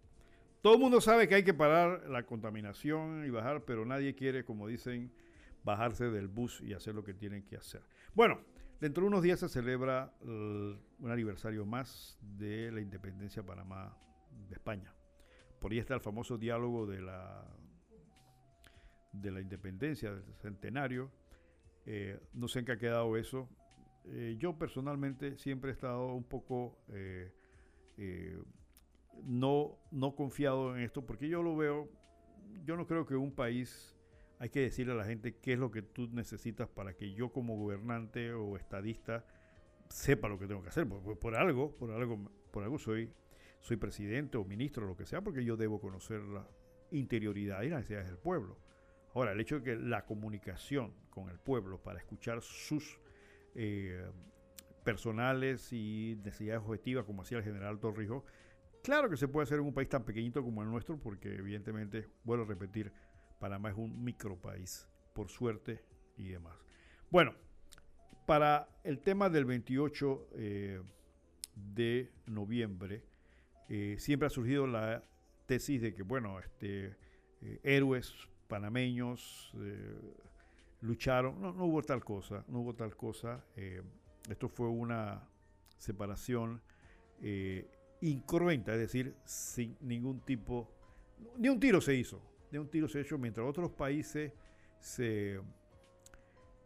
Todo 0.68 0.76
el 0.76 0.82
mundo 0.82 1.00
sabe 1.00 1.30
que 1.30 1.36
hay 1.36 1.46
que 1.46 1.54
parar 1.54 2.10
la 2.10 2.26
contaminación 2.26 3.24
y 3.26 3.30
bajar, 3.30 3.64
pero 3.64 3.86
nadie 3.86 4.16
quiere, 4.16 4.44
como 4.44 4.68
dicen, 4.68 5.14
bajarse 5.64 6.12
del 6.12 6.28
bus 6.28 6.60
y 6.60 6.74
hacer 6.74 6.94
lo 6.94 7.06
que 7.06 7.14
tienen 7.14 7.46
que 7.46 7.56
hacer. 7.56 7.84
Bueno, 8.14 8.42
dentro 8.82 9.04
de 9.04 9.08
unos 9.08 9.24
días 9.24 9.40
se 9.40 9.48
celebra 9.48 10.14
uh, 10.20 10.26
un 10.26 11.10
aniversario 11.10 11.66
más 11.66 12.20
de 12.22 12.70
la 12.70 12.82
independencia 12.82 13.44
de 13.44 13.48
Panamá 13.48 13.98
de 14.50 14.56
España. 14.56 14.94
Por 15.62 15.72
ahí 15.72 15.80
está 15.80 15.94
el 15.94 16.02
famoso 16.02 16.38
diálogo 16.38 16.86
de 16.86 17.00
la, 17.00 17.46
de 19.14 19.32
la 19.32 19.40
independencia, 19.40 20.14
del 20.14 20.36
centenario. 20.42 21.10
Eh, 21.86 22.20
no 22.34 22.50
sé 22.50 22.60
en 22.60 22.66
qué 22.66 22.72
ha 22.74 22.78
quedado 22.78 23.16
eso. 23.16 23.48
Eh, 24.04 24.36
yo 24.38 24.60
personalmente 24.60 25.38
siempre 25.38 25.70
he 25.70 25.74
estado 25.74 26.14
un 26.14 26.26
poco 26.26 26.84
eh, 26.90 27.32
no, 29.24 29.78
no 29.92 30.16
confiado 30.16 30.76
en 30.76 30.84
esto, 30.84 31.06
porque 31.06 31.30
yo 31.30 31.44
lo 31.44 31.56
veo, 31.56 31.90
yo 32.64 32.76
no 32.76 32.88
creo 32.88 33.06
que 33.06 33.16
un 33.16 33.34
país 33.34 33.96
hay 34.40 34.50
que 34.50 34.62
decirle 34.62 34.94
a 34.94 34.96
la 34.96 35.06
gente 35.06 35.36
qué 35.38 35.54
es 35.54 35.60
lo 35.60 35.72
que 35.72 35.82
tú 35.82 36.08
necesitas 36.12 36.68
para 36.70 36.94
que 36.94 37.14
yo 37.14 37.32
como 37.32 37.58
gobernante 37.58 38.34
o 38.34 38.56
estadista 38.56 39.26
sepa 39.90 40.28
lo 40.28 40.38
que 40.38 40.48
tengo 40.48 40.62
que 40.62 40.70
hacer. 40.70 40.88
Por, 40.88 41.18
por 41.18 41.36
algo, 41.36 41.76
por 41.76 41.92
algo, 41.92 42.32
por 42.52 42.64
algo 42.64 42.78
soy, 42.78 43.12
soy 43.60 43.78
presidente 43.78 44.38
o 44.38 44.46
ministro 44.46 44.86
o 44.86 44.90
lo 44.90 44.98
que 44.98 45.06
sea, 45.06 45.22
porque 45.22 45.44
yo 45.44 45.58
debo 45.58 45.80
conocer 45.80 46.22
la 46.22 46.48
interioridad 46.92 47.64
y 47.64 47.70
las 47.70 47.80
necesidades 47.80 48.08
del 48.08 48.18
pueblo. 48.18 48.58
Ahora, 49.14 49.32
el 49.32 49.40
hecho 49.40 49.60
de 49.60 49.64
que 49.64 49.76
la 49.76 50.06
comunicación 50.06 50.94
con 51.10 51.30
el 51.30 51.40
pueblo 51.40 51.82
para 51.82 51.98
escuchar 51.98 52.42
sus 52.42 53.00
eh, 53.56 54.06
personales 54.84 55.74
y 55.74 56.20
necesidades 56.24 56.62
objetivas, 56.64 57.06
como 57.06 57.24
hacía 57.24 57.40
el 57.40 57.44
general 57.44 57.80
Torrijos, 57.80 58.24
claro 58.88 59.10
que 59.10 59.18
se 59.18 59.28
puede 59.28 59.44
hacer 59.44 59.60
en 59.60 59.66
un 59.66 59.74
país 59.74 59.90
tan 59.90 60.06
pequeñito 60.06 60.42
como 60.42 60.64
el 60.64 60.70
nuestro, 60.70 60.98
porque 60.98 61.36
evidentemente, 61.36 62.08
vuelvo 62.24 62.46
a 62.46 62.48
repetir, 62.48 62.94
Panamá 63.38 63.70
es 63.70 63.76
un 63.76 64.02
micropaís, 64.02 64.88
por 65.14 65.28
suerte 65.28 65.84
y 66.16 66.30
demás. 66.30 66.56
Bueno, 67.12 67.36
para 68.26 68.70
el 68.86 69.00
tema 69.00 69.30
del 69.30 69.44
28 69.44 70.30
eh, 70.36 70.82
de 71.54 72.14
noviembre, 72.28 73.04
eh, 73.68 73.98
siempre 74.00 74.28
ha 74.28 74.30
surgido 74.30 74.66
la 74.66 75.04
tesis 75.48 75.82
de 75.82 75.94
que, 75.94 76.04
bueno, 76.04 76.40
este, 76.40 76.96
eh, 77.42 77.60
héroes 77.64 78.14
panameños 78.48 79.52
lucharon, 80.80 81.42
no, 81.42 81.52
no, 81.52 81.66
hubo 81.66 81.82
tal 81.82 82.06
cosa, 82.06 82.46
no 82.48 82.60
hubo 82.62 82.74
tal 82.74 82.96
cosa, 82.96 83.44
esto 84.30 84.48
fue 84.48 84.70
una 84.70 85.28
separación 85.78 86.62
incruenta, 88.02 88.74
es 88.74 88.80
decir, 88.80 89.16
sin 89.26 89.78
ningún 89.82 90.22
tipo, 90.22 90.70
ni 91.38 91.50
un 91.50 91.60
tiro 91.60 91.82
se 91.82 91.96
hizo, 91.96 92.22
de 92.52 92.60
un 92.60 92.70
tiro 92.70 92.88
se 92.88 93.02
hecho 93.02 93.18
mientras 93.18 93.48
otros 93.48 93.72
países 93.72 94.32
se, 94.80 95.40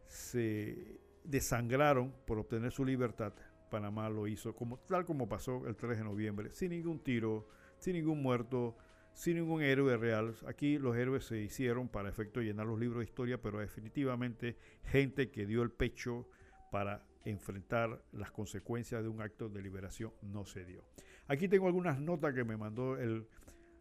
se 0.07 0.99
desangraron 1.23 2.13
por 2.25 2.39
obtener 2.39 2.71
su 2.71 2.85
libertad. 2.85 3.33
Panamá 3.69 4.09
lo 4.09 4.27
hizo 4.27 4.53
como, 4.53 4.77
tal 4.79 5.05
como 5.05 5.29
pasó 5.29 5.65
el 5.67 5.75
3 5.75 5.99
de 5.99 6.03
noviembre, 6.03 6.51
sin 6.51 6.71
ningún 6.71 6.99
tiro, 6.99 7.47
sin 7.77 7.93
ningún 7.93 8.21
muerto, 8.21 8.75
sin 9.13 9.37
ningún 9.37 9.61
héroe 9.61 9.95
real. 9.97 10.35
Aquí 10.45 10.77
los 10.77 10.97
héroes 10.97 11.25
se 11.25 11.39
hicieron 11.39 11.87
para 11.87 12.09
efecto 12.09 12.41
llenar 12.41 12.67
los 12.67 12.79
libros 12.79 12.99
de 12.99 13.05
historia, 13.05 13.41
pero 13.41 13.59
definitivamente 13.59 14.57
gente 14.83 15.31
que 15.31 15.45
dio 15.45 15.63
el 15.63 15.71
pecho 15.71 16.27
para 16.69 17.05
enfrentar 17.23 18.03
las 18.11 18.31
consecuencias 18.31 19.03
de 19.03 19.09
un 19.09 19.21
acto 19.21 19.47
de 19.49 19.61
liberación 19.61 20.11
no 20.21 20.45
se 20.45 20.65
dio. 20.65 20.83
Aquí 21.31 21.47
tengo 21.47 21.67
algunas 21.67 21.97
notas 21.97 22.33
que 22.33 22.43
me 22.43 22.57
mandó 22.57 22.97
el, 22.97 23.25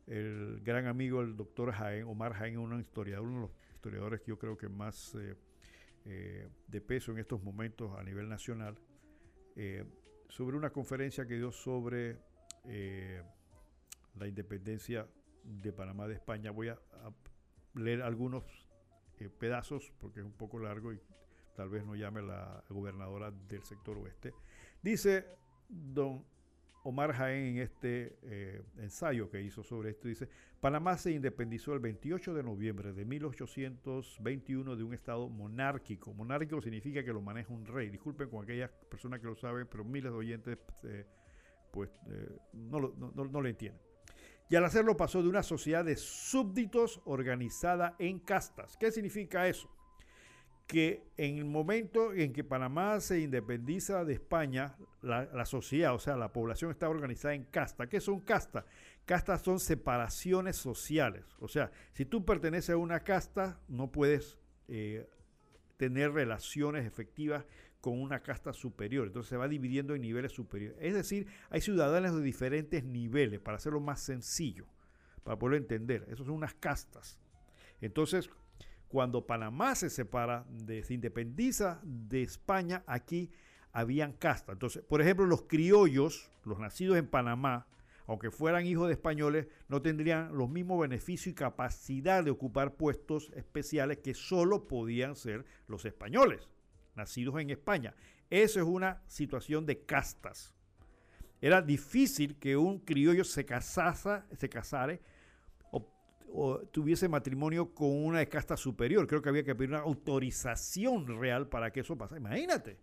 el 0.06 0.60
gran 0.62 0.86
amigo, 0.86 1.20
el 1.20 1.36
doctor 1.36 1.72
Jaén, 1.72 2.04
Omar 2.04 2.32
Jaén, 2.32 2.56
un 2.56 2.78
historiador, 2.78 3.26
uno 3.26 3.34
de 3.34 3.46
los 3.48 3.74
historiadores 3.74 4.20
que 4.20 4.28
yo 4.28 4.38
creo 4.38 4.56
que 4.56 4.68
más 4.68 5.16
eh, 5.16 5.34
eh, 6.04 6.48
de 6.68 6.80
peso 6.80 7.10
en 7.10 7.18
estos 7.18 7.42
momentos 7.42 7.98
a 7.98 8.04
nivel 8.04 8.28
nacional, 8.28 8.78
eh, 9.56 9.84
sobre 10.28 10.56
una 10.56 10.70
conferencia 10.70 11.26
que 11.26 11.34
dio 11.34 11.50
sobre 11.50 12.18
la 14.14 14.28
independencia 14.28 15.08
de 15.42 15.72
Panamá 15.72 16.06
de 16.06 16.14
España. 16.14 16.52
Voy 16.52 16.68
a, 16.68 16.78
leer 17.74 18.02
algunos 18.02 18.44
pedazos, 19.40 19.92
porque 19.98 20.20
es 20.20 20.26
un 20.26 20.34
poco 20.34 20.60
largo 20.60 20.92
y 20.92 21.00
tal 21.56 21.68
vez 21.68 21.84
no 21.84 21.96
llame 21.96 22.22
la 22.22 22.62
gobernadora 22.68 23.32
del 23.32 23.64
sector 23.64 23.98
oeste. 23.98 24.34
Dice 24.80 25.26
don 25.68 26.24
Omar 26.82 27.12
Jaén 27.12 27.56
en 27.56 27.58
este 27.58 28.18
eh, 28.22 28.62
ensayo 28.78 29.30
que 29.30 29.42
hizo 29.42 29.62
sobre 29.62 29.90
esto, 29.90 30.08
dice, 30.08 30.28
Panamá 30.60 30.96
se 30.96 31.12
independizó 31.12 31.74
el 31.74 31.80
28 31.80 32.34
de 32.34 32.42
noviembre 32.42 32.92
de 32.92 33.04
1821 33.04 34.76
de 34.76 34.82
un 34.82 34.94
estado 34.94 35.28
monárquico. 35.28 36.14
Monárquico 36.14 36.60
significa 36.60 37.04
que 37.04 37.12
lo 37.12 37.20
maneja 37.20 37.52
un 37.52 37.66
rey. 37.66 37.90
Disculpen 37.90 38.28
con 38.28 38.44
aquellas 38.44 38.70
personas 38.88 39.20
que 39.20 39.26
lo 39.26 39.36
saben, 39.36 39.66
pero 39.70 39.84
miles 39.84 40.10
de 40.10 40.18
oyentes 40.18 40.58
eh, 40.84 41.06
pues 41.70 41.90
eh, 42.10 42.38
no, 42.52 42.80
lo, 42.80 42.94
no, 42.96 43.12
no 43.12 43.40
lo 43.40 43.48
entienden. 43.48 43.80
Y 44.48 44.56
al 44.56 44.64
hacerlo 44.64 44.96
pasó 44.96 45.22
de 45.22 45.28
una 45.28 45.44
sociedad 45.44 45.84
de 45.84 45.96
súbditos 45.96 47.00
organizada 47.04 47.94
en 47.98 48.18
castas. 48.18 48.76
¿Qué 48.76 48.90
significa 48.90 49.46
eso? 49.46 49.70
Que 50.70 51.02
en 51.16 51.38
el 51.38 51.46
momento 51.46 52.12
en 52.12 52.32
que 52.32 52.44
Panamá 52.44 53.00
se 53.00 53.18
independiza 53.20 54.04
de 54.04 54.12
España, 54.12 54.76
la, 55.02 55.44
sociedad, 55.44 55.92
o 55.94 55.98
sea, 55.98 56.16
la 56.16 56.32
población 56.32 56.70
está 56.70 56.88
organizada 56.88 57.34
en 57.34 57.42
casta. 57.44 57.88
¿Qué 57.88 58.00
son 58.00 58.20
castas? 58.20 58.64
Castas 59.04 59.42
son 59.42 59.58
separaciones 59.58 60.56
sociales. 60.56 61.24
O 61.40 61.48
sea, 61.48 61.72
si 61.92 62.04
tú 62.04 62.24
perteneces 62.24 62.70
a 62.70 62.76
una 62.76 63.00
casta, 63.00 63.58
no 63.66 63.90
puedes 63.90 64.38
eh, 64.68 65.08
tener 65.76 66.12
relaciones 66.12 66.86
efectivas 66.86 67.44
con 67.80 68.00
una 68.00 68.22
casta 68.22 68.52
superior. 68.52 69.08
Entonces 69.08 69.30
se 69.30 69.36
va 69.36 69.48
dividiendo 69.48 69.96
en 69.96 70.02
niveles 70.02 70.30
superiores. 70.30 70.78
Es 70.80 70.94
decir, 70.94 71.26
hay 71.48 71.62
ciudadanos 71.62 72.14
de 72.14 72.22
diferentes 72.22 72.84
niveles, 72.84 73.40
para 73.40 73.56
hacerlo 73.56 73.80
más 73.80 74.00
sencillo, 74.00 74.66
para 75.24 75.36
poderlo 75.36 75.56
entender. 75.56 76.04
Esas 76.08 76.26
son 76.26 76.36
unas 76.36 76.54
castas. 76.54 77.18
Entonces, 77.80 78.30
cuando 78.90 79.24
Panamá 79.24 79.76
se 79.76 79.88
separa, 79.88 80.44
de, 80.50 80.82
se 80.82 80.94
independiza 80.94 81.80
de 81.84 82.22
España, 82.22 82.82
aquí 82.88 83.30
habían 83.72 84.12
castas. 84.12 84.54
Entonces, 84.54 84.82
por 84.82 85.00
ejemplo, 85.00 85.26
los 85.26 85.42
criollos, 85.42 86.28
los 86.42 86.58
nacidos 86.58 86.96
en 86.96 87.06
Panamá, 87.06 87.68
aunque 88.08 88.32
fueran 88.32 88.66
hijos 88.66 88.88
de 88.88 88.94
españoles, 88.94 89.46
no 89.68 89.80
tendrían 89.80 90.36
los 90.36 90.50
mismos 90.50 90.80
beneficios 90.80 91.28
y 91.28 91.34
capacidad 91.34 92.24
de 92.24 92.32
ocupar 92.32 92.74
puestos 92.74 93.30
especiales 93.36 93.98
que 93.98 94.12
solo 94.12 94.66
podían 94.66 95.14
ser 95.14 95.44
los 95.68 95.84
españoles, 95.84 96.48
nacidos 96.96 97.40
en 97.40 97.50
España. 97.50 97.94
Eso 98.28 98.58
es 98.58 98.66
una 98.66 99.04
situación 99.06 99.66
de 99.66 99.84
castas. 99.84 100.52
Era 101.40 101.62
difícil 101.62 102.36
que 102.40 102.56
un 102.56 102.80
criollo 102.80 103.22
se 103.22 103.46
casase, 103.46 104.24
se 104.36 104.48
casare 104.48 105.00
o 106.32 106.58
tuviese 106.58 107.08
matrimonio 107.08 107.74
con 107.74 107.88
una 107.88 108.24
casta 108.26 108.56
superior. 108.56 109.06
Creo 109.06 109.22
que 109.22 109.28
había 109.28 109.44
que 109.44 109.54
pedir 109.54 109.70
una 109.70 109.80
autorización 109.80 111.18
real 111.20 111.48
para 111.48 111.72
que 111.72 111.80
eso 111.80 111.96
pasara. 111.96 112.20
Imagínate. 112.20 112.78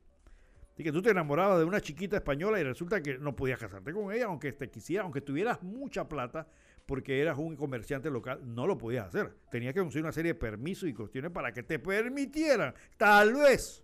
Y 0.78 0.84
que 0.84 0.91
tú 0.91 1.02
te 1.02 1.10
enamorabas 1.10 1.60
de 1.60 1.65
una 1.65 1.82
chiquita 1.82 2.18
española 2.18 2.60
y 2.60 2.64
resulta 2.64 3.02
que 3.02 3.18
no 3.18 3.36
podías 3.36 3.60
casarte 3.60 3.91
con 3.91 4.14
ella, 4.14 4.26
aunque 4.26 4.53
te 4.53 4.69
quisiera, 4.69 5.03
aunque 5.03 5.22
tuvieras 5.22 5.64
mucha 5.64 6.07
plata, 6.07 6.48
porque 6.86 7.19
eras 7.19 7.38
un 7.38 7.56
comerciante 7.56 8.11
local, 8.11 8.41
no 8.45 8.68
lo 8.68 8.78
podías 8.78 9.07
hacer. 9.07 9.36
Tenías 9.49 9.74
que 9.74 9.80
conseguir 9.80 10.03
una 10.03 10.11
serie 10.11 10.34
de 10.34 10.40
permisos 10.40 10.88
y 10.88 10.94
cuestiones 10.94 11.32
para 11.32 11.52
que 11.52 11.64
te 11.64 11.80
permitieran, 11.80 12.76
tal 12.95 13.34
vez, 13.34 13.84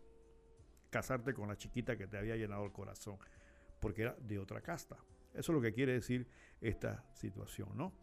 casarte 0.91 1.33
con 1.33 1.47
la 1.47 1.57
chiquita 1.57 1.97
que 1.97 2.05
te 2.05 2.17
había 2.17 2.35
llenado 2.35 2.63
el 2.63 2.71
corazón, 2.71 3.17
porque 3.79 4.03
era 4.03 4.15
de 4.21 4.37
otra 4.37 4.61
casta. 4.61 4.95
Eso 5.33 5.51
es 5.51 5.55
lo 5.55 5.61
que 5.61 5.73
quiere 5.73 5.93
decir 5.93 6.27
esta 6.61 7.03
situación, 7.15 7.69
¿no? 7.75 7.93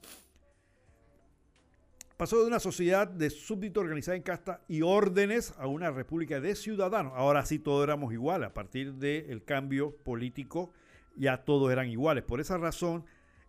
Pasó 2.20 2.38
de 2.38 2.48
una 2.48 2.60
sociedad 2.60 3.08
de 3.08 3.30
súbdito 3.30 3.80
organizada 3.80 4.14
en 4.14 4.22
casta 4.22 4.60
y 4.68 4.82
órdenes 4.82 5.54
a 5.56 5.66
una 5.66 5.90
república 5.90 6.38
de 6.38 6.54
ciudadanos. 6.54 7.14
Ahora 7.16 7.46
sí 7.46 7.58
todos 7.58 7.82
éramos 7.82 8.12
iguales. 8.12 8.50
A 8.50 8.52
partir 8.52 8.92
del 8.92 9.42
cambio 9.42 9.96
político 9.96 10.70
ya 11.16 11.38
todos 11.38 11.72
eran 11.72 11.88
iguales. 11.88 12.22
Por 12.22 12.38
esa 12.42 12.58
razón, 12.58 13.06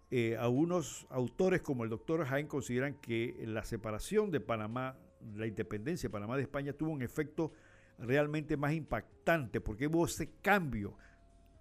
eh, 0.10 0.38
algunos 0.40 1.06
autores 1.10 1.62
como 1.62 1.84
el 1.84 1.90
doctor 1.90 2.26
Jaén 2.26 2.48
consideran 2.48 2.94
que 3.02 3.44
la 3.46 3.66
separación 3.66 4.32
de 4.32 4.40
Panamá, 4.40 4.96
la 5.36 5.48
independencia 5.48 6.08
de 6.08 6.14
Panamá 6.14 6.38
de 6.38 6.44
España 6.44 6.72
tuvo 6.72 6.92
un 6.92 7.02
efecto 7.02 7.52
realmente 8.00 8.56
más 8.56 8.72
impactante 8.72 9.60
porque 9.60 9.88
hubo 9.88 10.06
ese 10.06 10.32
cambio. 10.42 10.96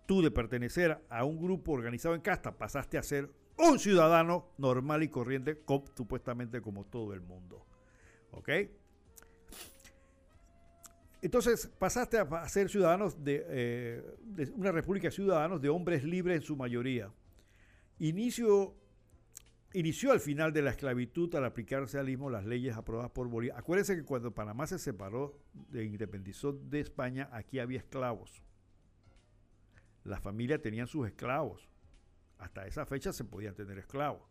Tú 0.07 0.23
de 0.23 0.31
pertenecer 0.31 1.05
a 1.09 1.25
un 1.25 1.43
grupo 1.43 1.73
organizado 1.73 2.15
en 2.15 2.21
casta 2.21 2.57
pasaste 2.57 2.99
a 2.99 3.03
ser 3.03 3.33
un 3.61 3.79
ciudadano 3.79 4.49
normal 4.59 5.03
y 5.03 5.09
corriente, 5.09 5.63
supuestamente 5.95 6.61
como 6.61 6.85
todo 6.87 7.13
el 7.13 7.21
mundo. 7.21 7.67
¿Ok? 8.33 8.49
Entonces 11.23 11.67
pasaste 11.79 12.19
a 12.19 12.49
ser 12.49 12.71
ciudadanos 12.71 13.17
eh, 13.27 14.03
de, 14.23 14.51
una 14.53 14.73
república 14.73 15.09
de 15.09 15.13
ciudadanos 15.13 15.61
de 15.61 15.69
hombres 15.69 16.03
libres 16.03 16.37
en 16.37 16.43
su 16.43 16.57
mayoría. 16.57 17.13
Inicio, 17.99 18.75
inició 19.75 20.13
al 20.13 20.21
final 20.21 20.53
de 20.55 20.63
la 20.63 20.71
esclavitud 20.71 21.35
al 21.35 21.45
aplicarse 21.45 21.99
al 21.99 22.07
mismo 22.07 22.31
las 22.31 22.47
leyes 22.47 22.75
aprobadas 22.75 23.11
por 23.11 23.29
Bolívar. 23.29 23.59
Acuérdense 23.59 23.97
que 23.97 24.05
cuando 24.05 24.33
Panamá 24.33 24.67
se 24.67 24.79
separó, 24.79 25.39
de 25.69 25.85
independizó 25.85 26.53
de 26.53 26.81
España, 26.81 27.29
aquí 27.33 27.59
había 27.59 27.79
esclavos. 27.79 28.43
Las 30.05 30.21
familias 30.21 30.63
tenían 30.63 30.87
sus 30.87 31.07
esclavos. 31.07 31.70
Hasta 32.41 32.67
esa 32.67 32.85
fecha 32.87 33.13
se 33.13 33.25
podían 33.25 33.55
tener 33.55 33.79
esclavos. 33.79 34.23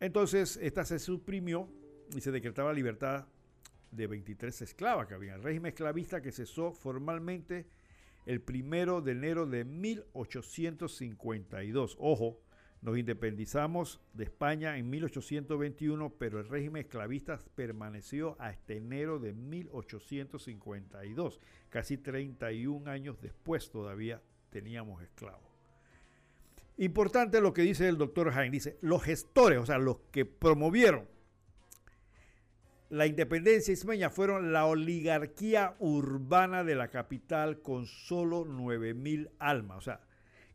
Entonces, 0.00 0.58
esta 0.62 0.84
se 0.84 0.98
suprimió 0.98 1.68
y 2.14 2.20
se 2.20 2.30
decretaba 2.30 2.72
libertad 2.72 3.26
de 3.90 4.06
23 4.06 4.62
esclavas 4.62 5.08
que 5.08 5.14
había. 5.14 5.34
El 5.34 5.42
régimen 5.42 5.70
esclavista 5.70 6.22
que 6.22 6.32
cesó 6.32 6.72
formalmente 6.72 7.66
el 8.26 8.40
primero 8.40 9.00
de 9.00 9.12
enero 9.12 9.46
de 9.46 9.64
1852. 9.64 11.96
Ojo, 11.98 12.40
nos 12.80 12.96
independizamos 12.96 14.00
de 14.12 14.22
España 14.24 14.78
en 14.78 14.88
1821, 14.88 16.14
pero 16.18 16.38
el 16.38 16.48
régimen 16.48 16.82
esclavista 16.82 17.40
permaneció 17.56 18.36
hasta 18.38 18.74
enero 18.74 19.18
de 19.18 19.32
1852. 19.32 21.40
Casi 21.70 21.98
31 21.98 22.88
años 22.88 23.20
después 23.20 23.68
todavía 23.70 24.22
teníamos 24.50 25.02
esclavos. 25.02 25.47
Importante 26.78 27.40
lo 27.40 27.52
que 27.52 27.62
dice 27.62 27.88
el 27.88 27.98
doctor 27.98 28.30
Jaime. 28.32 28.52
Dice, 28.52 28.78
los 28.80 29.02
gestores, 29.02 29.58
o 29.58 29.66
sea, 29.66 29.78
los 29.78 29.98
que 30.10 30.24
promovieron 30.24 31.06
la 32.90 33.06
independencia 33.06 33.72
ismeña 33.72 34.08
fueron 34.08 34.52
la 34.52 34.64
oligarquía 34.64 35.76
urbana 35.78 36.64
de 36.64 36.74
la 36.74 36.88
capital 36.88 37.60
con 37.60 37.86
solo 37.86 38.46
9.000 38.46 39.30
almas. 39.38 39.78
O 39.78 39.80
sea, 39.82 40.00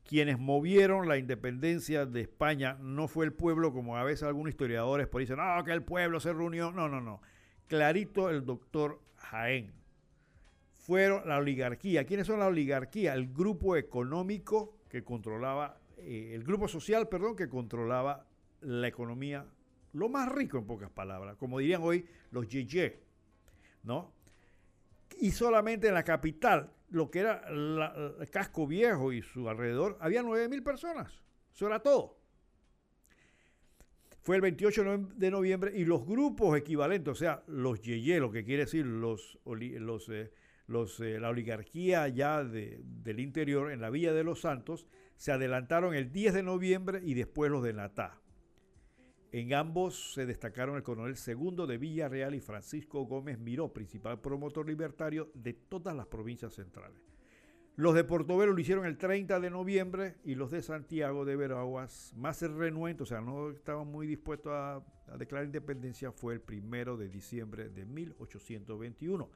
quienes 0.04 0.40
movieron 0.40 1.08
la 1.08 1.18
independencia 1.18 2.06
de 2.06 2.22
España 2.22 2.78
no 2.82 3.08
fue 3.08 3.26
el 3.26 3.34
pueblo, 3.34 3.72
como 3.72 3.98
a 3.98 4.04
veces 4.04 4.24
algunos 4.24 4.50
historiadores 4.50 5.08
por 5.08 5.22
dicen, 5.22 5.38
no, 5.38 5.64
que 5.64 5.72
el 5.72 5.84
pueblo 5.84 6.20
se 6.20 6.34
reunió. 6.34 6.72
No, 6.72 6.90
no, 6.90 7.02
no. 7.02 7.22
Clarito 7.68 8.30
el 8.30 8.46
doctor 8.46 9.00
Jaén. 9.18 9.74
Fueron 10.72 11.28
la 11.28 11.38
oligarquía. 11.38 12.06
¿Quiénes 12.06 12.28
son 12.28 12.40
la 12.40 12.48
oligarquía? 12.48 13.14
El 13.14 13.32
grupo 13.32 13.78
económico 13.78 14.80
que 14.90 15.04
controlaba 15.04 15.80
eh, 16.04 16.36
el 16.36 16.44
grupo 16.44 16.68
social, 16.68 17.08
perdón, 17.08 17.36
que 17.36 17.50
controlaba 17.50 18.26
la 18.62 18.88
economía, 18.88 19.46
lo 19.94 20.10
más 20.10 20.32
rico 20.32 20.58
en 20.58 20.66
pocas 20.66 20.90
palabras, 20.90 21.36
como 21.38 21.60
dirían 21.60 21.82
hoy 21.84 22.06
los 22.32 22.48
Yeye, 22.48 23.00
¿no? 23.84 24.12
Y 25.20 25.32
solamente 25.32 25.88
en 25.88 25.94
la 25.94 26.04
capital, 26.04 26.72
lo 26.90 27.10
que 27.10 27.20
era 27.20 27.44
el 27.48 28.30
casco 28.30 28.66
viejo 28.68 29.12
y 29.12 29.22
su 29.22 29.48
alrededor, 29.48 29.98
había 30.00 30.24
9.000 30.24 30.64
personas. 30.64 31.22
Eso 31.54 31.68
era 31.68 31.80
todo. 31.80 32.18
Fue 34.24 34.38
el 34.38 34.42
28 34.42 35.10
de 35.16 35.32
noviembre 35.32 35.72
y 35.76 35.84
los 35.84 36.06
grupos 36.06 36.58
equivalentes, 36.58 37.12
o 37.12 37.16
sea, 37.16 37.44
los 37.48 37.82
Yeye, 37.82 38.20
lo 38.20 38.32
que 38.32 38.46
quiere 38.46 38.64
decir 38.64 38.86
los, 38.86 39.38
los, 39.46 40.10
eh, 40.10 40.32
los 40.68 41.00
eh, 41.02 41.20
la 41.20 41.30
oligarquía 41.30 42.08
ya 42.08 42.44
del 42.44 43.20
interior 43.20 43.72
en 43.72 43.82
la 43.82 43.90
Villa 43.90 44.14
de 44.14 44.24
los 44.24 44.40
Santos, 44.40 44.88
se 45.16 45.32
adelantaron 45.32 45.96
el 45.96 46.12
10 46.12 46.34
de 46.34 46.44
noviembre 46.44 47.02
y 47.04 47.14
después 47.14 47.52
los 47.52 47.64
de 47.64 47.74
Natá. 47.74 48.20
En 49.32 49.54
ambos 49.54 50.14
se 50.14 50.28
destacaron 50.28 50.76
el 50.76 50.84
coronel 50.84 51.16
segundo 51.16 51.66
de 51.66 51.80
Villarreal 51.80 52.36
y 52.36 52.40
Francisco 52.40 53.06
Gómez 53.06 53.40
Miró, 53.40 53.74
principal 53.74 54.22
promotor 54.22 54.68
libertario 54.68 55.32
de 55.34 55.54
todas 55.54 55.96
las 55.96 56.06
provincias 56.06 56.54
centrales. 56.54 57.02
Los 57.76 57.96
de 57.96 58.04
Portobelo 58.04 58.54
lo 58.54 58.60
hicieron 58.60 58.86
el 58.86 59.00
30 59.00 59.40
de 59.40 59.50
noviembre 59.50 60.18
y 60.24 60.36
los 60.36 60.52
de 60.52 60.62
Santiago 60.62 61.26
de 61.26 61.36
Veraguas, 61.36 62.14
más 62.16 62.44
renuentes, 62.44 63.02
o 63.02 63.06
sea, 63.08 63.22
no 63.22 63.50
estaban 63.50 63.88
muy 63.88 64.06
dispuestos 64.06 64.52
a, 64.52 64.76
a 65.08 65.18
declarar 65.18 65.48
independencia, 65.48 66.12
fue 66.12 66.36
el 66.36 66.42
primero 66.42 66.96
de 66.96 67.10
diciembre 67.10 67.70
de 67.70 67.86
1821 67.86 69.32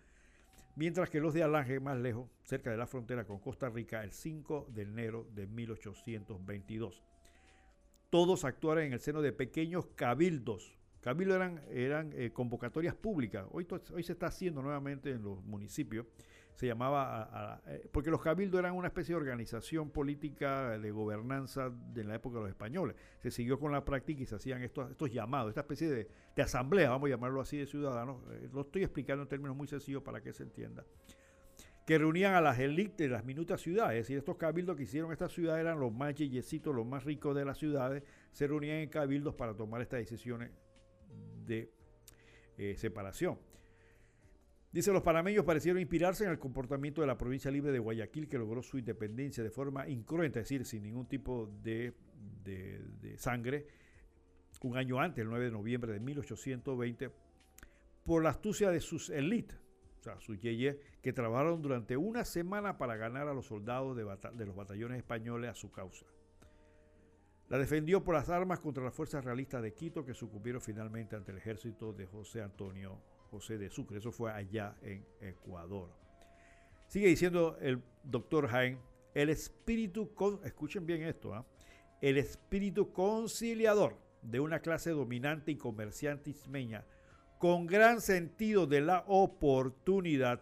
mientras 0.78 1.10
que 1.10 1.20
los 1.20 1.34
de 1.34 1.44
Alange, 1.44 1.82
más 1.82 1.98
lejos, 1.98 2.30
cerca 2.44 2.72
de 2.72 2.78
la 2.78 2.88
frontera 2.88 3.26
con 3.26 3.40
Costa 3.40 3.70
Rica, 3.70 4.04
el 4.04 4.14
5 4.14 4.68
de 4.70 4.84
enero 4.84 5.28
de 5.34 5.48
1822. 5.48 7.04
Todos 8.10 8.45
actuaron 8.45 8.86
en 8.86 8.94
el 8.94 9.02
seno 9.02 9.22
de 9.22 9.34
pequeños 9.34 9.88
cabildos 9.95 10.78
Cabildo 11.08 11.36
eran, 11.70 12.12
eh, 12.16 12.32
convocatorias 12.34 12.95
públicas. 12.95 13.45
Hoy 13.52 13.66
se 14.04 14.12
está 14.12 14.28
haciendo 14.28 14.62
nuevamente 14.62 15.12
en 15.12 15.24
los 15.24 15.41
municipios. 15.44 16.06
Se 16.58 16.66
llamaba, 16.66 17.22
a- 17.22 17.62
eh, 17.68 17.88
porque 17.92 18.10
los 18.10 18.20
cabildos 18.20 18.58
eran 18.58 18.74
una 18.74 18.88
especie 18.88 19.14
de 19.14 19.22
organización 19.22 19.92
política 19.92 20.80
de 20.80 20.90
gobernanza 20.90 21.70
de 21.70 22.04
la 22.04 22.16
época 22.16 22.38
de 22.38 22.42
los 22.42 22.50
españoles. 22.50 22.96
Se 23.20 23.30
siguió 23.30 23.60
con 23.60 23.72
la 23.72 23.86
práctica 23.86 24.24
y 24.24 24.26
se 24.26 24.36
hacían 24.36 24.64
estos, 24.64 24.90
estos 24.90 25.12
llamados, 25.14 25.50
esta 25.50 25.62
especie 25.62 25.88
de, 25.88 26.08
de 26.36 26.42
asamblea, 26.42 26.90
vamos 26.90 27.08
a 27.08 27.12
llamarlo 27.12 27.42
así, 27.42 27.58
de 27.58 27.68
ciudadanos. 27.68 28.24
Eh, 28.32 28.50
lo 28.52 28.62
estoy 28.62 28.82
explicando 28.82 29.22
en 29.22 29.30
términos 29.30 29.56
muy 29.56 29.68
sencillos 29.68 30.02
para 30.02 30.20
que 30.20 30.34
se 30.34 30.42
entienda 30.44 30.84
que 31.86 31.98
reunían 31.98 32.34
a 32.34 32.42
las 32.42 32.60
élites 32.60 32.98
de 32.98 33.08
las 33.08 33.24
minutas 33.24 33.62
ciudades. 33.62 34.00
Es 34.02 34.08
decir, 34.08 34.18
estos 34.18 34.36
cabildos 34.36 34.76
que 34.76 34.84
hicieron 34.84 35.12
esta 35.14 35.30
ciudad 35.30 35.58
eran 35.58 35.80
los 35.80 35.94
más 35.94 36.16
yeyecitos, 36.16 36.76
los 36.76 36.86
más 36.86 37.06
ricos 37.06 37.34
de 37.34 37.46
las 37.46 37.58
ciudades, 37.58 38.04
se 38.34 38.46
reunían 38.46 38.80
en 38.80 38.90
cabildos 38.90 39.36
para 39.36 39.54
tomar 39.54 39.82
estas 39.82 40.00
decisiones 40.00 40.52
de 41.46 41.72
eh, 42.58 42.76
separación. 42.76 43.38
Dice, 44.72 44.91
los 44.91 45.02
panameños 45.02 45.45
parecieron 45.45 45.80
inspirarse 45.80 46.26
en 46.26 46.31
el 46.31 46.39
comportamiento 46.39 47.02
de 47.02 47.07
la 47.07 47.18
provincia 47.18 47.49
libre 47.49 47.72
de 47.72 47.80
Guayaquil, 47.80 48.27
que 48.27 48.38
logró 48.38 48.61
su 48.61 48.77
independencia 48.77 49.44
de 49.44 49.49
forma 49.49 49.88
incruenta, 49.88 50.39
es 50.39 50.45
decir, 50.45 50.65
sin 50.65 50.84
ningún 50.84 51.07
tipo 51.07 51.49
de, 51.64 51.94
sangre, 53.18 53.68
un 54.64 54.76
año 54.76 54.99
antes, 54.99 55.22
el 55.22 55.30
9 55.30 55.45
de 55.45 55.52
noviembre 55.52 55.94
de 55.94 55.99
1820, 55.99 57.11
por 58.03 58.23
la 58.23 58.31
astucia 58.31 58.69
de 58.69 58.81
sus 58.81 59.10
élites, 59.10 59.57
o 59.99 60.03
sea, 60.03 60.19
sus 60.19 60.39
yeyes, 60.39 60.77
que 61.02 61.14
trabajaron 61.14 61.61
durante 61.61 61.95
una 61.95 62.26
semana 62.26 62.77
para 62.77 62.98
ganar 62.98 63.27
a 63.27 63.34
los 63.34 63.45
soldados 63.45 63.95
de, 63.95 64.03
de 64.34 64.45
los 64.45 64.56
batallones 64.56 64.98
españoles 64.98 65.52
a 65.52 65.56
su 65.56 65.72
causa. 65.72 66.06
La 67.49 67.57
defendió 67.57 68.03
por 68.03 68.15
las 68.15 68.30
armas 68.30 68.60
contra 68.60 68.84
las 68.84 68.94
fuerzas 68.94 69.23
realistas 69.23 69.61
de 69.61 69.73
Quito 69.73 70.03
que 70.03 70.14
sucumbieron 70.14 70.61
finalmente 70.61 71.15
ante 71.15 71.31
el 71.31 71.38
ejército 71.38 71.94
de 71.94 72.06
José 72.06 72.41
Antonio 72.41 72.99
José 73.30 73.58
de 73.58 73.70
Sucre. 73.70 73.98
Eso 73.99 74.12
fue 74.12 74.32
allá 74.32 74.76
en 74.82 75.06
Ecuador. 75.22 75.90
Sigue 76.88 77.08
diciendo 77.08 77.58
el 77.62 77.82
doctor 78.04 78.48
Jaén, 78.48 78.80
el 79.14 79.30
espíritu, 79.30 80.14
con- 80.14 80.40
escuchen 80.44 80.86
bien 80.86 81.04
esto, 81.04 81.34
¿ah? 81.34 81.45
el 82.02 82.18
espíritu 82.18 82.91
conciliador 82.94 83.98
de 84.22 84.40
una 84.40 84.60
clase 84.60 84.91
dominante 84.91 85.52
y 85.52 85.56
comerciante 85.58 86.30
ismeña 86.30 86.86
con 87.40 87.68
gran 87.68 88.02
sentido 88.02 88.66
de 88.66 88.82
la 88.82 89.04
oportunidad, 89.08 90.41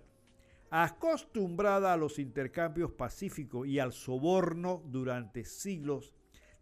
acostumbrada 0.70 1.94
a 1.94 1.98
los 1.98 2.20
intercambios 2.20 2.92
pacíficos 2.92 3.68
y 3.68 3.80
al 3.80 3.92
soborno 3.94 4.82
durante 4.86 5.44
siglos 5.46 6.14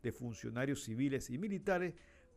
de 0.02 0.12
funcionarios 0.12 0.84
civiles 0.84 1.30
y 1.30 1.38
militares, 1.38 1.94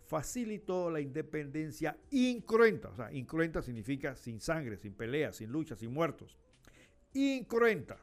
facilitó 0.06 0.90
la 0.90 1.00
independencia 1.00 1.96
incruenta. 2.10 2.88
O 2.88 2.96
sea, 2.96 3.12
incruenta 3.12 3.62
significa 3.62 4.14
sin 4.14 4.40
sangre, 4.40 4.76
sin 4.76 4.94
pelea, 4.94 5.32
sin 5.32 5.50
lucha, 5.50 5.76
sin 5.76 5.92
muertos. 5.92 6.38
Incruenta 7.12 7.98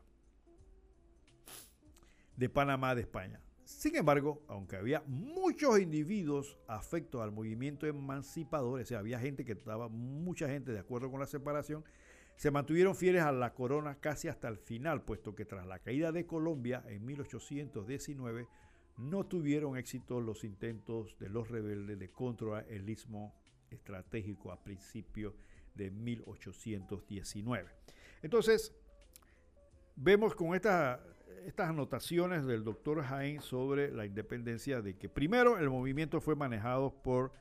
de 2.35 2.49
Panamá 2.49 2.95
de 2.95 3.01
España. 3.01 3.39
Sin 3.63 3.95
embargo, 3.95 4.43
aunque 4.47 4.75
había 4.75 5.03
muchos 5.07 5.79
individuos 5.79 6.57
afectos 6.67 7.21
al 7.21 7.31
movimiento 7.31 7.87
emancipador, 7.87 8.81
o 8.81 8.85
sea, 8.85 8.99
había 8.99 9.19
gente 9.19 9.45
que 9.45 9.53
estaba, 9.53 9.87
mucha 9.87 10.47
gente 10.47 10.71
de 10.73 10.79
acuerdo 10.79 11.09
con 11.09 11.19
la 11.19 11.27
separación, 11.27 11.85
se 12.35 12.51
mantuvieron 12.51 12.95
fieles 12.95 13.21
a 13.23 13.31
la 13.31 13.53
corona 13.53 13.95
casi 13.95 14.27
hasta 14.27 14.47
el 14.47 14.57
final, 14.57 15.03
puesto 15.03 15.35
que 15.35 15.45
tras 15.45 15.65
la 15.65 15.79
caída 15.79 16.11
de 16.11 16.25
Colombia 16.25 16.83
en 16.87 17.05
1819 17.05 18.47
no 18.97 19.25
tuvieron 19.25 19.77
éxito 19.77 20.21
los 20.21 20.43
intentos 20.43 21.17
de 21.19 21.29
los 21.29 21.49
rebeldes 21.49 21.97
de 21.97 22.11
controlar 22.11 22.65
el 22.69 22.89
istmo 22.89 23.33
estratégico 23.69 24.51
a 24.51 24.63
principios 24.63 25.33
de 25.73 25.89
1819. 25.91 27.69
Entonces, 28.21 28.73
vemos 29.95 30.35
con 30.35 30.55
estas 30.55 30.99
anotaciones 31.57 32.45
del 32.45 32.63
doctor 32.63 33.03
Jaén 33.03 33.41
sobre 33.41 33.91
la 33.91 34.05
independencia 34.05 34.81
de 34.81 34.95
que 34.95 35.09
primero 35.09 35.57
el 35.57 35.69
movimiento 35.69 36.21
fue 36.21 36.35
manejado 36.35 37.01
por 37.01 37.33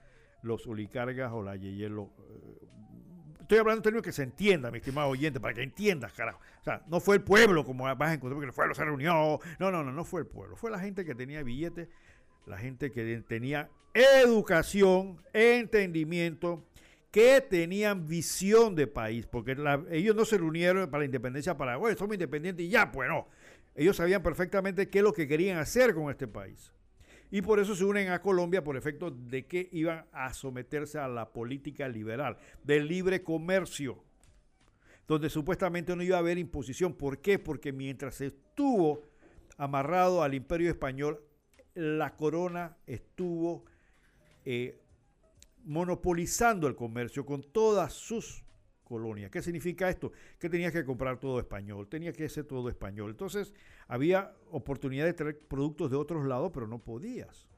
los 0.42 0.66
oligarcas 0.66 1.32
o 1.32 1.42
la 1.42 1.56
Yeyelo. 1.56 2.10
Estoy 3.52 3.60
hablando 3.60 3.80
en 3.80 3.82
términos 3.82 4.02
que 4.02 4.12
se 4.12 4.22
entienda, 4.22 4.70
mi 4.70 4.78
estimado 4.78 5.10
oyente, 5.10 5.38
para 5.38 5.52
que 5.52 5.62
entiendas, 5.62 6.14
carajo. 6.14 6.40
O 6.62 6.64
sea, 6.64 6.82
no 6.86 7.00
fue 7.00 7.16
el 7.16 7.22
pueblo 7.22 7.66
como 7.66 7.84
vas 7.84 8.00
a 8.00 8.14
encontrar, 8.14 8.36
porque 8.36 8.46
el 8.46 8.54
pueblo 8.54 8.74
se 8.74 8.82
reunió. 8.82 9.40
No, 9.58 9.70
no, 9.70 9.84
no, 9.84 9.92
no 9.92 10.04
fue 10.06 10.22
el 10.22 10.26
pueblo. 10.26 10.56
Fue 10.56 10.70
la 10.70 10.78
gente 10.78 11.04
que 11.04 11.14
tenía 11.14 11.42
billetes, 11.42 11.90
la 12.46 12.56
gente 12.56 12.90
que 12.90 13.22
tenía 13.28 13.68
educación, 13.92 15.20
entendimiento, 15.34 16.64
que 17.10 17.42
tenían 17.42 18.06
visión 18.06 18.74
de 18.74 18.86
país, 18.86 19.26
porque 19.26 19.54
ellos 19.90 20.16
no 20.16 20.24
se 20.24 20.38
reunieron 20.38 20.88
para 20.88 21.00
la 21.00 21.04
independencia 21.04 21.54
para, 21.54 21.76
bueno, 21.76 21.94
somos 21.98 22.14
independientes 22.14 22.64
y 22.64 22.70
ya, 22.70 22.90
pues 22.90 23.10
no. 23.10 23.28
Ellos 23.74 23.98
sabían 23.98 24.22
perfectamente 24.22 24.88
qué 24.88 25.00
es 25.00 25.04
lo 25.04 25.12
que 25.12 25.28
querían 25.28 25.58
hacer 25.58 25.92
con 25.92 26.10
este 26.10 26.26
país. 26.26 26.72
Y 27.32 27.40
por 27.40 27.58
eso 27.58 27.74
se 27.74 27.86
unen 27.86 28.10
a 28.10 28.20
Colombia 28.20 28.62
por 28.62 28.76
efecto 28.76 29.10
de 29.10 29.46
que 29.46 29.70
iban 29.72 30.04
a 30.12 30.34
someterse 30.34 30.98
a 30.98 31.08
la 31.08 31.32
política 31.32 31.88
liberal, 31.88 32.36
del 32.62 32.86
libre 32.86 33.22
comercio, 33.22 34.04
donde 35.08 35.30
supuestamente 35.30 35.96
no 35.96 36.02
iba 36.02 36.16
a 36.16 36.20
haber 36.20 36.36
imposición. 36.36 36.92
¿Por 36.92 37.22
qué? 37.22 37.38
Porque 37.38 37.72
mientras 37.72 38.20
estuvo 38.20 39.08
amarrado 39.56 40.22
al 40.22 40.34
imperio 40.34 40.68
español, 40.68 41.24
la 41.72 42.16
corona 42.16 42.76
estuvo 42.86 43.64
eh, 44.44 44.78
monopolizando 45.64 46.66
el 46.66 46.76
comercio 46.76 47.24
con 47.24 47.42
todas 47.42 47.94
sus 47.94 48.41
colonias. 48.92 49.30
¿Qué 49.30 49.40
significa 49.40 49.88
esto? 49.88 50.12
Que 50.38 50.50
tenías 50.50 50.70
que 50.70 50.84
comprar 50.84 51.18
todo 51.18 51.38
español, 51.38 51.88
tenía 51.88 52.12
que 52.12 52.28
ser 52.28 52.44
todo 52.44 52.68
español. 52.68 53.10
Entonces 53.10 53.54
había 53.88 54.34
oportunidad 54.50 55.06
de 55.06 55.14
traer 55.14 55.38
productos 55.38 55.90
de 55.90 55.96
otros 55.96 56.26
lados, 56.26 56.50
pero 56.52 56.66
no 56.66 56.78
podías. 56.78 57.48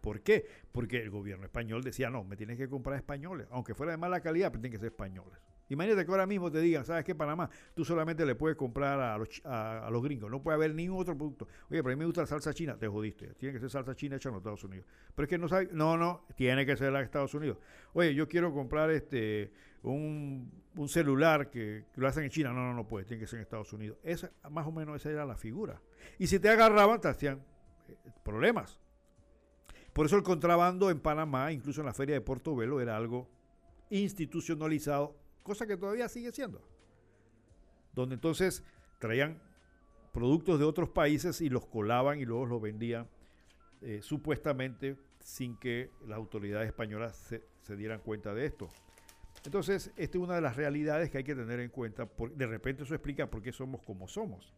¿Por 0.00 0.22
qué? 0.22 0.46
Porque 0.72 1.02
el 1.02 1.10
gobierno 1.10 1.44
español 1.44 1.82
decía, 1.82 2.08
no, 2.08 2.24
me 2.24 2.36
tienes 2.36 2.56
que 2.56 2.68
comprar 2.68 2.96
españoles, 2.96 3.46
aunque 3.50 3.74
fuera 3.74 3.92
de 3.92 3.98
mala 3.98 4.20
calidad, 4.20 4.50
pero 4.50 4.62
tienen 4.62 4.72
que 4.72 4.78
ser 4.78 4.92
españoles. 4.92 5.38
Imagínate 5.68 6.04
que 6.04 6.10
ahora 6.10 6.26
mismo 6.26 6.50
te 6.50 6.60
digan, 6.60 6.84
¿sabes 6.84 7.04
qué, 7.04 7.14
Panamá? 7.14 7.50
Tú 7.74 7.84
solamente 7.84 8.24
le 8.24 8.34
puedes 8.34 8.56
comprar 8.56 9.00
a 9.00 9.18
los, 9.18 9.42
a, 9.44 9.88
los 9.90 10.02
gringos, 10.02 10.30
no 10.30 10.42
puede 10.42 10.56
haber 10.56 10.74
ningún 10.74 11.00
otro 11.00 11.16
producto. 11.16 11.46
Oye, 11.70 11.82
pero 11.82 11.88
a 11.88 11.96
mí 11.96 11.98
me 11.98 12.06
gusta 12.06 12.22
la 12.22 12.26
salsa 12.26 12.54
china, 12.54 12.76
te 12.78 12.88
jodiste. 12.88 13.34
Tiene 13.34 13.54
que 13.54 13.60
ser 13.60 13.70
salsa 13.70 13.94
china 13.94 14.16
hecha 14.16 14.28
en 14.28 14.34
los 14.34 14.40
Estados 14.40 14.64
Unidos. 14.64 14.86
Pero 15.14 15.24
es 15.24 15.28
que 15.28 15.38
no 15.38 15.48
sabe, 15.48 15.68
no, 15.72 15.96
no, 15.96 16.24
tiene 16.36 16.64
que 16.64 16.76
ser 16.76 16.92
la 16.92 17.00
de 17.00 17.04
Estados 17.04 17.34
Unidos. 17.34 17.58
Oye, 17.92 18.14
yo 18.14 18.28
quiero 18.28 18.52
comprar 18.52 18.90
este 18.90 19.52
un, 19.82 20.50
un 20.76 20.88
celular 20.88 21.50
que, 21.50 21.84
que 21.92 22.00
lo 22.00 22.08
hacen 22.08 22.24
en 22.24 22.30
China, 22.30 22.52
no, 22.52 22.60
no, 22.60 22.74
no 22.74 22.86
puede, 22.86 23.04
tiene 23.04 23.20
que 23.20 23.26
ser 23.26 23.38
en 23.38 23.42
Estados 23.42 23.72
Unidos. 23.72 23.98
Esa, 24.02 24.30
más 24.50 24.66
o 24.66 24.72
menos 24.72 24.96
esa 24.96 25.10
era 25.10 25.24
la 25.24 25.36
figura. 25.36 25.80
Y 26.18 26.26
si 26.26 26.38
te 26.38 26.48
agarraban, 26.48 27.00
te 27.00 27.08
hacían 27.08 27.42
eh, 27.88 27.96
problemas. 28.24 28.80
Por 29.92 30.06
eso 30.06 30.16
el 30.16 30.22
contrabando 30.22 30.90
en 30.90 31.00
Panamá, 31.00 31.52
incluso 31.52 31.80
en 31.80 31.86
la 31.86 31.94
feria 31.94 32.14
de 32.14 32.20
Portobelo, 32.20 32.80
era 32.80 32.96
algo 32.96 33.28
institucionalizado, 33.90 35.16
cosa 35.48 35.66
que 35.66 35.76
todavía 35.76 36.08
sigue 36.08 36.30
siendo. 36.30 36.62
Donde 37.92 38.14
entonces 38.14 38.62
traían 39.00 39.42
productos 40.12 40.58
de 40.58 40.64
otros 40.64 40.90
países 40.90 41.40
y 41.40 41.48
los 41.48 41.66
colaban 41.66 42.20
y 42.20 42.24
luego 42.24 42.46
los 42.46 42.62
vendían 42.62 43.08
eh, 43.80 44.00
supuestamente 44.02 44.96
sin 45.20 45.56
que 45.56 45.90
las 46.06 46.16
autoridades 46.16 46.68
españolas 46.68 47.16
se, 47.62 47.76
dieran 47.76 48.00
cuenta 48.00 48.32
de 48.32 48.46
esto. 48.46 48.68
Entonces, 49.44 49.92
esta 49.96 50.18
es 50.18 50.24
una 50.24 50.36
de 50.36 50.40
las 50.40 50.56
realidades 50.56 51.10
que 51.10 51.18
hay 51.18 51.24
que 51.24 51.34
tener 51.34 51.60
en 51.60 51.70
cuenta. 51.70 52.06
por- 52.06 52.32
de 52.34 52.46
repente 52.46 52.82
eso 52.82 52.94
explica 52.94 53.28
por 53.28 53.42
qué 53.42 53.52
somos 53.52 53.82
como 53.82 54.08
somos. 54.08 54.54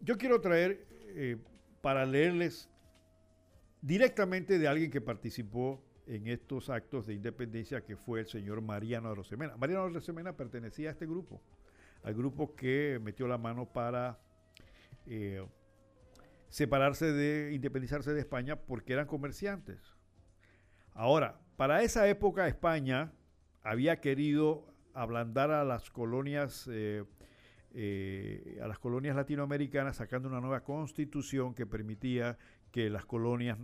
Yo 0.00 0.18
quiero 0.18 0.40
traer 0.40 0.86
eh, 1.16 1.36
para 1.80 2.04
leerles 2.04 2.68
directamente 3.80 4.58
de 4.58 4.68
alguien 4.68 4.90
que 4.90 5.00
participó 5.00 5.82
en 6.06 6.26
estos 6.28 6.70
actos 6.70 7.06
de 7.06 7.14
independencia, 7.14 7.82
que 7.82 7.96
fue 7.96 8.20
el 8.20 8.26
señor 8.26 8.60
Mariano 8.60 9.10
Arosemena. 9.10 9.56
Mariano 9.56 9.84
Arosemena 9.84 10.36
pertenecía 10.36 10.88
a 10.90 10.92
este 10.92 11.06
grupo, 11.06 11.40
al 12.02 12.14
grupo 12.14 12.54
que 12.54 13.00
metió 13.02 13.26
la 13.26 13.38
mano 13.38 13.66
para 13.66 14.18
eh, 15.06 15.44
separarse 16.48 17.12
de, 17.12 17.54
independizarse 17.54 18.12
de 18.12 18.20
España 18.20 18.56
porque 18.56 18.92
eran 18.92 19.06
comerciantes. 19.06 19.80
Ahora, 20.92 21.40
para 21.56 21.82
esa 21.82 22.06
época 22.08 22.46
España 22.46 23.12
había 23.62 24.00
querido 24.00 24.72
ablandar 24.92 25.50
a 25.50 25.64
las 25.64 25.90
colonias 25.90 26.68
eh, 26.70 27.04
eh, 27.76 28.60
a 28.62 28.68
las 28.68 28.78
colonias 28.78 29.16
latinoamericanas 29.16 29.96
sacando 29.96 30.28
una 30.28 30.40
nueva 30.40 30.62
constitución 30.62 31.54
que 31.54 31.66
permitía 31.66 32.38
que 32.70 32.88
las 32.88 33.04
colonias 33.04 33.58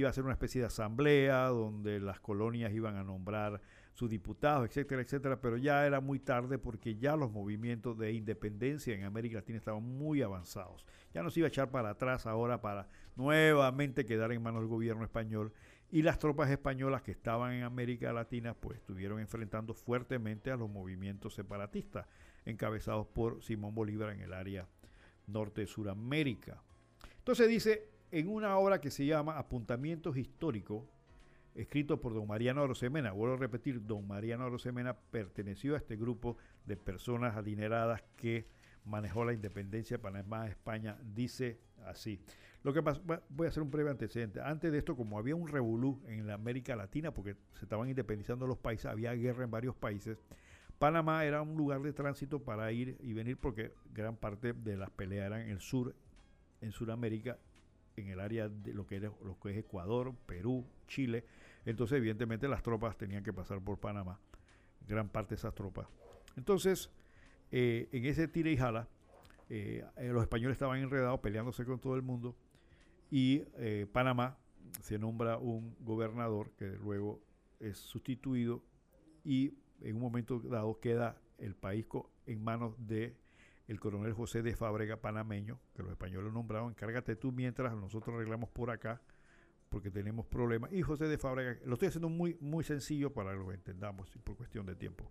iba 0.00 0.08
a 0.08 0.10
hacer 0.10 0.24
una 0.24 0.32
especie 0.32 0.60
de 0.60 0.66
asamblea 0.66 1.46
donde 1.46 2.00
las 2.00 2.20
colonias 2.20 2.72
iban 2.72 2.96
a 2.96 3.04
nombrar 3.04 3.60
sus 3.94 4.08
diputados, 4.08 4.64
etcétera, 4.68 5.02
etcétera, 5.02 5.40
pero 5.40 5.56
ya 5.56 5.84
era 5.84 6.00
muy 6.00 6.20
tarde 6.20 6.56
porque 6.56 6.96
ya 6.96 7.16
los 7.16 7.32
movimientos 7.32 7.98
de 7.98 8.12
independencia 8.12 8.94
en 8.94 9.02
América 9.02 9.38
Latina 9.38 9.58
estaban 9.58 9.82
muy 9.82 10.22
avanzados. 10.22 10.86
Ya 11.12 11.22
no 11.24 11.30
se 11.30 11.40
iba 11.40 11.46
a 11.46 11.48
echar 11.48 11.70
para 11.70 11.90
atrás 11.90 12.26
ahora 12.26 12.60
para 12.60 12.88
nuevamente 13.16 14.06
quedar 14.06 14.30
en 14.30 14.40
manos 14.40 14.60
del 14.60 14.68
gobierno 14.68 15.02
español 15.02 15.52
y 15.90 16.02
las 16.02 16.20
tropas 16.20 16.48
españolas 16.48 17.02
que 17.02 17.10
estaban 17.10 17.54
en 17.54 17.64
América 17.64 18.12
Latina 18.12 18.54
pues 18.54 18.78
estuvieron 18.78 19.18
enfrentando 19.18 19.74
fuertemente 19.74 20.52
a 20.52 20.56
los 20.56 20.70
movimientos 20.70 21.34
separatistas 21.34 22.06
encabezados 22.44 23.08
por 23.08 23.42
Simón 23.42 23.74
Bolívar 23.74 24.10
en 24.10 24.20
el 24.20 24.32
área 24.32 24.68
norte 25.26 25.66
de. 25.66 26.62
Entonces 27.18 27.48
dice 27.48 27.97
en 28.10 28.28
una 28.28 28.56
obra 28.58 28.80
que 28.80 28.90
se 28.90 29.06
llama 29.06 29.38
Apuntamientos 29.38 30.16
Históricos, 30.16 30.84
escrito 31.54 32.00
por 32.00 32.14
don 32.14 32.26
Mariano 32.26 32.62
Arosemena, 32.62 33.12
vuelvo 33.12 33.34
a 33.34 33.38
repetir, 33.38 33.84
don 33.84 34.06
Mariano 34.06 34.44
Arosemena 34.44 34.96
perteneció 34.96 35.74
a 35.74 35.78
este 35.78 35.96
grupo 35.96 36.36
de 36.64 36.76
personas 36.76 37.36
adineradas 37.36 38.02
que 38.16 38.46
manejó 38.84 39.24
la 39.24 39.32
independencia 39.32 39.96
de 39.96 40.02
Panamá 40.02 40.46
España, 40.46 40.96
dice 41.14 41.58
así. 41.86 42.20
Lo 42.62 42.72
que 42.72 42.82
pasa, 42.82 43.00
voy 43.28 43.46
a 43.46 43.50
hacer 43.50 43.62
un 43.62 43.70
breve 43.70 43.90
antecedente. 43.90 44.40
Antes 44.40 44.72
de 44.72 44.78
esto, 44.78 44.96
como 44.96 45.18
había 45.18 45.36
un 45.36 45.48
revolú 45.48 46.00
en 46.06 46.26
la 46.26 46.34
América 46.34 46.74
Latina, 46.74 47.12
porque 47.12 47.36
se 47.54 47.64
estaban 47.64 47.88
independizando 47.88 48.46
los 48.46 48.58
países, 48.58 48.86
había 48.86 49.12
guerra 49.14 49.44
en 49.44 49.50
varios 49.50 49.76
países, 49.76 50.18
Panamá 50.78 51.24
era 51.24 51.42
un 51.42 51.56
lugar 51.56 51.82
de 51.82 51.92
tránsito 51.92 52.40
para 52.40 52.70
ir 52.70 52.96
y 53.00 53.12
venir 53.12 53.36
porque 53.36 53.72
gran 53.92 54.16
parte 54.16 54.52
de 54.52 54.76
las 54.76 54.90
peleas 54.90 55.26
eran 55.26 55.40
en 55.42 55.50
el 55.50 55.60
sur, 55.60 55.94
en 56.60 56.70
Sudamérica, 56.70 57.38
en 58.00 58.08
el 58.08 58.20
área 58.20 58.48
de 58.48 58.72
lo 58.72 58.86
que, 58.86 58.96
era, 58.96 59.12
lo 59.24 59.38
que 59.40 59.50
es 59.50 59.58
Ecuador, 59.58 60.14
Perú, 60.26 60.64
Chile. 60.86 61.24
Entonces, 61.64 61.98
evidentemente, 61.98 62.48
las 62.48 62.62
tropas 62.62 62.96
tenían 62.96 63.22
que 63.22 63.32
pasar 63.32 63.60
por 63.60 63.78
Panamá, 63.78 64.18
gran 64.86 65.08
parte 65.08 65.30
de 65.30 65.36
esas 65.36 65.54
tropas. 65.54 65.86
Entonces, 66.36 66.90
eh, 67.50 67.88
en 67.92 68.04
ese 68.04 68.28
tira 68.28 68.50
y 68.50 68.56
jala, 68.56 68.88
eh, 69.48 69.84
eh, 69.96 70.08
los 70.08 70.22
españoles 70.22 70.54
estaban 70.54 70.80
enredados 70.80 71.20
peleándose 71.20 71.64
con 71.64 71.80
todo 71.80 71.96
el 71.96 72.02
mundo 72.02 72.36
y 73.10 73.40
Panamá 73.92 74.36
se 74.82 74.98
nombra 74.98 75.38
un 75.38 75.74
gobernador 75.80 76.50
que 76.58 76.66
luego 76.66 77.22
es 77.58 77.78
sustituido 77.78 78.62
y 79.24 79.54
en 79.80 79.96
un 79.96 80.02
momento 80.02 80.40
dado 80.40 80.78
queda 80.78 81.16
el 81.38 81.54
país 81.54 81.86
en 82.26 82.44
manos 82.44 82.74
de 82.86 83.16
el 83.68 83.78
coronel 83.78 84.14
José 84.14 84.42
de 84.42 84.56
Fábrega 84.56 84.96
panameño, 84.96 85.60
que 85.74 85.82
los 85.82 85.92
españoles 85.92 86.32
nombraron, 86.32 86.70
encárgate 86.70 87.16
tú 87.16 87.30
mientras 87.32 87.76
nosotros 87.76 88.16
arreglamos 88.16 88.48
por 88.48 88.70
acá, 88.70 89.00
porque 89.68 89.90
tenemos 89.90 90.26
problemas. 90.26 90.72
Y 90.72 90.82
José 90.82 91.06
de 91.06 91.18
Fábrega, 91.18 91.58
lo 91.64 91.74
estoy 91.74 91.88
haciendo 91.88 92.08
muy, 92.08 92.36
muy 92.40 92.64
sencillo 92.64 93.12
para 93.12 93.32
que 93.32 93.38
lo 93.38 93.52
entendamos 93.52 94.10
por 94.24 94.36
cuestión 94.36 94.64
de 94.64 94.74
tiempo. 94.74 95.10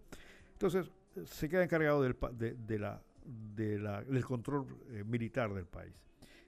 Entonces, 0.54 0.92
se 1.26 1.48
queda 1.48 1.64
encargado 1.64 2.02
del, 2.02 2.18
de, 2.34 2.56
de 2.56 2.80
la, 2.80 4.04
del 4.04 4.26
control 4.26 4.66
eh, 4.90 5.04
militar 5.04 5.54
del 5.54 5.68
país. 5.68 6.04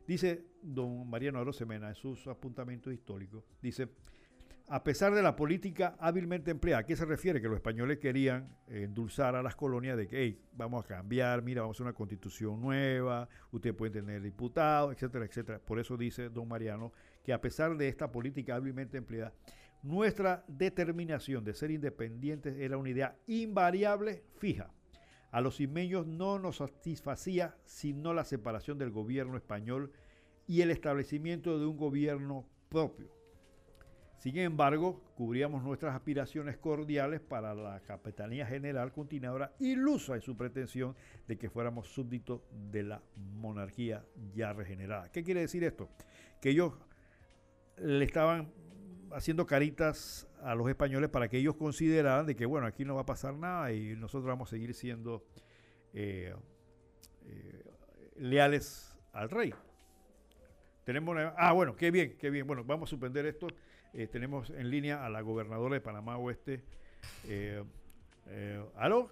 Dice 0.07 0.43
don 0.63 1.07
Mariano 1.07 1.37
Arosemena 1.37 1.89
en 1.89 1.95
sus 1.95 2.25
apuntamientos 2.25 2.91
históricos, 2.91 3.43
dice, 3.61 3.87
a 4.71 4.83
pesar 4.83 5.15
de 5.15 5.23
la 5.23 5.35
política 5.35 5.95
hábilmente 5.99 6.51
empleada. 6.51 6.81
¿A 6.81 6.85
qué 6.85 6.95
se 6.95 7.03
refiere? 7.05 7.41
Que 7.41 7.47
los 7.47 7.55
españoles 7.55 7.97
querían 7.97 8.55
endulzar 8.67 9.35
a 9.35 9.41
las 9.41 9.55
colonias 9.55 9.97
de 9.97 10.07
que, 10.07 10.37
vamos 10.53 10.85
a 10.85 10.87
cambiar, 10.87 11.41
mira, 11.41 11.61
vamos 11.61 11.75
a 11.75 11.77
hacer 11.77 11.87
una 11.87 11.95
constitución 11.95 12.61
nueva, 12.61 13.27
ustedes 13.51 13.75
pueden 13.75 14.05
tener 14.05 14.21
diputados, 14.21 14.93
etcétera, 14.93 15.25
etcétera. 15.25 15.59
Por 15.59 15.79
eso 15.79 15.97
dice 15.97 16.29
don 16.29 16.47
Mariano 16.47 16.93
que 17.23 17.33
a 17.33 17.41
pesar 17.41 17.75
de 17.77 17.87
esta 17.87 18.11
política 18.11 18.55
hábilmente 18.55 18.97
empleada, 18.97 19.33
nuestra 19.81 20.45
determinación 20.47 21.43
de 21.43 21.55
ser 21.55 21.71
independientes 21.71 22.55
era 22.59 22.77
una 22.77 22.89
idea 22.89 23.17
invariable, 23.25 24.23
fija. 24.37 24.71
A 25.31 25.41
los 25.41 25.59
ismeños 25.59 26.05
no 26.05 26.37
nos 26.37 26.57
satisfacía 26.57 27.55
sino 27.65 28.13
la 28.13 28.23
separación 28.23 28.77
del 28.77 28.91
gobierno 28.91 29.35
español 29.35 29.91
y 30.45 30.61
el 30.61 30.69
establecimiento 30.69 31.57
de 31.57 31.65
un 31.65 31.77
gobierno 31.77 32.47
propio 32.69 33.18
sin 34.19 34.37
embargo, 34.37 35.01
cubríamos 35.15 35.63
nuestras 35.63 35.95
aspiraciones 35.95 36.57
cordiales 36.57 37.21
para 37.21 37.55
la 37.55 37.79
Capitanía 37.79 38.45
General 38.45 38.91
continuadora, 38.91 39.55
ilusa 39.59 40.15
en 40.15 40.21
su 40.21 40.35
pretensión 40.35 40.93
de 41.25 41.37
que 41.37 41.49
fuéramos 41.49 41.87
súbditos 41.87 42.41
de 42.69 42.83
la 42.83 43.01
monarquía 43.15 44.05
ya 44.33 44.51
regenerada. 44.51 45.09
¿Qué 45.09 45.23
quiere 45.23 45.39
decir 45.39 45.63
esto? 45.63 45.87
Que 46.41 46.49
ellos 46.49 46.73
le 47.77 48.03
estaban 48.03 48.51
haciendo 49.13 49.47
caritas 49.47 50.27
a 50.43 50.53
los 50.53 50.67
españoles 50.67 51.09
para 51.09 51.29
que 51.29 51.37
ellos 51.37 51.55
consideraran 51.55 52.25
de 52.25 52.35
que, 52.35 52.45
bueno, 52.45 52.67
aquí 52.67 52.83
no 52.83 52.95
va 52.95 53.01
a 53.01 53.05
pasar 53.05 53.35
nada 53.35 53.71
y 53.71 53.95
nosotros 53.95 54.27
vamos 54.27 54.49
a 54.49 54.51
seguir 54.51 54.73
siendo 54.73 55.25
eh, 55.93 56.35
eh, 57.25 57.63
leales 58.17 58.97
al 59.13 59.29
rey. 59.29 59.53
Tenemos 60.89 61.15
ah, 61.37 61.51
bueno, 61.53 61.75
qué 61.75 61.91
bien, 61.91 62.17
qué 62.17 62.31
bien. 62.31 62.47
Bueno, 62.47 62.63
vamos 62.63 62.89
a 62.89 62.89
suspender 62.89 63.23
esto. 63.27 63.45
Eh, 63.93 64.07
tenemos 64.07 64.49
en 64.49 64.71
línea 64.71 65.05
a 65.05 65.09
la 65.11 65.21
gobernadora 65.21 65.75
de 65.75 65.81
Panamá 65.81 66.17
Oeste. 66.17 66.63
Eh, 67.27 67.63
eh, 68.25 68.65
¿Aló? 68.75 69.11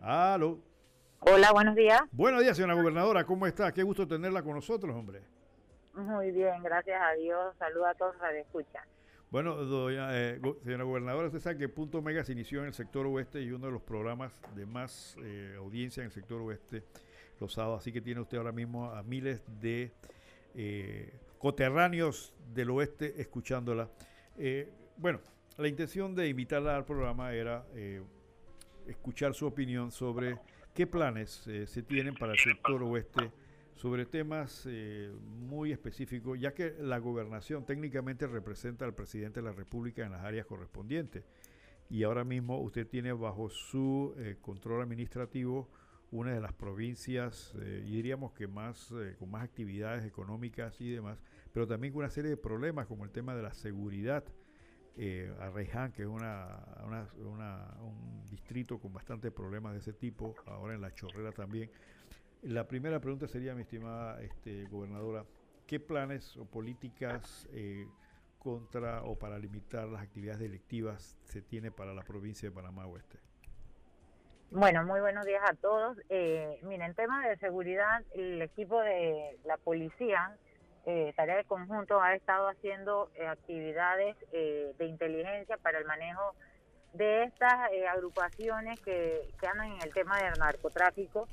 ¿Aló? 0.00 0.58
Hola, 1.20 1.52
buenos 1.52 1.76
días. 1.76 2.02
Buenos 2.10 2.42
días, 2.42 2.56
señora 2.56 2.74
gobernadora. 2.74 3.22
¿Cómo 3.24 3.46
está? 3.46 3.70
Qué 3.70 3.84
gusto 3.84 4.08
tenerla 4.08 4.42
con 4.42 4.54
nosotros, 4.54 4.92
hombre. 4.96 5.22
Muy 5.94 6.32
bien, 6.32 6.60
gracias 6.64 7.00
a 7.00 7.12
Dios. 7.12 7.54
Saludos 7.60 7.86
a 7.86 7.94
todos 7.94 8.16
los 8.16 8.28
que 8.28 8.40
escuchan. 8.40 8.82
Bueno, 9.30 9.58
eh, 10.10 10.40
señora 10.64 10.82
gobernadora, 10.82 11.28
usted 11.28 11.38
sabe 11.38 11.56
que 11.56 11.68
Punto 11.68 11.98
Omega 11.98 12.24
se 12.24 12.32
inició 12.32 12.62
en 12.62 12.66
el 12.66 12.74
sector 12.74 13.06
oeste 13.06 13.40
y 13.42 13.52
uno 13.52 13.66
de 13.66 13.72
los 13.74 13.82
programas 13.82 14.40
de 14.56 14.66
más 14.66 15.16
audiencia 15.56 16.00
en 16.00 16.06
el 16.06 16.12
sector 16.12 16.42
oeste 16.42 16.82
los 17.40 17.52
sábados. 17.52 17.80
Así 17.80 17.92
que 17.92 18.00
tiene 18.00 18.20
usted 18.20 18.38
ahora 18.38 18.52
mismo 18.52 18.90
a 18.90 19.02
miles 19.02 19.42
de 19.60 19.92
coterráneos 21.38 22.34
del 22.54 22.70
oeste 22.70 23.20
escuchándola. 23.20 23.88
Eh, 24.36 24.68
bueno, 24.96 25.20
la 25.56 25.68
intención 25.68 26.14
de 26.14 26.28
invitarla 26.28 26.76
al 26.76 26.84
programa 26.84 27.32
era 27.32 27.66
eh, 27.74 28.02
escuchar 28.86 29.34
su 29.34 29.46
opinión 29.46 29.90
sobre 29.90 30.38
qué 30.74 30.86
planes 30.86 31.46
eh, 31.46 31.66
se 31.66 31.82
tienen 31.82 32.14
para 32.14 32.32
el 32.32 32.38
sector 32.38 32.82
oeste 32.82 33.30
sobre 33.74 34.06
temas 34.06 34.66
muy 35.22 35.70
específicos, 35.70 36.40
ya 36.40 36.54
que 36.54 36.74
la 36.80 36.96
gobernación 36.96 37.66
técnicamente 37.66 38.26
representa 38.26 38.86
al 38.86 38.94
presidente 38.94 39.40
de 39.40 39.46
la 39.46 39.52
República 39.52 40.02
en 40.02 40.12
las 40.12 40.24
áreas 40.24 40.46
correspondientes. 40.46 41.24
Y 41.90 42.02
ahora 42.02 42.24
mismo 42.24 42.58
usted 42.62 42.86
tiene 42.88 43.12
bajo 43.12 43.50
su 43.50 44.14
control 44.40 44.80
administrativo 44.80 45.68
una 46.10 46.32
de 46.32 46.40
las 46.40 46.52
provincias, 46.52 47.54
y 47.56 47.90
diríamos 47.90 48.32
que 48.32 48.46
más, 48.46 48.92
con 49.18 49.30
más 49.30 49.44
actividades 49.44 50.04
económicas 50.04 50.80
y 50.80 50.90
demás, 50.90 51.18
pero 51.52 51.66
también 51.66 51.92
con 51.92 52.00
una 52.00 52.10
serie 52.10 52.30
de 52.30 52.36
problemas 52.36 52.86
como 52.86 53.04
el 53.04 53.10
tema 53.10 53.34
de 53.34 53.42
la 53.42 53.52
seguridad. 53.52 54.24
Eh, 54.98 55.30
que 55.94 56.02
es 56.02 56.08
una, 56.08 56.64
un 57.80 58.26
distrito 58.30 58.78
con 58.78 58.94
bastantes 58.94 59.30
problemas 59.30 59.74
de 59.74 59.80
ese 59.80 59.92
tipo, 59.92 60.34
ahora 60.46 60.74
en 60.74 60.80
La 60.80 60.94
Chorrera 60.94 61.32
también. 61.32 61.70
La 62.42 62.66
primera 62.66 63.00
pregunta 63.00 63.26
sería, 63.28 63.54
mi 63.54 63.62
estimada 63.62 64.22
este, 64.22 64.64
gobernadora, 64.66 65.26
¿qué 65.66 65.80
planes 65.80 66.36
o 66.36 66.46
políticas 66.46 67.48
eh, 67.52 67.86
contra 68.38 69.02
o 69.02 69.18
para 69.18 69.38
limitar 69.38 69.88
las 69.88 70.02
actividades 70.02 70.40
delictivas 70.40 71.18
se 71.24 71.42
tiene 71.42 71.70
para 71.70 71.92
la 71.92 72.02
provincia 72.02 72.48
de 72.48 72.54
Panamá 72.54 72.86
Oeste? 72.86 73.18
Bueno, 74.50 74.84
muy 74.84 75.00
buenos 75.00 75.26
días 75.26 75.42
a 75.44 75.54
todos. 75.54 75.98
Eh, 76.08 76.60
en 76.62 76.94
tema 76.94 77.26
de 77.28 77.36
seguridad, 77.38 78.02
el 78.14 78.40
equipo 78.40 78.80
de 78.80 79.36
la 79.44 79.56
policía 79.56 80.36
eh, 80.86 81.12
tarea 81.16 81.36
de 81.36 81.44
conjunto 81.44 82.00
ha 82.00 82.14
estado 82.14 82.48
haciendo 82.48 83.10
eh, 83.16 83.26
actividades 83.26 84.16
eh, 84.32 84.72
de 84.78 84.86
inteligencia 84.86 85.56
para 85.56 85.78
el 85.78 85.84
manejo 85.84 86.34
de 86.92 87.24
estas 87.24 87.72
eh, 87.72 87.88
agrupaciones 87.88 88.78
que, 88.80 89.28
que 89.40 89.46
andan 89.48 89.72
en 89.72 89.82
el 89.82 89.92
tema 89.92 90.22
del 90.22 90.38
narcotráfico. 90.38 91.26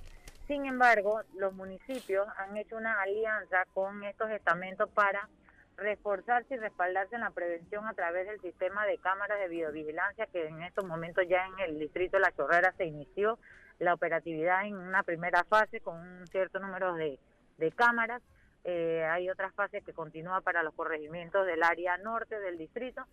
Sin 0.47 0.65
embargo, 0.65 1.21
los 1.35 1.53
municipios 1.53 2.27
han 2.37 2.57
hecho 2.57 2.77
una 2.77 2.99
alianza 2.99 3.63
con 3.75 4.03
estos 4.03 4.31
estamentos 4.31 4.89
para 4.89 5.29
reforzarse 5.77 6.55
y 6.55 6.57
respaldarse 6.57 7.15
en 7.15 7.21
la 7.21 7.31
prevención 7.31 7.87
a 7.87 7.93
través 7.93 8.27
del 8.27 8.39
sistema 8.41 8.85
de 8.85 8.97
cámaras 8.99 9.39
de 9.39 9.47
videovigilancia 9.47 10.27
que 10.27 10.47
en 10.47 10.61
estos 10.63 10.85
momentos 10.85 11.25
ya 11.27 11.45
en 11.47 11.59
el 11.59 11.79
distrito 11.79 12.17
de 12.17 12.21
La 12.21 12.31
Chorrera 12.31 12.73
se 12.77 12.85
inició 12.85 13.39
la 13.79 13.93
operatividad 13.93 14.65
en 14.65 14.75
una 14.75 15.03
primera 15.03 15.43
fase 15.45 15.81
con 15.81 15.97
un 15.97 16.27
cierto 16.27 16.59
número 16.59 16.93
de, 16.93 17.19
de 17.57 17.71
cámaras. 17.71 18.21
Eh, 18.63 19.03
hay 19.03 19.29
otras 19.29 19.53
fases 19.55 19.83
que 19.83 19.93
continúan 19.93 20.41
para 20.43 20.63
los 20.63 20.73
corregimientos 20.73 21.45
del 21.45 21.63
área 21.63 21.97
norte 21.97 22.39
del 22.39 22.57
distrito 22.57 23.05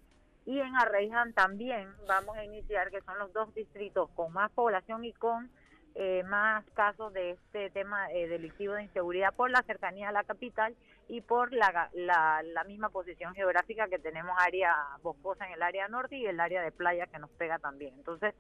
y 0.47 0.61
en 0.61 0.77
Arreján 0.77 1.33
también 1.33 1.89
vamos 2.07 2.37
a 2.37 2.45
iniciar 2.45 2.91
que 2.91 3.01
son 3.03 3.19
los 3.19 3.33
dos 3.33 3.53
distritos 3.55 4.11
con 4.11 4.33
más 4.33 4.51
población 4.53 5.05
y 5.05 5.13
con 5.13 5.51
eh, 5.95 6.23
más 6.25 6.65
casos 6.75 7.13
de 7.13 7.33
este 7.33 7.71
tema 7.71 8.11
eh, 8.13 8.29
delictivo 8.29 8.75
de 8.75 8.85
inseguridad 8.85 9.35
por 9.35 9.51
la 9.51 9.63
cercanía 9.63 10.09
a 10.09 10.13
la 10.13 10.25
capital 10.25 10.77
y 11.09 11.21
por 11.21 11.53
la, 11.53 11.91
la, 11.93 12.43
la, 12.43 12.65
misma 12.65 12.91
posición 12.91 13.35
geográfica 13.35 13.89
que 13.89 13.99
tenemos 13.99 14.37
área 14.39 14.77
boscosa 15.03 15.47
en 15.47 15.55
el 15.55 15.63
área 15.63 15.89
norte 15.89 16.17
y 16.17 16.27
el 16.27 16.39
área 16.39 16.63
de 16.63 16.71
playa 16.71 17.07
que 17.09 17.19
nos 17.19 17.31
pega 17.31 17.59
también. 17.59 17.95
Entonces, 17.95 18.35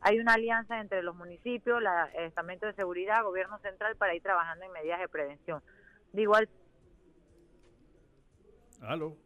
hay 0.00 0.18
una 0.18 0.34
alianza 0.34 0.80
entre 0.80 1.02
los 1.02 1.14
municipios, 1.14 1.80
el 2.14 2.24
estamento 2.24 2.66
de 2.66 2.74
seguridad, 2.74 3.22
gobierno 3.22 3.58
central 3.60 3.96
para 3.96 4.14
ir 4.14 4.22
trabajando 4.22 4.64
en 4.64 4.72
medidas 4.72 4.98
de 4.98 5.08
prevención. 5.08 5.62
De 6.12 6.22
igual. 6.22 6.48
¿Aló? 8.82 9.16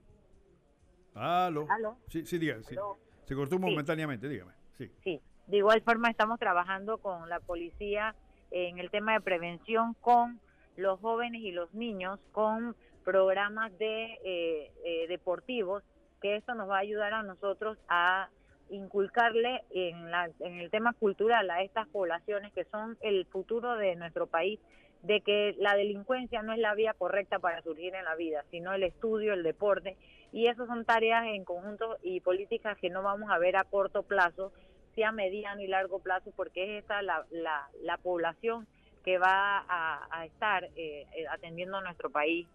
Aló. 1.15 1.67
Aló. 1.71 1.97
Sí, 2.09 2.27
sí, 2.27 2.39
dígame. 2.39 2.63
sí. 2.63 2.77
Se 3.25 3.35
cortó 3.35 3.59
momentáneamente, 3.59 4.29
dígame. 4.29 4.53
Sí. 4.77 4.91
Sí, 5.03 5.23
de 5.51 5.57
igual 5.57 5.83
forma 5.83 6.09
estamos 6.09 6.39
trabajando 6.39 6.99
con 6.99 7.29
la 7.29 7.41
policía 7.41 8.15
en 8.53 8.79
el 8.79 8.91
tema 8.91 9.15
de 9.15 9.21
prevención 9.21 9.95
con 10.01 10.41
los 10.77 11.01
jóvenes 11.01 11.43
y 11.43 11.51
los 11.51 11.75
niños 11.75 12.21
con 12.31 12.77
programas 13.05 13.77
de 13.79 14.19
eh, 14.25 14.71
eh, 14.85 15.07
deportivos 15.09 15.83
que 16.23 16.37
esto 16.37 16.55
nos 16.55 16.69
va 16.69 16.77
a 16.77 16.81
ayudar 16.81 17.15
a 17.15 17.25
nosotros 17.25 17.79
a 17.89 18.29
inculcarle 18.71 19.65
en, 19.71 20.13
la, 20.13 20.31
en 20.39 20.61
el 20.61 20.71
tema 20.71 20.93
cultural 20.93 21.51
a 21.51 21.63
estas 21.63 21.89
poblaciones 21.89 22.53
que 22.53 22.65
son 22.67 22.97
el 23.01 23.27
futuro 23.27 23.75
de 23.75 23.97
nuestro 23.97 24.29
país 24.29 24.61
de 25.03 25.21
que 25.23 25.57
la 25.59 25.75
delincuencia 25.75 26.43
no 26.43 26.53
es 26.53 26.61
la 26.61 26.75
vía 26.75 26.95
correcta 26.95 27.41
para 27.41 27.63
surgir 27.63 27.95
en 27.95 28.05
la 28.05 28.15
vida, 28.15 28.45
sino 28.51 28.73
el 28.73 28.83
estudio, 28.83 29.33
el 29.33 29.43
deporte, 29.43 29.97
y 30.31 30.47
eso 30.47 30.67
son 30.67 30.85
tareas 30.85 31.25
en 31.27 31.45
conjunto 31.45 31.97
y 32.03 32.21
políticas 32.21 32.77
que 32.79 32.91
no 32.91 33.03
vamos 33.03 33.31
a 33.31 33.39
ver 33.39 33.57
a 33.57 33.65
corto 33.65 34.03
plazo, 34.03 34.53
sí 34.95 35.03
a 35.03 35.13
mediano 35.13 35.61
y 35.61 35.67
largo 35.67 36.01
plazo, 36.01 36.33
porque 36.37 36.65
es 36.65 36.83
esta 36.83 37.03
la, 37.03 37.25
la, 37.31 37.69
la 37.83 37.97
población 37.99 38.67
que 39.05 39.19
va 39.19 39.65
a, 39.69 40.27
estar 40.27 40.65
eh, 40.77 41.07
eh, 41.17 41.27
atendiendo 41.31 41.81
nuestro 41.81 42.11
país 42.11 42.47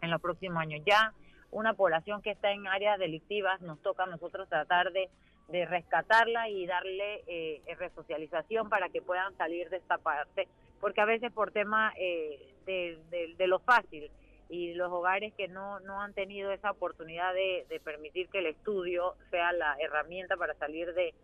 en 0.00 0.10
los 0.10 0.20
próximos 0.20 0.58
años. 0.58 0.82
Ya 0.86 1.12
una 1.50 1.74
población 1.74 2.22
que 2.22 2.30
está 2.30 2.52
en 2.52 2.66
áreas 2.66 2.98
delictivas, 2.98 3.60
nos 3.60 3.80
toca 3.82 4.04
a 4.04 4.06
nosotros 4.06 4.48
tratar 4.48 4.92
de, 4.92 5.10
de 5.48 5.66
rescatarla 5.66 6.48
y 6.48 6.66
darle 6.66 7.22
eh, 7.26 7.62
resocialización 7.78 8.68
para 8.68 8.88
que 8.88 9.02
puedan 9.02 9.36
salir 9.36 9.68
de 9.70 9.76
esta 9.76 9.98
parte, 9.98 10.48
porque 10.80 11.00
a 11.00 11.04
veces 11.04 11.32
por 11.32 11.52
tema 11.52 11.92
eh, 11.96 12.54
de, 12.64 12.98
de, 13.10 13.34
de 13.36 13.46
lo 13.46 13.58
fácil 13.60 14.10
y 14.48 14.74
los 14.74 14.90
hogares 14.92 15.32
que 15.34 15.48
no, 15.48 15.80
no 15.80 16.00
han 16.00 16.14
tenido 16.14 16.52
esa 16.52 16.70
oportunidad 16.70 17.32
de, 17.34 17.66
de 17.68 17.80
permitir 17.80 18.28
que 18.28 18.38
el 18.38 18.46
estudio 18.46 19.14
sea 19.30 19.52
la 19.52 19.76
herramienta 19.80 20.36
para 20.36 20.54
salir 20.54 20.92
de, 20.94 21.14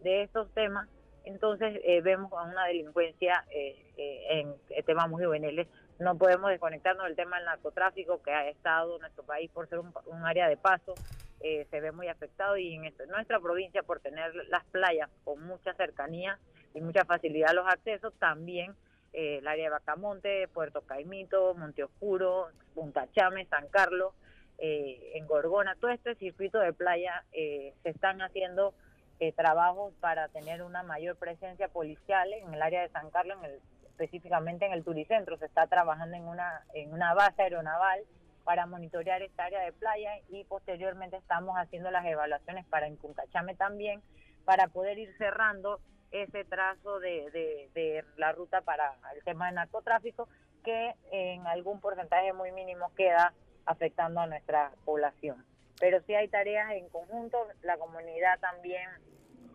de 0.00 0.22
estos 0.22 0.52
temas, 0.54 0.88
entonces 1.24 1.80
eh, 1.84 2.00
vemos 2.02 2.32
a 2.32 2.42
una 2.44 2.66
delincuencia 2.66 3.44
eh, 3.50 3.76
eh, 3.96 4.40
en 4.40 4.84
temas 4.84 5.08
muy 5.08 5.24
juveniles. 5.24 5.66
No 5.98 6.16
podemos 6.16 6.50
desconectarnos 6.50 7.06
del 7.06 7.16
tema 7.16 7.36
del 7.36 7.46
narcotráfico 7.46 8.22
que 8.22 8.30
ha 8.30 8.48
estado 8.48 8.98
nuestro 8.98 9.24
país 9.24 9.50
por 9.50 9.68
ser 9.68 9.78
un, 9.80 9.92
un 10.06 10.24
área 10.24 10.48
de 10.48 10.56
paso, 10.56 10.94
eh, 11.40 11.66
se 11.70 11.80
ve 11.80 11.90
muy 11.90 12.08
afectado 12.08 12.56
y 12.56 12.74
en 12.74 12.84
este- 12.84 13.06
nuestra 13.06 13.40
provincia 13.40 13.82
por 13.82 14.00
tener 14.00 14.34
las 14.48 14.64
playas 14.66 15.10
con 15.24 15.42
mucha 15.42 15.74
cercanía 15.74 16.38
y 16.74 16.80
mucha 16.80 17.04
facilidad 17.04 17.50
a 17.50 17.54
los 17.54 17.66
accesos, 17.66 18.14
también 18.18 18.74
eh, 19.12 19.38
el 19.38 19.48
área 19.48 19.64
de 19.64 19.70
Bacamonte, 19.70 20.48
Puerto 20.48 20.82
Caimito, 20.82 21.54
Monte 21.54 21.82
Oscuro, 21.84 22.48
Punta 22.74 23.08
Chame, 23.12 23.46
San 23.46 23.66
Carlos, 23.68 24.12
eh, 24.58 25.12
en 25.14 25.26
Gorgona, 25.26 25.74
todo 25.76 25.90
este 25.90 26.14
circuito 26.16 26.58
de 26.58 26.72
playa 26.72 27.24
se 27.32 27.74
están 27.84 28.20
haciendo 28.22 28.74
eh, 29.20 29.32
trabajos 29.32 29.94
para 30.00 30.28
tener 30.28 30.62
una 30.62 30.82
mayor 30.82 31.16
presencia 31.16 31.68
policial 31.68 32.32
en 32.32 32.52
el 32.54 32.62
área 32.62 32.82
de 32.82 32.88
San 32.90 33.10
Carlos, 33.10 33.38
en 33.42 33.50
el- 33.50 33.60
específicamente 33.86 34.66
en 34.66 34.72
el 34.72 34.84
Turicentro. 34.84 35.38
Se 35.38 35.46
está 35.46 35.66
trabajando 35.66 36.16
en 36.16 36.24
una, 36.24 36.64
en 36.74 36.92
una 36.92 37.14
base 37.14 37.42
aeronaval 37.42 38.00
para 38.44 38.66
monitorear 38.66 39.22
esta 39.22 39.44
área 39.44 39.60
de 39.62 39.72
playa 39.72 40.10
y 40.28 40.44
posteriormente 40.44 41.16
estamos 41.16 41.56
haciendo 41.56 41.90
las 41.90 42.04
evaluaciones 42.04 42.66
para 42.66 42.86
en 42.86 42.96
Punta 42.96 43.24
Chame 43.32 43.54
también, 43.56 44.02
para 44.44 44.68
poder 44.68 44.98
ir 44.98 45.12
cerrando 45.16 45.80
ese 46.12 46.44
trazo 46.44 47.00
de, 47.00 47.30
de, 47.32 47.70
de 47.74 48.04
la 48.16 48.32
ruta 48.32 48.60
para 48.60 48.94
el 49.16 49.24
tema 49.24 49.46
del 49.46 49.56
narcotráfico 49.56 50.28
que 50.62 50.94
en 51.10 51.46
algún 51.46 51.80
porcentaje 51.80 52.32
muy 52.32 52.52
mínimo 52.52 52.92
queda 52.94 53.32
afectando 53.64 54.20
a 54.20 54.26
nuestra 54.26 54.70
población. 54.84 55.44
Pero 55.78 56.00
sí 56.06 56.14
hay 56.14 56.28
tareas 56.28 56.72
en 56.72 56.88
conjunto, 56.88 57.46
la 57.62 57.76
comunidad 57.76 58.38
también 58.40 58.88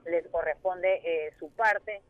les 0.06 0.28
corresponde 0.28 1.02
eh, 1.04 1.34
su 1.40 1.50
parte 1.52 2.02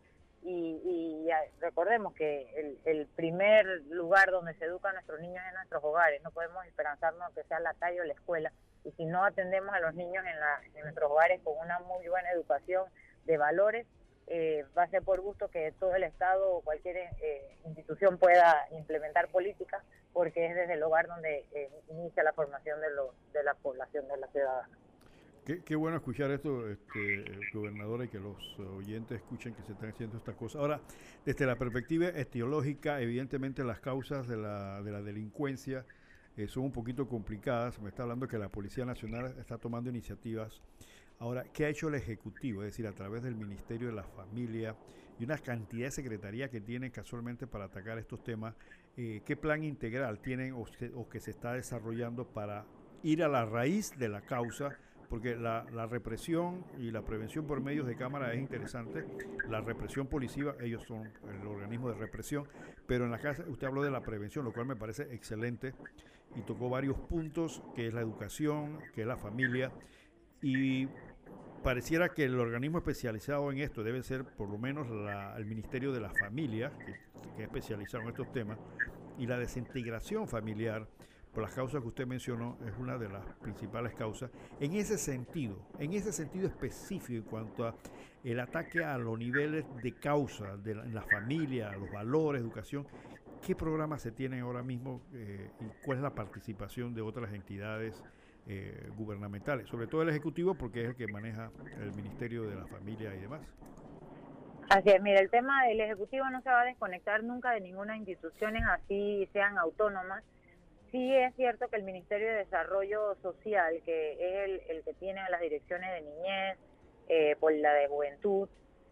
y, 0.44 0.82
y 0.84 1.30
recordemos 1.60 2.14
que 2.14 2.50
el, 2.56 2.80
el 2.86 3.08
primer 3.08 3.66
lugar 3.90 4.32
donde 4.32 4.54
se 4.56 4.66
educan 4.66 4.94
nuestros 4.96 5.20
niños 5.20 5.44
es 5.44 5.50
en 5.50 5.56
nuestros 5.56 5.84
hogares, 5.84 6.22
no 6.24 6.32
podemos 6.32 6.66
esperanzarnos 6.66 7.32
que 7.34 7.44
sea 7.44 7.60
la 7.60 7.74
calle 7.76 8.02
o 8.02 8.04
la 8.04 8.14
escuela 8.14 8.52
y 8.84 8.92
si 8.94 9.06
no 9.06 9.24
atendemos 9.24 9.74
a 9.74 9.80
los 9.80 9.94
niños 9.94 10.26
en, 10.26 10.40
la, 10.40 10.62
en 10.74 10.82
nuestros 10.82 11.12
hogares 11.12 11.42
con 11.44 11.58
una 11.58 11.80
muy 11.80 12.08
buena 12.08 12.32
educación 12.32 12.86
de 13.26 13.38
valores, 13.38 13.86
eh, 14.28 14.66
va 14.78 14.84
a 14.84 14.90
ser 14.90 15.04
por 15.04 15.20
gusto 15.22 15.50
que 15.50 15.74
todo 15.80 15.96
el 15.96 16.04
Estado 16.04 16.50
o 16.50 16.62
cualquier 16.62 16.98
eh, 16.98 17.58
institución 17.66 18.18
pueda 18.18 18.66
implementar 18.72 19.30
políticas, 19.30 19.84
porque 20.14 20.46
es 20.48 20.56
desde 20.56 20.74
el 20.74 20.84
hogar 20.84 21.08
donde 21.08 21.46
eh, 21.54 21.70
inicia 21.90 22.24
la 22.24 22.34
formación 22.34 22.80
de, 22.82 22.92
lo- 22.92 23.14
de 23.34 23.44
la 23.44 23.54
población, 23.56 24.08
de 24.08 24.18
la 24.18 24.28
ciudadana. 24.28 24.70
Qué, 25.66 25.76
bueno 25.76 25.98
escuchar 25.98 26.30
esto, 26.32 26.70
este, 26.70 27.26
gobernadora, 27.52 28.06
y 28.06 28.10
que 28.10 28.20
los 28.20 28.38
eh, 28.60 28.62
oyentes 28.62 29.18
escuchen 29.18 29.56
que 29.56 29.64
se 29.64 29.74
están 29.74 29.90
haciendo 29.90 30.18
estas 30.18 30.36
cosas. 30.36 30.62
Ahora, 30.62 30.82
desde 31.26 31.46
la 31.46 31.56
perspectiva 31.58 32.08
etiológica, 32.10 33.02
evidentemente 33.02 33.64
las 33.64 33.80
causas 33.80 34.28
de 34.28 34.38
la, 34.38 34.82
de 34.84 34.92
la 34.92 35.02
delincuencia 35.02 35.84
eh, 36.38 36.48
son 36.48 36.66
un 36.66 36.72
poquito 36.72 37.10
complicadas. 37.10 37.80
Me 37.80 37.90
está 37.90 38.04
hablando 38.04 38.28
que 38.28 38.38
la 38.38 38.50
Policía 38.50 38.86
Nacional 38.86 39.36
está 39.40 39.58
tomando 39.58 39.90
iniciativas. 39.90 40.62
Ahora, 41.22 41.44
¿qué 41.54 41.66
ha 41.66 41.70
hecho 41.70 41.88
el 41.88 41.94
Ejecutivo? 41.94 42.64
Es 42.64 42.72
decir, 42.72 42.88
a 42.88 42.94
través 42.94 43.22
del 43.22 43.36
Ministerio 43.36 43.90
de 43.90 43.94
la 43.94 44.04
Familia 44.04 44.76
y 45.20 45.24
una 45.24 45.38
cantidad 45.38 45.86
de 45.86 45.92
secretarías 45.92 46.50
que 46.50 46.62
tienen 46.62 46.90
casualmente 46.90 47.46
para 47.46 47.66
atacar 47.66 48.00
estos 48.00 48.24
temas, 48.24 48.56
eh, 48.98 49.22
¿qué 49.24 49.38
plan 49.38 49.64
integral 49.64 50.20
tienen 50.20 50.56
o, 50.56 51.08
que 51.08 51.20
se 51.20 51.30
está 51.30 51.54
desarrollando 51.54 52.26
para 52.26 52.66
ir 53.04 53.22
a 53.22 53.28
la 53.28 53.46
raíz 53.46 53.96
de 54.00 54.10
la 54.10 54.22
causa? 54.22 54.76
Porque 55.10 55.36
la, 55.36 55.68
la 55.72 55.86
represión 55.86 56.66
y 56.80 56.90
la 56.90 57.04
prevención 57.04 57.46
por 57.46 57.62
medios 57.62 57.86
de 57.86 57.96
cámara 57.96 58.34
es 58.34 58.40
interesante. 58.40 59.06
La 59.48 59.62
represión 59.62 60.08
policiva, 60.08 60.56
ellos 60.60 60.82
son 60.88 61.04
el 61.30 61.46
organismo 61.46 61.90
de 61.90 62.00
represión, 62.00 62.48
pero 62.88 63.06
en 63.06 63.12
la 63.12 63.20
casa 63.20 63.44
usted 63.48 63.68
habló 63.68 63.84
de 63.84 63.92
la 63.92 64.02
prevención, 64.02 64.44
lo 64.44 64.54
cual 64.54 64.66
me 64.66 64.76
parece 64.76 65.04
excelente 65.14 65.76
y 66.36 66.42
tocó 66.42 66.68
varios 66.68 66.98
puntos, 66.98 67.62
que 67.76 67.86
es 67.86 67.94
la 67.94 68.02
educación, 68.02 68.80
que 68.96 69.02
es 69.02 69.08
la 69.08 69.18
familia, 69.18 69.72
y 70.42 70.88
pareciera 71.62 72.14
que 72.14 72.26
el 72.26 72.40
organismo 72.40 72.80
especializado 72.80 73.52
en 73.52 73.60
esto 73.60 73.84
debe 73.84 74.02
ser 74.04 74.26
por 74.26 74.50
lo 74.50 74.58
menos 74.58 74.90
la- 74.90 75.36
el 75.38 75.46
Ministerio 75.46 75.92
de 75.92 76.00
la 76.00 76.10
Familia, 76.10 76.74
que, 76.86 76.94
que 77.22 77.42
es 77.44 77.48
especializado 77.48 78.04
en 78.04 78.10
estos 78.10 78.32
temas, 78.32 78.60
y 79.18 79.28
la 79.28 79.38
desintegración 79.38 80.28
familiar, 80.28 80.88
por 81.34 81.44
las 81.44 81.54
causas 81.54 81.82
que 81.82 81.88
usted 81.88 82.08
mencionó, 82.08 82.58
es 82.66 82.74
una 82.78 82.98
de 82.98 83.08
las 83.08 83.26
principales 83.42 83.94
causas. 83.94 84.32
En 84.60 84.74
ese 84.74 84.98
sentido, 84.98 85.66
en 85.78 85.94
ese 85.94 86.12
sentido 86.12 86.48
específico 86.48 87.14
en 87.20 87.24
cuanto 87.24 87.66
a 87.66 87.76
el 88.24 88.40
ataque 88.40 88.84
a 88.84 88.98
los 88.98 89.18
niveles 89.18 89.66
de 89.82 89.94
causa 89.94 90.58
de 90.58 90.76
la, 90.76 90.84
en 90.84 90.94
la 90.94 91.04
familia, 91.04 91.72
los 91.78 91.90
valores, 91.90 92.42
educación, 92.42 92.86
¿qué 93.40 93.56
programas 93.56 94.02
se 94.02 94.12
tienen 94.12 94.42
ahora 94.42 94.62
mismo 94.62 95.02
eh, 95.14 95.50
y 95.60 95.66
cuál 95.82 96.00
es 96.00 96.04
la 96.04 96.14
participación 96.14 96.94
de 96.94 97.02
otras 97.02 97.34
entidades 97.34 98.04
eh, 98.48 98.90
gubernamentales? 98.96 99.68
Sobre 99.68 99.88
todo 99.88 100.02
el 100.02 100.10
Ejecutivo, 100.10 100.56
porque 100.56 100.84
es 100.84 100.90
el 100.90 100.96
que 100.96 101.08
maneja 101.08 101.52
el 101.80 101.94
Ministerio 101.94 102.44
de 102.44 102.56
la 102.56 102.66
Familia 102.68 103.14
y 103.16 103.20
demás. 103.20 103.42
Así 104.70 104.90
es, 104.90 105.02
mira, 105.02 105.20
el 105.20 105.30
tema 105.30 105.66
del 105.66 105.82
Ejecutivo 105.82 106.30
no 106.30 106.42
se 106.42 106.50
va 106.50 106.62
a 106.62 106.66
desconectar 106.66 107.24
nunca 107.24 107.52
de 107.52 107.60
ninguna 107.60 107.98
institución, 107.98 108.56
así 108.58 109.28
sean 109.34 109.58
autónomas. 109.58 110.24
Sí 110.92 111.14
es 111.14 111.36
cierto 111.36 111.68
que 111.68 111.76
el 111.78 111.84
Ministerio 111.84 112.28
de 112.28 112.36
Desarrollo 112.36 113.16
Social, 113.22 113.82
que 113.86 114.14
es 114.14 114.50
el, 114.50 114.62
el 114.70 114.84
que 114.84 114.94
tiene 114.94 115.22
las 115.30 115.42
direcciones 115.42 115.90
de 115.92 116.02
niñez, 116.02 116.58
eh, 117.10 117.36
por 117.40 117.54
la 117.54 117.74
de 117.74 117.88
juventud, 117.88 118.48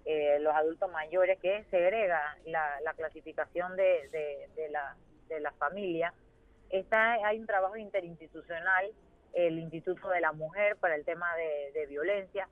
eh, 0.05 0.39
los 0.39 0.53
adultos 0.53 0.91
mayores, 0.91 1.39
que 1.39 1.63
segrega 1.71 2.38
la, 2.45 2.81
la 2.81 2.93
clasificación 2.93 3.76
de 3.76 4.49
la, 4.69 4.95
de 5.30 5.39
la 5.39 5.51
familia, 5.53 6.13
está, 6.69 7.13
hay 7.26 7.39
un 7.39 7.45
trabajo 7.45 7.77
interinstitucional, 7.77 8.91
el 9.34 9.60
Instituto 9.60 10.10
de 10.10 10.22
la 10.22 10.31
Mujer 10.31 10.77
para 10.77 10.95
el 10.95 11.06
tema 11.06 11.27
de, 11.73 11.85
violencia, 11.88 12.47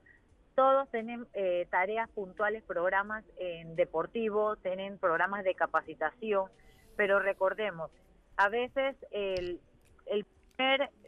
todos 0.54 0.90
tienen 0.90 1.26
eh, 1.34 1.66
tareas 1.70 2.08
puntuales, 2.10 2.64
programas 2.64 3.24
en 3.38 3.76
deportivos, 3.76 4.58
tienen 4.62 4.98
programas 4.98 5.44
de 5.44 5.54
capacitación, 5.54 6.50
pero 6.96 7.20
recordemos, 7.20 7.90
a 8.36 8.48
veces 8.48 8.96
el, 9.10 9.60
el 10.06 10.26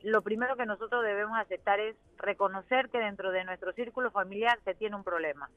lo 0.02 0.22
primero 0.22 0.56
que 0.56 0.64
nosotros 0.64 1.02
debemos 1.04 1.36
aceptar 1.36 1.80
es 1.80 1.96
reconocer 2.18 2.88
que 2.88 2.98
dentro 2.98 3.32
de 3.32 3.44
nuestro 3.44 3.72
círculo 3.72 4.12
familiar 4.12 4.58
se 4.64 4.74
tiene 4.74 4.94
un 4.94 5.02
problema. 5.02 5.50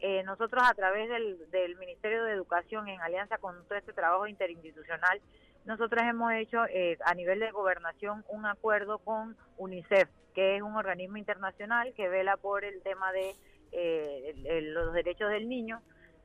Eh, 0.00 0.22
nosotros 0.22 0.62
a 0.64 0.74
través 0.74 1.08
del, 1.08 1.50
del 1.50 1.76
Ministerio 1.76 2.24
de 2.24 2.32
Educación, 2.32 2.88
en 2.88 3.00
alianza 3.00 3.38
con 3.38 3.62
todo 3.66 3.78
este 3.78 3.92
trabajo 3.92 4.26
interinstitucional, 4.26 5.20
nosotros 5.64 6.02
hemos 6.04 6.32
hecho 6.34 6.64
eh, 6.66 6.98
a 7.04 7.14
nivel 7.14 7.40
de 7.40 7.50
gobernación 7.50 8.24
un 8.28 8.46
acuerdo 8.46 8.98
con 8.98 9.36
UNICEF, 9.56 10.08
que 10.34 10.56
es 10.56 10.62
un 10.62 10.76
organismo 10.76 11.16
internacional 11.16 11.94
que 11.94 12.08
vela 12.08 12.36
por 12.36 12.64
el 12.64 12.82
tema 12.82 13.12
de 13.12 13.34
eh, 13.72 14.34
los 14.62 14.92
derechos 14.92 15.30
del 15.30 15.48
niño. 15.48 15.80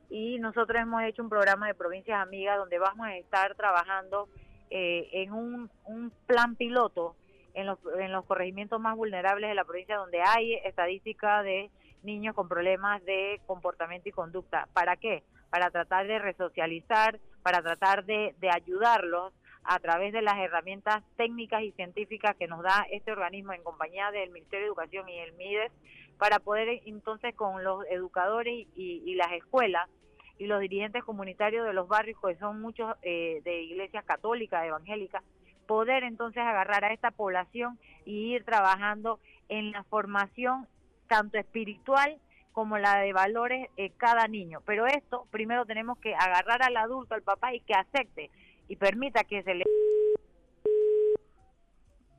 Y 0.10 0.40
nosotros 0.40 0.82
hemos 0.82 1.04
hecho 1.04 1.22
un 1.22 1.30
programa 1.30 1.68
de 1.68 1.76
provincias 1.76 2.20
amigas 2.20 2.58
donde 2.58 2.80
vamos 2.80 3.08
a 3.08 3.16
estar 3.16 3.56
trabajando 3.56 4.28
eh, 4.72 5.08
en 5.14 5.34
un, 5.34 5.70
un 5.86 6.12
plan 6.26 6.56
piloto 6.56 7.16
en 7.54 7.68
los, 7.68 7.80
en 8.00 8.12
los 8.12 8.26
corregimientos 8.26 8.80
más 8.80 8.96
vulnerables 8.96 9.50
de 9.50 9.56
la 9.56 9.66
provincia 9.66 9.98
donde 9.98 10.22
hay 10.22 10.56
estadística 10.66 11.44
de 11.44 11.70
niños 12.04 12.36
con 12.36 12.48
problemas 12.48 13.04
de 13.06 13.42
comportamiento 13.46 14.10
y 14.10 14.12
conducta. 14.12 14.68
¿Para 14.74 14.96
qué? 14.98 15.24
Para 15.50 15.70
tratar 15.70 16.08
de 16.08 16.20
resocializar, 16.20 17.20
para 17.44 17.62
tratar 17.62 18.06
de, 18.06 18.36
de 18.40 18.50
ayudarlos 18.50 19.34
a 19.64 19.80
través 19.80 20.14
de 20.14 20.22
las 20.22 20.38
herramientas 20.38 21.04
técnicas 21.16 21.62
y 21.64 21.72
científicas 21.74 22.36
que 22.38 22.48
nos 22.48 22.64
da 22.64 22.86
este 22.92 23.12
organismo 23.12 23.54
en 23.54 23.64
compañía 23.64 24.12
del 24.12 24.32
Ministerio 24.32 24.66
de 24.66 24.68
Educación 24.68 25.08
y 25.10 25.20
el 25.20 25.34
MIDES, 25.34 25.72
para 26.18 26.40
poder 26.40 26.82
entonces 26.86 27.36
con 27.36 27.64
los 27.64 27.86
educadores 27.90 28.68
y, 28.76 29.16
las 29.16 29.32
escuelas 29.32 29.90
y 30.38 30.48
los 30.48 30.60
dirigentes 30.60 31.04
comunitarios 31.04 31.66
de 31.66 31.74
los 31.74 31.88
barrios, 31.88 32.20
que 32.20 32.36
son 32.36 32.62
muchos 32.62 32.96
eh, 33.02 33.42
de 33.44 33.62
iglesias 33.64 34.04
católicas, 34.06 34.66
evangélicas, 34.66 35.24
poder 35.68 36.04
entonces 36.04 36.42
agarrar 36.42 36.84
a 36.84 36.94
esta 36.94 37.12
población 37.12 37.78
y 38.06 38.34
ir 38.34 38.44
trabajando 38.44 39.20
en 39.50 39.72
la 39.72 39.84
formación 39.84 40.68
tanto 41.08 41.38
espiritual 41.38 42.18
como 42.60 42.78
la 42.78 43.00
de 43.00 43.14
valores 43.14 43.70
eh, 43.78 43.94
cada 43.96 44.28
niño. 44.28 44.60
Pero 44.66 44.86
esto 44.86 45.26
primero 45.32 45.66
tenemos 45.66 45.98
que 46.00 46.14
agarrar 46.14 46.62
al 46.62 46.76
adulto, 46.76 47.16
al 47.16 47.22
papá, 47.22 47.54
y 47.56 47.62
que 47.62 47.74
acepte 47.74 48.30
y 48.68 48.76
permita 48.76 49.24
que 49.24 49.42
se 49.44 49.54
le... 49.56 49.64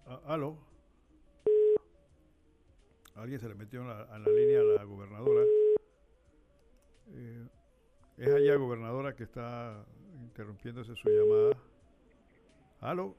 Ah, 0.06 0.18
aló. 0.28 0.56
Alguien 3.16 3.38
se 3.38 3.50
le 3.50 3.54
metió 3.54 3.82
en 3.82 3.88
la, 3.88 4.18
línea 4.18 4.60
a 4.60 4.78
la 4.78 4.84
gobernadora. 4.84 5.44
Eh, 7.12 7.46
es 8.16 8.32
allá, 8.32 8.56
gobernadora, 8.56 9.14
que 9.14 9.24
está 9.24 9.84
interrumpiéndose 10.22 10.96
su 10.96 11.06
llamada. 11.10 11.54
¿Aló? 12.80 13.14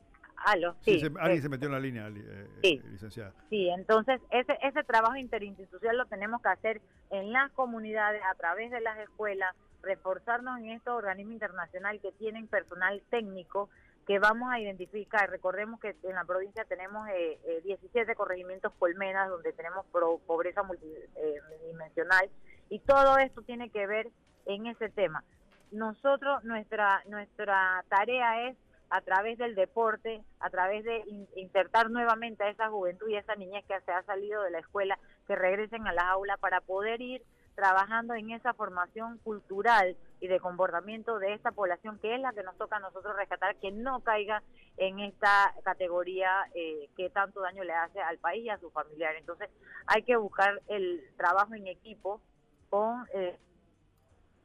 Aló, 0.46 0.76
sí. 0.82 1.00
se- 1.00 1.12
alguien 1.20 1.42
se 1.42 1.50
metió 1.50 1.68
en 1.68 1.74
la 1.74 1.80
línea, 1.80 2.08
eh, 2.08 2.48
Sí. 2.64 2.82
eh, 2.84 2.88
licenciada. 2.90 3.34
Sí, 3.50 3.70
entonces 3.70 4.20
ese, 4.32 4.58
ese 4.62 4.84
trabajo 4.84 5.16
interinstitucional 5.16 5.98
lo 5.98 6.06
tenemos 6.08 6.42
que 6.42 6.50
hacer 6.50 6.82
en 7.10 7.32
las 7.32 7.52
comunidades, 7.52 8.22
a 8.32 8.36
través 8.36 8.72
de 8.72 8.82
las 8.82 8.98
escuelas, 9.00 9.56
reforzarnos 9.84 10.60
en 10.60 10.70
estos 10.72 10.94
organismos 10.96 11.34
internacionales 11.34 12.02
que 12.02 12.12
tienen 12.14 12.48
personal 12.48 13.02
técnico 13.10 13.70
que 14.08 14.20
vamos 14.20 14.52
a 14.52 14.60
identificar. 14.60 15.30
Recordemos 15.30 15.80
que 15.80 15.96
en 16.04 16.16
la 16.16 16.24
provincia 16.26 16.66
tenemos 16.66 17.08
eh, 17.10 17.40
eh, 17.46 17.62
17 17.64 18.16
corregimientos 18.16 18.74
colmenas 18.80 19.30
donde 19.30 19.54
tenemos 19.54 19.86
pro- 19.92 20.20
pobreza 20.26 20.64
multidimensional 20.64 22.30
y 22.70 22.80
todo 22.80 23.18
esto 23.18 23.42
tiene 23.42 23.70
que 23.70 23.86
ver 23.88 24.10
en 24.46 24.66
ese 24.68 24.90
tema. 24.90 25.24
Nosotros, 25.72 26.44
nuestra, 26.44 27.02
nuestra 27.08 27.84
tarea 27.90 28.48
es 28.50 28.58
a 28.92 29.02
través 29.02 29.38
del 29.38 29.56
deporte, 29.56 30.24
a 30.40 30.50
través 30.50 30.84
de 30.84 30.98
in- 31.08 31.28
insertar 31.36 31.90
nuevamente 31.90 32.44
a 32.44 32.50
esa 32.50 32.70
juventud 32.70 33.08
y 33.10 33.16
a 33.16 33.22
esa 33.22 33.36
niñez 33.36 33.66
que 33.66 33.80
se 33.82 33.92
ha 33.92 34.04
salido 34.04 34.44
de 34.44 34.52
la 34.52 34.60
escuela, 34.60 35.00
que 35.28 35.36
regresen 35.36 35.88
a 35.88 35.94
las 35.94 36.06
aulas 36.06 36.38
para 36.40 36.62
poder 36.62 37.02
ir 37.02 37.24
trabajando 37.56 38.14
en 38.14 38.32
esa 38.32 38.54
formación 38.54 39.18
cultural 39.20 39.96
y 40.20 40.28
de 40.28 40.40
comportamiento 40.40 41.20
de 41.20 41.34
esta 41.34 41.52
población, 41.52 42.00
que 42.00 42.16
es 42.16 42.22
la 42.22 42.34
que 42.34 42.44
nos 42.44 42.58
toca 42.58 42.78
a 42.78 42.80
nosotros 42.80 43.16
rescatar, 43.16 43.56
que 43.58 43.72
no 43.72 44.02
caiga 44.02 44.44
en 44.78 45.00
esta 45.00 45.54
categoría 45.64 46.30
eh, 46.54 46.90
que 46.96 47.10
tanto 47.10 47.42
daño 47.42 47.64
le 47.64 47.74
hace 47.74 48.00
al 48.02 48.18
país 48.20 48.46
y 48.46 48.50
a 48.50 48.58
sus 48.60 48.72
familiares. 48.74 49.20
Entonces 49.22 49.50
hay 49.88 50.04
que 50.04 50.16
buscar 50.16 50.62
el 50.68 51.02
trabajo 51.18 51.54
en 51.56 51.68
equipo 51.68 52.22
con... 52.70 53.06
eh, 53.14 53.38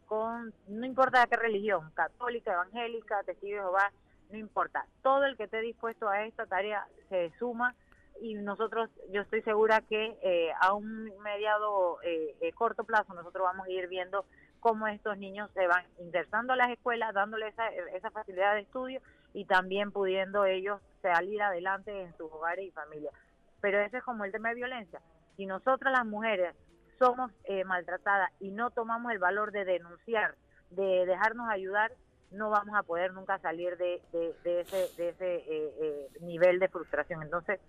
con 0.06 0.54
no 0.68 0.86
importa 0.86 1.20
de 1.20 1.26
qué 1.26 1.36
religión, 1.36 1.90
católica, 1.94 2.52
evangélica, 2.52 3.24
testigo 3.24 3.56
de 3.56 3.62
Jehová, 3.62 3.92
no 4.30 4.38
importa. 4.38 4.86
Todo 5.02 5.24
el 5.24 5.36
que 5.36 5.44
esté 5.44 5.60
dispuesto 5.60 6.08
a 6.08 6.24
esta 6.24 6.46
tarea 6.46 6.86
se 7.08 7.32
suma 7.38 7.74
y 8.20 8.34
nosotros, 8.34 8.90
yo 9.10 9.22
estoy 9.22 9.42
segura 9.42 9.82
que 9.82 10.18
eh, 10.22 10.50
a 10.60 10.72
un 10.72 11.04
mediado 11.20 12.00
eh, 12.02 12.34
eh, 12.40 12.52
corto 12.52 12.84
plazo 12.84 13.12
nosotros 13.14 13.44
vamos 13.44 13.66
a 13.66 13.70
ir 13.70 13.88
viendo 13.88 14.24
cómo 14.60 14.86
estos 14.88 15.18
niños 15.18 15.50
se 15.52 15.66
van 15.66 15.84
insertando 15.98 16.54
a 16.54 16.56
las 16.56 16.70
escuelas, 16.70 17.12
dándoles 17.14 17.52
esa, 17.52 17.68
esa 17.68 18.10
facilidad 18.10 18.54
de 18.54 18.60
estudio 18.60 19.00
y 19.34 19.44
también 19.44 19.92
pudiendo 19.92 20.46
ellos 20.46 20.80
salir 21.02 21.42
adelante 21.42 22.02
en 22.02 22.16
sus 22.16 22.32
hogares 22.32 22.64
y 22.64 22.70
familias. 22.70 23.12
Pero 23.60 23.80
ese 23.80 23.98
es 23.98 24.04
como 24.04 24.24
el 24.24 24.32
tema 24.32 24.48
de 24.48 24.56
violencia. 24.56 25.00
Si 25.36 25.44
nosotras 25.44 25.92
las 25.92 26.06
mujeres 26.06 26.54
somos 26.98 27.30
eh, 27.44 27.64
maltratadas 27.64 28.30
y 28.40 28.50
no 28.50 28.70
tomamos 28.70 29.12
el 29.12 29.18
valor 29.18 29.52
de 29.52 29.64
denunciar, 29.64 30.34
de 30.70 31.04
dejarnos 31.06 31.48
ayudar, 31.50 31.92
no 32.30 32.50
vamos 32.50 32.74
a 32.76 32.82
poder 32.82 33.12
nunca 33.12 33.38
salir 33.38 33.76
de, 33.76 34.02
de, 34.12 34.60
ese, 34.60 34.88
de 34.96 35.08
ese 35.10 35.34
eh, 35.36 35.74
eh, 35.80 36.08
nivel 36.20 36.58
de 36.58 36.68
frustración. 36.68 37.22
Entonces, 37.22 37.60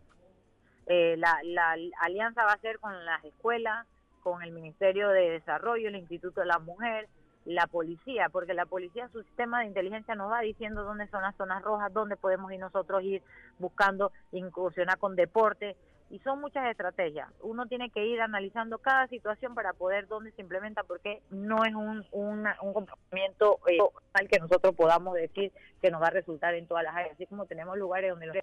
eh, 0.88 1.16
la, 1.18 1.40
la 1.44 1.76
alianza 2.02 2.44
va 2.44 2.54
a 2.54 2.60
ser 2.60 2.80
con 2.80 3.06
las 3.06 3.24
escuelas, 3.24 3.86
con 4.24 4.42
el 4.42 4.52
Ministerio 4.52 5.10
de 5.10 5.32
Desarrollo, 5.32 5.88
el 5.88 5.96
Instituto 5.96 6.42
de 6.42 6.48
la 6.48 6.60
Mujer, 6.60 7.08
la 7.46 7.66
policía, 7.68 8.28
porque 8.30 8.54
la 8.54 8.66
policía, 8.66 9.08
su 9.10 9.24
sistema 9.24 9.62
de 9.62 9.68
inteligencia 9.68 10.16
nos 10.16 10.30
va 10.30 10.42
diciendo 10.42 10.84
dónde 10.84 11.08
son 11.08 11.22
las 11.22 11.36
zonas 11.38 11.64
rojas, 11.64 11.94
dónde 11.94 12.18
podemos 12.18 12.52
ir 12.52 12.60
nosotros 12.60 13.02
ir 13.04 13.22
buscando 13.58 14.12
incursionar 14.34 14.98
con 14.98 15.16
deporte, 15.16 15.78
y 16.10 16.20
son 16.20 16.40
muchas 16.40 16.70
estrategias. 16.72 17.30
Uno 17.42 17.66
tiene 17.68 17.90
que 17.90 18.06
ir 18.06 18.22
analizando 18.22 18.78
cada 18.80 19.08
situación 19.08 19.54
para 19.56 19.74
poder 19.74 20.08
dónde 20.08 20.32
se 20.32 20.42
implementa, 20.42 20.84
porque 20.84 21.22
no 21.30 21.66
es 21.66 21.74
un, 21.76 22.06
una- 22.12 22.58
un 22.62 22.74
comportamiento 22.74 23.60
eh, 23.68 23.78
al 24.14 24.28
que 24.30 24.40
nosotros 24.40 24.74
podamos 24.76 25.16
decir 25.16 25.52
que 25.82 25.92
nos 25.92 26.02
va 26.02 26.08
a 26.08 26.12
resultar 26.12 26.56
en 26.56 26.66
todas 26.68 26.84
las 26.84 26.96
áreas, 26.96 27.12
así 27.14 27.26
como 27.26 27.46
tenemos 27.46 27.78
lugares 27.78 28.10
donde 28.12 28.28
los 28.28 28.36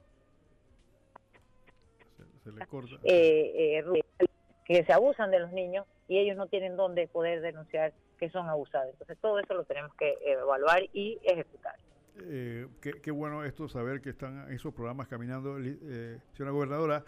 Se 2.43 2.53
le 2.53 2.67
corta. 2.67 2.97
eh, 3.05 3.79
eh, 3.79 4.03
que 4.67 4.85
se 4.85 4.93
abusan 4.93 5.31
de 5.31 5.41
los 5.41 5.53
niños 5.53 5.87
y 6.09 6.19
ellos 6.19 6.37
no 6.37 6.47
tienen 6.47 6.77
dónde 6.77 7.07
poder 7.09 7.41
denunciar 7.41 7.93
que 8.19 8.31
son 8.31 8.49
abusados. 8.49 8.91
Entonces 8.93 9.19
todo 9.21 9.39
eso 9.39 9.55
lo 9.55 9.65
tenemos 9.65 9.95
que 9.95 10.15
evaluar 10.25 10.83
y 10.93 11.19
ejecutar. 11.23 11.75
Eh, 12.23 12.67
qué, 12.81 13.01
qué 13.01 13.11
bueno 13.11 13.45
esto 13.45 13.69
saber 13.69 14.01
que 14.01 14.11
están 14.11 14.51
esos 14.53 14.73
programas 14.75 15.09
caminando. 15.09 15.59
Eh, 15.59 16.19
señora 16.33 16.53
gobernadora, 16.53 17.05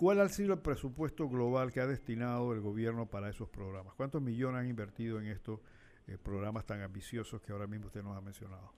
¿cuál 0.00 0.18
ha 0.22 0.28
sido 0.30 0.54
el 0.54 0.60
presupuesto 0.60 1.28
global 1.28 1.72
que 1.72 1.80
ha 1.80 1.86
destinado 1.86 2.54
el 2.54 2.62
gobierno 2.62 3.04
para 3.04 3.28
esos 3.28 3.50
programas? 3.50 3.92
¿Cuántos 3.92 4.22
millones 4.22 4.60
han 4.60 4.66
invertido 4.66 5.20
en 5.20 5.26
estos 5.26 5.60
eh, 6.08 6.16
programas 6.16 6.64
tan 6.64 6.80
ambiciosos 6.80 7.42
que 7.42 7.52
ahora 7.52 7.66
mismo 7.66 7.88
usted 7.88 8.02
nos 8.02 8.16
ha 8.16 8.22
mencionado? 8.22 8.72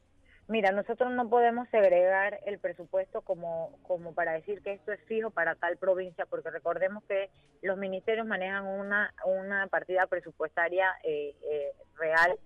Mira, 0.49 0.73
nosotros 0.73 1.13
no 1.13 1.31
podemos 1.31 1.69
segregar 1.69 2.41
el 2.45 2.59
presupuesto 2.59 3.21
como, 3.21 3.79
como 3.85 4.13
para 4.15 4.33
decir 4.33 4.63
que 4.63 4.73
esto 4.73 4.91
es 4.91 5.01
fijo 5.05 5.31
para 5.31 5.55
tal 5.55 5.77
provincia, 5.77 6.27
porque 6.27 6.51
recordemos 6.51 7.05
que 7.05 7.31
los 7.63 7.79
ministerios 7.79 8.27
manejan 8.27 8.67
una, 8.67 9.15
una 9.25 9.69
partida 9.69 10.09
presupuestaria 10.09 10.89
eh, 11.05 11.37
eh, 11.49 11.73
real. 11.95 12.37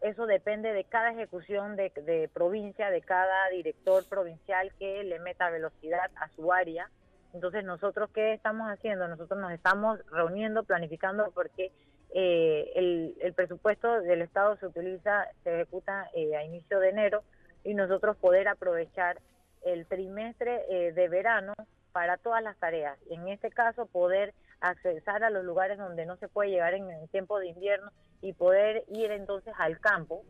Eso 0.00 0.24
depende 0.24 0.72
de 0.72 0.84
cada 0.84 1.12
ejecución 1.12 1.76
de, 1.76 1.92
de 2.06 2.30
provincia, 2.32 2.88
de 2.88 3.02
cada 3.02 3.50
director 3.50 4.08
provincial 4.08 4.72
que 4.78 5.04
le 5.04 5.18
meta 5.18 5.50
velocidad 5.50 6.10
a 6.16 6.30
su 6.30 6.50
área. 6.54 6.88
Entonces, 7.34 7.64
nosotros, 7.64 8.10
¿qué 8.14 8.32
estamos 8.32 8.68
haciendo? 8.68 9.06
Nosotros 9.08 9.38
nos 9.38 9.52
estamos 9.52 10.00
reuniendo, 10.10 10.64
planificando, 10.64 11.30
porque 11.34 11.72
eh, 12.14 12.72
el, 12.74 13.14
el 13.20 13.34
presupuesto 13.34 14.00
del 14.00 14.22
Estado 14.22 14.56
se 14.56 14.66
utiliza, 14.66 15.26
se 15.44 15.54
ejecuta 15.54 16.08
eh, 16.14 16.36
a 16.36 16.44
inicio 16.44 16.80
de 16.80 16.88
enero 16.88 17.22
y 17.64 17.74
nosotros 17.74 18.16
poder 18.16 18.48
aprovechar 18.48 19.20
el 19.62 19.86
trimestre 19.86 20.64
eh, 20.70 20.92
de 20.92 21.08
verano 21.08 21.52
para 21.92 22.16
todas 22.16 22.42
las 22.42 22.56
tareas. 22.58 22.98
En 23.10 23.28
este 23.28 23.50
caso, 23.50 23.86
poder 23.86 24.34
accesar 24.60 25.22
a 25.22 25.30
los 25.30 25.44
lugares 25.44 25.78
donde 25.78 26.06
no 26.06 26.16
se 26.16 26.28
puede 26.28 26.50
llegar 26.50 26.74
en 26.74 26.90
el 26.90 27.08
tiempo 27.10 27.38
de 27.38 27.48
invierno 27.48 27.90
y 28.22 28.32
poder 28.32 28.84
ir 28.88 29.10
entonces 29.10 29.52
al 29.58 29.78
campo. 29.80 30.24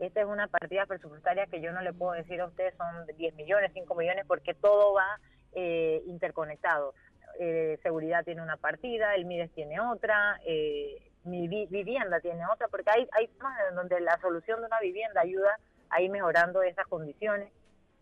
Esta 0.00 0.20
es 0.20 0.26
una 0.26 0.48
partida 0.48 0.86
presupuestaria 0.86 1.46
que 1.46 1.60
yo 1.60 1.72
no 1.72 1.80
le 1.80 1.92
puedo 1.92 2.12
decir 2.12 2.40
a 2.40 2.46
ustedes 2.46 2.74
son 2.76 3.06
10 3.16 3.34
millones, 3.36 3.70
5 3.72 3.94
millones, 3.94 4.24
porque 4.26 4.54
todo 4.54 4.94
va 4.94 5.18
eh, 5.54 6.02
interconectado. 6.06 6.94
Eh, 7.38 7.78
seguridad 7.82 8.24
tiene 8.24 8.42
una 8.42 8.56
partida, 8.56 9.14
el 9.14 9.24
MIDES 9.24 9.52
tiene 9.52 9.80
otra, 9.80 10.38
eh, 10.44 11.10
mi 11.24 11.48
vi- 11.48 11.66
vivienda 11.66 12.20
tiene 12.20 12.42
otra, 12.52 12.68
porque 12.68 12.90
hay, 12.90 13.08
hay 13.12 13.28
temas 13.28 13.58
en 13.70 13.74
donde 13.76 14.00
la 14.00 14.18
solución 14.20 14.60
de 14.60 14.66
una 14.66 14.80
vivienda 14.80 15.20
ayuda 15.20 15.58
a 15.88 16.00
ir 16.02 16.10
mejorando 16.10 16.62
esas 16.62 16.86
condiciones. 16.86 17.50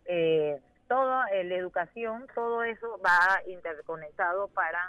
Eh, 0.06 0.60
todo, 0.89 1.22
eh, 1.32 1.44
la 1.44 1.55
educación, 1.55 2.27
todo 2.35 2.64
eso 2.64 2.98
va 3.05 3.40
interconectado 3.47 4.48
para 4.48 4.81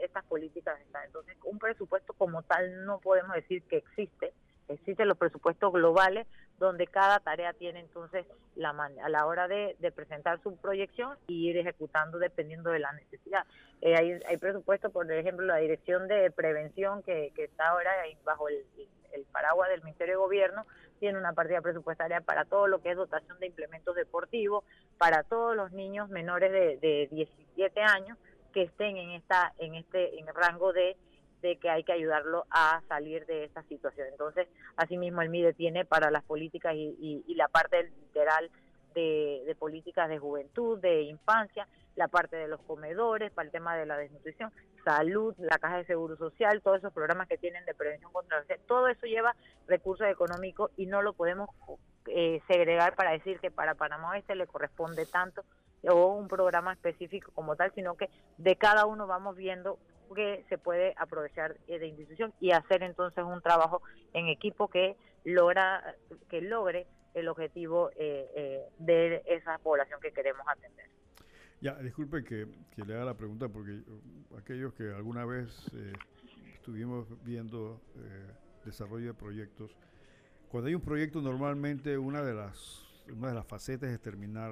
estas 0.00 0.24
políticas. 0.24 0.78
Entonces, 1.04 1.36
un 1.44 1.58
presupuesto 1.58 2.14
como 2.14 2.42
tal 2.42 2.86
no 2.86 2.98
podemos 3.00 3.34
decir 3.34 3.62
que 3.64 3.76
existe. 3.76 4.32
Existen 4.68 5.08
los 5.08 5.18
presupuestos 5.18 5.70
globales 5.72 6.26
donde 6.62 6.86
cada 6.86 7.18
tarea 7.20 7.52
tiene 7.52 7.80
entonces 7.80 8.26
la 8.54 8.72
man- 8.72 8.98
a 9.00 9.08
la 9.08 9.26
hora 9.26 9.48
de, 9.48 9.76
de 9.78 9.92
presentar 9.92 10.40
su 10.42 10.56
proyección 10.56 11.16
y 11.26 11.48
ir 11.50 11.56
ejecutando 11.56 12.18
dependiendo 12.18 12.70
de 12.70 12.78
la 12.78 12.92
necesidad. 12.92 13.44
Eh, 13.80 14.20
hay, 14.26 14.36
presupuestos, 14.36 14.92
por 14.92 15.10
ejemplo, 15.10 15.44
la 15.44 15.56
Dirección 15.56 16.06
de 16.08 16.30
Prevención 16.30 17.02
que, 17.02 17.32
que 17.34 17.44
está 17.44 17.68
ahora 17.68 17.90
bajo 18.24 18.48
el, 18.48 18.64
el 19.12 19.24
paraguas 19.26 19.68
del 19.70 19.82
Ministerio 19.82 20.14
de 20.14 20.18
Gobierno, 20.18 20.66
tiene 21.00 21.18
una 21.18 21.32
partida 21.32 21.60
presupuestaria 21.60 22.20
para 22.20 22.44
todo 22.44 22.68
lo 22.68 22.80
que 22.80 22.90
es 22.92 22.96
dotación 22.96 23.38
de 23.40 23.46
implementos 23.46 23.96
deportivos, 23.96 24.64
para 24.98 25.24
todos 25.24 25.56
los 25.56 25.72
niños 25.72 26.08
menores 26.10 26.52
de, 26.52 26.76
de 26.76 27.08
17 27.10 27.80
años 27.80 28.16
que 28.54 28.62
estén 28.62 28.96
en 28.98 29.10
esta 29.10 29.52
en 29.58 29.74
este 29.74 30.18
en 30.20 30.26
rango 30.28 30.72
de 30.72 30.96
de 31.42 31.56
que 31.56 31.68
hay 31.68 31.84
que 31.84 31.92
ayudarlo 31.92 32.46
a 32.50 32.80
salir 32.88 33.26
de 33.26 33.44
esta 33.44 33.62
situación. 33.64 34.08
Entonces, 34.10 34.48
asimismo, 34.76 35.20
el 35.22 35.28
MIDE 35.28 35.52
tiene 35.52 35.84
para 35.84 36.10
las 36.10 36.24
políticas 36.24 36.74
y, 36.74 37.24
y, 37.26 37.34
la 37.34 37.48
parte 37.48 37.82
literal 37.82 38.50
de, 38.94 39.42
de, 39.46 39.54
políticas 39.54 40.08
de 40.08 40.18
juventud, 40.18 40.78
de 40.78 41.02
infancia, 41.02 41.66
la 41.96 42.08
parte 42.08 42.36
de 42.36 42.48
los 42.48 42.60
comedores, 42.62 43.32
para 43.32 43.46
el 43.46 43.52
tema 43.52 43.76
de 43.76 43.86
la 43.86 43.96
desnutrición, 43.96 44.52
salud, 44.84 45.34
la 45.38 45.58
caja 45.58 45.78
de 45.78 45.84
seguro 45.84 46.16
social, 46.16 46.62
todos 46.62 46.78
esos 46.78 46.92
programas 46.92 47.28
que 47.28 47.38
tienen 47.38 47.64
de 47.64 47.74
prevención 47.74 48.12
contra 48.12 48.38
la 48.38 48.56
todo 48.66 48.88
eso 48.88 49.06
lleva 49.06 49.34
recursos 49.66 50.06
económicos 50.06 50.70
y 50.76 50.86
no 50.86 51.02
lo 51.02 51.12
podemos 51.12 51.50
eh, 52.06 52.40
segregar 52.46 52.94
para 52.94 53.12
decir 53.12 53.38
que 53.40 53.50
para 53.50 53.74
Panamá 53.74 54.18
este 54.18 54.34
le 54.34 54.46
corresponde 54.46 55.06
tanto 55.06 55.44
o 55.88 56.06
un 56.14 56.28
programa 56.28 56.72
específico 56.72 57.32
como 57.34 57.56
tal, 57.56 57.72
sino 57.74 57.96
que 57.96 58.08
de 58.38 58.56
cada 58.56 58.86
uno 58.86 59.06
vamos 59.06 59.36
viendo 59.36 59.78
que 60.14 60.44
se 60.48 60.58
puede 60.58 60.94
aprovechar 60.96 61.56
eh, 61.66 61.78
de 61.78 61.86
institución 61.88 62.32
y 62.40 62.52
hacer 62.52 62.82
entonces 62.82 63.24
un 63.24 63.40
trabajo 63.40 63.82
en 64.12 64.28
equipo 64.28 64.68
que 64.68 64.96
logra 65.24 65.96
que 66.28 66.40
logre 66.40 66.86
el 67.14 67.28
objetivo 67.28 67.90
eh, 67.96 68.28
eh, 68.34 68.60
de 68.78 69.22
esa 69.26 69.58
población 69.58 70.00
que 70.00 70.12
queremos 70.12 70.46
atender. 70.48 70.86
Ya, 71.60 71.74
disculpe 71.76 72.24
que, 72.24 72.46
le 72.76 72.94
haga 72.94 73.04
la 73.04 73.16
pregunta 73.16 73.48
porque 73.48 73.82
aquellos 74.36 74.74
que 74.74 74.90
alguna 74.90 75.24
vez 75.24 75.70
estuvimos 76.54 77.06
viendo 77.22 77.80
desarrollo 78.64 79.08
de 79.08 79.14
proyectos, 79.14 79.76
cuando 80.48 80.68
hay 80.68 80.74
un 80.74 80.80
proyecto 80.80 81.20
normalmente 81.20 81.96
una 81.98 82.22
de 82.22 82.34
las 82.34 82.88
una 83.12 83.28
de 83.28 83.34
las 83.34 83.46
facetas 83.46 83.90
es 83.90 84.00
terminar 84.00 84.50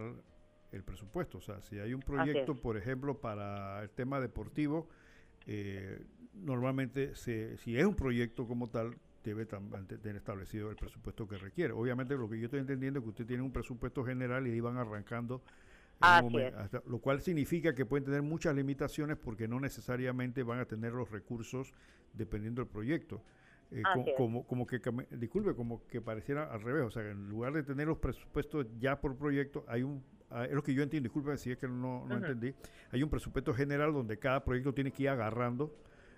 el 0.73 0.83
presupuesto. 0.83 1.39
O 1.39 1.41
sea, 1.41 1.61
si 1.63 1.79
hay 1.79 1.95
un 1.95 2.01
proyecto, 2.01 2.55
por 2.55 2.77
ejemplo, 2.77 3.19
para 3.19 3.83
el 3.83 3.91
tema 3.91 4.21
deportivo, 4.21 4.89
eh, 5.53 6.07
normalmente 6.35 7.17
si 7.17 7.77
es 7.77 7.85
un 7.85 7.97
proyecto 7.97 8.47
como 8.47 8.69
tal, 8.69 8.97
debe 9.25 9.47
tener 9.47 10.15
establecido 10.15 10.71
el 10.71 10.77
presupuesto 10.77 11.27
que 11.27 11.37
requiere. 11.39 11.73
Obviamente 11.73 12.15
lo 12.15 12.31
que 12.31 12.39
yo 12.39 12.45
estoy 12.45 12.61
entendiendo 12.61 13.01
es 13.01 13.03
que 13.03 13.11
usted 13.11 13.27
tiene 13.27 13.43
un 13.43 13.51
presupuesto 13.51 14.05
general 14.05 14.47
y 14.47 14.61
van 14.61 14.77
arrancando, 14.77 15.43
lo 16.87 16.99
cual 17.01 17.21
significa 17.21 17.75
que 17.75 17.85
pueden 17.85 18.05
tener 18.05 18.23
muchas 18.23 18.55
limitaciones 18.55 19.17
porque 19.17 19.49
no 19.49 19.59
necesariamente 19.59 20.45
van 20.45 20.61
a 20.61 20.67
tener 20.67 20.93
los 20.93 21.11
recursos 21.11 21.75
dependiendo 22.15 22.63
del 22.63 22.71
proyecto. 22.71 23.21
Eh, 23.73 23.83
como, 24.17 24.47
como 24.47 24.67
que, 24.67 24.81
disculpe, 25.11 25.55
como 25.55 25.85
que 25.89 26.01
pareciera 26.01 26.45
al 26.45 26.63
revés, 26.63 26.85
o 26.85 26.91
sea, 26.91 27.09
en 27.11 27.29
lugar 27.29 27.53
de 27.53 27.65
tener 27.65 27.89
los 27.89 27.99
presupuestos 27.99 28.67
ya 28.79 29.01
por 29.01 29.17
proyecto, 29.17 29.65
hay 29.67 29.83
un 29.83 30.03
Ah, 30.31 30.45
es 30.45 30.53
lo 30.53 30.63
que 30.63 30.73
yo 30.73 30.83
entiendo, 30.83 31.09
disculpe 31.09 31.37
si 31.37 31.51
es 31.51 31.59
que 31.59 31.67
no, 31.67 32.07
no 32.07 32.17
entendí, 32.17 32.55
hay 32.93 33.03
un 33.03 33.11
presupuesto 33.11 33.53
general 33.53 33.93
donde 33.93 34.19
cada 34.19 34.45
proyecto 34.45 34.73
tiene 34.73 34.93
que 34.93 35.03
ir 35.03 35.09
agarrando 35.09 35.75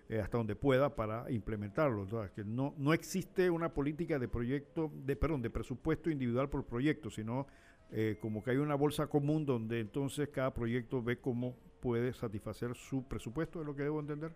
eh, 0.09 0.21
hasta 0.21 0.37
donde 0.37 0.55
pueda 0.55 0.95
para 0.95 1.31
implementarlo. 1.31 2.07
que 2.35 2.45
no, 2.45 2.75
no 2.77 2.93
existe 2.93 3.49
una 3.49 3.73
política 3.73 4.19
de 4.19 4.29
proyecto, 4.29 4.91
de 4.93 5.17
perdón, 5.17 5.41
de 5.41 5.49
presupuesto 5.49 6.11
individual 6.11 6.51
por 6.51 6.67
proyecto, 6.67 7.09
sino 7.09 7.47
eh, 7.91 8.19
como 8.21 8.43
que 8.43 8.51
hay 8.51 8.59
una 8.59 8.75
bolsa 8.75 9.07
común 9.07 9.47
donde 9.47 9.81
entonces 9.81 10.29
cada 10.29 10.53
proyecto 10.53 11.03
ve 11.03 11.19
cómo 11.19 11.57
puede 11.81 12.13
satisfacer 12.13 12.75
su 12.75 13.09
presupuesto, 13.09 13.61
es 13.61 13.67
lo 13.67 13.75
que 13.75 13.85
debo 13.85 14.01
entender. 14.01 14.33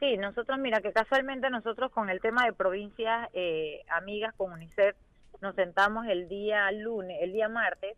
Sí, 0.00 0.16
nosotros, 0.16 0.58
mira, 0.58 0.80
que 0.80 0.92
casualmente 0.92 1.50
nosotros 1.50 1.92
con 1.92 2.08
el 2.08 2.20
tema 2.20 2.44
de 2.44 2.52
provincias 2.52 3.28
eh, 3.32 3.82
amigas 3.90 4.34
con 4.36 4.52
UNICEF 4.52 4.96
nos 5.40 5.54
sentamos 5.54 6.06
el 6.06 6.28
día 6.28 6.70
lunes, 6.72 7.18
el 7.20 7.32
día 7.32 7.48
martes, 7.48 7.96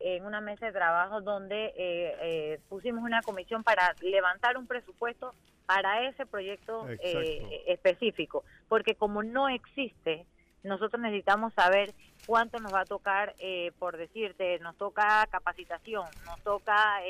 en 0.00 0.24
una 0.24 0.40
mesa 0.40 0.66
de 0.66 0.72
trabajo 0.72 1.20
donde 1.20 1.66
eh, 1.66 1.72
eh, 1.76 2.60
pusimos 2.68 3.04
una 3.04 3.22
comisión 3.22 3.62
para 3.62 3.94
levantar 4.00 4.56
un 4.56 4.66
presupuesto 4.66 5.34
para 5.66 6.08
ese 6.08 6.26
proyecto 6.26 6.88
eh, 6.88 7.62
específico, 7.68 8.42
porque 8.68 8.94
como 8.96 9.22
no 9.22 9.48
existe, 9.48 10.26
nosotros 10.64 11.00
necesitamos 11.00 11.54
saber 11.54 11.92
cuánto 12.26 12.58
nos 12.58 12.74
va 12.74 12.80
a 12.80 12.86
tocar, 12.86 13.34
por 13.78 13.96
decirte, 13.96 14.58
nos 14.58 14.76
toca 14.76 15.26
capacitación, 15.30 16.06
nos 16.26 16.40
toca 16.42 17.00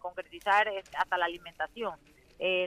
concretizar 0.00 0.68
hasta 0.96 1.18
la 1.18 1.26
alimentación, 1.26 1.96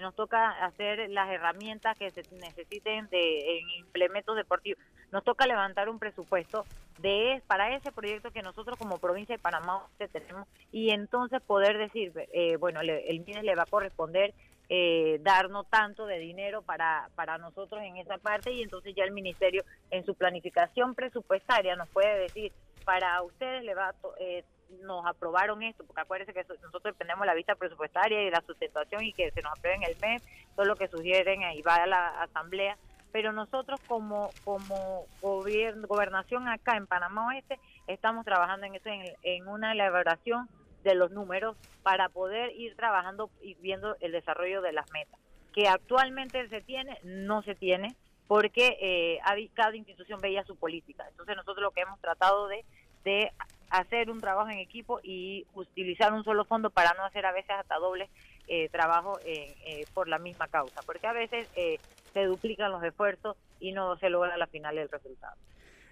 nos 0.02 0.16
toca 0.16 0.50
hacer 0.66 1.10
las 1.10 1.30
herramientas 1.30 1.98
que 1.98 2.10
se 2.10 2.24
necesiten 2.36 3.08
de 3.10 3.60
en 3.60 3.70
implementos 3.80 4.36
deportivos. 4.36 4.84
Nos 5.12 5.24
toca 5.24 5.48
levantar 5.48 5.90
un 5.90 6.00
presupuesto 6.00 6.66
de 7.00 7.41
para 7.48 7.76
ese 7.76 7.91
proyecto 7.91 8.32
que 8.32 8.41
nosotros 8.41 8.78
como 8.78 8.98
provincia 8.98 9.36
de 9.36 9.41
Panamá 9.41 9.88
tenemos 10.12 10.48
y 10.72 10.91
entonces 10.91 11.41
poder 11.41 11.78
decir, 11.78 12.12
eh, 12.34 12.58
bueno, 12.58 12.82
el 12.82 13.20
MINES 13.22 13.44
le 13.44 13.56
va 13.56 13.64
a 13.64 13.68
corresponder 13.68 14.34
eh, 14.72 15.18
darnos 15.24 15.68
tanto 15.70 16.06
de 16.06 16.20
dinero 16.20 16.62
para, 16.62 17.10
para 17.16 17.40
nosotros 17.40 17.82
en 17.82 17.98
esa 17.98 18.20
parte 18.20 18.52
y 18.52 18.62
entonces 18.62 18.94
ya 18.96 19.04
el 19.04 19.12
ministerio 19.12 19.64
en 19.90 20.06
su 20.06 20.14
planificación 20.14 20.94
presupuestaria 20.94 21.76
nos 21.76 21.90
puede 21.90 22.20
decir, 22.20 22.52
para 22.86 23.22
ustedes 23.24 23.64
le 23.64 23.74
va 23.74 23.96
eh, 24.20 24.44
nos 24.84 25.06
aprobaron 25.06 25.64
esto, 25.64 25.84
porque 25.86 26.02
acuérdense 26.02 26.34
que 26.34 26.46
nosotros 26.62 26.84
dependemos 26.84 27.22
de 27.22 27.28
la 27.28 27.34
vista 27.34 27.56
presupuestaria 27.56 28.22
y 28.22 28.26
de 28.26 28.32
la 28.32 28.41
sustentación 28.41 29.04
y 29.04 29.14
que 29.14 29.32
se 29.32 29.41
nos 29.41 29.58
aprueben 29.58 29.84
el 29.84 29.98
mes, 30.00 30.24
todo 30.56 30.66
lo 30.66 30.76
que 30.76 30.88
sugieren 30.88 31.41
y 31.54 31.62
va 31.62 31.76
a 31.76 31.88
la 31.88 32.22
asamblea 32.22 32.78
pero 33.12 33.32
nosotros 33.32 33.80
como 33.88 34.30
como 34.44 35.06
gobierno, 35.22 35.88
gobernación 35.88 36.48
acá 36.48 36.78
en 36.78 36.88
Panamá 36.88 37.28
Oeste 37.28 37.60
estamos 37.88 38.26
trabajando 38.26 38.66
en 38.68 38.76
eso, 38.76 38.90
en, 39.24 39.48
una 39.48 39.72
elaboración 39.72 40.48
de 40.84 40.96
los 40.96 41.12
números 41.12 41.58
para 41.84 42.10
poder 42.10 42.52
ir 42.56 42.76
trabajando 42.76 43.30
y 43.41 43.56
viendo 43.56 43.96
el 44.00 44.12
desarrollo 44.12 44.62
de 44.62 44.74
las 44.74 44.90
metas. 44.91 45.20
Que 45.54 45.68
actualmente 45.68 46.48
se 46.50 46.62
tiene, 46.62 46.98
no 47.04 47.41
se 47.41 47.56
tiene, 47.56 47.96
porque 48.28 48.78
eh, 48.80 49.20
cada 49.56 49.76
institución 49.76 50.22
veía 50.22 50.44
su 50.44 50.56
política. 50.56 51.06
Entonces 51.10 51.36
nosotros 51.36 51.64
lo 51.64 51.72
que 51.72 51.82
hemos 51.82 52.00
tratado 52.00 52.48
de, 52.48 52.64
de 53.04 53.32
hacer 53.70 54.10
un 54.10 54.20
trabajo 54.20 54.50
en 54.50 54.60
equipo 54.60 55.00
y 55.04 55.46
utilizar 55.54 56.14
un 56.14 56.24
solo 56.24 56.46
fondo 56.46 56.70
para 56.70 56.94
no 56.94 57.06
hacer 57.06 57.26
a 57.26 57.32
veces 57.32 57.52
hasta 57.52 57.76
doble 57.76 58.10
eh, 58.48 58.70
trabajo 58.70 59.20
eh, 59.26 59.86
por 59.94 60.08
la 60.08 60.18
misma 60.18 60.48
causa, 60.48 60.82
porque 60.86 61.08
a 61.08 61.14
veces 61.14 61.48
eh, 61.56 61.78
se 62.14 62.24
duplican 62.26 62.72
los 62.72 62.84
esfuerzos 62.84 63.38
y 63.60 63.72
no 63.72 63.98
se 63.98 64.10
logra 64.10 64.38
la 64.38 64.48
final 64.48 64.78
el 64.78 64.90
resultado. 64.90 65.36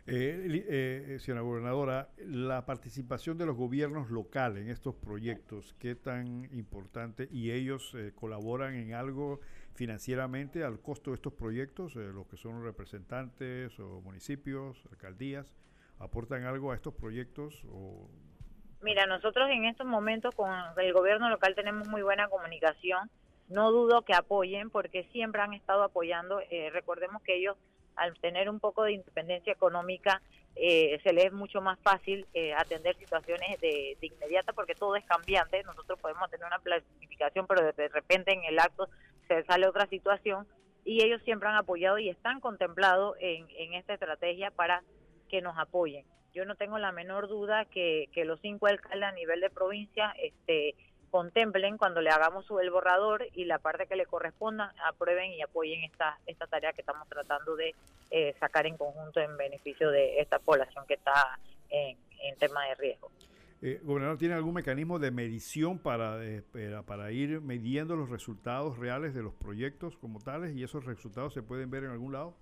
Eh, 0.09 0.63
eh, 0.69 1.17
señora 1.19 1.41
gobernadora, 1.41 2.09
la 2.17 2.65
participación 2.65 3.37
de 3.37 3.45
los 3.45 3.57
gobiernos 3.57 4.09
locales 4.09 4.63
en 4.63 4.69
estos 4.69 4.95
proyectos, 4.95 5.75
¿qué 5.79 5.95
tan 5.95 6.45
importante? 6.53 7.27
¿Y 7.29 7.51
ellos 7.51 7.93
colaboran 8.15 8.75
en 8.75 8.93
algo 8.93 9.41
financieramente 9.75 10.63
al 10.63 10.79
costo 10.79 11.11
de 11.11 11.15
estos 11.15 11.33
proyectos? 11.33 11.95
Los 11.95 12.25
que 12.27 12.37
son 12.37 12.63
representantes 12.63 13.77
o 13.81 13.99
municipios, 13.99 14.81
alcaldías, 14.91 15.53
¿aportan 15.99 16.45
algo 16.45 16.71
a 16.71 16.75
estos 16.75 16.93
proyectos? 16.93 17.63
O... 17.71 18.09
Mira, 18.81 19.05
nosotros 19.05 19.49
en 19.49 19.65
estos 19.65 19.87
momentos 19.87 20.33
con 20.35 20.49
el 20.77 20.93
gobierno 20.93 21.29
local 21.29 21.55
tenemos 21.55 21.87
muy 21.87 22.01
buena 22.01 22.27
comunicación 22.29 23.09
no 23.49 23.71
dudo 23.71 24.01
que 24.01 24.13
apoyen 24.13 24.69
porque 24.69 25.05
siempre 25.11 25.41
han 25.41 25.53
estado 25.53 25.83
apoyando. 25.83 26.41
Eh, 26.49 26.69
recordemos 26.71 27.21
que 27.23 27.35
ellos, 27.37 27.55
al 27.95 28.17
tener 28.19 28.49
un 28.49 28.59
poco 28.59 28.83
de 28.83 28.93
independencia 28.93 29.53
económica, 29.53 30.21
eh, 30.55 30.99
se 31.03 31.13
les 31.13 31.25
es 31.25 31.33
mucho 31.33 31.61
más 31.61 31.79
fácil 31.79 32.25
eh, 32.33 32.53
atender 32.53 32.95
situaciones 32.97 33.59
de, 33.61 33.97
inmediata 34.01 34.53
porque 34.53 34.75
todo 34.75 34.95
es 34.95 35.05
cambiante. 35.05 35.63
Nosotros 35.63 35.99
podemos 35.99 36.29
tener 36.29 36.45
una 36.45 36.59
planificación, 36.59 37.47
pero 37.47 37.71
de 37.71 37.87
repente 37.89 38.33
en 38.33 38.43
el 38.43 38.59
acto 38.59 38.89
se 39.27 39.43
sale 39.43 39.67
otra 39.67 39.87
situación 39.87 40.47
y 40.83 41.03
ellos 41.03 41.21
siempre 41.23 41.47
han 41.47 41.55
apoyado 41.55 41.97
y 41.99 42.09
están 42.09 42.39
contemplados 42.39 43.15
en, 43.19 43.45
en 43.57 43.73
esta 43.73 43.93
estrategia 43.93 44.51
para 44.51 44.83
que 45.27 45.41
nos 45.41 45.57
apoyen. 45.57 46.05
Yo 46.33 46.45
no 46.45 46.55
tengo 46.55 46.77
la 46.77 46.91
menor 46.91 47.27
duda 47.27 47.65
que, 47.65 48.09
los 48.25 48.39
cinco 48.41 48.67
alcaldes 48.67 49.09
a 49.09 49.11
nivel 49.11 49.41
de 49.41 49.49
provincia 49.49 50.13
este, 50.21 50.75
contemplen 51.09 51.77
cuando 51.77 52.01
le 52.01 52.09
hagamos 52.09 52.45
el 52.61 52.69
borrador 52.69 53.25
y 53.33 53.45
la 53.45 53.59
parte 53.59 53.87
que 53.87 53.95
le 53.95 54.05
corresponda 54.05 54.73
aprueben 54.85 55.31
y 55.31 55.41
apoyen 55.41 55.83
esta 55.83 56.19
esta 56.27 56.47
tarea 56.47 56.73
que 56.73 56.81
estamos 56.81 57.07
tratando 57.07 57.55
de 57.55 57.73
eh, 58.11 58.35
sacar 58.39 58.67
en 58.67 58.77
conjunto 58.77 59.19
en 59.19 59.35
beneficio 59.37 59.89
de 59.89 60.19
esta 60.19 60.39
población 60.39 60.85
que 60.87 60.95
está 60.95 61.39
en, 61.69 61.97
tema 62.39 62.65
de 62.65 62.75
riesgo. 62.75 63.09
Eh, 63.61 63.79
gobernador, 63.83 64.17
¿tiene 64.17 64.35
algún 64.35 64.53
mecanismo 64.53 64.99
de 64.99 65.09
medición 65.09 65.79
para, 65.79 66.23
eh, 66.23 66.43
para 66.85 67.11
ir 67.11 67.41
midiendo 67.41 67.95
los 67.95 68.09
resultados 68.09 68.77
reales 68.77 69.15
de 69.15 69.23
los 69.23 69.33
proyectos 69.33 69.97
como 69.97 70.19
tales 70.19 70.55
y 70.55 70.63
esos 70.63 70.85
resultados 70.85 71.33
se 71.33 71.41
pueden 71.41 71.71
ver 71.71 71.85
en 71.85 71.91
algún 71.91 72.13
lado? 72.13 72.35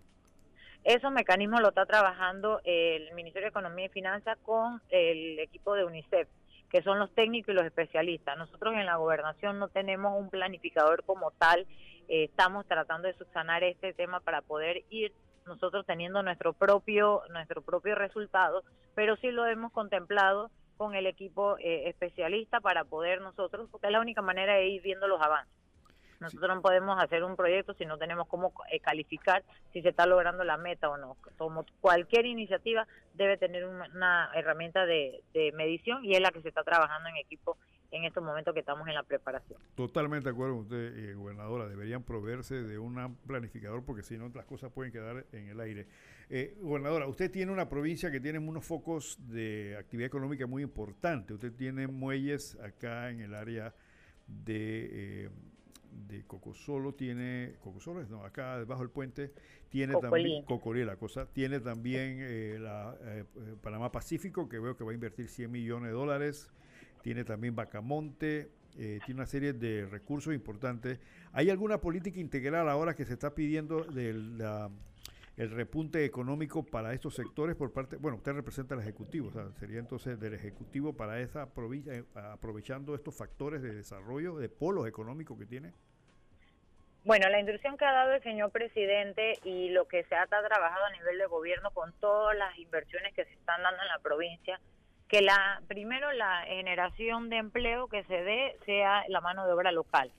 Esos 0.86 1.12
mecanismos 1.12 1.62
lo 1.62 1.70
está 1.70 1.86
trabajando 1.86 2.62
el 2.64 3.12
Ministerio 3.16 3.48
de 3.48 3.50
Economía 3.50 3.88
y 3.88 3.90
Finanzas 3.90 4.38
con 4.44 4.82
el 4.90 5.40
equipo 5.40 5.74
de 5.74 5.84
UNICEF 5.84 6.28
que 6.70 6.82
son 6.84 7.00
los 7.00 7.10
técnicos 7.14 7.50
y 7.50 7.54
los 7.54 7.66
especialistas. 7.66 8.38
Nosotros 8.38 8.74
en 8.74 8.86
la 8.86 8.98
gobernación 8.98 9.60
no 9.60 9.70
tenemos 9.70 10.20
un 10.20 10.30
planificador 10.30 11.04
como 11.04 11.32
tal, 11.32 11.62
eh, 12.08 12.26
estamos 12.26 12.66
tratando 12.68 13.08
de 13.08 13.14
subsanar 13.16 13.64
este 13.64 13.94
tema 13.94 14.20
para 14.20 14.42
poder 14.42 14.84
ir 14.90 15.14
nosotros 15.46 15.86
teniendo 15.86 16.22
nuestro 16.22 16.54
propio 16.54 17.22
nuestro 17.30 17.62
propio 17.62 17.96
resultado, 17.96 18.64
pero 18.94 19.16
sí 19.18 19.32
lo 19.32 19.46
hemos 19.46 19.72
contemplado 19.72 20.52
con 20.78 20.96
el 20.96 21.08
equipo 21.08 21.58
eh, 21.60 21.88
especialista 21.88 22.60
para 22.60 22.84
poder 22.84 23.22
nosotros, 23.22 23.70
porque 23.72 23.88
es 23.88 23.94
la 23.94 24.02
única 24.02 24.22
manera 24.22 24.56
de 24.56 24.68
ir 24.68 24.82
viendo 24.82 25.08
los 25.08 25.22
avances. 25.22 25.65
Nosotros 26.20 26.56
no 26.56 26.62
podemos 26.62 27.02
hacer 27.02 27.24
un 27.24 27.36
proyecto 27.36 27.74
si 27.74 27.86
no 27.86 27.98
tenemos 27.98 28.28
cómo 28.28 28.54
eh, 28.72 28.80
calificar 28.80 29.44
si 29.74 29.82
se 29.82 29.90
está 29.90 30.06
logrando 30.06 30.44
la 30.44 30.58
meta 30.58 30.90
o 30.90 30.98
no. 30.98 31.18
Como 31.38 31.66
cualquier 31.82 32.26
iniciativa 32.26 32.88
debe 33.14 33.38
tener 33.38 33.66
una 33.66 34.30
herramienta 34.34 34.86
de, 34.86 35.24
medición 35.56 36.04
y 36.04 36.14
es 36.16 36.22
la 36.22 36.32
que 36.32 36.42
se 36.42 36.50
está 36.50 36.64
trabajando 36.64 37.10
en 37.10 37.18
equipo 37.18 37.58
en 37.92 38.04
estos 38.04 38.24
momentos 38.24 38.54
que 38.54 38.60
estamos 38.60 38.88
en 38.88 38.94
la 38.94 39.04
preparación. 39.04 39.60
Totalmente 39.76 40.26
de 40.26 40.32
acuerdo 40.32 40.56
con 40.56 40.64
usted, 40.64 40.98
eh, 40.98 41.14
gobernadora. 41.14 41.68
Deberían 41.68 42.04
proveerse 42.04 42.56
de 42.64 42.78
un 42.78 43.18
planificador 43.26 43.86
porque 43.86 44.04
si 44.04 44.18
no 44.18 44.30
las 44.34 44.46
cosas 44.46 44.72
pueden 44.72 44.92
quedar 44.92 45.26
en 45.32 45.48
el 45.48 45.60
aire. 45.60 45.88
Eh, 46.30 46.58
gobernadora, 46.60 47.08
usted 47.08 47.32
tiene 47.32 47.52
una 47.52 47.70
provincia 47.70 48.12
que 48.12 48.20
tiene 48.20 48.40
unos 48.40 48.66
focos 48.66 49.18
de 49.30 49.78
actividad 49.80 50.08
económica 50.08 50.48
muy 50.48 50.64
importante. 50.64 51.34
Usted 51.34 51.54
tiene 51.54 51.88
muelles 51.88 52.58
acá 52.60 53.10
en 53.10 53.22
el 53.22 53.34
área 53.34 53.74
de... 54.28 55.26
Eh, 55.26 55.30
de 56.08 56.24
Cocosolo 56.26 56.94
tiene, 56.94 57.56
Cocosolo 57.62 58.04
no, 58.08 58.24
acá 58.24 58.58
debajo 58.58 58.82
del 58.82 58.90
puente, 58.90 59.32
tiene 59.70 59.96
también, 60.00 60.44
Cocolí 60.46 60.84
la 60.84 60.98
cosa, 60.98 61.26
tiene 61.26 61.60
también 61.60 62.18
eh, 62.22 62.58
la 62.60 62.96
eh, 63.02 63.24
Panamá 63.62 63.92
Pacífico, 63.92 64.48
que 64.50 64.60
veo 64.60 64.76
que 64.76 64.84
va 64.84 64.92
a 64.92 64.94
invertir 64.94 65.28
100 65.28 65.52
millones 65.52 65.90
de 65.90 65.94
dólares, 65.94 66.50
tiene 67.02 67.24
también 67.24 67.56
Bacamonte, 67.56 68.52
eh, 68.78 69.00
tiene 69.06 69.22
una 69.22 69.26
serie 69.26 69.54
de 69.54 69.86
recursos 69.86 70.34
importantes. 70.34 71.00
¿Hay 71.32 71.50
alguna 71.50 71.80
política 71.80 72.20
integral 72.20 72.68
ahora 72.70 72.94
que 72.94 73.06
se 73.06 73.14
está 73.14 73.34
pidiendo 73.34 73.84
del 73.84 74.42
el 75.38 75.52
repunte 75.52 76.06
económico 76.06 76.64
para 76.64 76.94
estos 76.94 77.16
sectores 77.16 77.56
por 77.56 77.74
parte, 77.74 77.98
bueno, 77.98 78.18
usted 78.18 78.34
representa 78.34 78.76
al 78.76 78.82
Ejecutivo, 78.82 79.28
o 79.28 79.32
sea, 79.32 79.52
sería 79.60 79.80
entonces 79.80 80.20
del 80.20 80.34
Ejecutivo 80.34 80.96
para 80.96 81.20
esa 81.20 81.54
provincia, 81.54 82.04
aprovechando 82.16 82.96
estos 82.96 83.18
factores 83.18 83.62
de 83.62 83.74
desarrollo, 83.74 84.38
de 84.38 84.48
polos 84.48 84.88
económicos 84.88 85.38
que 85.38 85.46
tiene? 85.46 85.74
Bueno, 87.04 87.30
la 87.30 87.40
instrucción 87.40 87.78
que 87.78 87.86
ha 87.86 87.92
dado 87.92 88.14
el 88.14 88.24
señor 88.24 88.50
presidente 88.52 89.34
y 89.44 89.70
lo 89.70 89.88
que 89.88 90.06
se 90.06 90.16
ha 90.16 90.26
trabajado 90.26 90.86
a 90.86 90.92
nivel 90.92 91.20
de 91.20 91.28
gobierno 91.28 91.70
con 91.72 91.94
todas 92.00 92.36
las 92.36 92.58
inversiones 92.58 93.14
que 93.14 93.26
se 93.26 93.34
están 93.34 93.62
dando 93.62 93.82
en 93.84 93.90
la 93.90 94.00
provincia, 94.00 94.60
que 95.08 95.22
la 95.22 95.62
primero 95.68 96.12
la 96.14 96.46
generación 96.48 97.30
de 97.30 97.38
empleo 97.38 97.88
que 97.90 98.04
se 98.06 98.24
dé 98.24 98.58
sea 98.66 99.04
la 99.10 99.22
mano 99.22 99.46
de 99.46 99.54
obra 99.54 99.72
local. 99.72 100.12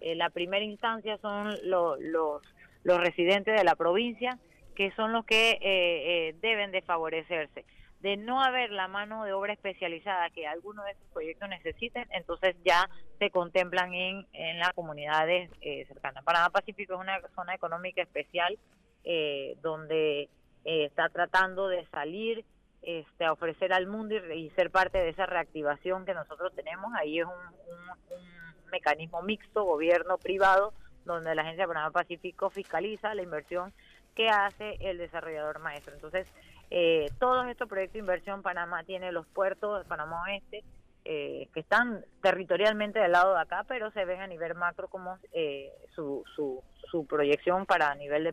Eh, 0.00 0.16
la 0.16 0.28
primera 0.28 0.64
instancia 0.64 1.16
son 1.18 1.54
los, 1.62 1.98
los 2.00 2.98
residentes 3.00 3.56
de 3.56 3.64
la 3.64 3.74
provincia, 3.74 4.38
que 4.74 4.90
son 4.92 5.12
los 5.12 5.24
que 5.24 5.52
eh, 5.52 5.58
eh, 5.62 6.36
deben 6.40 6.70
de 6.70 6.82
favorecerse 6.82 7.64
de 8.04 8.18
no 8.18 8.42
haber 8.42 8.70
la 8.70 8.86
mano 8.86 9.24
de 9.24 9.32
obra 9.32 9.54
especializada 9.54 10.28
que 10.28 10.46
algunos 10.46 10.84
de 10.84 10.90
estos 10.90 11.08
proyectos 11.08 11.48
necesiten, 11.48 12.06
entonces 12.10 12.54
ya 12.62 12.90
se 13.18 13.30
contemplan 13.30 13.94
en, 13.94 14.26
en 14.34 14.58
las 14.58 14.74
comunidades 14.74 15.50
eh, 15.62 15.86
cercanas. 15.86 16.22
Panamá 16.22 16.50
Pacífico 16.50 16.92
es 16.92 17.00
una 17.00 17.18
zona 17.34 17.54
económica 17.54 18.02
especial 18.02 18.58
eh, 19.04 19.56
donde 19.62 20.28
eh, 20.66 20.84
está 20.84 21.08
tratando 21.08 21.66
de 21.68 21.86
salir 21.86 22.44
este, 22.82 23.24
a 23.24 23.32
ofrecer 23.32 23.72
al 23.72 23.86
mundo 23.86 24.14
y, 24.34 24.50
ser 24.50 24.70
parte 24.70 24.98
de 24.98 25.08
esa 25.08 25.24
reactivación 25.24 26.04
que 26.04 26.12
nosotros 26.12 26.54
tenemos. 26.54 26.92
Ahí 26.98 27.20
es 27.20 27.24
un, 27.24 27.32
un 27.32 28.70
mecanismo 28.70 29.22
mixto, 29.22 29.64
gobierno-privado, 29.64 30.74
donde 31.06 31.34
la 31.34 31.40
Agencia 31.40 31.64
de 31.64 31.68
Panamá 31.68 31.90
Pacífico 31.90 32.50
fiscaliza 32.50 33.14
la 33.14 33.22
inversión 33.22 33.72
que 34.14 34.28
hace 34.28 34.76
el 34.80 34.98
desarrollador 34.98 35.58
maestro. 35.58 35.94
Entonces, 35.94 36.26
eh, 36.70 37.10
todos 37.18 37.46
estos 37.48 37.68
proyectos 37.68 37.94
de 37.94 37.98
inversión, 38.00 38.42
Panamá 38.42 38.84
tiene 38.84 39.12
los 39.12 39.26
puertos 39.26 39.82
de 39.82 39.88
Panamá 39.88 40.22
Oeste, 40.22 40.64
eh, 41.04 41.48
que 41.52 41.60
están 41.60 42.04
territorialmente 42.22 42.98
del 42.98 43.12
lado 43.12 43.34
de 43.34 43.42
acá, 43.42 43.64
pero 43.68 43.90
se 43.90 44.04
ven 44.06 44.20
a 44.20 44.26
nivel 44.26 44.54
macro 44.54 44.88
como 44.88 45.18
eh, 45.32 45.70
su, 45.94 46.24
su, 46.34 46.62
su, 46.90 47.06
proyección 47.06 47.66
para 47.66 47.90
a 47.90 47.94
nivel 47.94 48.24
de 48.24 48.32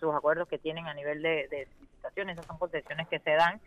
sus 0.00 0.14
acuerdos 0.14 0.48
que 0.48 0.58
tienen 0.58 0.88
a 0.88 0.94
nivel 0.94 1.22
de, 1.22 1.46
de 1.48 1.68
licitaciones, 1.80 2.34
esas 2.34 2.46
son 2.46 2.58
concesiones 2.58 3.06
que 3.06 3.20
se 3.20 3.30
dan 3.30 3.60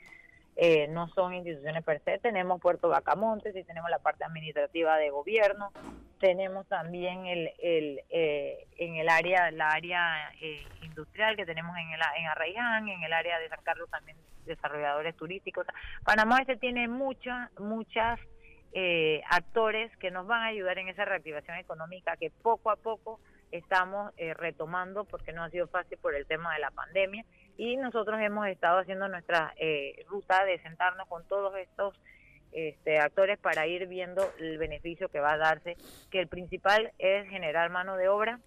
eh, 0.55 0.87
no 0.89 1.07
son 1.09 1.33
instituciones 1.33 1.83
per 1.83 2.01
se. 2.03 2.19
Tenemos 2.19 2.59
Puerto 2.59 2.89
Bacamontes 2.89 3.55
y 3.55 3.63
tenemos 3.63 3.89
la 3.89 3.99
parte 3.99 4.23
administrativa 4.23 4.97
de 4.97 5.09
gobierno. 5.09 5.71
Tenemos 6.19 6.67
también 6.67 7.25
el, 7.25 7.51
el 7.61 8.01
eh, 8.09 8.67
en 8.77 8.95
el 8.95 9.09
área, 9.09 9.49
la 9.51 9.69
área 9.69 10.31
eh, 10.41 10.63
industrial 10.83 11.35
que 11.35 11.45
tenemos 11.45 11.75
en, 11.77 11.89
el, 11.91 12.01
en 12.17 12.27
Arraiján, 12.27 12.89
en 12.89 13.01
el 13.03 13.13
área 13.13 13.39
de 13.39 13.49
San 13.49 13.61
Carlos 13.63 13.89
también 13.89 14.17
desarrolladores 14.45 15.15
turísticos. 15.15 15.65
Panamá 16.03 16.39
este 16.39 16.57
tiene 16.57 16.87
muchas, 16.87 17.49
muchas 17.59 18.19
actores 19.29 19.95
que 19.97 20.11
nos 20.11 20.25
van 20.27 20.43
a 20.43 20.45
ayudar 20.45 20.77
en 20.77 20.87
esa 20.87 21.03
reactivación 21.03 21.57
económica 21.57 22.15
que 22.15 22.29
poco 22.29 22.71
a 22.71 22.77
poco 22.77 23.19
estamos 23.51 24.13
retomando 24.37 25.03
porque 25.03 25.33
no 25.33 25.43
ha 25.43 25.49
sido 25.49 25.67
fácil 25.67 25.97
por 25.97 26.15
el 26.15 26.25
tema 26.25 26.53
de 26.53 26.61
la 26.61 26.71
pandemia 26.71 27.25
y 27.57 27.77
nosotros 27.77 28.19
hemos 28.21 28.47
estado 28.47 28.79
haciendo 28.79 29.07
nuestra 29.07 29.53
eh, 29.57 30.05
ruta 30.07 30.45
de 30.45 30.59
sentarnos 30.59 31.07
con 31.07 31.23
todos 31.27 31.55
estos 31.57 31.95
este, 32.51 32.99
actores 32.99 33.37
para 33.39 33.67
ir 33.67 33.87
viendo 33.87 34.29
el 34.39 34.57
beneficio 34.57 35.09
que 35.09 35.19
va 35.19 35.33
a 35.33 35.37
darse, 35.37 35.77
que 36.09 36.19
el 36.19 36.27
principal 36.27 36.91
es 36.99 37.29
generar 37.29 37.69
mano 37.69 37.95
de 37.97 38.09
obra 38.09 38.39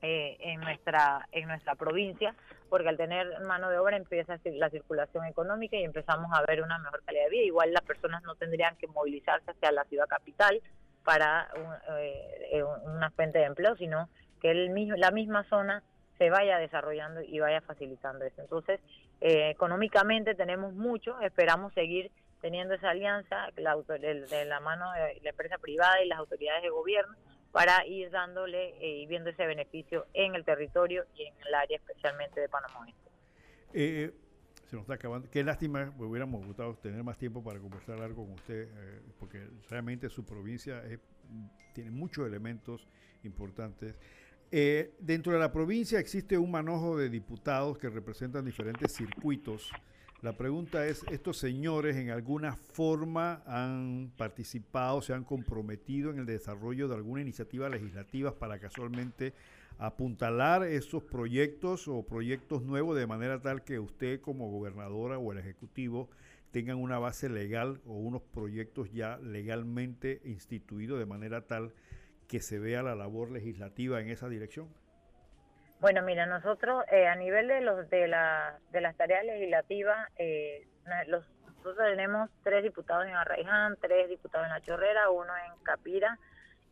eh, 0.00 0.36
en 0.40 0.60
nuestra 0.60 1.28
en 1.32 1.48
nuestra 1.48 1.74
provincia, 1.74 2.34
porque 2.68 2.88
al 2.88 2.96
tener 2.96 3.40
mano 3.40 3.70
de 3.70 3.78
obra 3.78 3.96
empieza 3.96 4.38
la 4.44 4.70
circulación 4.70 5.26
económica 5.26 5.76
y 5.76 5.84
empezamos 5.84 6.30
a 6.32 6.42
ver 6.42 6.62
una 6.62 6.78
mejor 6.78 7.02
calidad 7.04 7.24
de 7.24 7.30
vida. 7.30 7.44
Igual 7.44 7.72
las 7.72 7.82
personas 7.82 8.22
no 8.24 8.34
tendrían 8.34 8.76
que 8.76 8.88
movilizarse 8.88 9.50
hacia 9.50 9.72
la 9.72 9.84
ciudad 9.84 10.06
capital 10.08 10.60
para 11.04 11.48
eh, 11.98 12.62
una 12.84 13.10
fuente 13.10 13.38
de 13.38 13.44
empleo, 13.44 13.76
sino 13.76 14.08
que 14.40 14.50
el 14.50 14.70
mismo, 14.70 14.96
la 14.96 15.10
misma 15.10 15.44
zona 15.44 15.82
se 16.22 16.30
vaya 16.30 16.56
desarrollando 16.58 17.20
y 17.20 17.40
vaya 17.40 17.60
facilitando 17.62 18.24
eso. 18.24 18.40
Entonces, 18.40 18.78
eh, 19.20 19.50
económicamente 19.50 20.36
tenemos 20.36 20.72
mucho, 20.72 21.20
esperamos 21.20 21.74
seguir 21.74 22.12
teniendo 22.40 22.74
esa 22.74 22.90
alianza 22.90 23.48
la 23.56 23.74
de, 23.74 24.44
la 24.44 24.60
mano 24.60 24.92
de 24.92 25.20
la 25.20 25.30
empresa 25.30 25.58
privada 25.58 26.00
y 26.00 26.06
las 26.06 26.20
autoridades 26.20 26.62
de 26.62 26.70
gobierno 26.70 27.16
para 27.50 27.84
ir 27.88 28.08
dándole 28.10 28.68
eh, 28.80 29.02
y 29.02 29.06
viendo 29.06 29.30
ese 29.30 29.44
beneficio 29.46 30.06
en 30.14 30.36
el 30.36 30.44
territorio 30.44 31.06
y 31.16 31.24
en 31.24 31.34
el 31.44 31.54
área 31.54 31.76
especialmente 31.76 32.40
de 32.40 32.48
Panamá 32.48 32.86
eh, 33.74 34.12
se 34.66 34.76
nos 34.76 34.84
está 34.84 34.94
acabando. 34.94 35.28
Qué 35.28 35.42
lástima, 35.42 35.92
hubiéramos 35.98 36.46
gustado 36.46 36.76
tener 36.76 37.02
más 37.02 37.18
tiempo 37.18 37.42
para 37.42 37.58
conversar 37.58 38.00
algo 38.00 38.26
con 38.26 38.34
usted, 38.34 38.68
porque 39.18 39.48
realmente 39.68 40.08
su 40.08 40.24
provincia 40.24 40.84
tiene 41.74 41.90
muchos 41.90 42.28
elementos 42.28 42.86
importantes. 43.24 43.96
Eh, 44.54 44.92
dentro 45.00 45.32
de 45.32 45.38
la 45.38 45.50
provincia 45.50 45.98
existe 45.98 46.36
un 46.36 46.50
manojo 46.50 46.98
de 46.98 47.08
diputados 47.08 47.78
que 47.78 47.88
representan 47.88 48.44
diferentes 48.44 48.92
circuitos. 48.92 49.70
La 50.20 50.36
pregunta 50.36 50.86
es, 50.86 51.02
¿estos 51.10 51.38
señores 51.38 51.96
en 51.96 52.10
alguna 52.10 52.54
forma 52.54 53.42
han 53.46 54.12
participado, 54.14 55.00
se 55.00 55.14
han 55.14 55.24
comprometido 55.24 56.10
en 56.10 56.18
el 56.18 56.26
desarrollo 56.26 56.86
de 56.86 56.96
alguna 56.96 57.22
iniciativa 57.22 57.70
legislativa 57.70 58.38
para 58.38 58.58
casualmente 58.58 59.32
apuntalar 59.78 60.64
esos 60.64 61.02
proyectos 61.02 61.88
o 61.88 62.02
proyectos 62.02 62.62
nuevos 62.62 62.94
de 62.94 63.06
manera 63.06 63.40
tal 63.40 63.64
que 63.64 63.78
usted 63.78 64.20
como 64.20 64.50
gobernadora 64.50 65.16
o 65.16 65.32
el 65.32 65.38
Ejecutivo 65.38 66.10
tengan 66.50 66.76
una 66.76 66.98
base 66.98 67.30
legal 67.30 67.80
o 67.86 67.94
unos 67.94 68.20
proyectos 68.20 68.92
ya 68.92 69.16
legalmente 69.16 70.20
instituidos 70.26 70.98
de 70.98 71.06
manera 71.06 71.46
tal 71.46 71.72
que 72.28 72.40
se 72.40 72.58
vea 72.58 72.82
la 72.82 72.94
labor 72.94 73.30
legislativa 73.30 74.00
en 74.00 74.08
esa 74.08 74.28
dirección? 74.28 74.68
Bueno, 75.82 76.00
mira, 76.02 76.26
nosotros 76.26 76.84
eh, 76.92 77.08
a 77.08 77.16
nivel 77.16 77.48
de 77.48 77.60
los 77.60 77.90
de, 77.90 78.06
la, 78.06 78.56
de 78.70 78.80
las 78.80 78.96
tareas 78.96 79.24
legislativas, 79.24 80.08
eh, 80.16 80.64
nosotros 81.08 81.76
tenemos 81.76 82.30
tres 82.44 82.62
diputados 82.62 83.04
en 83.06 83.16
Arraiján, 83.16 83.76
tres 83.80 84.08
diputados 84.08 84.46
en 84.46 84.52
La 84.52 84.60
Chorrera, 84.60 85.10
uno 85.10 85.32
en 85.36 85.64
Capira 85.64 86.20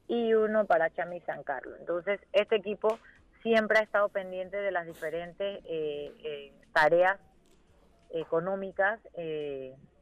y 0.07 0.33
uno 0.35 0.65
para 0.65 0.91
Chami 0.91 1.21
San 1.23 1.43
Carlos. 1.43 1.77
Entonces, 1.81 2.21
este 2.33 2.55
equipo 2.55 3.01
siempre 3.43 3.79
ha 3.79 3.83
estado 3.83 4.11
pendiente 4.11 4.57
de 4.59 4.71
las 4.71 4.87
diferentes 4.87 5.61
eh, 5.65 6.53
tareas 6.73 7.19
económicas. 8.11 9.01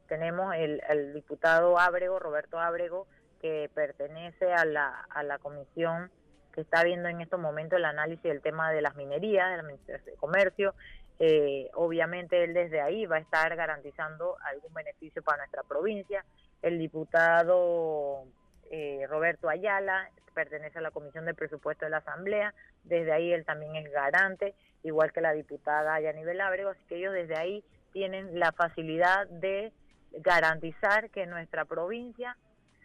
tenemos 0.07 0.53
el, 0.53 0.83
el 0.87 1.13
diputado 1.15 1.79
Ábrego, 1.79 2.19
Roberto 2.19 2.59
Ábrego, 2.59 3.07
que 3.41 3.69
pertenece 3.73 4.51
a 4.53 4.65
la, 4.65 5.05
a 5.09 5.23
la 5.23 5.37
comisión 5.39 6.11
que 6.53 6.61
está 6.61 6.83
viendo 6.83 7.09
en 7.09 7.21
estos 7.21 7.39
momentos 7.39 7.77
el 7.77 7.85
análisis 7.85 8.23
del 8.23 8.41
tema 8.41 8.71
de 8.71 8.81
las 8.81 8.95
minerías, 8.95 9.55
del 9.55 9.65
Ministerio 9.65 10.03
de 10.05 10.17
Comercio. 10.17 10.73
Eh, 11.19 11.69
obviamente 11.73 12.43
él 12.43 12.53
desde 12.53 12.81
ahí 12.81 13.05
va 13.05 13.17
a 13.17 13.19
estar 13.19 13.55
garantizando 13.55 14.37
algún 14.43 14.73
beneficio 14.73 15.21
para 15.21 15.39
nuestra 15.39 15.63
provincia. 15.63 16.25
El 16.61 16.79
diputado 16.79 18.23
eh, 18.71 19.05
Roberto 19.07 19.49
Ayala 19.49 20.09
pertenece 20.33 20.79
a 20.79 20.81
la 20.81 20.91
Comisión 20.91 21.25
de 21.25 21.33
Presupuesto 21.33 21.85
de 21.85 21.91
la 21.91 21.97
Asamblea, 21.97 22.53
desde 22.83 23.11
ahí 23.11 23.33
él 23.33 23.43
también 23.45 23.75
es 23.75 23.91
garante, 23.91 24.55
igual 24.83 25.11
que 25.11 25.21
la 25.21 25.33
diputada 25.33 25.99
Yanibel 25.99 26.39
Ábrego, 26.39 26.69
así 26.69 26.81
que 26.87 26.95
ellos 26.95 27.13
desde 27.13 27.35
ahí 27.35 27.63
tienen 27.91 28.39
la 28.39 28.51
facilidad 28.53 29.27
de 29.27 29.73
garantizar 30.11 31.09
que 31.09 31.25
nuestra 31.25 31.65
provincia 31.65 32.37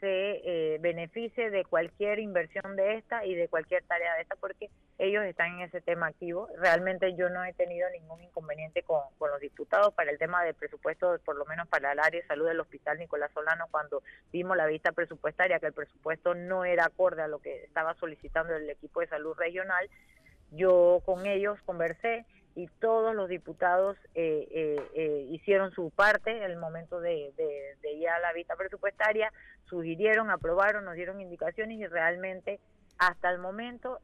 se 0.05 0.74
eh, 0.74 0.78
beneficie 0.81 1.48
de 1.48 1.64
cualquier 1.64 2.18
inversión 2.18 2.76
de 2.76 2.97
esta 2.97 3.24
y 3.24 3.35
de 3.35 3.48
cualquier 3.48 3.82
tarea 3.85 4.14
de 4.16 4.20
esta, 4.20 4.36
porque 4.36 4.68
ellos 4.98 5.24
están 5.24 5.55
en 5.55 5.60
ese 5.62 5.81
tema 5.81 6.09
activo. 6.09 6.47
Realmente 6.59 7.14
yo 7.16 7.31
no 7.31 7.43
he 7.43 7.55
tenido 7.55 7.89
ningún 7.89 8.22
inconveniente 8.22 8.82
con, 8.82 9.01
los 9.18 9.40
diputados 9.40 9.94
para 9.94 10.10
el 10.10 10.18
tema 10.18 10.44
del 10.44 10.52
presupuesto, 10.52 11.18
por 11.24 11.36
lo 11.36 11.47
menos 11.47 11.66
para 11.68 11.93
el 11.93 11.98
área 12.01 12.20
de 12.20 12.26
salud 12.26 12.47
del 12.47 12.60
Hospital 12.60 12.98
Nicolás 12.98 13.32
Solano, 13.32 13.64
cuando 13.70 14.02
vimos 14.31 14.59
la 14.59 14.66
vista 14.66 14.93
presupuestaria, 14.93 15.59
que 15.59 15.68
el 15.68 15.72
presupuesto 15.72 16.35
no 16.35 16.66
era 16.66 16.85
acorde 16.85 17.22
a 17.22 17.28
lo 17.28 17.39
que 17.39 17.64
estaba 17.64 17.94
solicitando 17.94 18.55
el 18.55 18.68
equipo 18.68 19.01
de 19.01 19.06
salud 19.06 19.35
regional. 19.39 19.89
Yo 20.51 21.01
con 21.06 21.24
ellos 21.24 21.59
conversé 21.64 22.26
y 22.56 22.68
todos 22.81 23.14
los 23.14 23.28
diputados 23.28 23.97
eh, 24.14 24.47
eh, 24.51 24.90
eh, 24.94 25.26
hicieron 25.31 25.72
su 25.72 25.90
parte 25.90 26.31
en 26.31 26.43
el 26.44 26.56
momento 26.56 27.01
de, 27.01 27.32
ir 27.82 28.09
a 28.09 28.20
la 28.20 28.32
vista 28.32 28.55
presupuestaria, 28.55 29.32
sugirieron, 29.74 30.30
aprobaron, 30.30 30.84
nos 30.84 30.94
dieron 30.94 31.20
indicaciones 31.20 31.78
y 31.78 31.86
realmente 31.86 32.60
hasta 32.98 33.28
el 33.30 33.38
momento 33.38 33.98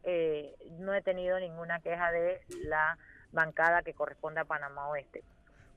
no 0.81 0.95
he 0.95 1.03
tenido 1.03 1.39
ninguna 1.39 1.79
queja 1.79 2.11
de 2.11 2.41
la 2.65 2.99
bancada 3.31 3.83
que 3.83 3.95
corresponde 3.95 4.41
a 4.41 4.45
Panamá 4.45 4.89
Oeste. 4.89 5.23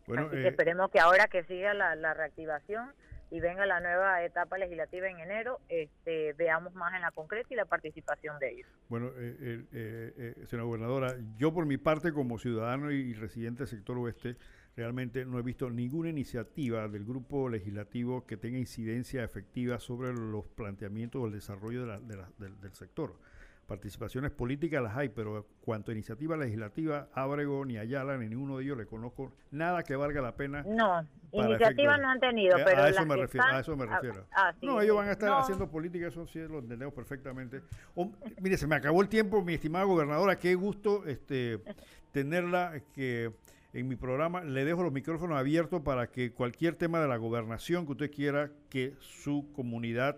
Así 0.08 0.30
que 0.32 0.48
esperemos 0.48 0.90
que 0.90 1.00
ahora 1.00 1.28
que 1.28 1.44
siga 1.44 1.76
la, 1.76 1.96
la 1.96 2.16
reactivación 2.16 2.92
y 3.30 3.40
venga 3.40 3.66
la 3.66 3.80
nueva 3.80 4.24
etapa 4.24 4.58
legislativa 4.58 5.08
en 5.08 5.20
enero, 5.20 5.60
este, 5.70 6.34
veamos 6.34 6.76
más 6.76 6.94
en 6.94 7.02
la 7.02 7.12
concreta 7.12 7.48
y 7.52 7.56
la 7.56 7.66
participación 7.66 8.38
de 8.40 8.52
ellos. 8.52 8.70
Bueno, 8.90 9.08
eh, 9.18 9.66
eh, 9.74 10.14
eh, 10.18 10.46
señora 10.46 10.66
gobernadora, 10.66 11.16
yo 11.38 11.54
por 11.54 11.66
mi 11.66 11.78
parte 11.78 12.14
como 12.14 12.38
ciudadano 12.38 12.92
y 12.92 13.14
residente 13.14 13.60
del 13.60 13.68
sector 13.68 13.98
oeste, 13.98 14.36
realmente 14.76 15.26
no 15.26 15.40
he 15.40 15.42
visto 15.42 15.70
ninguna 15.70 16.10
iniciativa 16.10 16.88
del 16.88 17.06
grupo 17.06 17.50
legislativo 17.50 18.26
que 18.26 18.38
tenga 18.38 18.58
incidencia 18.58 19.24
efectiva 19.24 19.80
sobre 19.80 20.14
los 20.14 20.46
planteamientos 20.46 21.22
o 21.22 21.26
el 21.28 21.34
desarrollo 21.34 21.86
del 21.86 22.74
sector 22.74 23.16
participaciones 23.68 24.32
políticas 24.32 24.84
las 24.84 24.96
hay, 24.96 25.10
pero 25.10 25.48
cuanto 25.62 25.92
a 25.92 25.94
iniciativa 25.94 26.36
legislativa, 26.36 27.08
Ábrego, 27.14 27.66
ni 27.66 27.78
Ayala, 27.78 28.18
ni 28.18 28.28
ninguno 28.28 28.58
de 28.58 28.66
ellos 28.66 28.78
le 28.78 28.86
conozco 28.86 29.32
nada 29.52 29.84
que 29.84 29.96
valga 29.96 30.22
la 30.22 30.36
pena. 30.36 30.64
No, 30.64 31.06
iniciativas 31.32 32.00
no 32.00 32.10
han 32.10 32.20
tenido, 32.20 32.58
eh, 32.58 32.64
pero 32.66 32.84
a 32.84 32.90
eso, 32.90 33.06
me 33.06 33.16
refiero, 33.16 33.48
a 33.48 33.60
eso 33.60 33.76
me 33.76 33.86
refiero. 33.86 34.26
no, 34.62 34.82
ellos 34.82 34.96
van 34.96 35.08
a 35.08 35.14
estar 35.14 35.32
haciendo 35.40 35.70
política, 35.70 36.08
eso 36.08 36.28
sí 36.28 36.40
lo 36.40 36.60
entendemos 36.60 36.94
perfectamente. 36.94 37.62
mire, 38.42 38.58
se 38.58 38.68
me 38.68 38.76
acabó 38.76 39.02
el 39.02 39.10
tiempo, 39.10 39.42
mi 39.42 39.54
estimada 39.54 39.86
gobernadora, 39.86 40.38
qué 40.38 40.56
gusto 40.56 41.06
este 41.06 41.62
tenerla 42.12 42.80
que 42.94 43.32
en 43.74 43.88
mi 43.88 43.96
programa. 43.96 44.44
Le 44.44 44.66
dejo 44.66 44.84
los 44.84 44.94
micrófonos 44.94 45.38
abiertos 45.38 45.82
para 45.82 46.12
que 46.12 46.32
cualquier 46.32 46.76
tema 46.76 47.02
de 47.02 47.08
la 47.08 47.18
gobernación 47.18 47.86
que 47.86 47.92
usted 47.94 48.12
quiera 48.12 48.52
que 48.70 48.94
su 49.00 49.52
comunidad 49.54 50.18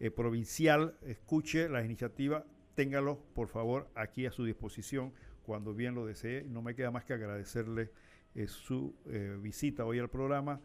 eh, 0.00 0.10
provincial 0.10 0.96
escuche 1.02 1.68
las 1.68 1.84
iniciativas 1.84 2.44
téngalo 2.74 3.18
por 3.34 3.48
favor 3.48 3.88
aquí 3.94 4.26
a 4.26 4.32
su 4.32 4.44
disposición 4.44 5.12
cuando 5.42 5.74
bien 5.74 5.94
lo 5.94 6.06
desee. 6.06 6.44
No 6.44 6.62
me 6.62 6.74
queda 6.74 6.90
más 6.90 7.04
que 7.04 7.14
agradecerle 7.14 7.90
eh, 8.34 8.46
su 8.46 8.94
eh, 9.06 9.36
visita 9.40 9.84
hoy 9.84 9.98
al 9.98 10.08
programa 10.08 10.60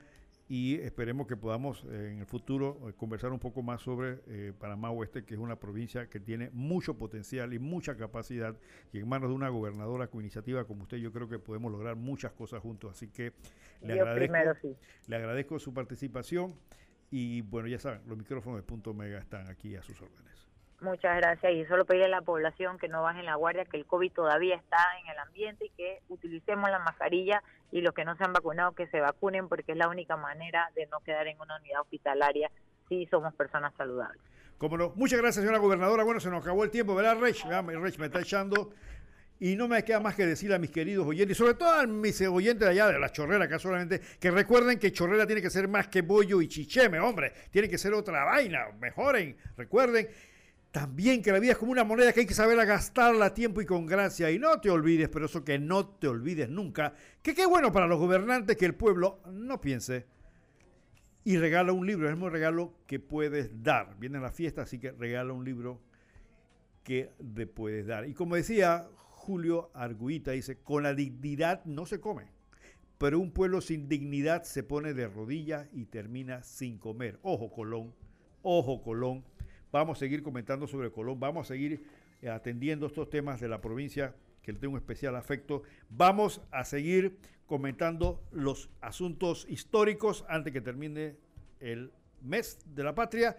y 0.49 0.75
esperemos 0.75 1.27
que 1.27 1.35
podamos 1.35 1.83
eh, 1.85 2.11
en 2.13 2.19
el 2.19 2.25
futuro 2.25 2.93
conversar 2.97 3.31
un 3.31 3.39
poco 3.39 3.61
más 3.61 3.81
sobre 3.81 4.17
Panamá 4.53 4.91
Oeste, 4.91 5.23
que 5.23 5.33
es 5.33 5.39
una 5.39 5.57
provincia 5.57 6.07
que 6.09 6.19
tiene 6.19 6.49
mucho 6.53 6.97
potencial 6.97 7.53
y 7.53 7.59
mucha 7.59 7.97
capacidad 7.97 8.55
y 8.93 8.99
en 8.99 9.09
manos 9.09 9.29
de 9.29 9.35
una 9.35 9.49
gobernadora 9.49 10.07
con 10.07 10.21
iniciativa 10.21 10.65
como 10.65 10.83
usted 10.83 10.97
yo 10.97 11.11
creo 11.11 11.27
que 11.27 11.39
podemos 11.39 11.71
lograr 11.71 11.95
muchas 11.95 12.31
cosas 12.31 12.61
juntos. 12.61 12.91
Así 12.91 13.07
que 13.07 13.33
le, 13.81 13.99
agradezco, 13.99 14.75
le 15.07 15.15
agradezco 15.15 15.59
su 15.59 15.73
participación 15.73 16.53
y 17.11 17.41
bueno, 17.41 17.67
ya 17.67 17.79
saben, 17.79 18.01
los 18.07 18.17
micrófonos 18.17 18.59
de 18.59 18.63
Punto 18.63 18.93
Mega 18.93 19.19
están 19.19 19.47
aquí 19.47 19.75
a 19.75 19.81
sus 19.81 20.01
órdenes. 20.01 20.36
Muchas 20.79 21.17
gracias 21.17 21.53
y 21.53 21.65
solo 21.65 21.85
pedirle 21.85 22.05
a 22.05 22.19
la 22.19 22.21
población 22.21 22.77
que 22.77 22.87
no 22.87 23.01
bajen 23.01 23.25
la 23.25 23.35
guardia, 23.35 23.65
que 23.65 23.77
el 23.77 23.85
COVID 23.87 24.11
todavía 24.11 24.55
está 24.55 24.77
en 25.01 25.09
el 25.09 25.17
ambiente 25.17 25.65
y 25.65 25.69
que 25.71 26.01
utilicemos 26.07 26.69
la 26.69 26.77
mascarilla 26.79 27.41
y 27.71 27.81
los 27.81 27.95
que 27.95 28.05
no 28.05 28.15
se 28.15 28.23
han 28.23 28.33
vacunado 28.33 28.73
que 28.73 28.85
se 28.87 28.99
vacunen 28.99 29.49
porque 29.49 29.71
es 29.71 29.77
la 29.77 29.89
única 29.89 30.17
manera 30.17 30.69
de 30.75 30.85
no 30.87 30.99
quedar 30.99 31.27
en 31.27 31.41
una 31.41 31.57
unidad 31.57 31.81
hospitalaria 31.81 32.51
si 32.89 33.07
somos 33.07 33.33
personas 33.33 33.73
saludables. 33.75 34.21
Como 34.59 34.77
no. 34.77 34.93
Muchas 34.95 35.19
gracias, 35.19 35.43
señora 35.43 35.59
gobernadora. 35.59 36.03
Bueno, 36.03 36.19
se 36.19 36.29
nos 36.29 36.41
acabó 36.43 36.63
el 36.63 36.69
tiempo, 36.69 36.93
¿verdad, 36.95 37.17
Rech? 37.19 37.43
Rech 37.45 37.97
me 37.97 38.05
está 38.05 38.21
echando. 38.21 38.71
Y 39.39 39.55
no 39.55 39.67
me 39.67 39.83
queda 39.83 39.99
más 39.99 40.15
que 40.15 40.25
decirle 40.25 40.55
a 40.55 40.59
mis 40.59 40.71
queridos 40.71 41.05
oyentes, 41.05 41.37
sobre 41.37 41.53
todo 41.53 41.69
a 41.69 41.85
mis 41.85 42.19
oyentes 42.21 42.65
de 42.65 42.71
allá 42.71 42.87
de 42.87 42.97
la 42.97 43.11
chorrera, 43.11 43.59
solamente, 43.59 44.01
que 44.19 44.31
recuerden 44.31 44.79
que 44.79 44.91
chorrera 44.91 45.27
tiene 45.27 45.43
que 45.43 45.51
ser 45.51 45.67
más 45.67 45.87
que 45.89 46.01
bollo 46.01 46.41
y 46.41 46.47
chicheme, 46.47 46.99
hombre. 46.99 47.33
Tiene 47.51 47.69
que 47.69 47.77
ser 47.77 47.93
otra 47.93 48.23
vaina. 48.25 48.65
Mejoren. 48.79 49.37
Recuerden 49.55 50.07
también 50.77 51.23
que 51.23 51.31
la 51.31 51.39
vida 51.39 51.53
es 51.53 51.57
como 51.57 51.71
una 51.71 51.83
moneda 51.83 52.13
que 52.13 52.19
hay 52.19 52.25
que 52.27 52.35
saber 52.35 52.63
gastarla 52.63 53.25
a 53.25 53.33
tiempo 53.33 53.61
y 53.61 53.65
con 53.65 53.87
gracia. 53.87 54.29
Y 54.29 54.37
no 54.37 54.61
te 54.61 54.69
olvides, 54.69 55.09
pero 55.09 55.25
eso 55.25 55.43
que 55.43 55.57
no 55.57 55.87
te 55.87 56.07
olvides 56.07 56.49
nunca, 56.49 56.93
que 57.23 57.33
qué 57.33 57.47
bueno 57.47 57.71
para 57.71 57.87
los 57.87 57.97
gobernantes 57.97 58.57
que 58.57 58.67
el 58.67 58.75
pueblo 58.75 59.19
no 59.31 59.59
piense 59.59 60.05
y 61.23 61.35
regala 61.37 61.73
un 61.73 61.87
libro. 61.87 62.05
Es 62.05 62.11
el 62.11 62.17
mismo 62.17 62.29
regalo 62.29 62.75
que 62.85 62.99
puedes 62.99 63.63
dar. 63.63 63.97
Viene 63.97 64.19
la 64.19 64.29
fiesta, 64.29 64.61
así 64.61 64.77
que 64.77 64.91
regala 64.91 65.33
un 65.33 65.45
libro 65.45 65.81
que 66.83 67.11
te 67.33 67.47
puedes 67.47 67.87
dar. 67.87 68.07
Y 68.07 68.13
como 68.13 68.35
decía 68.35 68.87
Julio 68.99 69.71
Arguita, 69.73 70.29
dice, 70.29 70.59
con 70.59 70.83
la 70.83 70.93
dignidad 70.93 71.65
no 71.65 71.87
se 71.87 71.99
come, 71.99 72.27
pero 72.99 73.19
un 73.19 73.31
pueblo 73.31 73.61
sin 73.61 73.89
dignidad 73.89 74.43
se 74.43 74.61
pone 74.61 74.93
de 74.93 75.07
rodillas 75.07 75.67
y 75.73 75.85
termina 75.85 76.43
sin 76.43 76.77
comer. 76.77 77.17
Ojo, 77.23 77.49
Colón, 77.49 77.95
ojo, 78.43 78.83
Colón 78.83 79.25
Vamos 79.77 79.99
a 79.99 80.01
seguir 80.01 80.23
comentando 80.23 80.65
sobre 80.65 80.89
Colón, 80.89 81.19
vamos 81.19 81.45
a 81.45 81.53
seguir 81.53 81.83
eh, 82.23 82.29
atendiendo 82.29 82.87
estos 82.87 83.11
temas 83.11 83.39
de 83.39 83.47
la 83.47 83.61
provincia 83.61 84.15
que 84.41 84.51
le 84.51 84.57
tengo 84.57 84.73
un 84.73 84.79
especial 84.79 85.15
afecto. 85.15 85.61
Vamos 85.87 86.41
a 86.49 86.63
seguir 86.63 87.19
comentando 87.45 88.23
los 88.31 88.71
asuntos 88.81 89.45
históricos 89.47 90.25
antes 90.29 90.51
que 90.51 90.61
termine 90.61 91.15
el 91.59 91.91
mes 92.23 92.57
de 92.73 92.83
la 92.83 92.95
patria 92.95 93.37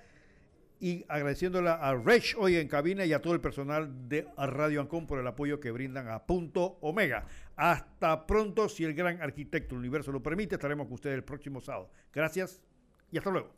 y 0.78 1.04
agradeciéndole 1.08 1.70
a 1.70 1.92
Rech 1.96 2.36
hoy 2.38 2.54
en 2.54 2.68
cabina 2.68 3.04
y 3.04 3.12
a 3.12 3.20
todo 3.20 3.34
el 3.34 3.40
personal 3.40 4.08
de 4.08 4.28
Radio 4.36 4.80
Ancon 4.80 5.08
por 5.08 5.18
el 5.18 5.26
apoyo 5.26 5.58
que 5.58 5.72
brindan 5.72 6.06
a 6.06 6.24
Punto 6.24 6.78
Omega. 6.82 7.26
Hasta 7.56 8.28
pronto, 8.28 8.68
si 8.68 8.84
el 8.84 8.94
gran 8.94 9.20
arquitecto 9.20 9.74
del 9.74 9.80
universo 9.80 10.12
lo 10.12 10.22
permite, 10.22 10.54
estaremos 10.54 10.86
con 10.86 10.94
ustedes 10.94 11.16
el 11.16 11.24
próximo 11.24 11.60
sábado. 11.60 11.90
Gracias 12.12 12.60
y 13.10 13.18
hasta 13.18 13.30
luego. 13.32 13.57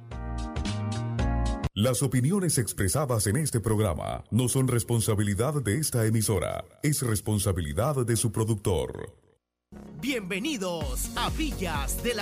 Las 1.73 2.03
opiniones 2.03 2.57
expresadas 2.57 3.27
en 3.27 3.37
este 3.37 3.61
programa 3.61 4.25
no 4.29 4.49
son 4.49 4.67
responsabilidad 4.67 5.53
de 5.63 5.77
esta 5.77 6.05
emisora, 6.05 6.65
es 6.83 7.01
responsabilidad 7.01 8.05
de 8.05 8.17
su 8.17 8.33
productor. 8.33 9.15
Bienvenidos 10.01 11.11
a 11.15 11.29
Villas 11.29 12.03
de 12.03 12.13
la 12.13 12.19